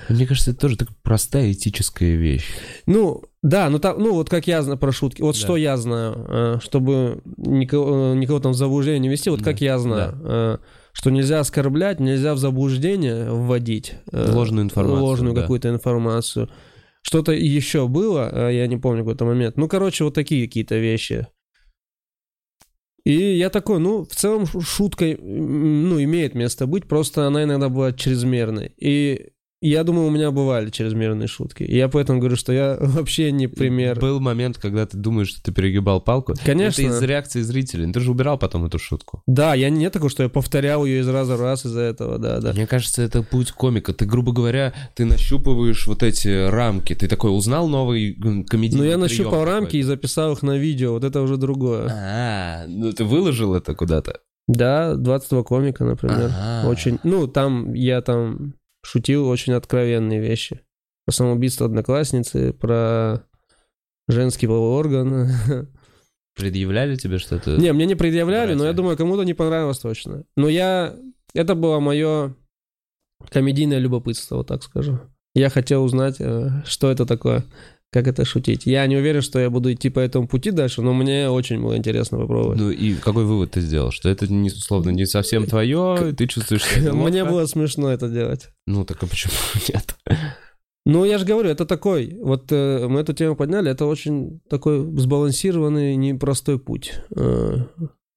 Мне 0.09 0.27
кажется, 0.27 0.51
это 0.51 0.59
тоже 0.59 0.77
такая 0.77 0.95
простая 1.01 1.51
этическая 1.51 2.15
вещь. 2.15 2.45
Ну, 2.85 3.23
да, 3.41 3.69
ну, 3.69 3.79
там, 3.79 3.97
ну 3.99 4.13
вот 4.13 4.29
как 4.29 4.47
я 4.47 4.61
знаю 4.61 4.77
про 4.77 4.91
шутки, 4.91 5.21
вот 5.21 5.35
да. 5.35 5.41
что 5.41 5.57
я 5.57 5.75
знаю, 5.77 6.25
э, 6.27 6.59
чтобы 6.61 7.21
никого, 7.37 8.13
э, 8.13 8.15
никого 8.15 8.39
там 8.39 8.51
в 8.51 8.55
заблуждение 8.55 8.99
не 8.99 9.09
вести, 9.09 9.29
вот 9.29 9.39
да. 9.39 9.45
как 9.45 9.61
я 9.61 9.79
знаю, 9.79 10.11
да. 10.13 10.19
Э, 10.23 10.57
что 10.93 11.09
нельзя 11.09 11.39
оскорблять, 11.39 11.99
нельзя 11.99 12.35
в 12.35 12.37
заблуждение 12.37 13.31
вводить. 13.31 13.95
Ложную 14.11 14.65
информацию. 14.65 15.03
Ложную 15.03 15.35
да. 15.35 15.41
какую-то 15.41 15.69
информацию. 15.69 16.49
Что-то 17.01 17.33
еще 17.33 17.87
было, 17.87 18.49
я 18.49 18.65
не 18.67 18.77
помню 18.77 19.03
какой-то 19.03 19.25
момент. 19.25 19.57
Ну, 19.57 19.67
короче, 19.67 20.03
вот 20.03 20.13
такие 20.13 20.47
какие-то 20.47 20.75
вещи. 20.77 21.27
И 23.05 23.37
я 23.37 23.51
такой, 23.51 23.79
ну, 23.79 24.03
в 24.03 24.15
целом 24.15 24.47
шутка, 24.47 25.05
ну, 25.05 26.01
имеет 26.03 26.33
место 26.33 26.65
быть, 26.65 26.87
просто 26.87 27.27
она 27.27 27.43
иногда 27.43 27.69
бывает 27.69 27.97
чрезмерной. 27.97 28.73
И 28.77 29.29
я 29.61 29.83
думаю, 29.83 30.07
у 30.07 30.11
меня 30.11 30.31
бывали 30.31 30.69
чрезмерные 30.69 31.27
шутки. 31.27 31.63
И 31.63 31.75
я 31.75 31.87
поэтому 31.87 32.19
говорю, 32.19 32.35
что 32.35 32.53
я 32.53 32.77
вообще 32.79 33.31
не 33.31 33.47
пример. 33.47 33.99
Был 33.99 34.19
момент, 34.19 34.57
когда 34.57 34.85
ты 34.85 34.97
думаешь, 34.97 35.29
что 35.29 35.41
ты 35.41 35.51
перегибал 35.51 36.01
палку. 36.01 36.33
Конечно. 36.43 36.81
Это 36.81 36.91
из 36.91 37.01
реакции 37.01 37.41
зрителей. 37.41 37.91
Ты 37.91 37.99
же 37.99 38.11
убирал 38.11 38.37
потом 38.37 38.65
эту 38.65 38.79
шутку. 38.79 39.23
Да, 39.25 39.53
я 39.53 39.69
не 39.69 39.89
такой, 39.89 40.09
что 40.09 40.23
я 40.23 40.29
повторял 40.29 40.85
ее 40.85 41.01
из 41.01 41.07
раза 41.07 41.35
в 41.35 41.41
раз 41.41 41.65
из-за 41.65 41.81
этого, 41.81 42.17
да, 42.19 42.39
да. 42.39 42.53
Мне 42.53 42.67
кажется, 42.67 43.01
это 43.01 43.23
путь 43.23 43.51
комика. 43.51 43.93
Ты, 43.93 44.05
грубо 44.05 44.33
говоря, 44.33 44.73
ты 44.95 45.05
нащупываешь 45.05 45.87
вот 45.87 46.03
эти 46.03 46.47
рамки. 46.47 46.93
Ты 46.93 47.07
такой 47.07 47.35
узнал 47.35 47.67
новый 47.67 48.13
комедийный 48.47 48.85
Ну, 48.85 48.89
я 48.91 48.97
нащупал 48.97 49.45
рамки 49.45 49.77
и 49.77 49.81
записал 49.81 50.33
их 50.33 50.43
на 50.43 50.57
видео. 50.57 50.93
Вот 50.93 51.03
это 51.03 51.21
уже 51.21 51.37
другое. 51.37 51.89
А, 51.89 52.65
ну 52.67 52.91
ты 52.91 53.03
выложил 53.03 53.55
это 53.55 53.73
куда-то? 53.73 54.19
Да, 54.47 54.95
22 54.95 55.43
комика, 55.43 55.85
например. 55.85 56.31
Очень, 56.65 56.99
ну, 57.03 57.27
там 57.27 57.73
я 57.73 58.01
там 58.01 58.53
шутил 58.85 59.27
очень 59.27 59.53
откровенные 59.53 60.19
вещи. 60.19 60.61
Про 61.05 61.13
самоубийство 61.13 61.65
одноклассницы, 61.65 62.53
про 62.53 63.23
женский 64.07 64.47
половой 64.47 64.77
орган. 64.77 65.29
Предъявляли 66.35 66.95
тебе 66.95 67.17
что-то? 67.17 67.57
Не, 67.57 67.73
мне 67.73 67.85
не 67.85 67.95
предъявляли, 67.95 68.47
Братья. 68.47 68.57
но 68.57 68.65
я 68.65 68.73
думаю, 68.73 68.97
кому-то 68.97 69.23
не 69.23 69.33
понравилось 69.33 69.79
точно. 69.79 70.25
Но 70.35 70.49
я... 70.49 70.95
Это 71.33 71.55
было 71.55 71.79
мое 71.79 72.35
комедийное 73.29 73.79
любопытство, 73.79 74.37
вот 74.37 74.47
так 74.47 74.63
скажу. 74.63 74.99
Я 75.33 75.49
хотел 75.49 75.83
узнать, 75.83 76.17
э, 76.19 76.63
что 76.65 76.91
это 76.91 77.05
такое. 77.05 77.43
Как 77.95 78.07
это 78.07 78.25
шутить. 78.25 78.65
Я 78.65 78.85
не 78.87 78.97
уверен, 78.97 79.21
что 79.21 79.39
я 79.39 79.49
буду 79.49 79.71
идти 79.71 79.89
по 79.89 80.01
этому 80.01 80.27
пути 80.27 80.51
дальше, 80.51 80.81
но 80.81 80.93
мне 80.93 81.29
очень 81.29 81.61
было 81.61 81.77
интересно 81.77 82.17
попробовать. 82.17 82.59
Ну 82.59 82.69
и 82.69 82.93
какой 82.95 83.23
вывод 83.23 83.51
ты 83.51 83.61
сделал? 83.61 83.91
Что 83.91 84.09
это, 84.09 84.27
не, 84.27 84.49
условно, 84.49 84.89
не 84.89 85.05
совсем 85.05 85.45
твое, 85.45 86.13
ты 86.13 86.27
чувствуешь, 86.27 86.63
что 86.63 86.77
это 86.77 86.93
Мне 86.93 87.23
было 87.23 87.45
смешно 87.45 87.89
это 87.89 88.09
делать. 88.09 88.49
Ну 88.67 88.83
так 88.83 89.01
а 89.01 89.07
почему 89.07 89.31
нет? 89.73 89.95
Ну, 90.85 91.05
я 91.05 91.17
же 91.17 91.25
говорю, 91.25 91.49
это 91.49 91.65
такой, 91.65 92.17
вот 92.21 92.51
э, 92.51 92.85
мы 92.89 92.99
эту 92.99 93.13
тему 93.13 93.37
подняли, 93.37 93.71
это 93.71 93.85
очень 93.85 94.41
такой 94.49 94.79
сбалансированный, 94.99 95.95
непростой 95.95 96.59
путь. 96.59 96.95
Э, 97.15 97.59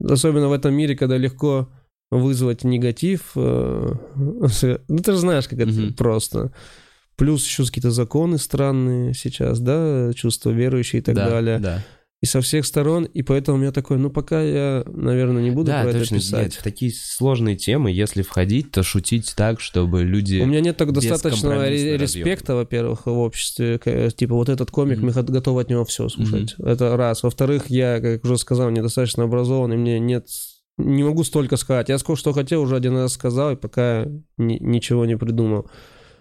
особенно 0.05 0.49
в 0.49 0.53
этом 0.53 0.75
мире, 0.75 0.97
когда 0.97 1.17
легко 1.17 1.69
вызвать 2.11 2.65
негатив. 2.65 3.31
Э, 3.37 3.93
ну, 4.17 4.99
ты 4.99 5.13
же 5.13 5.19
знаешь, 5.19 5.47
как 5.47 5.61
это 5.61 5.71
mm-hmm. 5.71 5.95
просто. 5.95 6.53
Плюс 7.19 7.45
еще 7.45 7.67
какие-то 7.67 7.91
законы 7.91 8.39
странные 8.39 9.13
сейчас, 9.13 9.61
да, 9.61 10.13
чувства 10.15 10.51
верующие 10.51 11.03
и 11.03 11.05
так 11.05 11.17
да, 11.17 11.29
далее. 11.29 11.59
Да. 11.59 11.85
И 12.21 12.27
со 12.27 12.41
всех 12.41 12.65
сторон, 12.65 13.05
и 13.05 13.23
поэтому 13.23 13.59
у 13.59 13.61
меня 13.61 13.71
такой, 13.71 13.99
ну 13.99 14.09
пока 14.09 14.43
я, 14.43 14.85
наверное, 14.87 15.43
не 15.43 15.51
буду 15.51 15.67
да, 15.67 15.83
про 15.83 15.93
точно, 15.93 16.15
это 16.15 16.25
писать. 16.25 16.55
Нет, 16.55 16.61
такие 16.65 16.93
сложные 16.93 17.57
темы, 17.57 17.93
если 17.93 18.23
входить, 18.23 18.71
то 18.73 18.83
шутить 18.83 19.35
так, 19.37 19.61
чтобы 19.61 20.03
люди... 20.03 20.41
У 20.41 20.47
меня 20.47 20.61
нет 20.61 20.77
так 20.77 20.93
достаточного 20.93 21.69
респекта, 21.69 22.55
во-первых, 22.55 23.07
в 23.07 23.19
обществе. 23.19 23.79
Типа 24.17 24.35
вот 24.35 24.49
этот 24.49 24.71
комик, 24.71 24.99
mm-hmm. 24.99 25.17
мы 25.17 25.33
готовы 25.33 25.61
от 25.61 25.71
него 25.71 25.85
все 25.85 26.09
слушать. 26.09 26.57
Mm-hmm. 26.59 26.71
Это 26.71 26.97
раз. 26.97 27.23
Во-вторых, 27.23 27.67
я, 27.69 28.01
как 28.01 28.25
уже 28.25 28.39
сказал, 28.39 28.71
недостаточно 28.71 29.25
образован, 29.25 29.73
и 29.73 29.77
мне 29.77 30.01
нет 30.01 30.27
не 30.77 31.03
могу 31.03 31.25
столько 31.25 31.57
сказать. 31.57 31.89
Я 31.89 31.99
сколько 31.99 32.21
что 32.21 32.33
хотел, 32.33 32.63
уже 32.63 32.77
один 32.77 32.97
раз 32.97 33.13
сказал, 33.13 33.53
и 33.53 33.57
пока 33.57 34.07
ни, 34.37 34.59
ничего 34.61 35.05
не 35.07 35.17
придумал. 35.17 35.69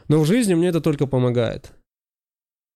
Но 0.07 0.19
в 0.21 0.25
жизни 0.25 0.53
мне 0.53 0.69
это 0.69 0.81
только 0.81 1.07
помогает. 1.07 1.73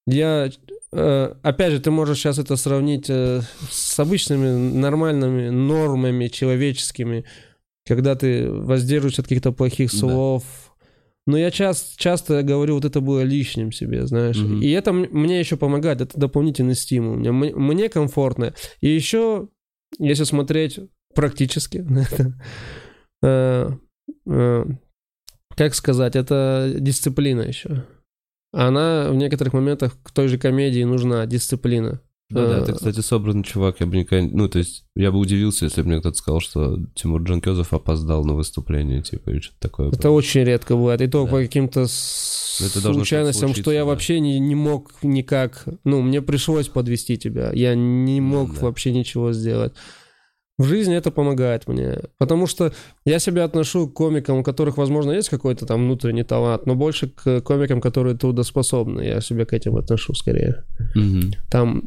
Я, 0.08 0.50
э, 0.92 1.34
опять 1.44 1.72
же, 1.72 1.80
ты 1.80 1.92
можешь 1.92 2.18
сейчас 2.18 2.40
это 2.40 2.56
сравнить 2.56 3.10
э, 3.10 3.42
с 3.70 4.00
обычными 4.00 4.78
нормальными 4.78 5.50
нормами 5.50 6.28
человеческими, 6.28 7.26
когда 7.86 8.16
ты 8.16 8.50
воздерживаешься 8.50 9.22
от 9.22 9.28
каких-то 9.28 9.52
плохих 9.52 9.92
слов. 9.92 10.44
Да. 10.44 10.72
Но 11.28 11.38
я 11.38 11.52
часто, 11.52 11.98
часто 11.98 12.42
говорю, 12.42 12.76
вот 12.76 12.86
это 12.86 13.00
было 13.00 13.22
лишним 13.22 13.72
себе, 13.72 14.08
знаешь. 14.08 14.38
Угу. 14.38 14.56
И 14.56 14.72
это 14.72 14.92
мне 14.92 15.40
еще 15.40 15.56
помогает, 15.56 16.02
это 16.02 16.20
дополнительный 16.20 16.76
стимул. 16.76 17.16
Мне, 17.16 17.32
мне 17.32 17.90
комфортно. 17.90 18.54
И 18.80 18.90
еще, 18.90 19.48
если 20.00 20.24
смотреть 20.24 20.80
практически 21.14 21.78
на 21.90 22.00
это, 22.00 23.78
э, 24.26 24.66
как 25.56 25.76
сказать, 25.76 26.16
это 26.16 26.74
дисциплина 26.78 27.42
еще. 27.42 27.86
Она 28.54 29.10
в 29.10 29.16
некоторых 29.16 29.54
моментах 29.54 29.98
к 30.04 30.12
той 30.12 30.28
же 30.28 30.38
комедии 30.38 30.84
нужна, 30.84 31.26
дисциплина. 31.26 32.02
Ну 32.34 32.48
да, 32.48 32.64
ты, 32.64 32.74
кстати, 32.74 33.00
собранный 33.02 33.44
чувак, 33.44 33.82
я 33.82 33.86
бы 33.86 33.98
никогда... 33.98 34.28
Ну, 34.32 34.48
то 34.48 34.60
есть, 34.60 34.86
я 34.96 35.12
бы 35.12 35.20
удивился, 35.20 35.66
если 35.66 35.82
бы 35.82 35.90
мне 35.90 36.00
кто-то 36.00 36.18
сказал, 36.18 36.40
что 36.40 36.80
Тимур 36.96 37.22
Джанкезов 37.24 37.74
опоздал 37.74 38.24
на 38.24 38.34
выступление, 38.34 39.02
типа, 39.02 39.32
или 39.32 39.40
что-то 39.40 39.60
такое. 39.60 39.90
Это 39.90 40.08
было. 40.08 40.16
очень 40.16 40.44
редко 40.44 40.76
бывает, 40.76 41.02
и 41.02 41.08
то 41.08 41.26
да. 41.26 41.32
по 41.32 41.38
каким-то 41.40 41.88
случайностям, 41.88 43.54
что 43.54 43.72
я 43.72 43.82
да. 43.82 43.86
вообще 43.86 44.20
не, 44.20 44.40
не 44.40 44.56
мог 44.56 44.92
никак... 45.04 45.66
Ну, 45.84 46.02
мне 46.02 46.22
пришлось 46.22 46.70
подвести 46.70 47.18
тебя, 47.18 47.52
я 47.54 47.76
не 47.76 48.22
мог 48.22 48.56
да. 48.56 48.62
вообще 48.62 48.94
ничего 48.94 49.34
сделать. 49.34 49.74
В 50.62 50.66
жизни 50.66 50.96
это 50.96 51.12
помогает 51.12 51.68
мне. 51.68 51.98
Потому 52.18 52.48
что 52.48 52.72
я 53.06 53.20
себя 53.20 53.46
отношу 53.46 53.88
к 53.88 53.94
комикам, 53.94 54.38
у 54.38 54.44
которых, 54.44 54.78
возможно, 54.78 55.12
есть 55.12 55.30
какой-то 55.30 55.66
там 55.66 55.86
внутренний 55.86 56.24
талант, 56.24 56.66
но 56.66 56.76
больше 56.76 57.08
к 57.08 57.42
комикам, 57.42 57.82
которые 57.82 58.16
трудоспособны. 58.16 59.02
Я 59.02 59.22
себя 59.22 59.46
к 59.46 59.54
этим 59.54 59.78
отношу 59.78 60.14
скорее. 60.14 60.64
Угу. 60.96 61.34
Там 61.50 61.84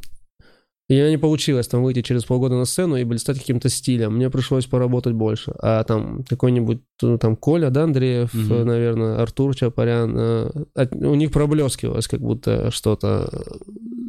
и 0.88 1.00
у 1.00 1.08
не 1.08 1.16
получилось 1.16 1.66
там 1.66 1.82
выйти 1.82 2.02
через 2.02 2.24
полгода 2.24 2.56
на 2.56 2.66
сцену 2.66 2.96
и 2.96 3.04
блистать 3.04 3.38
каким-то 3.38 3.70
стилем. 3.70 4.16
Мне 4.16 4.28
пришлось 4.28 4.66
поработать 4.66 5.14
больше. 5.14 5.54
А 5.58 5.82
там 5.84 6.24
какой-нибудь, 6.24 6.82
ну, 7.00 7.16
там, 7.16 7.36
Коля, 7.36 7.70
да, 7.70 7.84
Андреев, 7.84 8.34
угу. 8.34 8.64
наверное, 8.64 9.22
Артур 9.22 9.56
Чапарян, 9.56 10.14
э, 10.14 10.50
у 10.92 11.14
них 11.14 11.32
проблескивалось 11.32 12.06
как 12.06 12.20
будто 12.20 12.70
что-то 12.70 13.30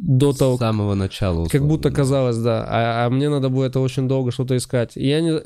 до 0.06 0.34
того... 0.34 0.56
С 0.56 0.60
самого 0.60 0.94
начала. 0.94 1.42
Условно, 1.42 1.50
как 1.50 1.66
будто 1.66 1.90
казалось, 1.90 2.36
да. 2.36 2.66
А, 2.68 3.06
а 3.06 3.10
мне 3.10 3.30
надо 3.30 3.48
было 3.48 3.64
это 3.64 3.80
очень 3.80 4.06
долго 4.06 4.30
что-то 4.30 4.54
искать. 4.54 4.98
И 4.98 5.08
я 5.08 5.22
не... 5.22 5.40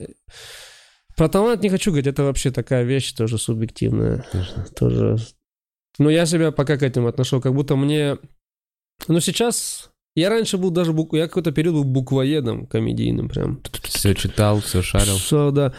Про 1.16 1.28
талант 1.28 1.62
не 1.62 1.68
хочу 1.68 1.92
говорить, 1.92 2.08
это 2.08 2.24
вообще 2.24 2.50
такая 2.50 2.82
вещь 2.82 3.12
тоже 3.12 3.38
субъективная. 3.38 4.24
Конечно. 4.32 4.66
Тоже... 4.76 5.16
Но 5.98 6.10
я 6.10 6.26
себя 6.26 6.50
пока 6.50 6.76
к 6.76 6.82
этим 6.82 7.06
отношу, 7.06 7.40
как 7.40 7.54
будто 7.54 7.76
мне... 7.76 8.18
Ну, 9.06 9.20
сейчас 9.20 9.90
я 10.20 10.30
раньше 10.30 10.58
был 10.58 10.70
даже, 10.70 10.92
бук... 10.92 11.14
я 11.14 11.26
какой-то 11.26 11.52
период 11.52 11.74
был 11.74 11.84
буквоедом 11.84 12.66
комедийным 12.66 13.28
прям. 13.28 13.60
Все 13.84 14.14
читал, 14.14 14.60
все 14.60 14.82
шарил. 14.82 15.16
Все, 15.16 15.50
да. 15.50 15.72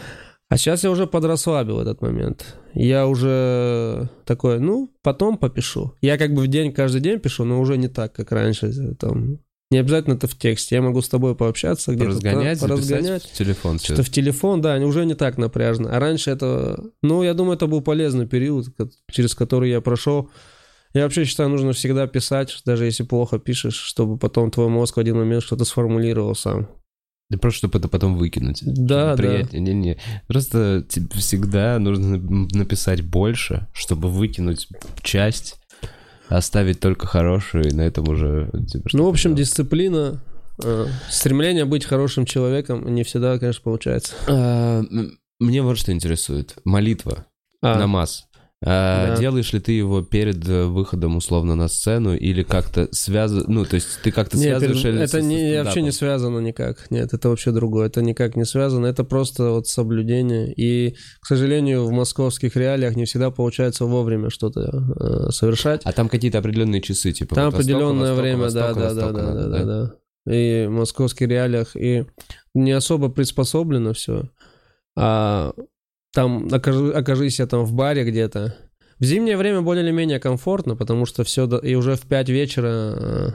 А 0.48 0.58
сейчас 0.58 0.84
я 0.84 0.90
уже 0.90 1.06
подрасслабил 1.06 1.80
этот 1.80 2.02
момент. 2.02 2.56
Я 2.74 3.06
уже 3.06 4.10
такой, 4.26 4.60
ну, 4.60 4.92
потом 5.02 5.38
попишу. 5.38 5.94
Я 6.02 6.18
как 6.18 6.34
бы 6.34 6.42
в 6.42 6.46
день, 6.46 6.72
каждый 6.72 7.00
день 7.00 7.20
пишу, 7.20 7.44
но 7.44 7.58
уже 7.58 7.78
не 7.78 7.88
так, 7.88 8.12
как 8.12 8.32
раньше. 8.32 8.94
Там, 8.96 9.38
не 9.70 9.78
обязательно 9.78 10.12
это 10.12 10.26
в 10.26 10.36
тексте. 10.36 10.74
Я 10.74 10.82
могу 10.82 11.00
с 11.00 11.08
тобой 11.08 11.34
пообщаться 11.34 11.92
где-то. 11.92 12.10
Разгонять, 12.10 12.60
поразгонять. 12.60 13.22
В 13.22 13.32
телефон. 13.32 13.78
Что 13.78 14.02
в 14.02 14.10
телефон, 14.10 14.60
да, 14.60 14.76
уже 14.76 15.06
не 15.06 15.14
так 15.14 15.38
напряжно. 15.38 15.96
А 15.96 15.98
раньше 15.98 16.30
это... 16.30 16.84
Ну, 17.00 17.22
я 17.22 17.32
думаю, 17.32 17.56
это 17.56 17.66
был 17.66 17.80
полезный 17.80 18.26
период, 18.26 18.66
через 19.10 19.34
который 19.34 19.70
я 19.70 19.80
прошел. 19.80 20.28
Я 20.94 21.04
вообще 21.04 21.24
считаю, 21.24 21.48
нужно 21.48 21.72
всегда 21.72 22.06
писать, 22.06 22.56
даже 22.66 22.84
если 22.84 23.02
плохо 23.02 23.38
пишешь, 23.38 23.76
чтобы 23.76 24.18
потом 24.18 24.50
твой 24.50 24.68
мозг 24.68 24.96
в 24.96 25.00
один 25.00 25.16
момент 25.16 25.42
что-то 25.42 25.64
сформулировал 25.64 26.34
сам. 26.34 26.68
Да 27.30 27.38
просто, 27.38 27.58
чтобы 27.58 27.78
это 27.78 27.88
потом 27.88 28.16
выкинуть. 28.16 28.62
Да, 28.62 29.16
приятнее. 29.16 29.64
да. 29.64 29.72
Не-не. 29.72 29.98
Просто 30.26 30.84
тебе 30.86 31.08
всегда 31.14 31.78
нужно 31.78 32.18
написать 32.18 33.00
больше, 33.00 33.68
чтобы 33.72 34.10
выкинуть 34.10 34.68
часть, 35.02 35.58
оставить 36.28 36.80
только 36.80 37.06
хорошую, 37.06 37.70
и 37.70 37.72
на 37.72 37.82
этом 37.82 38.06
уже... 38.08 38.50
Типа, 38.68 38.90
ну, 38.92 39.06
в 39.06 39.08
общем, 39.08 39.30
делать. 39.30 39.48
дисциплина, 39.48 40.22
э, 40.62 40.86
стремление 41.08 41.64
быть 41.64 41.86
хорошим 41.86 42.26
человеком 42.26 42.94
не 42.94 43.02
всегда, 43.02 43.38
конечно, 43.38 43.62
получается. 43.62 44.12
А, 44.28 44.82
мне 45.40 45.62
вот 45.62 45.78
что 45.78 45.90
интересует. 45.90 46.56
Молитва, 46.64 47.24
а. 47.62 47.78
намаз. 47.78 48.26
А, 48.64 49.08
да. 49.08 49.16
Делаешь 49.16 49.52
ли 49.52 49.58
ты 49.58 49.72
его 49.72 50.02
перед 50.02 50.48
э, 50.48 50.66
выходом 50.66 51.16
условно 51.16 51.56
на 51.56 51.66
сцену 51.66 52.14
или 52.14 52.44
как-то 52.44 52.88
связано, 52.92 53.44
ну 53.48 53.64
то 53.64 53.74
есть 53.74 53.88
ты 54.04 54.12
как-то 54.12 54.36
Нет, 54.36 54.58
связываешь? 54.58 54.82
Перед... 54.82 55.00
Это 55.00 55.20
не, 55.20 55.62
вообще 55.62 55.82
не 55.82 55.90
связано 55.90 56.38
никак. 56.38 56.88
Нет, 56.90 57.12
это 57.12 57.28
вообще 57.28 57.50
другое. 57.50 57.86
Это 57.86 58.02
никак 58.02 58.36
не 58.36 58.44
связано. 58.44 58.86
Это 58.86 59.02
просто 59.02 59.50
вот 59.50 59.66
соблюдение. 59.66 60.52
И, 60.54 60.94
к 61.20 61.26
сожалению, 61.26 61.84
в 61.84 61.90
московских 61.90 62.54
реалиях 62.54 62.94
не 62.94 63.04
всегда 63.04 63.32
получается 63.32 63.84
вовремя 63.84 64.30
что-то 64.30 64.60
э, 64.60 65.30
совершать. 65.30 65.82
А 65.84 65.92
там 65.92 66.08
какие-то 66.08 66.38
определенные 66.38 66.82
часы, 66.82 67.12
типа. 67.12 67.34
Там 67.34 67.48
определенное 67.48 68.14
время, 68.14 68.48
да, 68.50 68.72
да, 68.74 68.94
да, 68.94 69.10
да, 69.10 69.32
да, 69.32 69.48
да, 69.48 69.64
да. 69.64 70.32
И 70.32 70.66
в 70.68 70.70
московских 70.70 71.26
реалиях 71.26 71.74
и 71.74 72.04
не 72.54 72.70
особо 72.70 73.08
приспособлено 73.08 73.92
все. 73.92 74.28
А 74.96 75.52
там 76.12 76.48
окажи, 76.52 76.92
окажись 76.92 77.38
я 77.38 77.46
там 77.46 77.64
в 77.64 77.72
баре 77.72 78.04
где-то. 78.04 78.56
В 78.98 79.04
зимнее 79.04 79.36
время 79.36 79.62
более 79.62 79.84
или 79.84 79.90
менее 79.90 80.20
комфортно, 80.20 80.76
потому 80.76 81.06
что 81.06 81.24
все, 81.24 81.46
и 81.58 81.74
уже 81.74 81.96
в 81.96 82.02
5 82.02 82.28
вечера 82.28 82.68
э, 82.68 83.28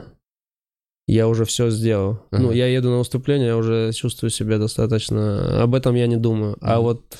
я 1.06 1.28
уже 1.28 1.44
все 1.44 1.70
сделал. 1.70 2.22
Ага. 2.30 2.42
Ну, 2.42 2.52
я 2.52 2.66
еду 2.68 2.90
на 2.90 2.98
выступление, 2.98 3.48
я 3.48 3.56
уже 3.56 3.92
чувствую 3.92 4.30
себя 4.30 4.58
достаточно... 4.58 5.62
Об 5.62 5.74
этом 5.74 5.94
я 5.94 6.06
не 6.06 6.16
думаю. 6.16 6.56
Ага. 6.60 6.74
А 6.76 6.80
вот 6.80 7.18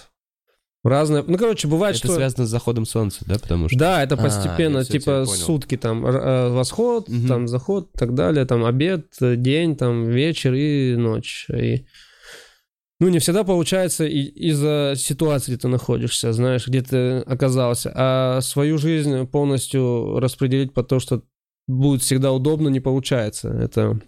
разное... 0.84 1.24
Ну, 1.26 1.36
короче, 1.36 1.68
бывает, 1.68 1.96
это 1.96 2.04
что... 2.04 2.08
Это 2.08 2.16
связано 2.16 2.46
с 2.46 2.50
заходом 2.50 2.86
солнца, 2.86 3.24
да? 3.26 3.38
Потому 3.38 3.68
что... 3.68 3.78
Да, 3.78 4.02
это 4.02 4.14
а, 4.14 4.18
постепенно, 4.18 4.80
а, 4.80 4.84
типа 4.84 5.26
сутки 5.26 5.76
там, 5.76 6.06
э, 6.06 6.50
восход, 6.50 7.08
угу. 7.08 7.26
там 7.26 7.48
заход 7.48 7.90
и 7.94 7.98
так 7.98 8.14
далее, 8.14 8.44
там 8.44 8.64
обед, 8.64 9.08
день, 9.20 9.76
там 9.76 10.04
вечер 10.04 10.54
и 10.54 10.94
ночь. 10.96 11.46
И 11.50 11.86
ну, 13.00 13.08
не 13.08 13.20
всегда 13.20 13.44
получается 13.44 14.06
из-за 14.06 14.94
ситуации, 14.96 15.52
где 15.52 15.60
ты 15.60 15.68
находишься, 15.68 16.32
знаешь, 16.32 16.66
где 16.66 16.82
ты 16.82 17.18
оказался. 17.18 17.92
А 17.94 18.40
свою 18.40 18.76
жизнь 18.78 19.24
полностью 19.26 20.18
распределить 20.18 20.74
по 20.74 20.82
то, 20.82 20.98
что 20.98 21.22
будет 21.68 22.02
всегда 22.02 22.32
удобно, 22.32 22.68
не 22.68 22.80
получается. 22.80 23.50
Это 23.50 24.00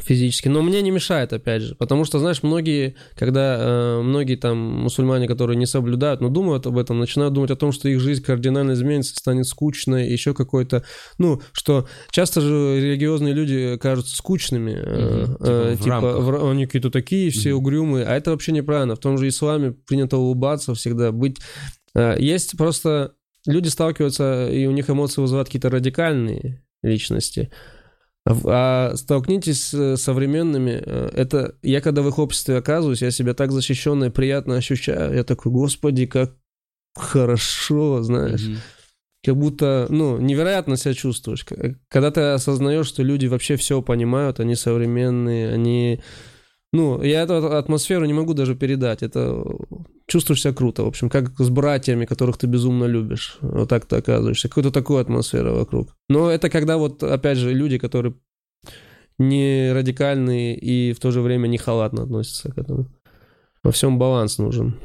физически. 0.00 0.48
Но 0.48 0.62
мне 0.62 0.82
не 0.82 0.90
мешает, 0.90 1.32
опять 1.32 1.62
же, 1.62 1.74
потому 1.74 2.04
что, 2.04 2.18
знаешь, 2.18 2.42
многие, 2.42 2.96
когда 3.14 3.56
э, 3.58 4.02
многие 4.02 4.36
там 4.36 4.58
мусульмане, 4.58 5.26
которые 5.26 5.56
не 5.56 5.64
соблюдают, 5.64 6.20
но 6.20 6.28
думают 6.28 6.66
об 6.66 6.76
этом, 6.76 6.98
начинают 6.98 7.32
думать 7.32 7.50
о 7.50 7.56
том, 7.56 7.72
что 7.72 7.88
их 7.88 8.00
жизнь 8.00 8.22
кардинально 8.22 8.72
изменится, 8.72 9.16
станет 9.16 9.46
скучной, 9.46 10.08
еще 10.08 10.34
какой-то, 10.34 10.84
ну, 11.16 11.40
что 11.52 11.88
часто 12.10 12.42
же 12.42 12.80
религиозные 12.80 13.32
люди 13.32 13.78
кажутся 13.78 14.14
скучными, 14.14 14.72
э, 14.72 15.24
угу, 15.24 15.36
э, 15.40 15.76
типа, 15.76 15.84
типа 15.84 16.20
в, 16.20 16.50
они 16.50 16.66
какие-то 16.66 16.90
такие, 16.90 17.30
все 17.30 17.54
угу. 17.54 17.62
угрюмые, 17.62 18.04
а 18.04 18.14
это 18.14 18.32
вообще 18.32 18.52
неправильно. 18.52 18.94
В 18.94 19.00
том 19.00 19.16
же 19.16 19.28
исламе 19.28 19.72
принято 19.72 20.18
улыбаться 20.18 20.74
всегда, 20.74 21.12
быть... 21.12 21.38
Э, 21.94 22.14
есть 22.18 22.58
просто 22.58 23.14
люди 23.46 23.68
сталкиваются, 23.68 24.48
и 24.50 24.66
у 24.66 24.72
них 24.72 24.90
эмоции 24.90 25.22
вызывают 25.22 25.48
какие-то 25.48 25.70
радикальные 25.70 26.62
личности, 26.82 27.50
А 28.44 28.92
столкнитесь 28.94 29.68
с 29.68 29.96
современными, 29.96 30.82
э, 30.84 31.10
это 31.14 31.54
я 31.62 31.80
когда 31.80 32.02
в 32.02 32.08
их 32.08 32.18
обществе 32.18 32.56
оказываюсь, 32.56 33.02
я 33.02 33.10
себя 33.10 33.34
так 33.34 33.52
защищенно 33.52 34.04
и 34.04 34.10
приятно 34.10 34.56
ощущаю, 34.56 35.14
я 35.14 35.24
такой, 35.24 35.50
господи, 35.52 36.06
как 36.06 36.34
хорошо, 36.94 38.02
знаешь. 38.02 38.42
Mm-hmm. 38.42 38.58
Как 39.24 39.36
будто, 39.36 39.86
ну, 39.88 40.18
невероятно 40.18 40.76
себя 40.76 40.94
чувствуешь. 40.94 41.44
Когда 41.88 42.10
ты 42.10 42.20
осознаешь, 42.20 42.86
что 42.86 43.02
люди 43.02 43.26
вообще 43.26 43.56
все 43.56 43.82
понимают, 43.82 44.40
они 44.40 44.54
современные, 44.54 45.52
они... 45.52 46.00
Ну, 46.72 47.02
я 47.02 47.22
эту 47.22 47.56
атмосферу 47.56 48.04
не 48.04 48.12
могу 48.12 48.34
даже 48.34 48.54
передать. 48.54 49.02
Это 49.02 49.42
чувствуешь 50.06 50.42
себя 50.42 50.52
круто, 50.52 50.84
в 50.84 50.88
общем, 50.88 51.08
как 51.08 51.30
с 51.38 51.48
братьями, 51.48 52.04
которых 52.04 52.36
ты 52.36 52.46
безумно 52.46 52.84
любишь. 52.84 53.38
Вот 53.40 53.68
так 53.70 53.86
ты 53.86 53.96
оказываешься. 53.96 54.48
Какую-то 54.48 54.70
такую 54.70 55.00
атмосферу 55.00 55.54
вокруг. 55.54 55.96
Но 56.08 56.30
это 56.30 56.50
когда 56.50 56.76
вот, 56.76 57.02
опять 57.02 57.38
же, 57.38 57.54
люди, 57.54 57.78
которые 57.78 58.14
не 59.18 59.72
радикальные 59.72 60.56
и 60.56 60.92
в 60.92 61.00
то 61.00 61.10
же 61.10 61.22
время 61.22 61.46
не 61.48 61.58
халатно 61.58 62.02
относятся 62.02 62.52
к 62.52 62.58
этому. 62.58 62.86
Во 63.62 63.72
всем 63.72 63.98
баланс 63.98 64.38
нужен. 64.38 64.78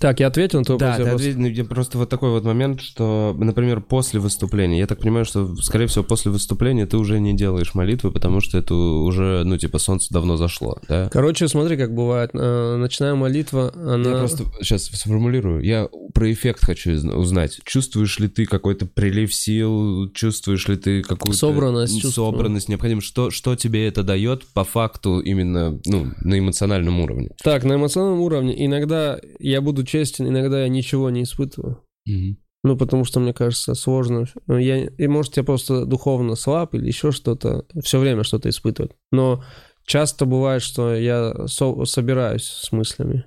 Так, 0.00 0.20
я 0.20 0.28
ответил 0.28 0.60
на 0.60 0.64
твой 0.64 0.78
да, 0.78 0.90
вопрос. 0.90 1.22
Да, 1.22 1.30
ответил, 1.30 1.66
просто 1.66 1.98
вот 1.98 2.08
такой 2.08 2.30
вот 2.30 2.44
момент, 2.44 2.80
что, 2.80 3.34
например, 3.38 3.80
после 3.80 4.20
выступления, 4.20 4.78
я 4.78 4.86
так 4.86 5.00
понимаю, 5.00 5.24
что, 5.24 5.54
скорее 5.56 5.86
всего, 5.86 6.04
после 6.04 6.30
выступления 6.30 6.86
ты 6.86 6.96
уже 6.96 7.18
не 7.20 7.34
делаешь 7.34 7.74
молитвы, 7.74 8.10
потому 8.10 8.40
что 8.40 8.58
это 8.58 8.74
уже, 8.74 9.42
ну, 9.44 9.56
типа, 9.56 9.78
солнце 9.78 10.12
давно 10.12 10.36
зашло, 10.36 10.78
да? 10.88 11.08
Короче, 11.10 11.48
смотри, 11.48 11.76
как 11.76 11.94
бывает. 11.94 12.30
Э, 12.34 12.76
ночная 12.76 13.14
молитва, 13.14 13.72
она... 13.74 14.10
Я 14.10 14.18
просто 14.18 14.44
сейчас 14.60 14.84
сформулирую. 14.84 15.62
Я 15.62 15.88
про 16.14 16.32
эффект 16.32 16.64
хочу 16.64 16.92
узнать. 17.16 17.60
Чувствуешь 17.64 18.18
ли 18.18 18.28
ты 18.28 18.46
какой-то 18.46 18.86
прилив 18.86 19.32
сил? 19.34 20.10
Чувствуешь 20.12 20.66
ли 20.68 20.76
ты 20.76 21.02
какую-то... 21.02 21.38
Собранность. 21.38 22.12
Собранность, 22.12 22.68
необходимо. 22.68 23.00
Что, 23.00 23.30
что 23.30 23.56
тебе 23.56 23.86
это 23.86 24.02
дает 24.02 24.46
по 24.46 24.64
факту 24.64 25.20
именно, 25.20 25.78
ну, 25.86 26.08
на 26.22 26.38
эмоциональном 26.38 27.00
уровне? 27.00 27.30
Так, 27.42 27.64
на 27.64 27.74
эмоциональном 27.74 28.20
уровне 28.20 28.64
иногда 28.66 29.18
я 29.38 29.60
буду 29.60 29.84
честен, 29.88 30.28
иногда 30.28 30.62
я 30.62 30.68
ничего 30.68 31.10
не 31.10 31.22
испытываю. 31.22 31.82
Mm-hmm. 32.08 32.36
Ну, 32.64 32.76
потому 32.76 33.04
что, 33.04 33.20
мне 33.20 33.32
кажется, 33.32 33.74
сложно. 33.74 34.26
Я, 34.48 34.86
и 34.86 35.06
может, 35.06 35.36
я 35.36 35.44
просто 35.44 35.84
духовно 35.86 36.34
слаб 36.34 36.74
или 36.74 36.86
еще 36.86 37.12
что-то, 37.12 37.66
все 37.82 37.98
время 37.98 38.24
что-то 38.24 38.48
испытывать. 38.48 38.92
Но 39.12 39.44
часто 39.86 40.26
бывает, 40.26 40.62
что 40.62 40.94
я 40.94 41.46
со- 41.46 41.84
собираюсь 41.84 42.44
с 42.44 42.72
мыслями. 42.72 43.24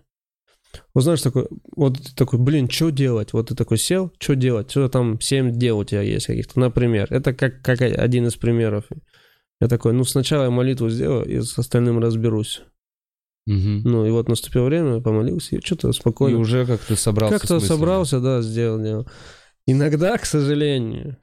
Вот 0.94 1.04
знаешь, 1.04 1.22
такой, 1.22 1.48
вот 1.76 1.98
ты 1.98 2.16
такой, 2.16 2.40
блин, 2.40 2.70
что 2.70 2.90
делать? 2.92 3.34
Вот 3.34 3.50
ты 3.50 3.56
такой 3.56 3.78
сел, 3.78 4.12
что 4.20 4.36
делать? 4.36 4.72
Что 4.72 4.88
там 4.90 5.20
7 5.20 5.58
дел 5.58 5.80
у 5.80 5.84
тебя 5.84 6.02
есть 6.02 6.28
каких-то, 6.28 6.60
например. 6.60 7.08
Это 7.10 7.34
как, 7.34 7.62
как 7.62 7.82
один 7.82 8.28
из 8.28 8.36
примеров. 8.36 8.86
Я 9.60 9.68
такой, 9.68 9.94
ну, 9.94 10.04
сначала 10.04 10.46
я 10.46 10.50
молитву 10.50 10.90
сделаю 10.90 11.26
и 11.26 11.42
с 11.42 11.58
остальным 11.58 12.00
разберусь. 12.00 12.64
Угу. 13.48 13.82
Ну, 13.84 14.06
и 14.06 14.12
вот 14.12 14.30
наступило 14.30 14.66
время, 14.66 15.02
помолился, 15.02 15.56
и 15.56 15.62
что-то 15.62 15.92
спокойно. 15.94 16.36
И 16.36 16.40
уже 16.40 16.66
как-то 16.66 16.96
собрался. 16.96 17.40
Как-то 17.40 17.60
собрался, 17.60 18.20
да, 18.20 18.42
сделал, 18.42 18.82
делал. 18.82 19.08
Иногда, 19.66 20.18
к 20.18 20.26
сожалению, 20.26 21.18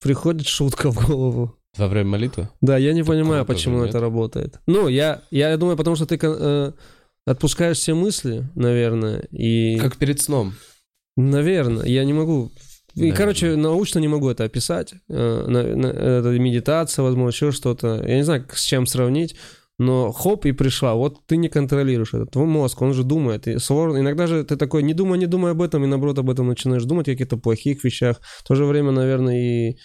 приходит 0.00 0.46
шутка 0.46 0.90
в 0.90 1.06
голову. 1.06 1.56
Во 1.76 1.88
время 1.88 2.10
молитвы? 2.10 2.48
Да, 2.60 2.76
я 2.76 2.92
не 2.92 3.02
Такого 3.02 3.16
понимаю, 3.16 3.44
почему 3.44 3.84
это 3.84 4.00
работает. 4.00 4.60
Ну, 4.66 4.88
я, 4.88 5.22
я 5.30 5.56
думаю, 5.56 5.76
потому 5.76 5.96
что 5.96 6.06
ты 6.06 6.18
э, 6.20 6.72
отпускаешь 7.26 7.78
все 7.78 7.94
мысли, 7.94 8.48
наверное, 8.54 9.20
и... 9.30 9.78
Как 9.78 9.96
перед 9.96 10.20
сном. 10.20 10.54
Наверное, 11.16 11.86
я 11.86 12.04
не 12.04 12.12
могу... 12.12 12.50
И, 12.94 13.12
короче, 13.12 13.54
научно 13.54 14.00
не 14.00 14.08
могу 14.08 14.28
это 14.28 14.44
описать. 14.44 14.94
Э, 15.08 15.44
на, 15.46 15.62
на, 15.62 15.86
это 15.86 16.36
медитация, 16.38 17.04
возможно, 17.04 17.30
еще 17.30 17.52
что-то. 17.52 18.04
Я 18.04 18.16
не 18.16 18.24
знаю, 18.24 18.46
с 18.52 18.64
чем 18.64 18.86
сравнить 18.86 19.36
но 19.80 20.12
хоп, 20.12 20.44
и 20.44 20.52
пришла. 20.52 20.94
Вот 20.94 21.26
ты 21.26 21.38
не 21.38 21.48
контролируешь 21.48 22.12
это. 22.12 22.26
Твой 22.26 22.44
мозг, 22.44 22.82
он 22.82 22.92
же 22.92 23.02
думает. 23.02 23.48
И 23.48 23.58
сложно. 23.58 23.98
Иногда 23.98 24.26
же 24.26 24.44
ты 24.44 24.56
такой, 24.56 24.82
не 24.82 24.92
думай, 24.92 25.18
не 25.18 25.26
думай 25.26 25.52
об 25.52 25.62
этом, 25.62 25.82
и 25.84 25.86
наоборот 25.86 26.18
об 26.18 26.28
этом 26.28 26.48
начинаешь 26.48 26.84
думать, 26.84 27.08
о 27.08 27.12
каких-то 27.12 27.38
плохих 27.38 27.82
вещах. 27.82 28.20
В 28.20 28.44
то 28.46 28.54
же 28.54 28.66
время, 28.66 28.90
наверное, 28.90 29.40
и 29.40 29.78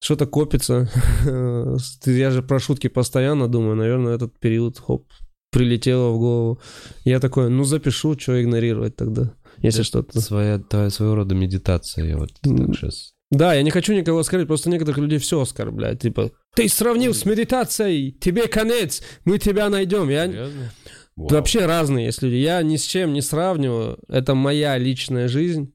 что-то 0.00 0.26
копится. 0.26 0.90
Я 2.04 2.30
же 2.32 2.42
про 2.42 2.58
шутки 2.58 2.88
постоянно 2.88 3.46
думаю. 3.46 3.76
Наверное, 3.76 4.16
этот 4.16 4.40
период, 4.40 4.80
хоп, 4.80 5.06
прилетело 5.52 6.10
в 6.10 6.18
голову. 6.18 6.60
Я 7.04 7.20
такой, 7.20 7.48
ну 7.48 7.62
запишу, 7.62 8.18
что 8.18 8.42
игнорировать 8.42 8.96
тогда, 8.96 9.32
если 9.58 9.84
что-то. 9.84 10.20
Своя, 10.20 10.58
твоя, 10.58 10.90
своего 10.90 11.14
рода 11.14 11.36
медитация, 11.36 12.06
я 12.06 12.16
вот 12.18 12.32
так 12.42 12.52
сейчас 12.74 13.15
да, 13.30 13.54
я 13.54 13.62
не 13.62 13.70
хочу 13.70 13.92
никого 13.92 14.20
оскорбить, 14.20 14.46
просто 14.46 14.70
некоторых 14.70 14.98
людей 14.98 15.18
все 15.18 15.40
оскорбляют. 15.40 16.00
Типа, 16.00 16.30
ты 16.54 16.68
сравнил 16.68 17.12
с 17.12 17.24
медитацией, 17.24 18.12
тебе 18.12 18.46
конец, 18.46 19.02
мы 19.24 19.38
тебя 19.38 19.68
найдем. 19.68 20.08
Я... 20.08 20.48
Вообще 21.16 21.64
разные 21.64 22.06
есть 22.06 22.22
люди. 22.22 22.34
Я 22.34 22.62
ни 22.62 22.76
с 22.76 22.84
чем 22.84 23.14
не 23.14 23.22
сравниваю. 23.22 23.98
Это 24.08 24.34
моя 24.34 24.76
личная 24.76 25.28
жизнь. 25.28 25.74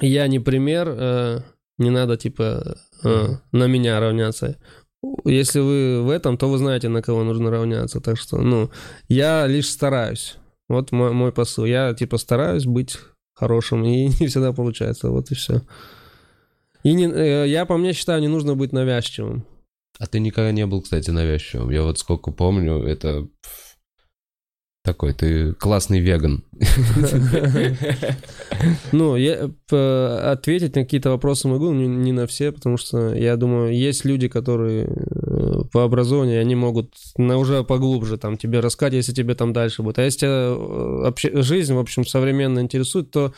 Я 0.00 0.26
не 0.28 0.40
пример. 0.40 0.88
Э, 0.90 1.40
не 1.78 1.90
надо, 1.90 2.18
типа, 2.18 2.76
э, 3.02 3.28
на 3.50 3.66
меня 3.66 3.98
равняться. 3.98 4.58
Если 5.24 5.58
вы 5.58 6.02
в 6.02 6.10
этом, 6.10 6.36
то 6.36 6.48
вы 6.48 6.58
знаете, 6.58 6.88
на 6.88 7.00
кого 7.00 7.24
нужно 7.24 7.50
равняться. 7.50 8.00
Так 8.00 8.18
что, 8.18 8.38
ну, 8.38 8.70
я 9.08 9.46
лишь 9.46 9.70
стараюсь. 9.70 10.36
Вот 10.68 10.92
мой, 10.92 11.12
мой 11.12 11.32
посыл. 11.32 11.64
Я, 11.64 11.94
типа, 11.94 12.18
стараюсь 12.18 12.66
быть 12.66 12.98
хорошим, 13.34 13.84
и 13.84 14.06
не 14.20 14.26
всегда 14.26 14.52
получается. 14.52 15.08
Вот 15.08 15.30
и 15.30 15.34
все. 15.34 15.62
И 16.82 16.92
не, 16.94 17.06
э, 17.06 17.48
я 17.48 17.66
по 17.66 17.76
мне 17.76 17.92
считаю, 17.92 18.20
не 18.20 18.28
нужно 18.28 18.54
быть 18.54 18.72
навязчивым. 18.72 19.46
А 19.98 20.06
ты 20.06 20.20
никогда 20.20 20.52
не 20.52 20.66
был, 20.66 20.82
кстати, 20.82 21.10
навязчивым. 21.10 21.70
Я 21.70 21.82
вот 21.82 21.98
сколько 21.98 22.30
помню, 22.32 22.82
это 22.82 23.28
такой, 24.82 25.14
ты 25.14 25.52
классный 25.54 26.00
веган. 26.00 26.44
Ну, 28.92 29.16
я 29.16 29.50
ответить 29.70 30.76
на 30.76 30.84
какие-то 30.84 31.10
вопросы 31.10 31.48
могу, 31.48 31.72
но 31.72 31.82
не 31.82 32.12
на 32.12 32.26
все, 32.26 32.52
потому 32.52 32.76
что 32.76 33.12
я 33.14 33.36
думаю, 33.36 33.74
есть 33.74 34.04
люди, 34.04 34.28
которые 34.28 34.84
э, 34.86 35.64
по 35.72 35.82
образованию, 35.84 36.40
они 36.40 36.54
могут 36.54 36.94
на 37.16 37.38
уже 37.38 37.64
поглубже 37.64 38.18
там 38.18 38.36
тебе 38.36 38.60
рассказать, 38.60 38.94
если 38.94 39.12
тебе 39.12 39.34
там 39.34 39.52
дальше 39.52 39.82
будет. 39.82 39.98
А 39.98 40.04
если 40.04 40.18
тебя 40.18 40.54
э, 40.54 41.42
жизнь, 41.42 41.74
в 41.74 41.78
общем, 41.78 42.06
современно 42.06 42.60
интересует, 42.60 43.10
то 43.10 43.32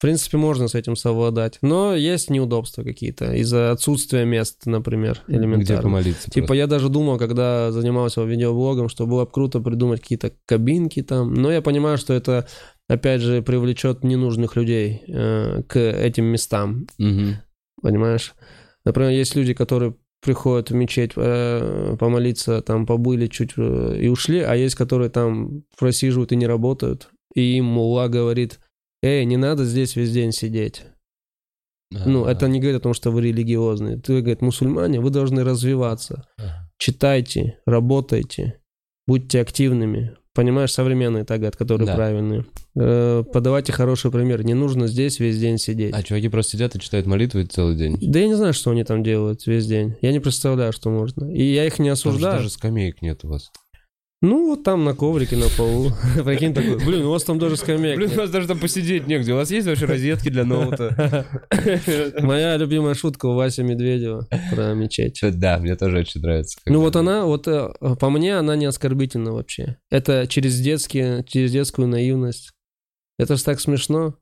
в 0.00 0.02
принципе, 0.02 0.38
можно 0.38 0.66
с 0.66 0.74
этим 0.74 0.96
совладать. 0.96 1.58
Но 1.60 1.94
есть 1.94 2.30
неудобства 2.30 2.82
какие-то 2.82 3.34
из-за 3.34 3.70
отсутствия 3.70 4.24
мест, 4.24 4.64
например, 4.64 5.20
элементарно. 5.28 5.62
Где 5.62 5.76
помолиться. 5.76 6.30
Типа 6.30 6.54
я 6.54 6.66
даже 6.66 6.88
думал, 6.88 7.18
когда 7.18 7.70
занимался 7.70 8.22
видеоблогом, 8.22 8.88
что 8.88 9.06
было 9.06 9.26
бы 9.26 9.30
круто 9.30 9.60
придумать 9.60 10.00
какие-то 10.00 10.32
кабинки 10.46 11.02
там. 11.02 11.34
Но 11.34 11.52
я 11.52 11.60
понимаю, 11.60 11.98
что 11.98 12.14
это, 12.14 12.48
опять 12.88 13.20
же, 13.20 13.42
привлечет 13.42 14.02
ненужных 14.02 14.56
людей 14.56 15.02
э, 15.06 15.64
к 15.68 15.78
этим 15.78 16.24
местам. 16.24 16.86
Угу. 16.98 17.36
Понимаешь? 17.82 18.32
Например, 18.86 19.10
есть 19.10 19.36
люди, 19.36 19.52
которые 19.52 19.96
приходят 20.22 20.70
в 20.70 20.74
мечеть 20.74 21.12
э, 21.14 21.96
помолиться, 22.00 22.62
там 22.62 22.86
побыли 22.86 23.26
чуть 23.26 23.52
э, 23.58 23.98
и 24.00 24.08
ушли, 24.08 24.40
а 24.40 24.54
есть, 24.54 24.76
которые 24.76 25.10
там 25.10 25.64
просиживают 25.78 26.32
и 26.32 26.36
не 26.36 26.46
работают. 26.46 27.10
И 27.34 27.58
им 27.58 27.66
мулла 27.66 28.08
говорит– 28.08 28.60
эй, 29.02 29.24
не 29.24 29.36
надо 29.36 29.64
здесь 29.64 29.96
весь 29.96 30.12
день 30.12 30.32
сидеть. 30.32 30.82
А-а-а. 31.92 32.08
Ну, 32.08 32.24
это 32.24 32.48
не 32.48 32.60
говорит 32.60 32.80
о 32.80 32.82
том, 32.82 32.94
что 32.94 33.10
вы 33.10 33.22
религиозные. 33.22 33.96
Ты, 33.96 34.20
говорит, 34.20 34.42
мусульмане, 34.42 35.00
вы 35.00 35.10
должны 35.10 35.42
развиваться. 35.42 36.26
А-а-а. 36.38 36.70
Читайте, 36.78 37.58
работайте, 37.66 38.60
будьте 39.06 39.40
активными. 39.40 40.16
Понимаешь, 40.32 40.72
современные 40.72 41.24
тагат, 41.24 41.56
которые 41.56 41.86
да. 41.86 41.96
правильные. 41.96 42.46
Э, 42.76 43.24
подавайте 43.32 43.72
хороший 43.72 44.12
пример. 44.12 44.44
Не 44.44 44.54
нужно 44.54 44.86
здесь 44.86 45.18
весь 45.18 45.38
день 45.40 45.58
сидеть. 45.58 45.92
А 45.92 46.02
чуваки 46.04 46.28
просто 46.28 46.52
сидят 46.52 46.74
и 46.76 46.80
читают 46.80 47.06
молитвы 47.06 47.44
целый 47.44 47.74
день? 47.76 47.98
Да 48.00 48.20
я 48.20 48.28
не 48.28 48.34
знаю, 48.34 48.54
что 48.54 48.70
они 48.70 48.84
там 48.84 49.02
делают 49.02 49.44
весь 49.46 49.66
день. 49.66 49.96
Я 50.00 50.12
не 50.12 50.20
представляю, 50.20 50.72
что 50.72 50.88
можно. 50.88 51.24
И 51.30 51.42
я 51.42 51.66
их 51.66 51.80
не 51.80 51.88
осуждаю. 51.88 52.34
Там 52.34 52.42
даже 52.42 52.50
скамеек 52.50 53.02
нет 53.02 53.24
у 53.24 53.28
вас. 53.28 53.50
Ну, 54.22 54.48
вот 54.48 54.64
там 54.64 54.84
на 54.84 54.94
коврике, 54.94 55.36
на 55.36 55.46
полу. 55.56 55.92
Прикинь 56.24 56.52
такой, 56.52 56.76
блин, 56.76 57.06
у 57.06 57.10
вас 57.10 57.24
там 57.24 57.38
даже 57.38 57.56
скамейка. 57.56 57.98
Блин, 57.98 58.12
у 58.12 58.16
вас 58.16 58.30
даже 58.30 58.46
там 58.46 58.58
посидеть 58.58 59.06
негде. 59.06 59.32
У 59.32 59.36
вас 59.36 59.50
есть 59.50 59.66
вообще 59.66 59.86
розетки 59.86 60.28
для 60.28 60.44
ноута? 60.44 61.26
Моя 62.20 62.58
любимая 62.58 62.94
шутка 62.94 63.26
у 63.26 63.34
Вася 63.34 63.62
Медведева 63.62 64.28
про 64.50 64.74
мечеть. 64.74 65.20
Да, 65.22 65.58
мне 65.58 65.74
тоже 65.74 66.00
очень 66.00 66.20
нравится. 66.20 66.58
Ну 66.66 66.80
вот 66.80 66.96
она, 66.96 67.24
вот 67.24 67.48
э, 67.48 67.70
по 67.98 68.10
мне, 68.10 68.36
она 68.36 68.56
не 68.56 68.66
оскорбительна 68.66 69.32
вообще. 69.32 69.78
Это 69.90 70.26
через 70.28 70.60
детские, 70.60 71.24
через 71.26 71.52
детскую 71.52 71.88
наивность. 71.88 72.50
Это 73.18 73.36
же 73.36 73.44
так 73.44 73.58
смешно. 73.58 74.16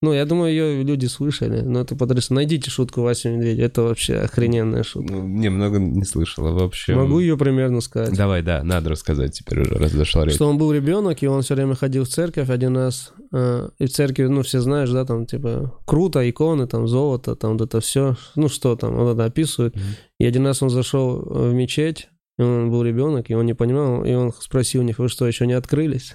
Ну, 0.00 0.12
я 0.12 0.24
думаю, 0.26 0.52
ее 0.52 0.84
люди 0.84 1.06
слышали, 1.06 1.60
но 1.60 1.80
это 1.80 1.96
потрясающе. 1.96 2.34
Найдите 2.34 2.70
шутку 2.70 3.02
Вася 3.02 3.30
Медведя, 3.30 3.64
это 3.64 3.82
вообще 3.82 4.14
охрененная 4.18 4.84
шутка. 4.84 5.12
Ну, 5.12 5.26
не, 5.26 5.48
много 5.48 5.80
не 5.80 6.04
слышала 6.04 6.52
вообще. 6.52 6.94
Могу 6.94 7.18
ее 7.18 7.36
примерно 7.36 7.80
сказать. 7.80 8.16
Давай, 8.16 8.42
да, 8.42 8.62
надо 8.62 8.90
рассказать 8.90 9.32
теперь 9.32 9.62
уже, 9.62 9.74
раз 9.74 9.90
зашла 9.90 10.24
речь. 10.24 10.34
Что 10.34 10.48
он 10.48 10.56
был 10.56 10.72
ребенок, 10.72 11.20
и 11.22 11.26
он 11.26 11.42
все 11.42 11.56
время 11.56 11.74
ходил 11.74 12.04
в 12.04 12.08
церковь 12.08 12.48
один 12.48 12.76
раз, 12.76 13.12
э, 13.32 13.70
и 13.80 13.86
в 13.86 13.90
церкви, 13.90 14.26
ну, 14.26 14.42
все 14.42 14.60
знаешь, 14.60 14.90
да, 14.90 15.04
там, 15.04 15.26
типа, 15.26 15.74
круто, 15.84 16.28
иконы, 16.30 16.68
там, 16.68 16.86
золото, 16.86 17.34
там, 17.34 17.58
вот 17.58 17.62
это 17.62 17.80
все, 17.80 18.16
ну, 18.36 18.48
что 18.48 18.76
там, 18.76 18.94
вот 18.94 19.14
это 19.14 19.24
описывают. 19.24 19.74
Mm-hmm. 19.74 19.96
И 20.20 20.26
один 20.26 20.46
раз 20.46 20.62
он 20.62 20.70
зашел 20.70 21.24
в 21.24 21.52
мечеть, 21.52 22.08
он 22.44 22.70
был 22.70 22.84
ребенок, 22.84 23.30
и 23.30 23.34
он 23.34 23.46
не 23.46 23.54
понимал, 23.54 24.04
и 24.04 24.12
он 24.12 24.32
спросил 24.32 24.82
у 24.82 24.84
них, 24.84 24.98
вы 24.98 25.08
что, 25.08 25.26
еще 25.26 25.46
не 25.46 25.54
открылись? 25.54 26.14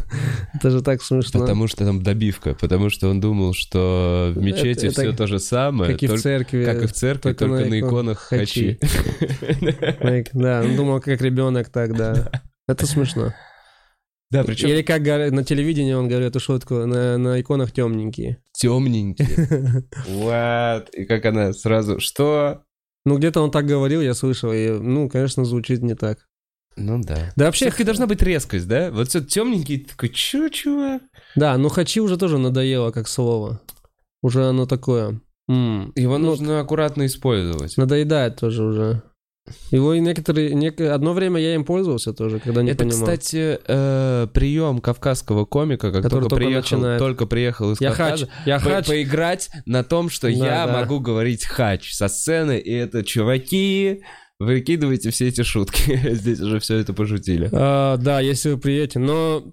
Это 0.54 0.70
же 0.70 0.82
так 0.82 1.02
смешно. 1.02 1.40
Потому 1.40 1.66
что 1.66 1.84
там 1.84 2.02
добивка, 2.02 2.54
потому 2.54 2.90
что 2.90 3.08
он 3.08 3.20
думал, 3.20 3.54
что 3.54 4.32
в 4.34 4.42
мечети 4.42 4.90
все 4.90 5.12
то 5.12 5.26
же 5.26 5.38
самое. 5.38 5.92
Как 5.92 6.02
и 6.02 6.06
в 6.06 6.20
церкви. 6.20 6.64
Как 6.64 6.82
и 6.82 6.86
в 6.86 6.92
церкви, 6.92 7.32
только 7.32 7.46
на 7.46 7.80
иконах 7.80 8.18
хачи. 8.18 8.78
Да, 10.32 10.62
он 10.64 10.76
думал, 10.76 11.00
как 11.00 11.20
ребенок 11.20 11.68
так, 11.68 11.96
да. 11.96 12.30
Это 12.68 12.86
смешно. 12.86 13.32
Да, 14.32 14.44
причем... 14.44 14.68
Или 14.68 14.80
как 14.82 15.02
на 15.02 15.44
телевидении 15.44 15.92
он 15.92 16.08
говорит 16.08 16.30
эту 16.30 16.40
шутку, 16.40 16.86
на, 16.86 17.18
на 17.18 17.40
иконах 17.40 17.70
темненькие. 17.70 18.38
Темненькие. 18.52 19.84
Вот. 20.08 20.88
И 20.94 21.04
как 21.04 21.26
она 21.26 21.52
сразу, 21.52 22.00
что? 22.00 22.62
Ну, 23.04 23.18
где-то 23.18 23.40
он 23.40 23.50
так 23.50 23.66
говорил, 23.66 24.00
я 24.00 24.14
слышал, 24.14 24.52
и, 24.52 24.70
ну, 24.70 25.08
конечно, 25.08 25.44
звучит 25.44 25.82
не 25.82 25.94
так. 25.94 26.26
Ну 26.76 27.00
да. 27.02 27.32
Да 27.36 27.46
вообще... 27.46 27.66
Все-таки 27.66 27.84
должна 27.84 28.06
быть 28.06 28.22
резкость, 28.22 28.66
да? 28.66 28.90
Вот 28.90 29.08
все 29.08 29.20
темненький, 29.20 29.80
такой, 29.80 30.08
чё, 30.08 30.48
чувак? 30.48 31.02
Да, 31.36 31.56
ну 31.58 31.68
хачи 31.68 32.00
уже 32.00 32.16
тоже 32.16 32.38
надоело 32.38 32.90
как 32.92 33.08
слово. 33.08 33.60
Уже 34.22 34.44
оно 34.46 34.66
такое... 34.66 35.20
М-м. 35.48 35.92
Его 35.96 36.18
ну, 36.18 36.26
нужно 36.28 36.60
аккуратно 36.60 37.06
использовать. 37.06 37.76
Надоедает 37.76 38.36
тоже 38.36 38.62
уже. 38.62 39.02
Его 39.70 39.94
и 39.94 40.00
некоторые, 40.00 40.54
нек... 40.54 40.80
одно 40.80 41.12
время 41.14 41.40
я 41.40 41.54
им 41.54 41.64
пользовался 41.64 42.12
тоже, 42.12 42.38
когда 42.38 42.62
не 42.62 42.70
Это, 42.70 42.84
понимал. 42.84 43.00
кстати, 43.00 43.58
э, 43.66 44.28
прием 44.32 44.80
кавказского 44.80 45.44
комика, 45.46 45.90
как 45.90 46.02
только, 46.02 46.28
только 46.28 46.36
приехал, 46.36 46.76
начинает. 46.76 46.98
только 47.00 47.26
приехал 47.26 47.72
из 47.72 47.80
я 47.80 47.90
Кавказа, 47.90 48.26
хач, 48.26 48.46
я 48.46 48.58
по- 48.60 48.70
хач. 48.70 48.86
поиграть 48.86 49.50
на 49.66 49.82
том, 49.82 50.10
что 50.10 50.28
да, 50.28 50.32
я 50.32 50.66
да. 50.66 50.80
могу 50.80 51.00
говорить 51.00 51.44
хач 51.44 51.92
со 51.92 52.06
сцены, 52.06 52.56
и 52.58 52.72
это 52.72 53.04
чуваки, 53.04 54.02
выкидывайте 54.38 55.10
все 55.10 55.26
эти 55.28 55.42
шутки. 55.42 56.00
Здесь 56.12 56.40
уже 56.40 56.60
все 56.60 56.76
это 56.76 56.92
пошутили. 56.92 57.48
А, 57.52 57.96
да, 57.96 58.20
если 58.20 58.50
вы 58.50 58.58
приедете, 58.58 59.00
но 59.00 59.44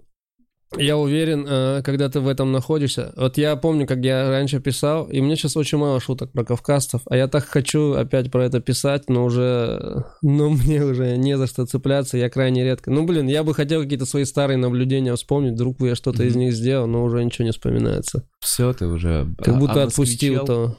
я 0.78 0.98
уверен, 0.98 1.46
э, 1.48 1.82
когда 1.84 2.10
ты 2.10 2.20
в 2.20 2.28
этом 2.28 2.52
находишься. 2.52 3.12
Вот 3.16 3.38
я 3.38 3.56
помню, 3.56 3.88
как 3.88 4.00
я 4.00 4.30
раньше 4.30 4.60
писал, 4.60 5.08
и 5.08 5.20
мне 5.20 5.36
сейчас 5.36 5.58
очень 5.58 5.78
мало 5.78 6.00
шуток 6.00 6.32
про 6.32 6.44
кавказцев, 6.44 7.02
а 7.10 7.18
я 7.18 7.28
так 7.28 7.46
хочу 7.46 7.94
опять 7.94 8.32
про 8.32 8.46
это 8.46 8.60
писать, 8.60 9.10
но 9.10 9.26
уже, 9.26 10.06
ну, 10.22 10.50
мне 10.66 10.84
уже 10.84 11.18
не 11.18 11.38
за 11.38 11.48
что 11.48 11.66
цепляться, 11.66 12.18
я 12.18 12.30
крайне 12.30 12.64
редко. 12.64 12.92
Ну, 12.92 13.06
блин, 13.06 13.28
я 13.28 13.44
бы 13.44 13.54
хотел 13.54 13.82
какие-то 13.82 14.06
свои 14.06 14.26
старые 14.26 14.58
наблюдения 14.58 15.16
вспомнить, 15.16 15.54
вдруг 15.54 15.78
бы 15.78 15.88
я 15.88 15.96
что-то 15.96 16.24
mm-hmm. 16.24 16.28
из 16.28 16.36
них 16.36 16.54
сделал, 16.54 16.88
но 16.88 17.04
уже 17.04 17.24
ничего 17.24 17.46
не 17.46 17.52
вспоминается. 17.52 18.24
Все, 18.40 18.72
ты 18.74 18.86
уже... 18.86 19.28
Как 19.40 19.58
будто 19.58 19.82
а 19.82 19.86
отпустил 19.86 20.46
то. 20.46 20.78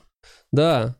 Да, 0.52 0.96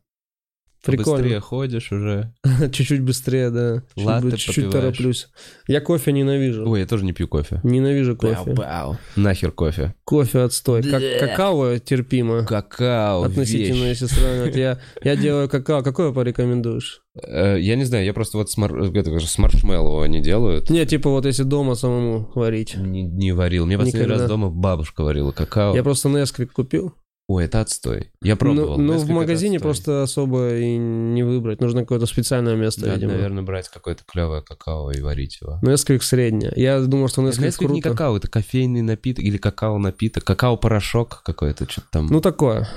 Прикольно. 0.85 1.23
Быстрее 1.23 1.41
ходишь 1.41 1.93
уже. 1.93 2.33
Чуть-чуть 2.73 3.03
быстрее, 3.03 3.51
да. 3.51 3.83
Латте 3.97 4.37
Чуть-чуть 4.37 4.71
тороплюсь. 4.71 5.29
Я 5.67 5.81
кофе 5.81 6.13
ненавижу. 6.13 6.69
Ой, 6.69 6.81
я 6.81 6.87
тоже 6.87 7.05
не 7.05 7.13
пью 7.13 7.29
кофе. 7.29 7.61
Ненавижу 7.63 8.17
кофе. 8.17 8.53
Бау, 8.53 8.55
бау. 8.55 8.99
Нахер 9.17 9.53
кофе. 9.53 9.95
Кофе 10.05 10.41
отстой. 10.41 10.83
Как 10.83 11.03
какао 11.21 11.79
терпимо. 11.79 12.47
Какао, 12.47 13.25
Относительно, 13.25 13.85
вещь. 13.85 14.01
если 14.01 14.07
сравнивать. 14.07 14.57
Я, 14.57 14.79
я 15.03 15.17
делаю 15.17 15.49
какао. 15.49 15.83
Какое 15.83 16.13
порекомендуешь? 16.13 17.03
Э, 17.23 17.59
я 17.59 17.77
не 17.77 17.85
знаю, 17.85 18.05
я 18.05 18.15
просто 18.15 18.39
вот 18.39 18.51
с, 18.51 18.57
мар... 18.57 18.75
это 18.75 19.21
с 19.21 19.39
маршмеллоу 19.39 20.01
они 20.01 20.23
делают. 20.23 20.71
Не, 20.71 20.87
типа 20.87 21.11
вот 21.11 21.27
если 21.27 21.43
дома 21.43 21.75
самому 21.75 22.31
варить. 22.35 22.77
Не, 22.77 23.03
не 23.03 23.33
варил. 23.33 23.67
Мне 23.67 23.77
последний 23.77 24.09
раз 24.09 24.27
дома 24.27 24.49
бабушка 24.51 25.03
варила 25.03 25.33
какао. 25.33 25.75
Я 25.75 25.83
просто 25.83 26.09
Несквик 26.09 26.53
купил. 26.53 26.95
Ой, 27.31 27.45
это 27.45 27.61
отстой. 27.61 28.11
Я 28.23 28.35
пробовал. 28.35 28.77
Ну, 28.77 28.95
ну 28.95 28.99
в 28.99 29.09
магазине 29.09 29.61
просто 29.61 30.03
особо 30.03 30.57
и 30.57 30.77
не 30.77 31.23
выбрать. 31.23 31.61
Нужно 31.61 31.83
какое-то 31.83 32.07
специальное 32.07 32.57
место, 32.57 32.81
Надо, 32.81 32.95
видимо. 32.95 33.13
наверное, 33.13 33.45
брать 33.45 33.69
какое-то 33.69 34.03
клевое 34.05 34.43
какао 34.43 34.91
и 34.91 35.01
варить 35.01 35.39
его. 35.41 35.61
Несквик 35.63 36.03
среднее. 36.03 36.53
Я 36.57 36.81
думал, 36.81 37.07
что 37.07 37.23
Несквик 37.23 37.45
Несквик 37.47 37.69
круто. 37.69 37.75
не 37.75 37.83
какао, 37.83 38.17
это 38.17 38.27
кофейный 38.27 38.83
напиток 38.83 39.25
или 39.25 39.37
какао-напиток. 39.37 40.25
Какао-порошок 40.25 41.23
какой-то, 41.23 41.71
что-то 41.71 41.87
там. 41.93 42.07
Ну, 42.09 42.21
такое. 42.21 42.69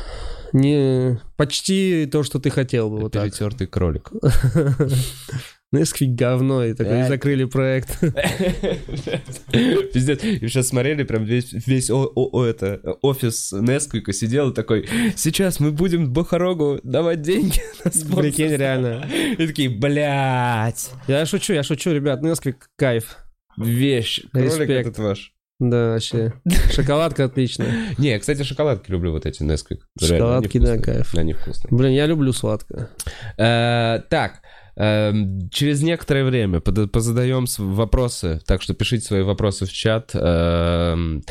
Не... 0.51 1.19
Почти 1.35 2.07
то, 2.11 2.21
что 2.21 2.37
ты 2.37 2.51
хотел 2.51 2.91
бы. 2.91 2.99
Вот 2.99 3.13
Перетертый 3.13 3.65
так. 3.65 3.73
кролик. 3.73 4.11
Несквик 5.73 6.11
говно, 6.11 6.63
и 6.63 6.73
такой 6.73 7.03
закрыли 7.03 7.45
проект. 7.45 7.99
Пиздец. 9.51 10.23
И 10.23 10.47
сейчас 10.47 10.67
смотрели 10.67 11.01
прям 11.01 11.23
весь, 11.23 11.51
весь 11.51 11.89
о, 11.89 12.11
о, 12.15 12.45
это, 12.45 12.79
офис 13.01 13.51
Несквика 13.51 14.13
сидел 14.13 14.51
и 14.51 14.53
такой, 14.53 14.87
сейчас 15.15 15.59
мы 15.59 15.71
будем 15.71 16.13
Бахарогу 16.13 16.79
давать 16.83 17.21
деньги 17.21 17.59
на 17.83 17.91
Прикинь, 18.15 18.55
реально. 18.55 19.03
И 19.37 19.47
такие, 19.47 19.69
блядь. 19.69 20.91
Я 21.07 21.25
шучу, 21.25 21.53
я 21.53 21.63
шучу, 21.63 21.91
ребят, 21.91 22.21
Несквик 22.21 22.69
кайф. 22.77 23.17
Вещь. 23.57 24.21
Кролик 24.31 24.69
этот 24.69 24.99
ваш. 24.99 25.33
Да, 25.59 25.93
вообще. 25.93 26.33
Шоколадка 26.71 27.25
отличная. 27.25 27.95
Не, 27.97 28.17
кстати, 28.19 28.43
шоколадки 28.43 28.91
люблю 28.91 29.11
вот 29.11 29.25
эти 29.25 29.43
Nesquik. 29.43 29.79
Шоколадки, 29.99 30.57
да, 30.57 30.77
кайф. 30.77 31.15
Они 31.15 31.33
вкусные. 31.33 31.69
Блин, 31.71 31.91
я 31.91 32.05
люблю 32.05 32.33
сладкое. 32.33 32.89
Э, 33.37 34.01
так, 34.09 34.41
через 34.75 35.81
некоторое 35.83 36.23
время 36.23 36.59
позадаем 36.59 37.45
вопросы, 37.57 38.41
так 38.45 38.61
что 38.61 38.73
пишите 38.73 39.05
свои 39.05 39.21
вопросы 39.21 39.65
в 39.65 39.71
чат. 39.71 40.11
Эм, 40.13 41.23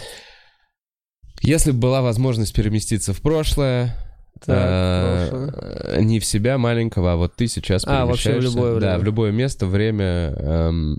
если 1.41 1.73
бы 1.73 1.79
была 1.79 2.03
возможность 2.03 2.55
переместиться 2.55 3.13
в 3.13 3.21
прошлое, 3.21 3.97
так, 4.45 5.33
э, 5.33 6.01
не 6.03 6.21
в 6.21 6.25
себя 6.25 6.57
маленького, 6.57 7.15
а 7.15 7.17
вот 7.17 7.35
ты 7.35 7.49
сейчас 7.49 7.85
а, 7.87 8.07
вообще 8.07 8.39
в 8.39 8.43
любое 8.43 8.75
время. 8.75 8.93
Да, 8.93 8.99
в 8.99 9.05
любое 9.05 9.33
место, 9.33 9.67
время. 9.67 10.35
Эм, 10.37 10.99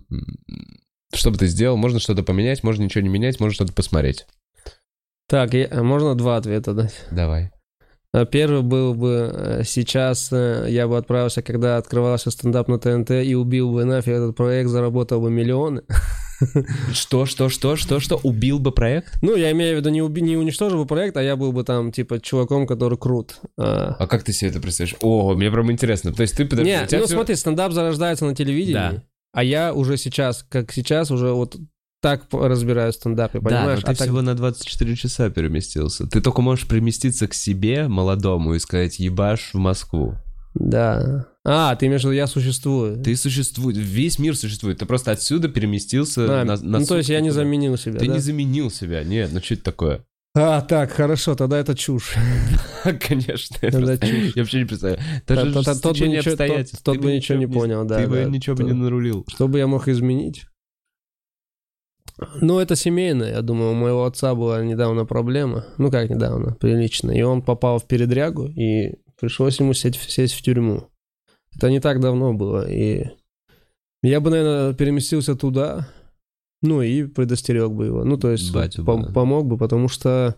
что 1.13 1.31
бы 1.31 1.37
ты 1.37 1.47
сделал? 1.47 1.77
Можно 1.77 1.99
что-то 1.99 2.23
поменять, 2.23 2.63
можно 2.63 2.83
ничего 2.83 3.01
не 3.01 3.09
менять, 3.09 3.39
можно 3.39 3.53
что-то 3.53 3.71
посмотреть. 3.71 4.25
Так, 5.27 5.53
я, 5.53 5.81
можно 5.81 6.15
два 6.15 6.37
ответа 6.37 6.73
дать? 6.73 6.93
Давай. 7.09 7.52
А 8.13 8.25
первый 8.25 8.61
был 8.61 8.93
бы 8.93 9.31
э, 9.33 9.61
сейчас, 9.65 10.29
э, 10.31 10.67
я 10.69 10.87
бы 10.87 10.97
отправился, 10.97 11.41
когда 11.41 11.77
открывался 11.77 12.29
стендап 12.29 12.67
на 12.67 12.77
ТНТ 12.77 13.09
и 13.09 13.33
убил 13.33 13.71
бы 13.71 13.85
нафиг 13.85 14.13
этот 14.13 14.35
проект, 14.35 14.69
заработал 14.69 15.19
бы 15.19 15.31
миллионы. 15.31 15.81
Что, 16.91 17.25
что, 17.25 17.47
что, 17.47 17.77
что, 17.77 18.01
что? 18.01 18.19
Убил 18.21 18.59
бы 18.59 18.73
проект? 18.73 19.13
Ну, 19.21 19.35
я 19.37 19.51
имею 19.51 19.75
в 19.75 19.79
виду, 19.79 19.89
не, 19.89 20.01
уби, 20.01 20.21
не 20.21 20.35
уничтожил 20.35 20.79
бы 20.79 20.85
проект, 20.85 21.15
а 21.15 21.23
я 21.23 21.37
был 21.37 21.53
бы 21.53 21.63
там, 21.63 21.93
типа, 21.93 22.19
чуваком, 22.19 22.67
который 22.67 22.97
крут. 22.97 23.39
А, 23.57 23.95
а 23.97 24.07
как 24.07 24.23
ты 24.23 24.33
себе 24.33 24.49
это 24.49 24.59
представляешь? 24.59 24.97
О, 25.01 25.35
мне 25.35 25.49
прям 25.49 25.71
интересно. 25.71 26.11
То 26.11 26.21
есть 26.21 26.35
ты... 26.35 26.45
Подожди, 26.45 26.69
Нет, 26.69 26.91
ну 26.91 27.05
все... 27.05 27.07
смотри, 27.07 27.35
стендап 27.35 27.71
зарождается 27.71 28.25
на 28.25 28.35
телевидении, 28.35 28.73
да. 28.73 29.03
а 29.31 29.43
я 29.43 29.73
уже 29.73 29.95
сейчас, 29.95 30.43
как 30.43 30.73
сейчас, 30.73 31.11
уже 31.11 31.31
вот 31.31 31.55
так 32.03 32.25
разбираюсь 32.33 32.95
в 32.95 32.99
стендапе, 32.99 33.39
понимаешь? 33.39 33.81
Да, 33.81 33.93
ты 33.93 34.03
а 34.03 34.03
всего 34.03 34.17
так... 34.17 34.25
на 34.25 34.35
24 34.35 34.95
часа 34.97 35.29
переместился. 35.29 36.05
Ты 36.05 36.19
только 36.19 36.41
можешь 36.41 36.67
переместиться 36.67 37.29
к 37.29 37.33
себе, 37.33 37.87
молодому, 37.87 38.55
и 38.55 38.59
сказать 38.59 38.99
«ебашь 38.99 39.51
в 39.53 39.57
Москву». 39.57 40.15
Да. 40.53 41.27
А, 41.45 41.75
ты 41.77 41.85
имеешь 41.85 42.01
в 42.01 42.03
виду, 42.03 42.13
я 42.13 42.27
существую? 42.27 43.01
Ты 43.01 43.15
существуешь, 43.15 43.77
весь 43.77 44.19
мир 44.19 44.35
существует. 44.35 44.79
Ты 44.79 44.85
просто 44.85 45.11
отсюда 45.11 45.47
переместился 45.47 46.41
а, 46.41 46.43
на, 46.43 46.57
на 46.57 46.79
Ну, 46.79 46.85
то 46.85 46.97
есть 46.97 47.07
я 47.07 47.21
не 47.21 47.31
заменил 47.31 47.77
себя, 47.77 47.99
Ты 47.99 48.07
да? 48.07 48.13
не 48.13 48.19
заменил 48.19 48.69
себя, 48.69 49.03
нет, 49.03 49.29
ну 49.31 49.39
что 49.39 49.53
это 49.53 49.63
такое? 49.63 50.05
А, 50.35 50.59
так, 50.61 50.91
хорошо, 50.91 51.35
тогда 51.35 51.57
это 51.57 51.73
чушь. 51.73 52.15
Конечно. 52.83 53.57
Тогда 53.61 53.97
чушь. 53.97 54.31
Я 54.35 54.41
вообще 54.41 54.59
не 54.59 54.65
представляю. 54.65 55.01
Это 55.25 55.45
же 55.45 55.53
тот 55.53 55.97
бы 55.97 56.07
ничего, 56.07 56.35
тот, 56.35 56.83
тот 56.83 56.97
бы 56.97 57.13
ничего 57.13 57.37
не 57.37 57.47
понял, 57.47 57.85
да. 57.85 57.99
Ты 57.99 58.07
бы 58.07 58.25
ничего 58.29 58.57
бы 58.57 58.63
не 58.63 58.73
нарулил. 58.73 59.25
Что 59.29 59.47
бы 59.47 59.59
я 59.59 59.67
мог 59.67 59.87
изменить? 59.87 60.47
Ну, 62.41 62.59
это 62.59 62.75
семейное, 62.75 63.31
я 63.31 63.41
думаю. 63.41 63.71
У 63.71 63.75
моего 63.75 64.05
отца 64.05 64.35
была 64.35 64.63
недавно 64.63 65.05
проблема. 65.05 65.65
Ну, 65.77 65.89
как 65.89 66.09
недавно, 66.09 66.55
прилично. 66.59 67.11
И 67.11 67.21
он 67.21 67.41
попал 67.41 67.79
в 67.79 67.87
передрягу, 67.87 68.47
и 68.47 68.95
пришлось 69.19 69.59
ему 69.59 69.73
сесть, 69.73 69.99
сесть 70.09 70.33
в 70.33 70.41
тюрьму. 70.41 70.89
Это 71.55 71.69
не 71.69 71.79
так 71.79 71.99
давно 71.99 72.33
было. 72.33 72.69
И 72.69 73.05
я 74.01 74.19
бы, 74.19 74.29
наверное, 74.29 74.73
переместился 74.73 75.35
туда, 75.35 75.87
ну, 76.61 76.81
и 76.81 77.03
предостерег 77.05 77.71
бы 77.71 77.85
его. 77.85 78.03
Ну, 78.03 78.17
то 78.17 78.31
есть 78.31 78.53
Батю, 78.53 78.83
пом- 78.83 79.07
да. 79.07 79.13
помог 79.13 79.47
бы, 79.47 79.57
потому 79.57 79.87
что, 79.87 80.35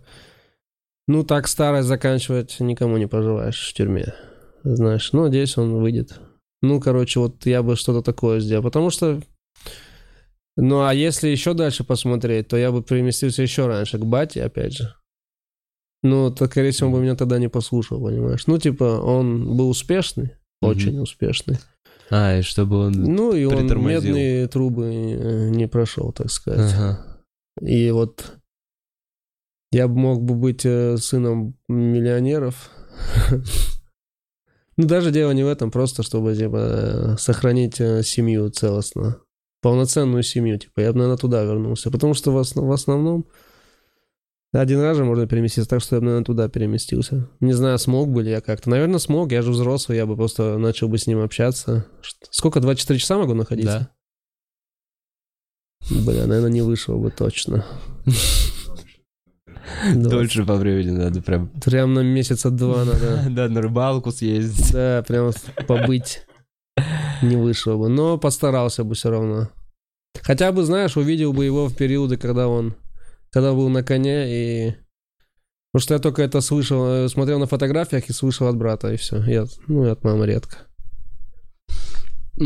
ну, 1.08 1.24
так 1.24 1.48
старость 1.48 1.88
заканчивать 1.88 2.60
никому 2.60 2.98
не 2.98 3.08
пожелаешь 3.08 3.70
в 3.70 3.74
тюрьме. 3.74 4.14
Знаешь, 4.64 5.12
ну, 5.14 5.24
надеюсь, 5.24 5.58
он 5.58 5.76
выйдет. 5.80 6.20
Ну, 6.62 6.80
короче, 6.80 7.20
вот 7.20 7.46
я 7.46 7.62
бы 7.62 7.76
что-то 7.76 8.02
такое 8.02 8.40
сделал. 8.40 8.64
Потому 8.64 8.90
что 8.90 9.22
ну, 10.58 10.86
а 10.86 10.94
если 10.94 11.28
еще 11.28 11.54
дальше 11.54 11.84
посмотреть, 11.84 12.48
то 12.48 12.58
я 12.58 12.72
бы 12.72 12.82
переместился 12.82 13.42
еще 13.42 13.68
раньше, 13.68 13.98
к 13.98 14.06
бате, 14.06 14.44
опять 14.44 14.74
же. 14.74 14.96
Ну, 16.02 16.32
то, 16.32 16.46
скорее 16.46 16.72
всего, 16.72 16.90
он 16.90 16.94
бы 16.94 17.02
меня 17.02 17.16
тогда 17.16 17.40
не 17.40 17.50
послушал, 17.50 18.02
понимаешь? 18.02 18.48
Ну, 18.48 18.58
типа, 18.58 18.84
он 18.84 19.58
был 19.58 19.70
успешный, 19.70 20.32
очень 20.62 21.00
успешный. 21.00 21.58
А, 22.10 22.38
и 22.38 22.42
чтобы 22.42 22.78
он 22.78 22.92
Ну, 22.94 23.34
и 23.34 23.46
он 23.46 23.66
медные 23.84 24.48
трубы 24.48 24.86
э, 24.86 25.50
не 25.50 25.68
прошел, 25.68 26.12
так 26.12 26.30
сказать. 26.30 26.74
Ага. 26.74 27.22
И 27.62 27.90
вот 27.92 28.34
я 29.72 29.88
мог 29.88 30.22
бы 30.22 30.36
быть 30.36 30.66
э, 30.66 30.98
сыном 30.98 31.56
миллионеров. 31.68 32.70
Ну, 34.78 34.88
даже 34.88 35.12
дело 35.12 35.32
не 35.32 35.42
в 35.42 35.48
этом, 35.48 35.72
просто 35.72 36.04
чтобы, 36.04 36.36
типа, 36.36 36.58
э, 36.58 37.18
сохранить 37.18 37.76
семью 37.76 38.50
целостно. 38.50 39.22
Полноценную 39.66 40.22
семью, 40.22 40.60
типа, 40.60 40.82
я 40.82 40.92
бы, 40.92 41.00
наверное, 41.00 41.18
туда 41.18 41.44
вернулся. 41.44 41.90
Потому 41.90 42.14
что 42.14 42.32
в, 42.32 42.38
основ- 42.38 42.68
в 42.68 42.72
основном 42.72 43.26
один 44.54 44.80
раз 44.80 44.96
же 44.96 45.04
можно 45.04 45.26
переместиться, 45.26 45.68
так 45.68 45.82
что 45.82 45.96
я 45.96 46.02
бы, 46.02 46.06
наверное, 46.06 46.24
туда 46.24 46.48
переместился. 46.50 47.28
Не 47.40 47.54
знаю, 47.54 47.80
смог 47.80 48.10
бы 48.10 48.22
ли 48.22 48.30
я 48.30 48.42
как-то. 48.42 48.70
Наверное, 48.70 49.00
смог, 49.00 49.32
я 49.32 49.42
же 49.42 49.50
взрослый, 49.50 49.98
я 49.98 50.06
бы 50.06 50.16
просто 50.16 50.60
начал 50.60 50.88
бы 50.88 51.00
с 51.00 51.08
ним 51.08 51.20
общаться. 51.20 51.88
Сколько, 52.30 52.60
24 52.60 53.00
часа 53.00 53.18
могу 53.18 53.34
находиться? 53.34 53.90
Да. 55.90 55.96
Бля, 56.12 56.28
наверное, 56.28 56.52
не 56.52 56.62
вышел 56.62 57.00
бы 57.00 57.10
точно. 57.10 57.66
Дольше 59.96 60.46
по 60.46 60.58
времени 60.58 60.92
надо 60.92 61.24
прям. 61.24 61.48
Прям 61.66 61.96
на 61.96 62.02
месяца 62.02 62.52
два 62.52 62.86
надо. 62.86 63.24
Да, 63.32 63.50
на 63.50 63.62
рыбалку 63.64 64.12
съездить. 64.12 64.74
Да, 64.74 65.04
прям 65.08 65.32
побыть. 65.68 66.22
Не 67.22 67.36
вышел 67.36 67.78
бы. 67.78 67.90
Но 67.90 68.18
постарался 68.18 68.84
бы 68.84 68.96
все 68.96 69.10
равно. 69.10 69.50
Хотя 70.22 70.52
бы, 70.52 70.64
знаешь, 70.64 70.98
увидел 70.98 71.34
бы 71.34 71.46
его 71.46 71.68
в 71.68 71.76
периоды, 71.76 72.18
когда 72.18 72.48
он 72.48 72.76
когда 73.36 73.52
был 73.52 73.68
на 73.68 73.84
коне, 73.84 74.26
и... 74.30 74.76
Потому 75.74 75.84
что 75.84 75.94
я 75.96 76.00
только 76.00 76.22
это 76.22 76.40
слышал, 76.40 76.88
э, 76.88 77.10
смотрел 77.10 77.38
на 77.38 77.48
фотографиях 77.48 78.08
и 78.08 78.14
слышал 78.14 78.48
от 78.48 78.56
брата, 78.56 78.94
и 78.94 78.96
все. 78.96 79.22
Я, 79.24 79.46
ну, 79.68 79.86
и 79.86 79.90
от 79.90 80.06
мамы 80.06 80.26
редко. 80.26 80.60
С 82.38 82.42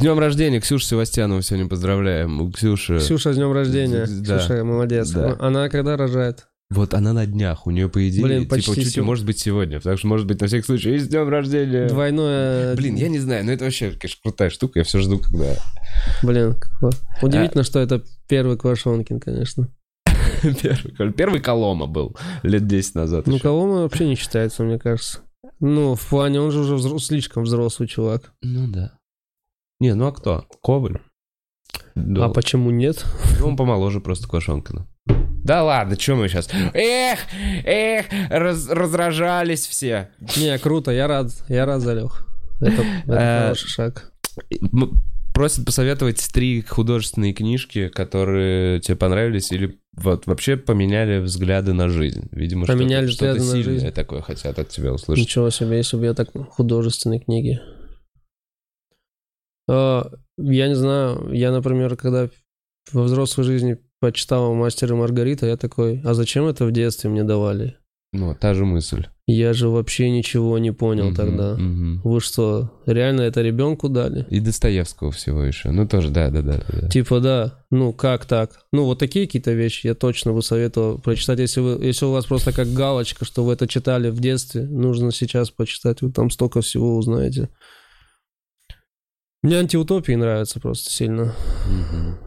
днем 0.00 0.18
рождения, 0.18 0.60
Ксюша 0.60 0.86
Севастьянова 0.86 1.40
сегодня 1.40 1.68
поздравляем. 1.68 2.50
Ксюша... 2.50 2.98
Ксюша, 2.98 3.32
с 3.32 3.36
днем 3.36 3.52
рождения. 3.52 4.08
Да. 4.08 4.38
Ксюша, 4.38 4.64
молодец. 4.64 5.08
Да. 5.10 5.36
Она 5.38 5.68
когда 5.68 5.96
рожает? 5.96 6.48
Вот 6.68 6.94
она 6.94 7.12
на 7.12 7.26
днях, 7.26 7.66
у 7.66 7.70
нее 7.70 7.88
по 7.88 8.08
идее, 8.08 8.24
Блин, 8.24 8.42
типа 8.42 8.60
чуть 8.60 8.90
сем... 8.90 9.04
может 9.04 9.24
быть 9.24 9.38
сегодня, 9.38 9.78
потому 9.78 9.96
что 9.96 10.08
может 10.08 10.26
быть 10.26 10.40
на 10.40 10.48
всякий 10.48 10.64
случай 10.64 10.96
и 10.96 10.98
с 10.98 11.06
днем 11.06 11.28
рождения. 11.28 11.86
Двойное. 11.86 12.74
Блин, 12.74 12.96
я 12.96 13.08
не 13.08 13.20
знаю, 13.20 13.44
но 13.44 13.52
это 13.52 13.64
вообще, 13.64 13.92
конечно, 13.92 14.20
крутая 14.20 14.50
штука, 14.50 14.80
я 14.80 14.84
все 14.84 14.98
жду, 14.98 15.20
когда. 15.20 15.54
Блин, 16.24 16.56
удивительно, 17.22 17.60
а... 17.60 17.64
что 17.64 17.78
это 17.78 18.02
первый 18.26 18.58
Квашонкин, 18.58 19.20
конечно. 19.20 19.68
первый, 20.42 21.12
первый 21.12 21.40
Колома 21.40 21.86
был 21.86 22.16
лет 22.42 22.66
10 22.66 22.96
назад. 22.96 23.26
Ну, 23.28 23.34
еще. 23.34 23.42
Колома 23.42 23.82
вообще 23.82 24.08
не 24.08 24.16
считается, 24.16 24.64
мне 24.64 24.80
кажется. 24.80 25.20
Ну, 25.60 25.94
в 25.94 26.04
плане, 26.08 26.40
он 26.40 26.50
же 26.50 26.60
уже 26.60 26.74
взрос, 26.74 27.06
слишком 27.06 27.44
взрослый 27.44 27.88
чувак. 27.88 28.32
Ну 28.42 28.66
да. 28.66 28.98
Не, 29.78 29.94
ну 29.94 30.06
а 30.08 30.12
кто? 30.12 30.46
Коваль. 30.62 30.98
Да. 31.94 32.26
А 32.26 32.28
почему 32.28 32.70
нет? 32.70 33.04
Ну, 33.38 33.48
он 33.48 33.56
помоложе 33.56 34.00
просто 34.00 34.28
Квашонкина. 34.28 34.86
Да 35.46 35.62
ладно, 35.62 35.96
что 35.96 36.16
мы 36.16 36.28
сейчас? 36.28 36.48
Эх, 36.74 37.20
эх, 37.64 38.06
раз, 38.30 38.68
разражались 38.68 39.64
все. 39.64 40.10
Не, 40.36 40.58
круто, 40.58 40.90
я 40.90 41.06
рад, 41.06 41.28
я 41.48 41.64
рад 41.64 41.82
за 41.82 41.94
Лех. 41.94 42.26
Это, 42.60 42.82
это 43.04 43.12
э, 43.12 43.42
хороший 43.42 43.68
шаг. 43.68 44.12
Просят 45.32 45.64
посоветовать 45.64 46.30
три 46.32 46.62
художественные 46.62 47.32
книжки, 47.32 47.86
которые 47.90 48.80
тебе 48.80 48.96
понравились 48.96 49.52
или 49.52 49.78
вот 49.96 50.26
вообще 50.26 50.56
поменяли 50.56 51.20
взгляды 51.20 51.74
на 51.74 51.90
жизнь. 51.90 52.26
Видимо, 52.32 52.66
поменяли 52.66 53.06
что-то, 53.06 53.34
что-то 53.36 53.52
сильное 53.52 53.62
жизнь. 53.62 53.90
такое 53.92 54.22
хотят 54.22 54.58
от 54.58 54.70
тебя 54.70 54.92
услышать. 54.92 55.22
Ничего 55.22 55.50
себе, 55.50 55.76
если 55.76 55.96
бы 55.96 56.06
я 56.06 56.14
так 56.14 56.30
художественные 56.50 57.20
книги. 57.20 57.60
А, 59.70 60.10
я 60.38 60.66
не 60.66 60.74
знаю, 60.74 61.30
я, 61.32 61.52
например, 61.52 61.94
когда 61.94 62.30
во 62.92 63.04
взрослой 63.04 63.44
жизни 63.44 63.78
почитал 64.00 64.54
«Мастер 64.54 64.92
и 64.92 64.96
Маргарита», 64.96 65.46
я 65.46 65.56
такой, 65.56 66.00
а 66.04 66.14
зачем 66.14 66.46
это 66.46 66.64
в 66.64 66.72
детстве 66.72 67.10
мне 67.10 67.24
давали? 67.24 67.76
Ну, 68.12 68.34
та 68.34 68.54
же 68.54 68.64
мысль. 68.64 69.06
Я 69.26 69.52
же 69.52 69.68
вообще 69.68 70.08
ничего 70.08 70.56
не 70.58 70.72
понял 70.72 71.08
угу, 71.08 71.16
тогда. 71.16 71.54
Угу. 71.54 72.08
Вы 72.08 72.20
что, 72.20 72.72
реально 72.86 73.22
это 73.22 73.42
ребенку 73.42 73.88
дали? 73.88 74.24
И 74.30 74.38
Достоевского 74.38 75.10
всего 75.10 75.42
еще. 75.42 75.70
Ну, 75.70 75.86
тоже, 75.86 76.10
да, 76.10 76.30
да, 76.30 76.42
да. 76.42 76.62
да. 76.68 76.88
Типа, 76.88 77.18
да. 77.20 77.64
Ну, 77.70 77.92
как 77.92 78.24
так? 78.24 78.66
Ну, 78.72 78.84
вот 78.84 79.00
такие 79.00 79.26
какие-то 79.26 79.52
вещи 79.52 79.88
я 79.88 79.94
точно 79.94 80.32
бы 80.32 80.42
советовал 80.42 80.98
прочитать. 80.98 81.40
Если, 81.40 81.60
вы, 81.60 81.84
если 81.84 82.06
у 82.06 82.12
вас 82.12 82.24
просто 82.26 82.52
как 82.52 82.68
галочка, 82.72 83.24
что 83.24 83.44
вы 83.44 83.54
это 83.54 83.66
читали 83.66 84.10
в 84.10 84.20
детстве, 84.20 84.62
нужно 84.62 85.10
сейчас 85.10 85.50
почитать. 85.50 86.02
Вы 86.02 86.12
там 86.12 86.30
столько 86.30 86.60
всего 86.60 86.96
узнаете. 86.96 87.48
Мне 89.42 89.56
антиутопии 89.56 90.12
нравятся 90.12 90.60
просто 90.60 90.90
сильно. 90.90 91.34
Угу. 91.66 92.25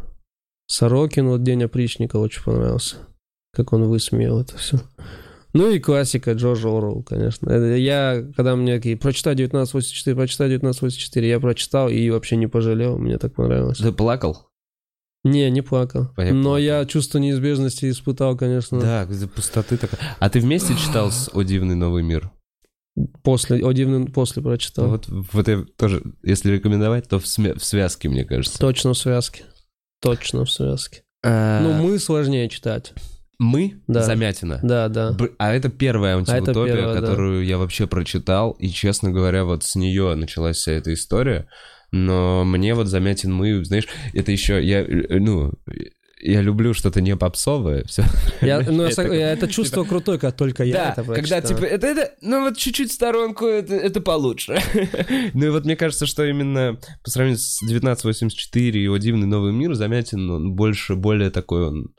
Сорокин, 0.69 1.27
вот 1.27 1.43
День 1.43 1.63
опричника 1.63 2.17
очень 2.17 2.43
понравился. 2.43 2.97
Как 3.53 3.73
он 3.73 3.85
высмеял 3.85 4.39
это 4.39 4.55
все. 4.57 4.79
Ну 5.53 5.71
и 5.71 5.79
классика 5.79 6.33
Джорджа 6.33 6.69
Орвелл, 6.69 7.01
конечно. 7.01 7.51
Я, 7.51 8.23
когда 8.37 8.55
мне 8.55 8.75
такие, 8.75 8.95
прочитай 8.95 9.33
1984, 9.33 10.15
прочитай 10.15 10.47
1984, 10.47 11.27
я 11.27 11.39
прочитал 11.39 11.89
и 11.89 12.07
вообще 12.11 12.35
не 12.35 12.45
пожалел, 12.45 12.99
мне 12.99 13.17
так 13.17 13.33
понравилось. 13.33 13.79
Ты 13.79 13.91
плакал? 13.91 14.47
Не, 15.23 15.49
не 15.49 15.61
плакал. 15.63 16.09
Понятно. 16.15 16.39
Но 16.39 16.57
я 16.59 16.85
чувство 16.85 17.17
неизбежности 17.17 17.89
испытал, 17.89 18.37
конечно. 18.37 18.79
Да, 18.79 19.07
пустоты 19.35 19.77
такая. 19.77 19.99
А 20.19 20.29
ты 20.29 20.39
вместе 20.39 20.75
читал 20.75 21.11
с 21.11 21.31
«О 21.33 21.41
дивный 21.41 21.75
новый 21.75 22.03
мир»? 22.03 22.31
После, 23.23 23.65
«О 23.65 23.71
дивный» 23.73 24.05
после 24.05 24.43
прочитал. 24.43 24.87
Вот, 24.87 25.07
вот 25.07 25.47
я 25.47 25.65
тоже, 25.77 26.03
если 26.21 26.51
рекомендовать, 26.51 27.09
то 27.09 27.19
в, 27.19 27.23
сме- 27.23 27.57
в 27.57 27.65
связке, 27.65 28.07
мне 28.07 28.23
кажется. 28.23 28.59
Точно 28.59 28.93
в 28.93 28.97
связке. 28.97 29.45
Точно 30.01 30.45
в 30.45 30.51
связке. 30.51 31.03
А... 31.23 31.61
Ну, 31.61 31.73
мы 31.73 31.99
сложнее 31.99 32.49
читать. 32.49 32.93
Мы? 33.39 33.81
Да. 33.87 34.03
Замятина. 34.03 34.59
Да, 34.61 34.89
да. 34.89 35.15
А 35.37 35.53
это 35.53 35.69
первая 35.69 36.17
антиутопия, 36.17 36.91
а 36.91 36.93
которую 36.93 37.39
да. 37.41 37.45
я 37.45 37.57
вообще 37.57 37.87
прочитал. 37.87 38.51
И, 38.51 38.69
честно 38.69 39.11
говоря, 39.11 39.45
вот 39.45 39.63
с 39.63 39.75
нее 39.75 40.15
началась 40.15 40.57
вся 40.57 40.73
эта 40.73 40.93
история. 40.93 41.47
Но 41.91 42.43
мне 42.43 42.75
вот 42.75 42.87
Замятин 42.87 43.33
мы, 43.33 43.63
знаешь, 43.63 43.87
это 44.13 44.31
еще 44.31 44.63
я, 44.63 44.85
ну, 45.09 45.53
я 46.19 46.41
люблю 46.41 46.73
что-то 46.73 47.01
не 47.01 47.15
попсовое. 47.15 47.83
Все. 47.85 48.03
Я, 48.41 48.61
ну, 48.61 48.87
я, 48.87 49.13
я, 49.13 49.31
это 49.31 49.47
чувство 49.47 49.83
типа, 49.83 49.89
крутое, 49.89 50.19
как 50.19 50.35
только 50.35 50.63
я 50.63 50.73
да, 50.73 50.91
это 50.91 51.03
прочитал. 51.03 51.15
когда 51.15 51.41
типа 51.41 51.65
это, 51.65 51.87
это, 51.87 52.13
ну 52.21 52.41
вот 52.41 52.57
чуть-чуть 52.57 52.91
в 52.91 52.93
сторонку, 52.93 53.45
это, 53.45 53.75
это 53.75 54.01
получше. 54.01 54.59
ну 55.33 55.45
и 55.45 55.49
вот 55.49 55.65
мне 55.65 55.75
кажется, 55.75 56.05
что 56.05 56.25
именно 56.25 56.79
по 57.03 57.09
сравнению 57.09 57.39
с 57.39 57.61
1984 57.61 58.79
и 58.79 58.83
его 58.83 58.97
дивный 58.97 59.27
новый 59.27 59.53
мир, 59.53 59.73
Замятин, 59.73 60.29
он 60.29 60.53
больше, 60.53 60.95
более 60.95 61.29
такой, 61.29 61.67
он 61.67 61.93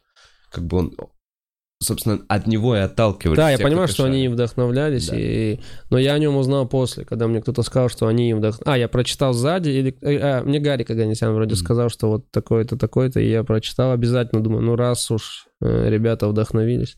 как 0.51 0.67
бы 0.67 0.79
он 0.79 0.97
собственно, 1.83 2.21
от 2.29 2.47
него 2.47 2.77
и 2.77 2.81
отталкивались. 2.81 3.39
Да, 3.39 3.51
я 3.51 3.59
понимаю, 3.59 3.89
что 3.89 4.05
они 4.05 4.25
им 4.25 4.33
вдохновлялись, 4.33 5.09
да. 5.09 5.17
и... 5.19 5.61
но 5.89 5.99
я 5.99 6.13
о 6.13 6.19
нем 6.19 6.37
узнал 6.37 6.69
после, 6.69 7.07
когда 7.07 7.27
мне 7.27 7.41
кто-то 7.41 7.63
сказал, 7.63 7.89
что 7.89 8.07
они 8.07 8.31
им 8.31 8.39
вдохновлялись. 8.39 8.75
А, 8.75 8.79
я 8.79 8.89
прочитал 8.89 9.33
сзади, 9.33 9.71
или... 9.71 9.99
а, 10.03 10.43
мне 10.45 10.61
Гарри 10.61 10.85
Каганесян 10.85 11.33
вроде 11.33 11.55
mm-hmm. 11.55 11.59
сказал, 11.59 11.89
что 11.89 12.09
вот 12.09 12.31
такой-то, 12.31 12.77
такой-то, 12.77 13.21
и 13.21 13.31
я 13.31 13.45
прочитал 13.45 13.93
обязательно, 13.93 14.43
думаю, 14.43 14.63
ну 14.63 14.77
раз 14.77 15.11
уж 15.11 15.47
э, 15.63 15.89
ребята 15.89 16.29
вдохновились. 16.29 16.97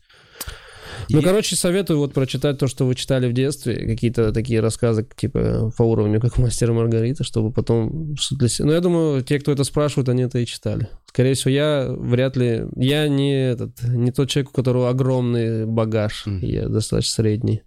Ну, 1.09 1.21
короче, 1.21 1.55
советую 1.55 1.99
вот 1.99 2.13
прочитать 2.13 2.57
то, 2.57 2.67
что 2.67 2.85
вы 2.85 2.95
читали 2.95 3.27
в 3.27 3.33
детстве, 3.33 3.85
какие-то 3.85 4.31
такие 4.31 4.59
рассказы, 4.59 5.07
типа, 5.15 5.71
по 5.77 5.83
уровню, 5.83 6.19
как 6.19 6.37
«Мастер 6.37 6.71
и 6.71 6.73
Маргарита», 6.73 7.23
чтобы 7.23 7.51
потом... 7.51 8.15
Для. 8.31 8.47
Ну, 8.59 8.71
я 8.71 8.79
думаю, 8.79 9.23
те, 9.23 9.39
кто 9.39 9.51
это 9.51 9.63
спрашивает, 9.63 10.09
они 10.09 10.23
это 10.23 10.39
и 10.39 10.45
читали. 10.45 10.87
Скорее 11.05 11.33
всего, 11.33 11.51
я 11.51 11.87
вряд 11.89 12.37
ли... 12.37 12.65
Я 12.75 13.07
не, 13.07 13.51
этот, 13.51 13.81
не 13.83 14.11
тот 14.11 14.29
человек, 14.29 14.51
у 14.51 14.55
которого 14.55 14.89
огромный 14.89 15.65
багаж, 15.65 16.25
mm. 16.27 16.39
я 16.45 16.67
достаточно 16.69 17.13
средний. 17.13 17.61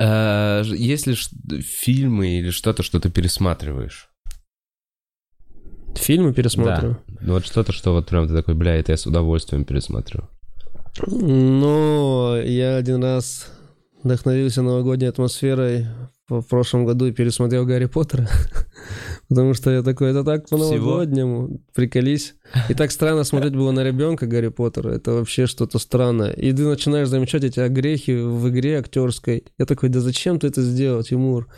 А, 0.00 0.62
есть 0.62 1.06
ли 1.06 1.14
фильмы 1.14 2.38
или 2.38 2.50
что-то, 2.50 2.82
что 2.82 3.00
ты 3.00 3.10
пересматриваешь? 3.10 4.10
Фильмы 5.94 6.32
пересматриваю? 6.32 7.02
Да. 7.06 7.14
Ну, 7.20 7.32
вот 7.34 7.46
что-то, 7.46 7.72
что 7.72 7.92
вот 7.92 8.08
прям 8.08 8.28
ты 8.28 8.34
такой, 8.34 8.54
бля, 8.54 8.76
это 8.76 8.92
я 8.92 8.96
с 8.96 9.06
удовольствием 9.06 9.64
пересматриваю. 9.64 10.30
Ну, 11.06 12.40
я 12.42 12.76
один 12.76 13.02
раз 13.02 13.48
вдохновился 14.02 14.62
новогодней 14.62 15.08
атмосферой 15.08 15.86
в 16.28 16.42
прошлом 16.42 16.84
году 16.84 17.06
и 17.06 17.12
пересмотрел 17.12 17.64
Гарри 17.64 17.86
Поттера. 17.86 18.28
Потому 19.28 19.54
что 19.54 19.70
я 19.70 19.82
такой, 19.82 20.10
это 20.10 20.24
так 20.24 20.48
по-новогоднему, 20.48 21.60
приколись. 21.74 22.34
И 22.68 22.74
так 22.74 22.90
странно 22.90 23.24
смотреть 23.24 23.54
было 23.54 23.70
на 23.72 23.82
ребенка 23.84 24.26
Гарри 24.26 24.48
Поттера. 24.48 24.90
Это 24.90 25.12
вообще 25.12 25.46
что-то 25.46 25.78
странное. 25.78 26.32
И 26.32 26.52
ты 26.52 26.64
начинаешь 26.64 27.08
замечать 27.08 27.44
эти 27.44 27.60
огрехи 27.60 28.12
в 28.12 28.48
игре 28.48 28.78
актерской. 28.78 29.44
Я 29.58 29.66
такой, 29.66 29.88
да 29.88 30.00
зачем 30.00 30.38
ты 30.38 30.48
это 30.48 30.62
сделал, 30.62 31.02
Тимур? 31.02 31.48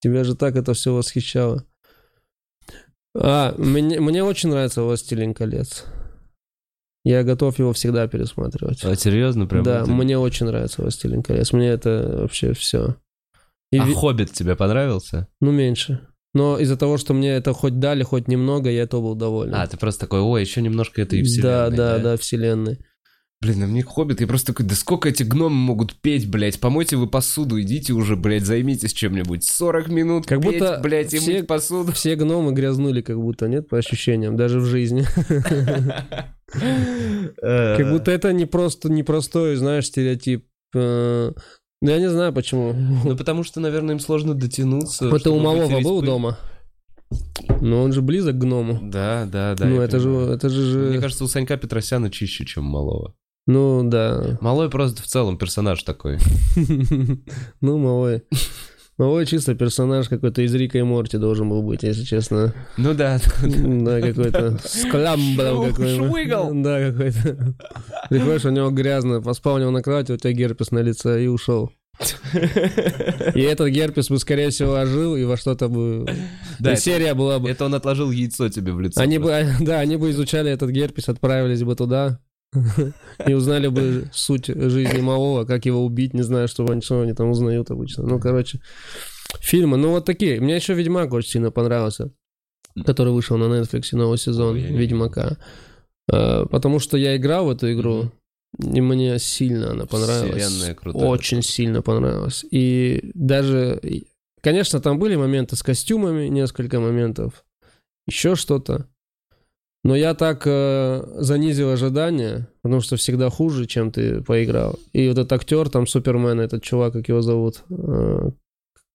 Тебя 0.00 0.24
же 0.24 0.34
так 0.34 0.56
это 0.56 0.74
все 0.74 0.94
восхищало. 0.94 1.64
А, 3.14 3.54
мне, 3.58 4.00
мне 4.00 4.24
очень 4.24 4.50
нравится 4.50 4.82
«Властелин 4.82 5.34
колец». 5.34 5.84
Я 7.04 7.24
готов 7.24 7.58
его 7.58 7.72
всегда 7.72 8.06
пересматривать. 8.06 8.84
А 8.84 8.94
серьезно, 8.94 9.46
прям? 9.46 9.64
Да, 9.64 9.82
это- 9.82 9.90
мне 9.90 10.18
очень 10.18 10.46
нравится 10.46 10.82
«Властелин 10.82 11.22
колец». 11.22 11.52
Мне 11.52 11.68
это 11.68 12.18
вообще 12.20 12.52
все. 12.52 12.96
А 13.76 13.86
«Хоббит» 13.94 14.32
тебе 14.32 14.54
понравился? 14.54 15.26
Ну, 15.40 15.50
меньше. 15.50 16.06
Но 16.34 16.58
из-за 16.58 16.76
того, 16.76 16.96
что 16.98 17.12
мне 17.12 17.30
это 17.32 17.52
хоть 17.52 17.78
дали, 17.78 18.02
хоть 18.04 18.28
немного, 18.28 18.70
я 18.70 18.82
этого 18.82 19.00
был 19.00 19.14
доволен. 19.14 19.54
А, 19.54 19.66
ты 19.66 19.76
просто 19.76 20.02
такой, 20.02 20.20
ой, 20.20 20.40
еще 20.40 20.62
немножко 20.62 21.02
этой 21.02 21.20
да, 21.20 21.26
вселенной. 21.26 21.76
да, 21.76 21.98
да, 21.98 22.16
вселенной. 22.16 22.78
Блин, 23.42 23.64
а 23.64 23.66
мне 23.66 23.82
«Хоббит», 23.82 24.20
я 24.20 24.26
просто 24.28 24.52
такой, 24.52 24.66
да 24.66 24.76
сколько 24.76 25.08
эти 25.08 25.24
гномы 25.24 25.56
могут 25.56 25.96
петь, 25.96 26.30
блядь, 26.30 26.60
помойте 26.60 26.96
вы 26.96 27.08
посуду, 27.08 27.60
идите 27.60 27.92
уже, 27.92 28.14
блядь, 28.14 28.44
займитесь 28.46 28.92
чем-нибудь. 28.92 29.42
40 29.44 29.88
минут 29.88 30.26
Как 30.26 30.40
петь, 30.40 30.60
будто 30.60 30.78
блядь, 30.80 31.12
и 31.12 31.18
все- 31.18 31.38
мыть 31.38 31.46
посуду. 31.48 31.90
Все 31.92 32.14
гномы 32.14 32.52
грязнули 32.52 33.02
как 33.02 33.18
будто, 33.20 33.48
нет, 33.48 33.68
по 33.68 33.78
ощущениям, 33.78 34.36
даже 34.36 34.60
в 34.60 34.64
жизни. 34.64 35.04
Э, 36.54 37.76
Как 37.76 37.90
будто 37.90 38.10
это 38.10 38.32
не 38.32 38.46
просто 38.46 38.90
непростой, 38.90 39.56
знаешь, 39.56 39.86
стереотип. 39.86 40.46
Э, 40.74 41.32
Ну, 41.80 41.90
я 41.90 41.98
не 41.98 42.08
знаю, 42.10 42.32
почему. 42.32 42.72
Ну, 43.04 43.16
потому 43.16 43.42
что, 43.44 43.60
наверное, 43.60 43.94
им 43.94 44.00
сложно 44.00 44.34
дотянуться. 44.34 45.08
Это 45.08 45.30
у 45.30 45.38
малого 45.40 45.80
был 45.80 46.00
пыль. 46.00 46.06
дома? 46.06 46.38
Но 47.60 47.82
он 47.82 47.92
же 47.92 48.00
близок 48.02 48.36
к 48.36 48.38
гному. 48.38 48.78
Да, 48.82 49.26
да, 49.30 49.54
да. 49.54 49.66
ну, 49.66 49.80
это 49.80 49.98
же, 50.00 50.08
это 50.10 50.48
же... 50.48 50.78
Мне 50.78 50.94
же- 50.94 51.00
кажется, 51.00 51.24
у 51.24 51.28
Санька 51.28 51.56
Петросяна 51.56 52.10
чище, 52.10 52.44
чем 52.46 52.66
у 52.66 52.70
Малого. 52.70 53.14
Ну, 53.46 53.82
да. 53.84 54.38
Малой 54.40 54.70
просто 54.70 55.02
в 55.02 55.06
целом 55.06 55.36
персонаж 55.36 55.82
такой. 55.82 56.18
Ну, 57.60 57.78
малой. 57.78 58.22
Малой 58.98 59.24
чисто 59.26 59.54
персонаж 59.54 60.08
какой-то 60.08 60.42
из 60.42 60.54
Рика 60.54 60.78
и 60.78 60.82
Морти 60.82 61.16
должен 61.16 61.48
был 61.48 61.62
быть, 61.62 61.82
если 61.82 62.04
честно. 62.04 62.54
Ну 62.76 62.92
да. 62.94 63.18
Да, 63.42 64.00
какой-то 64.00 64.58
Шу- 64.58 64.90
какой-то. 64.90 66.50
Да, 66.52 66.90
какой-то. 66.90 67.54
Приходишь, 68.10 68.44
у 68.44 68.50
него 68.50 68.70
грязно, 68.70 69.22
поспал 69.22 69.54
у 69.54 69.58
него 69.58 69.70
на 69.70 69.82
кровати, 69.82 70.12
у 70.12 70.16
тебя 70.16 70.32
герпес 70.32 70.70
на 70.70 70.80
лице 70.80 71.24
и 71.24 71.26
ушел. 71.26 71.72
И 73.34 73.40
этот 73.40 73.68
герпес 73.68 74.08
бы, 74.08 74.18
скорее 74.18 74.50
всего, 74.50 74.74
ожил, 74.74 75.16
и 75.16 75.24
во 75.24 75.36
что-то 75.36 75.68
бы... 75.68 76.06
Да, 76.58 76.72
и 76.72 76.76
серия 76.76 77.14
была 77.14 77.38
бы... 77.38 77.50
Это 77.50 77.64
он 77.66 77.74
отложил 77.74 78.10
яйцо 78.10 78.48
тебе 78.48 78.72
в 78.72 78.80
лицо. 78.80 79.00
Они 79.00 79.18
бы, 79.18 79.46
да, 79.60 79.80
они 79.80 79.96
бы 79.96 80.10
изучали 80.10 80.50
этот 80.50 80.70
герпес, 80.70 81.08
отправились 81.08 81.62
бы 81.62 81.74
туда 81.76 82.18
и 83.26 83.32
узнали 83.32 83.68
бы 83.68 84.08
суть 84.12 84.46
жизни 84.46 85.00
малого, 85.00 85.44
как 85.44 85.64
его 85.64 85.84
убить, 85.84 86.14
не 86.14 86.22
знаю, 86.22 86.48
что 86.48 86.66
они, 86.68 86.82
что 86.82 87.00
они 87.00 87.14
там 87.14 87.30
узнают 87.30 87.70
обычно. 87.70 88.04
Ну, 88.04 88.20
короче, 88.20 88.60
фильмы, 89.40 89.76
ну 89.76 89.90
вот 89.90 90.04
такие. 90.04 90.40
Мне 90.40 90.56
еще 90.56 90.74
Ведьмак 90.74 91.12
очень 91.12 91.30
сильно 91.30 91.50
понравился, 91.50 92.10
который 92.84 93.12
вышел 93.12 93.38
на 93.38 93.44
Netflix, 93.44 93.88
новый 93.92 94.18
сезон 94.18 94.56
не 94.56 94.76
Ведьмака. 94.76 95.38
Э, 96.12 96.44
Потому 96.50 96.78
что 96.78 96.96
я 96.96 97.16
играл 97.16 97.46
в 97.46 97.50
эту 97.50 97.72
игру, 97.72 98.10
и 98.58 98.80
мне 98.80 99.18
сильно 99.18 99.70
она 99.70 99.86
понравилась. 99.86 100.42
Вселенная 100.44 100.74
крутая. 100.74 101.08
Очень 101.08 101.42
сильно 101.42 101.80
понравилась. 101.80 102.44
И 102.50 103.10
даже, 103.14 103.80
конечно, 104.42 104.80
там 104.80 104.98
были 104.98 105.16
моменты 105.16 105.56
с 105.56 105.62
костюмами, 105.62 106.28
несколько 106.28 106.80
моментов, 106.80 107.44
еще 108.06 108.36
что-то. 108.36 108.88
Но 109.84 109.96
я 109.96 110.14
так 110.14 110.42
э, 110.46 111.02
занизил 111.18 111.70
ожидания, 111.70 112.48
потому 112.62 112.80
что 112.80 112.96
всегда 112.96 113.30
хуже, 113.30 113.66
чем 113.66 113.90
ты 113.90 114.22
поиграл. 114.22 114.78
И 114.92 115.08
вот 115.08 115.18
этот 115.18 115.32
актер, 115.32 115.68
там 115.68 115.86
Супермен, 115.88 116.38
этот 116.38 116.62
чувак, 116.62 116.92
как 116.92 117.08
его 117.08 117.20
зовут, 117.20 117.64
э, 117.68 118.30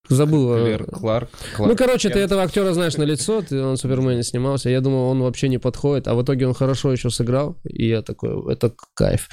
забыл. 0.08 0.54
э, 0.54 0.62
Клэр 0.62 0.86
Кларк. 0.86 1.30
ну, 1.34 1.66
Кларк 1.66 1.78
короче, 1.78 2.10
ты 2.10 2.20
этого 2.20 2.42
актера 2.42 2.72
знаешь 2.74 2.96
на 2.96 3.04
лицо, 3.04 3.42
ты, 3.42 3.62
он 3.62 3.76
в 3.76 3.80
Супермене 3.80 4.24
снимался. 4.24 4.70
Я 4.70 4.80
думал, 4.80 5.10
он 5.10 5.22
вообще 5.22 5.50
не 5.50 5.58
подходит, 5.58 6.08
а 6.08 6.16
в 6.16 6.24
итоге 6.24 6.48
он 6.48 6.54
хорошо 6.54 6.94
еще 6.94 7.10
сыграл. 7.10 7.58
И 7.66 7.90
я 7.90 8.02
такой, 8.02 8.54
это 8.54 8.74
кайф. 8.94 9.28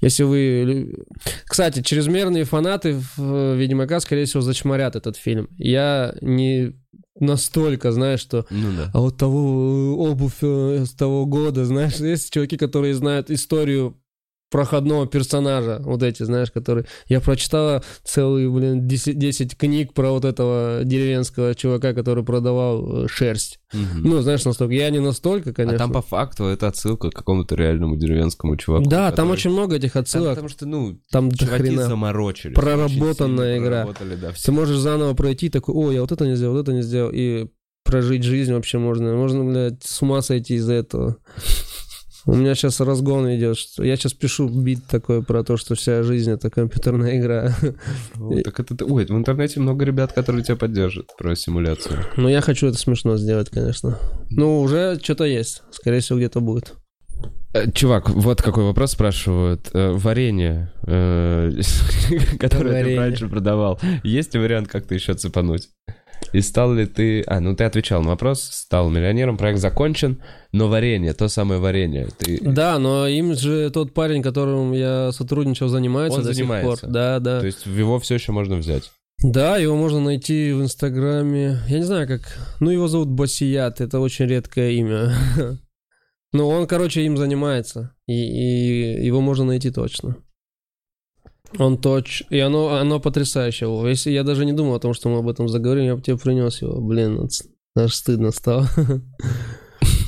Если 0.00 0.22
вы... 0.22 1.04
Кстати, 1.44 1.82
чрезмерные 1.82 2.44
фанаты 2.44 3.00
в 3.16 3.54
Ведьмака, 3.56 3.98
скорее 3.98 4.26
всего, 4.26 4.42
зачморят 4.42 4.94
этот 4.94 5.16
фильм. 5.16 5.48
Я 5.58 6.14
не 6.20 6.79
настолько, 7.20 7.92
знаешь, 7.92 8.20
что 8.20 8.46
Ну 8.50 8.68
да. 8.76 8.90
а 8.92 9.00
вот 9.00 9.16
того 9.16 9.38
э, 9.38 10.10
обувь 10.10 10.38
э, 10.42 10.84
с 10.86 10.90
того 10.90 11.26
года, 11.26 11.64
знаешь, 11.64 11.96
есть 11.96 12.32
чуваки, 12.32 12.56
которые 12.56 12.94
знают 12.94 13.30
историю 13.30 13.96
проходного 14.50 15.06
персонажа, 15.06 15.80
вот 15.84 16.02
эти, 16.02 16.22
знаешь, 16.24 16.50
которые... 16.50 16.84
Я 17.06 17.20
прочитала 17.20 17.82
целые, 18.04 18.50
блин, 18.50 18.86
10, 18.88 19.18
10 19.18 19.56
книг 19.56 19.94
про 19.94 20.10
вот 20.10 20.24
этого 20.24 20.80
деревенского 20.84 21.54
чувака, 21.54 21.94
который 21.94 22.24
продавал 22.24 23.04
э, 23.04 23.08
шерсть. 23.08 23.60
Мгм. 23.72 24.02
Ну, 24.02 24.20
знаешь, 24.22 24.44
настолько... 24.44 24.74
Я 24.74 24.90
не 24.90 24.98
настолько, 24.98 25.52
конечно. 25.54 25.76
А 25.76 25.78
там 25.78 25.92
по 25.92 26.02
факту 26.02 26.44
это 26.44 26.66
отсылка 26.66 27.10
к 27.10 27.14
какому-то 27.14 27.54
реальному 27.54 27.96
деревенскому 27.96 28.56
чуваку. 28.56 28.88
Да, 28.90 29.06
там 29.12 29.28
который- 29.28 29.32
очень 29.32 29.50
много 29.50 29.76
этих 29.76 29.92
Там 29.92 30.02
отсылок. 30.02 30.30
потому 30.30 30.48
что, 30.48 30.66
ну, 30.66 30.98
Там 31.10 31.30
чуваки 31.30 31.62
хрена. 31.62 31.86
заморочились. 31.86 32.56
Проработанная 32.56 33.58
игра. 33.58 33.88
да, 34.20 34.32
все. 34.32 34.46
Ты 34.46 34.52
можешь 34.52 34.78
заново 34.78 35.14
пройти, 35.14 35.48
такой, 35.48 35.74
о, 35.74 35.92
я 35.92 36.00
вот 36.00 36.10
это 36.12 36.26
не 36.26 36.34
сделал, 36.34 36.54
вот 36.54 36.62
это 36.62 36.72
не 36.72 36.82
сделал, 36.82 37.10
и 37.14 37.46
прожить 37.84 38.24
жизнь 38.24 38.52
вообще 38.52 38.78
можно. 38.78 39.14
Можно, 39.14 39.44
блядь, 39.44 39.82
с 39.84 40.02
ума 40.02 40.22
сойти 40.22 40.54
из-за 40.54 40.74
этого. 40.74 41.16
У 42.26 42.34
меня 42.34 42.54
сейчас 42.54 42.80
разгон 42.80 43.34
идет. 43.34 43.56
Что... 43.56 43.84
Я 43.84 43.96
сейчас 43.96 44.12
пишу 44.12 44.48
бит 44.48 44.84
такой 44.86 45.22
про 45.22 45.42
то, 45.42 45.56
что 45.56 45.74
вся 45.74 46.02
жизнь 46.02 46.30
это 46.30 46.50
компьютерная 46.50 47.18
игра. 47.18 47.54
Вот, 48.14 48.42
так 48.42 48.60
это, 48.60 48.84
ой, 48.84 49.06
в 49.06 49.10
интернете 49.10 49.60
много 49.60 49.84
ребят, 49.84 50.12
которые 50.12 50.44
тебя 50.44 50.56
поддержат 50.56 51.06
про 51.16 51.34
симуляцию. 51.34 52.04
Но 52.16 52.28
я 52.28 52.40
хочу 52.40 52.66
это 52.66 52.78
смешно 52.78 53.16
сделать, 53.16 53.48
конечно. 53.50 53.98
Ну, 54.30 54.60
уже 54.60 54.98
что-то 55.02 55.24
есть. 55.24 55.62
Скорее 55.70 56.00
всего, 56.00 56.18
где-то 56.18 56.40
будет. 56.40 56.74
Э, 57.52 57.70
Чувак, 57.72 58.10
вот 58.10 58.42
какой 58.42 58.64
вопрос 58.64 58.92
спрашивают. 58.92 59.70
Э, 59.72 59.92
Варенье, 59.92 60.72
э, 60.86 61.50
которое 62.38 62.84
ты 62.84 62.96
раньше 62.96 63.28
продавал, 63.28 63.80
есть 64.04 64.34
ли 64.34 64.40
вариант 64.40 64.68
как-то 64.68 64.94
еще 64.94 65.14
цепануть? 65.14 65.68
И 66.32 66.40
стал 66.40 66.74
ли 66.74 66.86
ты... 66.86 67.22
А, 67.26 67.40
ну 67.40 67.54
ты 67.56 67.64
отвечал 67.64 68.02
на 68.02 68.10
вопрос, 68.10 68.42
стал 68.42 68.90
миллионером, 68.90 69.36
проект 69.36 69.58
закончен, 69.58 70.22
но 70.52 70.68
варенье, 70.68 71.12
то 71.12 71.28
самое 71.28 71.60
варенье. 71.60 72.08
Ты... 72.18 72.38
Да, 72.40 72.78
но 72.78 73.06
им 73.06 73.34
же 73.34 73.70
тот 73.70 73.94
парень, 73.94 74.22
которым 74.22 74.72
я 74.72 75.12
сотрудничал, 75.12 75.68
занимается 75.68 76.18
Он 76.18 76.24
до 76.24 76.32
занимается. 76.32 76.72
сих 76.72 76.80
пор. 76.82 76.90
Да, 76.90 77.18
да. 77.18 77.40
То 77.40 77.46
есть 77.46 77.66
его 77.66 77.98
все 77.98 78.14
еще 78.14 78.32
можно 78.32 78.56
взять. 78.56 78.90
Да, 79.22 79.58
его 79.58 79.76
можно 79.76 80.00
найти 80.00 80.52
в 80.52 80.62
Инстаграме. 80.62 81.58
Я 81.68 81.78
не 81.78 81.84
знаю, 81.84 82.08
как... 82.08 82.38
Ну, 82.60 82.70
его 82.70 82.88
зовут 82.88 83.08
Басият, 83.08 83.80
это 83.80 84.00
очень 84.00 84.26
редкое 84.26 84.72
имя. 84.72 85.12
Ну, 86.32 86.46
он, 86.46 86.68
короче, 86.68 87.02
им 87.02 87.16
занимается. 87.16 87.92
И, 88.06 88.12
и 88.12 89.04
его 89.04 89.20
можно 89.20 89.44
найти 89.44 89.72
точно. 89.72 90.16
Он 91.58 91.78
точ... 91.78 92.22
И 92.30 92.38
оно, 92.38 92.76
оно 92.76 93.00
потрясающее. 93.00 93.68
Если 93.88 94.10
я 94.10 94.22
даже 94.22 94.44
не 94.44 94.52
думал 94.52 94.74
о 94.74 94.80
том, 94.80 94.94
что 94.94 95.08
мы 95.08 95.18
об 95.18 95.28
этом 95.28 95.48
заговорим, 95.48 95.84
я 95.84 95.96
бы 95.96 96.02
тебе 96.02 96.16
принес 96.16 96.62
его. 96.62 96.80
Блин, 96.80 97.28
аж 97.76 97.94
стыдно 97.94 98.30
стало. 98.30 98.68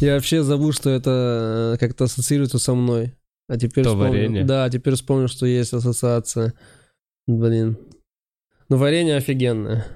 Я 0.01 0.14
вообще 0.14 0.43
забыл, 0.43 0.73
что 0.73 0.90
это 0.90 1.74
э, 1.74 1.78
как-то 1.78 2.05
ассоциируется 2.05 2.59
со 2.59 2.74
мной. 2.74 3.14
А 3.48 3.56
теперь 3.56 3.85
То 3.85 3.90
вспомнил. 3.90 4.12
варенье. 4.12 4.44
Да, 4.44 4.69
теперь 4.69 4.94
вспомнил, 4.94 5.28
что 5.28 5.47
есть 5.47 5.73
ассоциация. 5.73 6.55
Блин. 7.28 7.78
Ну, 8.69 8.78
варенье 8.78 9.16
офигенное. 9.16 9.86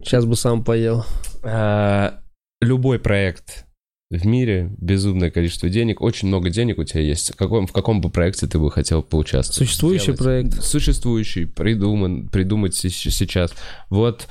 Сейчас 0.00 0.24
бы 0.24 0.34
сам 0.34 0.64
поел. 0.64 1.04
А, 1.44 2.20
Любой 2.60 2.98
проект 2.98 3.67
в 4.10 4.26
мире, 4.26 4.74
безумное 4.78 5.30
количество 5.30 5.68
денег, 5.68 6.00
очень 6.00 6.28
много 6.28 6.48
денег 6.48 6.78
у 6.78 6.84
тебя 6.84 7.02
есть. 7.02 7.32
В 7.34 7.36
каком, 7.36 7.66
в 7.66 7.72
каком 7.72 8.00
бы 8.00 8.10
проекте 8.10 8.46
ты 8.46 8.58
бы 8.58 8.70
хотел 8.70 9.02
поучаствовать? 9.02 9.56
Существующий 9.68 10.12
Сделать? 10.12 10.20
проект. 10.20 10.62
Существующий, 10.62 11.44
придуман, 11.44 12.28
придумать 12.28 12.74
се- 12.74 12.88
сейчас. 12.88 13.52
Вот 13.90 14.26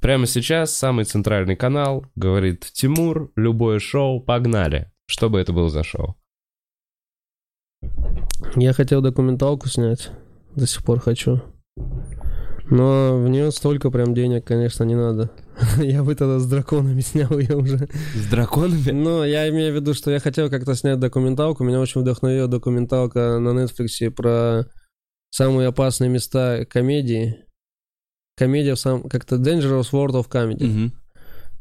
прямо 0.00 0.26
сейчас 0.26 0.74
самый 0.74 1.04
центральный 1.04 1.56
канал 1.56 2.06
говорит 2.16 2.66
Тимур, 2.72 3.30
любое 3.36 3.78
шоу, 3.80 4.20
погнали. 4.20 4.90
Что 5.06 5.28
бы 5.28 5.38
это 5.38 5.52
было 5.52 5.68
за 5.68 5.82
шоу? 5.84 6.16
Я 8.56 8.72
хотел 8.72 9.02
документалку 9.02 9.68
снять. 9.68 10.10
До 10.56 10.66
сих 10.66 10.82
пор 10.84 11.00
хочу. 11.00 11.42
Но 12.70 13.18
в 13.18 13.28
нее 13.28 13.50
столько 13.50 13.90
прям 13.90 14.14
денег, 14.14 14.44
конечно, 14.46 14.84
не 14.84 14.94
надо. 14.94 15.30
Я 15.78 16.02
бы 16.02 16.14
тогда 16.14 16.38
с 16.38 16.46
драконами 16.46 17.00
снял 17.00 17.38
ее 17.38 17.56
уже. 17.56 17.88
С 18.14 18.26
драконами? 18.30 18.90
Но 18.90 19.24
я 19.24 19.48
имею 19.48 19.72
в 19.72 19.76
виду, 19.76 19.94
что 19.94 20.10
я 20.10 20.20
хотел 20.20 20.50
как-то 20.50 20.74
снять 20.74 21.00
документалку. 21.00 21.64
Меня 21.64 21.80
очень 21.80 22.00
вдохновила 22.00 22.48
документалка 22.48 23.38
на 23.38 23.50
Netflix 23.50 24.10
про 24.10 24.66
самые 25.30 25.68
опасные 25.68 26.10
места 26.10 26.64
комедии. 26.64 27.44
Комедия 28.36 28.74
в 28.74 28.80
сам... 28.80 29.02
Как-то 29.08 29.36
Dangerous 29.36 29.90
World 29.92 30.12
of 30.12 30.28
Comedy. 30.30 30.64
Мгм. 30.64 30.92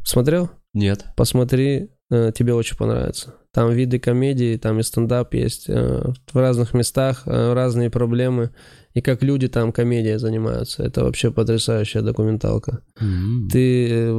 Смотрел? 0.03 0.51
Нет. 0.73 1.05
Посмотри, 1.15 1.89
э, 2.11 2.31
тебе 2.35 2.53
очень 2.53 2.77
понравится. 2.77 3.35
Там 3.51 3.71
виды 3.71 3.99
комедии, 3.99 4.57
там 4.57 4.79
и 4.79 4.83
стендап 4.83 5.33
есть 5.33 5.67
э, 5.67 6.03
в 6.31 6.37
разных 6.37 6.73
местах, 6.75 7.23
э, 7.25 7.53
разные 7.53 7.89
проблемы. 7.89 8.51
И 8.97 9.01
как 9.01 9.21
люди 9.21 9.47
там 9.47 9.71
комедией 9.71 10.17
занимаются. 10.17 10.81
Это 10.81 11.03
вообще 11.03 11.31
потрясающая 11.31 12.01
документалка. 12.01 12.81
Mm-hmm. 12.99 13.47
Ты, 13.51 14.13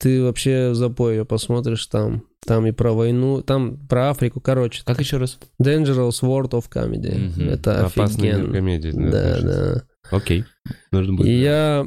ты 0.00 0.24
вообще 0.24 0.74
запой 0.74 1.18
ее 1.18 1.24
посмотришь 1.24 1.86
там. 1.86 2.24
Там 2.44 2.66
и 2.66 2.72
про 2.72 2.92
войну, 2.92 3.42
там 3.42 3.76
про 3.86 4.10
Африку, 4.10 4.40
короче. 4.40 4.82
Как 4.84 4.98
еще 4.98 5.18
раз? 5.18 5.38
Dangerous 5.62 6.20
World 6.22 6.50
of 6.50 6.64
Comedy. 6.68 7.14
Mm-hmm. 7.14 7.48
Это 7.48 7.86
офигенно. 7.86 8.52
комедия. 8.52 8.92
Да, 8.92 9.40
да. 9.40 9.82
Окей. 10.10 10.44
Нужно 10.90 11.14
будет. 11.14 11.28
И 11.28 11.40
я 11.40 11.86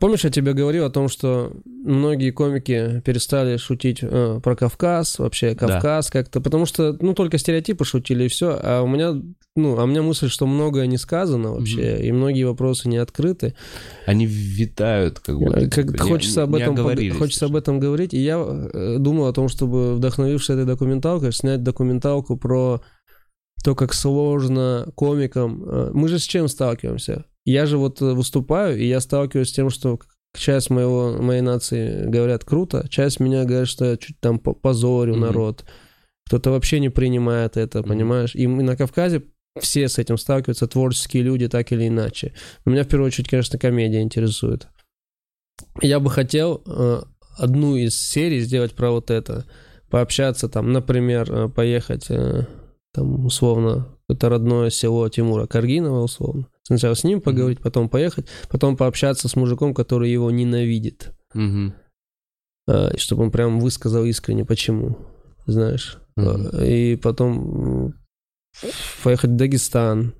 Помнишь, 0.00 0.24
я 0.24 0.30
тебе 0.30 0.52
говорил 0.52 0.84
о 0.84 0.90
том, 0.90 1.08
что 1.08 1.52
многие 1.64 2.32
комики 2.32 3.00
перестали 3.04 3.56
шутить 3.56 4.00
э, 4.02 4.40
про 4.42 4.56
Кавказ, 4.56 5.20
вообще 5.20 5.54
Кавказ 5.54 6.06
да. 6.06 6.12
как-то, 6.12 6.40
потому 6.40 6.66
что, 6.66 6.96
ну, 7.00 7.14
только 7.14 7.38
стереотипы 7.38 7.84
шутили 7.84 8.24
и 8.24 8.28
все, 8.28 8.58
а 8.60 8.82
у 8.82 8.88
меня, 8.88 9.12
ну, 9.54 9.78
а 9.78 9.84
у 9.84 9.86
меня 9.86 10.02
мысль, 10.02 10.28
что 10.28 10.48
многое 10.48 10.86
не 10.88 10.98
сказано 10.98 11.52
вообще, 11.52 11.82
mm-hmm. 11.82 12.02
и 12.02 12.12
многие 12.12 12.44
вопросы 12.44 12.88
не 12.88 12.96
открыты. 12.96 13.54
Они 14.06 14.26
витают, 14.26 15.20
как 15.20 15.38
бы. 15.38 15.52
Э, 15.54 15.68
как, 15.68 15.92
не, 15.92 15.98
хочется 15.98 16.42
об 16.42 16.56
этом, 16.56 16.76
хочется 17.16 17.46
об 17.46 17.54
этом 17.54 17.78
говорить, 17.78 18.12
и 18.12 18.18
я 18.18 18.38
э, 18.38 18.96
думал 18.98 19.28
о 19.28 19.32
том, 19.32 19.48
чтобы, 19.48 19.94
вдохновившись 19.94 20.50
этой 20.50 20.64
документалкой, 20.64 21.32
снять 21.32 21.62
документалку 21.62 22.36
про 22.36 22.82
то, 23.62 23.76
как 23.76 23.94
сложно 23.94 24.88
комикам. 24.96 25.64
Э, 25.64 25.90
мы 25.94 26.08
же 26.08 26.18
с 26.18 26.22
чем 26.22 26.48
сталкиваемся? 26.48 27.24
Я 27.44 27.66
же 27.66 27.76
вот 27.76 28.00
э, 28.00 28.06
выступаю, 28.06 28.78
и 28.78 28.86
я 28.86 29.00
сталкиваюсь 29.00 29.50
с 29.50 29.52
тем, 29.52 29.70
что 29.70 29.98
часть 30.36 30.70
моего, 30.70 31.16
моей 31.20 31.42
нации 31.42 32.06
говорят 32.06 32.44
круто, 32.44 32.86
часть 32.88 33.20
меня 33.20 33.44
говорит, 33.44 33.68
что 33.68 33.84
я 33.84 33.96
чуть 33.96 34.18
там 34.20 34.38
позорю 34.38 35.14
mm-hmm. 35.14 35.20
народ. 35.20 35.64
Кто-то 36.26 36.50
вообще 36.50 36.80
не 36.80 36.88
принимает 36.88 37.56
это, 37.56 37.80
mm-hmm. 37.80 37.88
понимаешь? 37.88 38.34
И 38.34 38.46
на 38.46 38.76
Кавказе 38.76 39.24
все 39.60 39.88
с 39.88 39.98
этим 39.98 40.16
сталкиваются, 40.16 40.66
творческие 40.66 41.22
люди, 41.22 41.48
так 41.48 41.70
или 41.70 41.86
иначе. 41.86 42.32
Меня 42.64 42.84
в 42.84 42.88
первую 42.88 43.08
очередь, 43.08 43.28
конечно, 43.28 43.58
комедия 43.58 44.00
интересует. 44.00 44.68
Я 45.80 46.00
бы 46.00 46.10
хотел 46.10 46.62
э, 46.66 47.02
одну 47.36 47.76
из 47.76 47.94
серий 47.94 48.40
сделать 48.40 48.74
про 48.74 48.90
вот 48.90 49.10
это. 49.10 49.44
Пообщаться 49.90 50.48
там, 50.48 50.72
например, 50.72 51.30
э, 51.30 51.48
поехать 51.48 52.06
э, 52.08 52.46
там 52.92 53.26
условно, 53.26 53.88
это 54.08 54.28
родное 54.28 54.70
село 54.70 55.08
Тимура 55.08 55.46
Каргинова 55.46 56.02
условно 56.02 56.48
Сначала 56.66 56.94
с 56.94 57.04
ним 57.04 57.20
поговорить, 57.20 57.58
mm-hmm. 57.58 57.62
потом 57.62 57.88
поехать, 57.90 58.26
потом 58.48 58.76
пообщаться 58.76 59.28
с 59.28 59.36
мужиком, 59.36 59.74
который 59.74 60.10
его 60.10 60.30
ненавидит. 60.30 61.12
Mm-hmm. 61.34 61.72
А, 62.66 62.96
чтобы 62.96 63.24
он 63.24 63.30
прям 63.30 63.60
высказал 63.60 64.04
искренне, 64.04 64.46
почему, 64.46 64.96
знаешь. 65.46 65.98
Mm-hmm. 66.18 66.66
И 66.66 66.96
потом 66.96 67.94
поехать 69.02 69.30
в 69.30 69.36
Дагестан. 69.36 70.14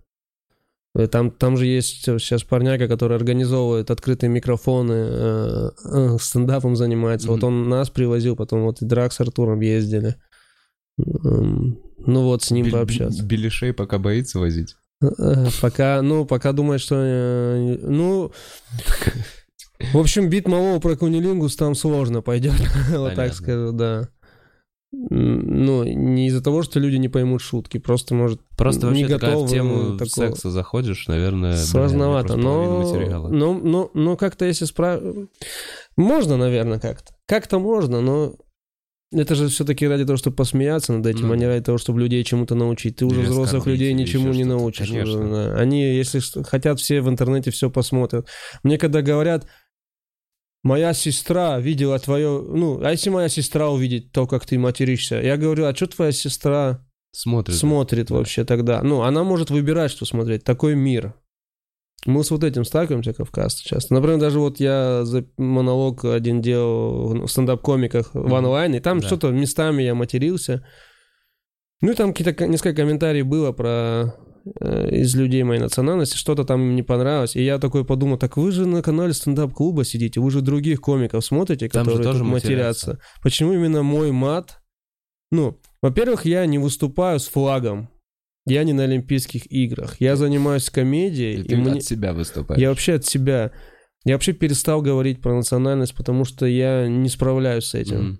Там, 1.10 1.32
там 1.32 1.56
же 1.56 1.66
есть 1.66 2.04
сейчас 2.04 2.44
парняка, 2.44 2.86
который 2.86 3.16
организовывает 3.16 3.90
открытые 3.90 4.30
микрофоны, 4.30 4.92
э, 4.92 5.70
э, 5.86 6.16
стендапом 6.20 6.76
занимается. 6.76 7.26
Mm-hmm. 7.26 7.30
Вот 7.32 7.44
он 7.44 7.68
нас 7.68 7.90
привозил, 7.90 8.36
потом 8.36 8.62
вот 8.62 8.80
и 8.82 8.84
Драк 8.84 9.12
с 9.12 9.20
Артуром 9.20 9.60
ездили. 9.60 10.16
Ну 10.96 12.22
вот, 12.22 12.42
с 12.44 12.50
ним 12.50 12.66
Бел- 12.66 12.72
пообщаться. 12.72 13.24
Белишей 13.24 13.72
пока 13.72 13.98
боится 13.98 14.38
возить? 14.38 14.76
Э, 15.18 15.46
пока, 15.60 16.02
ну, 16.02 16.24
пока 16.24 16.52
думает, 16.52 16.80
что... 16.80 16.96
Э, 16.98 17.78
ну... 17.82 18.32
В 19.92 19.98
общем, 19.98 20.28
бит 20.28 20.46
малого 20.46 20.78
про 20.80 20.96
кунилингус 20.96 21.56
там 21.56 21.74
сложно 21.74 22.22
пойдет. 22.22 22.54
вот 22.90 23.14
так 23.14 23.34
скажу, 23.34 23.72
да. 23.72 24.08
Ну, 25.10 25.82
не 25.84 26.28
из-за 26.28 26.42
того, 26.42 26.62
что 26.62 26.78
люди 26.78 26.96
не 26.96 27.08
поймут 27.08 27.42
шутки, 27.42 27.78
просто, 27.78 28.14
может, 28.14 28.40
Просто 28.56 28.88
не 28.90 29.04
готовы 29.04 29.46
в 29.46 29.50
тему 29.50 29.98
такого... 29.98 30.28
секса 30.28 30.50
заходишь, 30.50 31.08
наверное... 31.08 31.56
Сложновато, 31.56 32.36
но, 32.36 33.28
но, 33.28 33.54
но, 33.54 33.90
но 33.92 34.16
как-то 34.16 34.44
если 34.44 34.64
справить... 34.66 35.28
Можно, 35.96 36.36
наверное, 36.36 36.78
как-то. 36.78 37.14
Как-то 37.26 37.58
можно, 37.58 38.00
но 38.00 38.34
это 39.20 39.34
же 39.34 39.48
все-таки 39.48 39.86
ради 39.86 40.04
того, 40.04 40.16
чтобы 40.16 40.36
посмеяться 40.36 40.92
над 40.92 41.06
этим, 41.06 41.28
ну, 41.28 41.34
а 41.34 41.36
не 41.36 41.46
ради 41.46 41.64
того, 41.64 41.78
чтобы 41.78 42.00
людей 42.00 42.22
чему-то 42.24 42.54
научить. 42.54 42.96
Ты 42.96 43.06
уже 43.06 43.20
взрослых 43.20 43.66
людей 43.66 43.92
ничему 43.92 44.32
не 44.32 44.44
научишь. 44.44 44.88
Конечно. 44.88 45.56
Они, 45.56 45.82
если 45.82 46.20
хотят, 46.42 46.80
все 46.80 47.00
в 47.00 47.08
интернете 47.08 47.50
все 47.50 47.70
посмотрят. 47.70 48.28
Мне 48.62 48.78
когда 48.78 49.02
говорят, 49.02 49.46
моя 50.62 50.92
сестра 50.94 51.58
видела 51.60 51.98
твое... 51.98 52.42
Ну, 52.42 52.82
а 52.82 52.90
если 52.90 53.10
моя 53.10 53.28
сестра 53.28 53.70
увидит 53.70 54.12
то, 54.12 54.26
как 54.26 54.46
ты 54.46 54.58
материшься? 54.58 55.20
Я 55.20 55.36
говорю, 55.36 55.66
а 55.66 55.74
что 55.74 55.86
твоя 55.86 56.12
сестра 56.12 56.84
смотрит, 57.12 57.56
смотрит 57.56 58.08
да. 58.08 58.16
вообще 58.16 58.44
тогда? 58.44 58.82
Ну, 58.82 59.02
она 59.02 59.22
может 59.24 59.50
выбирать, 59.50 59.90
что 59.90 60.04
смотреть. 60.04 60.44
Такой 60.44 60.74
мир. 60.74 61.14
Мы 62.06 62.22
с 62.22 62.30
вот 62.30 62.44
этим 62.44 62.64
сталкиваемся, 62.64 63.14
Кавказ, 63.14 63.56
часто. 63.56 63.94
Например, 63.94 64.18
даже 64.18 64.38
вот 64.38 64.60
я 64.60 65.04
за 65.04 65.24
монолог 65.38 66.04
один 66.04 66.42
делал 66.42 67.26
в 67.26 67.28
стендап-комиках 67.28 68.10
в 68.12 68.32
онлайн, 68.32 68.74
и 68.74 68.80
там 68.80 69.00
да. 69.00 69.06
что-то 69.06 69.30
местами 69.30 69.82
я 69.82 69.94
матерился. 69.94 70.66
Ну 71.80 71.92
и 71.92 71.94
там 71.94 72.12
какие-то 72.12 72.46
несколько 72.46 72.82
комментариев 72.82 73.26
было 73.26 73.52
про 73.52 74.14
э, 74.60 74.88
из 74.90 75.14
людей 75.14 75.42
моей 75.44 75.60
национальности, 75.60 76.16
что-то 76.16 76.44
там 76.44 76.60
им 76.60 76.76
не 76.76 76.82
понравилось. 76.82 77.36
И 77.36 77.42
я 77.42 77.58
такой 77.58 77.84
подумал, 77.86 78.18
так 78.18 78.36
вы 78.36 78.52
же 78.52 78.66
на 78.66 78.82
канале 78.82 79.14
стендап-клуба 79.14 79.84
сидите, 79.84 80.20
вы 80.20 80.30
же 80.30 80.42
других 80.42 80.80
комиков 80.80 81.24
смотрите, 81.24 81.68
там 81.68 81.84
которые 81.84 82.04
тоже 82.04 82.24
матерятся. 82.24 82.90
матерятся. 82.90 82.98
Почему 83.22 83.54
именно 83.54 83.82
мой 83.82 84.12
мат? 84.12 84.60
Ну, 85.30 85.58
во-первых, 85.80 86.26
я 86.26 86.44
не 86.46 86.58
выступаю 86.58 87.18
с 87.18 87.28
флагом. 87.28 87.88
Я 88.46 88.64
не 88.64 88.72
на 88.72 88.84
Олимпийских 88.84 89.50
играх. 89.50 89.96
Я 90.00 90.16
занимаюсь 90.16 90.68
комедией. 90.68 91.36
И, 91.36 91.40
и 91.40 91.44
ты 91.44 91.56
мне... 91.56 91.72
от 91.78 91.84
себя 91.84 92.12
выступаешь. 92.12 92.60
Я 92.60 92.68
вообще 92.68 92.94
от 92.94 93.06
себя. 93.06 93.52
Я 94.04 94.14
вообще 94.14 94.32
перестал 94.34 94.82
говорить 94.82 95.22
про 95.22 95.34
национальность, 95.34 95.94
потому 95.94 96.24
что 96.24 96.44
я 96.44 96.86
не 96.88 97.08
справляюсь 97.08 97.64
с 97.64 97.74
этим. 97.74 97.96
Mm. 97.96 98.16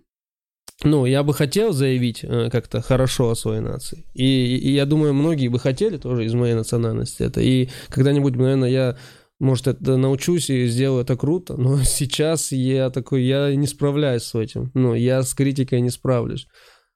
Ну, 0.83 1.07
я 1.07 1.23
бы 1.23 1.35
хотел 1.35 1.73
заявить 1.73 2.25
э, 2.25 2.49
как-то 2.51 2.81
хорошо 2.81 3.31
о 3.31 3.37
своей 3.37 3.61
нации. 3.61 4.05
И, 4.15 4.57
и 4.57 4.73
я 4.73 4.87
думаю, 4.87 5.15
многие 5.15 5.49
бы 5.49 5.59
хотели 5.59 5.99
тоже 5.99 6.25
из 6.25 6.35
моей 6.35 6.55
национальности 6.55 7.23
это. 7.23 7.41
И 7.41 7.69
когда-нибудь, 7.89 8.35
наверное, 8.35 8.71
я, 8.71 8.99
может, 9.39 9.67
это 9.67 9.97
научусь 9.97 10.51
и 10.51 10.67
сделаю 10.67 11.03
это 11.03 11.17
круто, 11.17 11.57
но 11.57 11.83
сейчас 11.85 12.51
я 12.51 12.91
такой, 12.91 13.25
я 13.25 13.55
не 13.55 13.67
справляюсь 13.67 14.25
с 14.25 14.35
этим. 14.35 14.71
Ну, 14.75 14.95
я 14.95 15.23
с 15.23 15.33
критикой 15.35 15.81
не 15.81 15.91
справлюсь. 15.91 16.47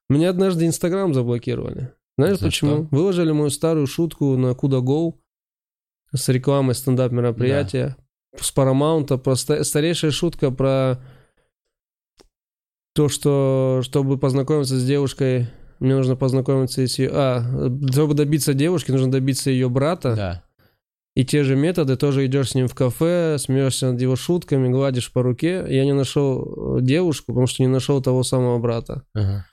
Меня 0.08 0.30
однажды 0.30 0.66
Инстаграм 0.66 1.12
заблокировали. 1.14 1.92
Знаешь 2.18 2.38
За 2.38 2.46
почему? 2.46 2.70
Что? 2.72 2.96
Выложили 2.96 3.30
мою 3.30 3.50
старую 3.50 3.86
шутку 3.86 4.36
на 4.36 4.52
Куда 4.54 4.78
Go 4.78 5.14
с 6.12 6.28
рекламой 6.28 6.74
стендап 6.74 7.12
мероприятия 7.12 7.96
да. 8.32 8.42
с 8.42 8.52
Paramount. 8.54 9.62
Старейшая 9.62 10.10
шутка 10.10 10.50
про 10.50 10.98
то, 12.92 13.08
что 13.08 13.82
чтобы 13.84 14.18
познакомиться 14.18 14.76
с 14.76 14.84
девушкой, 14.84 15.46
мне 15.78 15.94
нужно 15.94 16.16
познакомиться 16.16 16.84
с 16.84 16.98
ее... 16.98 17.10
А, 17.12 17.70
чтобы 17.92 18.14
добиться 18.14 18.52
девушки, 18.52 18.90
нужно 18.90 19.12
добиться 19.12 19.50
ее 19.50 19.68
брата. 19.68 20.16
Да. 20.16 20.44
И 21.14 21.24
те 21.24 21.44
же 21.44 21.54
методы, 21.54 21.96
тоже 21.96 22.26
идешь 22.26 22.50
с 22.50 22.54
ним 22.56 22.66
в 22.66 22.74
кафе, 22.74 23.36
смеешься 23.38 23.92
над 23.92 24.00
его 24.00 24.16
шутками, 24.16 24.68
гладишь 24.68 25.12
по 25.12 25.22
руке. 25.22 25.64
Я 25.68 25.84
не 25.84 25.92
нашел 25.92 26.80
девушку, 26.80 27.26
потому 27.28 27.46
что 27.46 27.62
не 27.62 27.68
нашел 27.68 28.02
того 28.02 28.24
самого 28.24 28.58
брата. 28.58 29.04
Ага. 29.14 29.46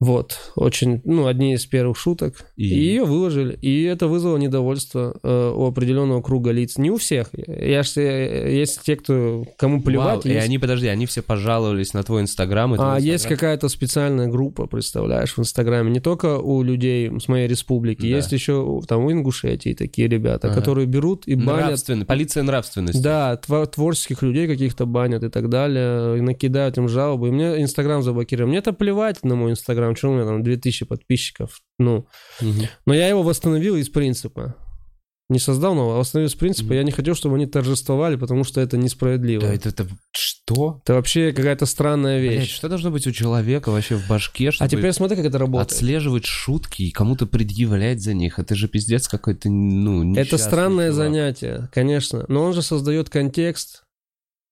Вот, 0.00 0.52
очень, 0.56 1.02
ну, 1.04 1.26
одни 1.26 1.52
из 1.52 1.66
первых 1.66 1.98
шуток. 1.98 2.46
И, 2.56 2.64
и 2.64 2.78
ее 2.78 3.04
выложили. 3.04 3.58
И 3.60 3.82
это 3.82 4.08
вызвало 4.08 4.38
недовольство 4.38 5.14
э, 5.22 5.52
у 5.54 5.66
определенного 5.66 6.22
круга 6.22 6.52
лиц. 6.52 6.78
Не 6.78 6.90
у 6.90 6.96
всех. 6.96 7.28
Я 7.34 7.82
ж, 7.82 7.96
есть 7.96 8.80
те, 8.82 8.96
кто, 8.96 9.44
кому 9.58 9.82
плевать. 9.82 10.24
Вау, 10.24 10.32
есть... 10.32 10.42
И 10.42 10.48
они, 10.48 10.58
подожди, 10.58 10.86
они 10.86 11.04
все 11.04 11.20
пожаловались 11.20 11.92
на 11.92 12.02
твой 12.02 12.22
Инстаграм. 12.22 12.72
А 12.72 12.76
Инстаграм? 12.76 13.02
есть 13.02 13.26
какая-то 13.26 13.68
специальная 13.68 14.26
группа, 14.28 14.66
представляешь, 14.66 15.36
в 15.36 15.40
Инстаграме. 15.40 15.90
Не 15.90 16.00
только 16.00 16.38
у 16.38 16.62
людей 16.62 17.12
с 17.20 17.28
моей 17.28 17.46
республики. 17.46 18.00
Да. 18.00 18.06
Есть 18.06 18.32
еще 18.32 18.80
там 18.88 19.04
у 19.04 19.12
Ингушетии 19.12 19.74
такие 19.74 20.08
ребята, 20.08 20.48
ага. 20.48 20.56
которые 20.56 20.86
берут 20.86 21.24
и 21.26 21.34
банят... 21.34 21.78
Полиция 22.06 22.42
нравственности. 22.42 23.02
Да, 23.02 23.36
творческих 23.36 24.22
людей 24.22 24.46
каких-то 24.46 24.86
банят 24.86 25.24
и 25.24 25.28
так 25.28 25.50
далее. 25.50 26.16
И 26.16 26.22
накидают 26.22 26.78
им 26.78 26.88
жалобы. 26.88 27.28
И 27.28 27.30
мне 27.32 27.60
Инстаграм 27.60 28.02
заблокировали. 28.02 28.48
Мне 28.48 28.58
это 28.58 28.72
плевать 28.72 29.22
на 29.24 29.34
мой 29.34 29.50
Инстаграм 29.50 29.89
там, 29.90 29.96
что 29.96 30.10
у 30.10 30.14
меня 30.14 30.24
там 30.24 30.42
2000 30.42 30.84
подписчиков, 30.86 31.60
ну. 31.78 32.06
Угу. 32.40 32.68
Но 32.86 32.94
я 32.94 33.08
его 33.08 33.22
восстановил 33.22 33.76
из 33.76 33.88
принципа. 33.88 34.56
Не 35.28 35.38
создал 35.38 35.74
нового, 35.74 35.94
а 35.94 35.98
восстановил 35.98 36.28
из 36.28 36.34
принципа. 36.34 36.66
Угу. 36.66 36.74
Я 36.74 36.82
не 36.82 36.90
хотел, 36.90 37.14
чтобы 37.14 37.36
они 37.36 37.46
торжествовали, 37.46 38.16
потому 38.16 38.44
что 38.44 38.60
это 38.60 38.76
несправедливо. 38.76 39.42
Да, 39.42 39.54
это, 39.54 39.68
это 39.68 39.86
что? 40.10 40.80
Это 40.84 40.94
вообще 40.94 41.32
какая-то 41.32 41.66
странная 41.66 42.20
вещь. 42.20 42.36
Блядь, 42.36 42.48
что 42.48 42.68
должно 42.68 42.90
быть 42.90 43.06
у 43.06 43.12
человека 43.12 43.70
вообще 43.70 43.96
в 43.96 44.08
башке, 44.08 44.50
чтобы... 44.50 44.66
А 44.66 44.68
теперь 44.68 44.92
смотри, 44.92 45.16
как 45.16 45.26
это 45.26 45.38
работает. 45.38 45.72
Отслеживать 45.72 46.24
шутки 46.24 46.82
и 46.82 46.90
кому-то 46.90 47.26
предъявлять 47.26 48.00
за 48.00 48.14
них. 48.14 48.38
Это 48.38 48.54
же 48.54 48.68
пиздец 48.68 49.08
какой-то, 49.08 49.48
ну, 49.50 50.14
Это 50.16 50.38
странное 50.38 50.90
чувак. 50.90 51.04
занятие, 51.04 51.68
конечно. 51.72 52.24
Но 52.28 52.42
он 52.42 52.52
же 52.52 52.62
создает 52.62 53.08
контекст, 53.08 53.84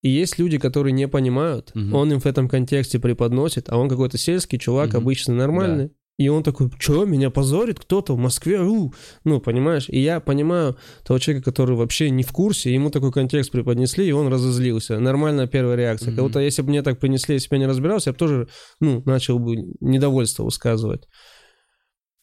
и 0.02 0.08
есть 0.08 0.38
люди, 0.38 0.58
которые 0.58 0.92
не 0.92 1.08
понимают, 1.08 1.72
угу. 1.74 1.96
он 1.96 2.12
им 2.12 2.20
в 2.20 2.26
этом 2.26 2.48
контексте 2.48 2.98
преподносит, 2.98 3.68
а 3.68 3.76
он 3.76 3.88
какой-то 3.88 4.18
сельский 4.18 4.58
чувак, 4.58 4.90
угу. 4.90 4.98
обычный, 4.98 5.34
нормальный. 5.34 5.86
Да. 5.86 5.92
И 6.18 6.28
он 6.28 6.42
такой, 6.42 6.68
что, 6.80 7.04
меня 7.04 7.30
позорит 7.30 7.78
кто-то 7.78 8.14
в 8.14 8.18
Москве? 8.18 8.60
У! 8.60 8.92
Ну, 9.22 9.40
понимаешь? 9.40 9.88
И 9.88 10.00
я 10.00 10.18
понимаю 10.18 10.76
того 11.04 11.20
человека, 11.20 11.48
который 11.52 11.76
вообще 11.76 12.10
не 12.10 12.24
в 12.24 12.32
курсе, 12.32 12.74
ему 12.74 12.90
такой 12.90 13.12
контекст 13.12 13.52
преподнесли, 13.52 14.04
и 14.04 14.10
он 14.10 14.26
разозлился. 14.26 14.98
Нормальная 14.98 15.46
первая 15.46 15.76
реакция. 15.76 16.10
Mm-hmm. 16.10 16.16
Как 16.16 16.24
будто 16.24 16.40
если 16.40 16.62
бы 16.62 16.70
мне 16.70 16.82
так 16.82 16.98
принесли, 16.98 17.34
если 17.34 17.48
бы 17.48 17.54
я 17.54 17.60
не 17.60 17.66
разбирался, 17.66 18.10
я 18.10 18.14
бы 18.14 18.18
тоже, 18.18 18.48
ну, 18.80 19.00
начал 19.06 19.38
бы 19.38 19.58
недовольство 19.80 20.42
высказывать. 20.42 21.06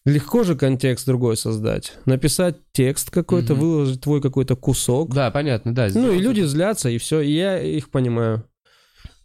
Легко 0.05 0.43
же 0.43 0.55
контекст 0.55 1.07
другой 1.07 1.35
создать. 1.35 1.93
Написать 2.05 2.57
текст 2.71 3.09
какой-то, 3.09 3.53
mm-hmm. 3.53 3.59
выложить 3.59 4.01
твой 4.01 4.21
какой-то 4.21 4.55
кусок. 4.55 5.13
Да, 5.13 5.31
понятно, 5.31 5.73
да. 5.73 5.87
Ну, 5.93 6.11
и 6.11 6.19
люди 6.19 6.41
злятся, 6.41 6.89
и 6.89 6.99
все, 6.99 7.21
и 7.21 7.31
я 7.31 7.59
их 7.59 7.89
понимаю. 7.89 8.47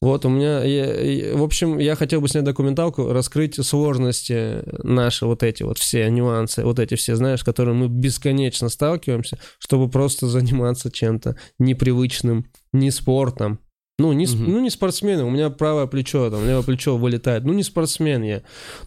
Вот 0.01 0.25
у 0.25 0.31
меня, 0.31 0.65
я, 0.65 1.37
в 1.37 1.43
общем, 1.43 1.77
я 1.77 1.95
хотел 1.95 2.23
бы 2.23 2.29
снять 2.29 2.45
документалку, 2.45 3.13
раскрыть 3.13 3.63
сложности 3.63 4.63
наши, 4.83 5.27
вот 5.27 5.43
эти 5.43 5.63
вот 5.63 5.77
все 5.77 6.09
нюансы, 6.09 6.65
вот 6.65 6.79
эти 6.79 6.95
все, 6.95 7.17
знаешь, 7.17 7.41
с 7.41 7.45
которыми 7.45 7.77
мы 7.77 7.89
бесконечно 7.89 8.71
сталкиваемся, 8.71 9.39
чтобы 9.59 9.91
просто 9.91 10.29
заниматься 10.29 10.91
чем-то 10.91 11.37
непривычным, 11.59 12.47
не 12.73 12.91
спортом. 12.91 13.61
Ну, 14.01 14.13
не, 14.13 14.27
угу. 14.27 14.37
ну, 14.37 14.61
не 14.61 14.71
спортсмен, 14.71 15.21
у 15.21 15.31
меня 15.31 15.51
правое 15.51 15.87
плечо, 15.87 16.31
там, 16.31 16.47
левое 16.47 16.63
плечо 16.63 16.97
вылетает. 16.97 17.45
Ну, 17.45 17.53
не 17.53 17.63
спортсмен 17.63 18.23
я. 18.23 18.43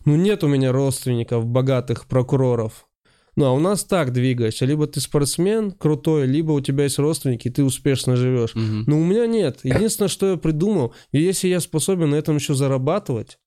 Ну, 0.05 0.15
нет 0.15 0.43
у 0.43 0.47
меня 0.47 0.71
родственников, 0.71 1.45
богатых 1.45 2.07
прокуроров. 2.07 2.87
Ну, 3.35 3.45
а 3.45 3.51
у 3.51 3.59
нас 3.59 3.83
так 3.83 4.13
двигаешься. 4.13 4.65
Либо 4.65 4.85
ты 4.85 4.99
спортсмен 5.01 5.71
крутой, 5.71 6.27
либо 6.27 6.51
у 6.51 6.61
тебя 6.61 6.83
есть 6.83 6.99
родственники, 6.99 7.47
и 7.47 7.51
ты 7.51 7.63
успешно 7.63 8.15
живешь. 8.15 8.55
Угу. 8.55 8.83
Но 8.87 8.99
у 8.99 9.03
меня 9.03 9.25
нет. 9.25 9.59
Единственное, 9.63 10.09
что 10.09 10.31
я 10.31 10.37
придумал, 10.37 10.93
если 11.11 11.47
я 11.47 11.59
способен 11.59 12.11
на 12.11 12.15
этом 12.15 12.35
еще 12.35 12.53
зарабатывать, 12.53 13.39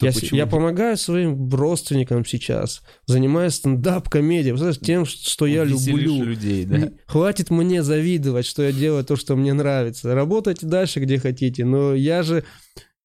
я, 0.00 0.12
я 0.32 0.46
помогаю 0.46 0.96
своим 0.96 1.48
родственникам 1.50 2.24
сейчас, 2.24 2.82
занимаюсь 3.06 3.54
стендап-комедией, 3.54 4.74
тем, 4.74 5.04
что 5.04 5.46
я 5.46 5.64
люблю. 5.64 6.22
людей, 6.22 6.64
да? 6.64 6.92
Хватит 7.06 7.50
мне 7.50 7.82
завидовать, 7.82 8.46
что 8.46 8.62
я 8.62 8.72
делаю 8.72 9.04
то, 9.04 9.16
что 9.16 9.36
мне 9.36 9.52
нравится. 9.52 10.14
Работайте 10.14 10.66
дальше, 10.66 11.00
где 11.00 11.18
хотите, 11.18 11.64
но 11.64 11.94
я 11.94 12.22
же 12.22 12.44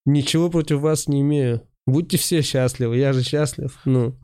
ничего 0.05 0.49
против 0.49 0.79
вас 0.79 1.07
не 1.07 1.21
имею. 1.21 1.61
Будьте 1.85 2.17
все 2.17 2.41
счастливы, 2.41 2.97
я 2.97 3.13
же 3.13 3.23
счастлив, 3.23 3.79
ну. 3.85 4.17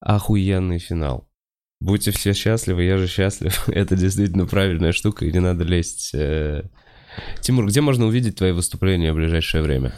Охуенный 0.00 0.78
финал. 0.78 1.28
Будьте 1.80 2.12
все 2.12 2.32
счастливы, 2.32 2.84
я 2.84 2.96
же 2.96 3.08
счастлив. 3.08 3.64
Это 3.68 3.96
действительно 3.96 4.46
правильная 4.46 4.92
штука, 4.92 5.24
и 5.24 5.32
не 5.32 5.40
надо 5.40 5.64
лезть. 5.64 6.10
Э. 6.14 6.62
Тимур, 7.40 7.66
где 7.66 7.80
можно 7.80 8.06
увидеть 8.06 8.36
твои 8.36 8.52
выступления 8.52 9.12
в 9.12 9.16
ближайшее 9.16 9.62
время? 9.62 9.92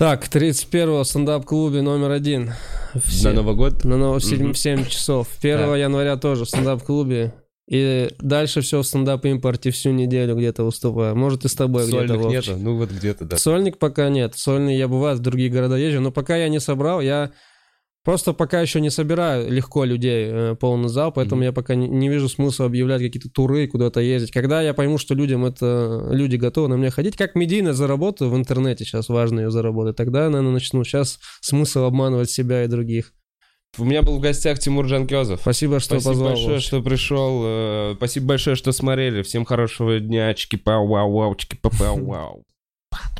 Так, 0.00 0.28
31-го 0.28 1.04
стендап-клубе 1.04 1.82
номер 1.82 2.12
один. 2.12 2.54
В 2.94 3.22
на 3.22 3.34
Новый 3.34 3.54
год? 3.54 3.84
На 3.84 3.98
Новый, 3.98 4.20
в 4.20 4.24
7, 4.24 4.54
7 4.54 4.86
часов. 4.86 5.28
1 5.42 5.58
да. 5.58 5.76
января 5.76 6.16
тоже 6.16 6.46
в 6.46 6.48
стендап-клубе. 6.48 7.34
И 7.68 8.08
дальше 8.18 8.62
все 8.62 8.80
в 8.80 8.86
стендап-импорте 8.86 9.70
всю 9.70 9.90
неделю 9.90 10.36
где-то 10.36 10.64
выступаю. 10.64 11.14
Может, 11.16 11.44
и 11.44 11.48
с 11.48 11.54
тобой 11.54 11.86
где-то, 11.86 12.14
Сольник 12.14 12.30
нету? 12.30 12.56
Ну, 12.56 12.78
вот 12.78 12.90
где-то, 12.90 13.26
да. 13.26 13.36
Сольник 13.36 13.78
пока 13.78 14.08
нет. 14.08 14.32
Сольный 14.36 14.74
я 14.74 14.88
бываю 14.88 15.18
в 15.18 15.20
другие 15.20 15.50
города 15.50 15.76
езжу, 15.76 16.00
но 16.00 16.10
пока 16.10 16.34
я 16.34 16.48
не 16.48 16.60
собрал, 16.60 17.02
я 17.02 17.32
Просто 18.02 18.32
пока 18.32 18.62
еще 18.62 18.80
не 18.80 18.88
собираю 18.88 19.50
легко 19.52 19.84
людей 19.84 20.28
э, 20.30 20.56
полный 20.58 20.88
зал, 20.88 21.12
поэтому 21.12 21.42
mm-hmm. 21.42 21.46
я 21.46 21.52
пока 21.52 21.74
не, 21.74 21.86
не 21.86 22.08
вижу 22.08 22.30
смысла 22.30 22.64
объявлять 22.64 23.02
какие-то 23.02 23.28
туры, 23.28 23.66
куда-то 23.66 24.00
ездить. 24.00 24.30
Когда 24.30 24.62
я 24.62 24.72
пойму, 24.72 24.96
что 24.96 25.14
людям 25.14 25.44
это 25.44 26.08
люди 26.10 26.36
готовы 26.36 26.68
на 26.68 26.74
меня 26.74 26.90
ходить, 26.90 27.16
как 27.16 27.34
медийно 27.34 27.74
заработаю 27.74 28.30
в 28.30 28.36
интернете 28.36 28.84
сейчас 28.84 29.10
важно 29.10 29.40
ее 29.40 29.50
заработать, 29.50 29.96
тогда 29.96 30.30
наверное, 30.30 30.52
начну. 30.52 30.82
Сейчас 30.82 31.18
смысл 31.42 31.84
обманывать 31.84 32.30
себя 32.30 32.64
и 32.64 32.68
других. 32.68 33.12
У 33.78 33.84
меня 33.84 34.02
был 34.02 34.16
в 34.16 34.20
гостях 34.20 34.58
Тимур 34.58 34.86
Джанкезов. 34.86 35.40
Спасибо, 35.40 35.78
что 35.78 36.00
Спасибо 36.00 36.10
позвал. 36.12 36.28
большое, 36.30 36.60
что 36.60 36.82
пришел. 36.82 37.42
Э, 37.44 37.94
спасибо 37.96 38.26
большое, 38.28 38.56
что 38.56 38.72
смотрели. 38.72 39.22
Всем 39.22 39.44
хорошего 39.44 40.00
дня. 40.00 40.32
Чики-пау-вау-вау, 40.32 41.36
чики-пау-вау. 41.36 42.44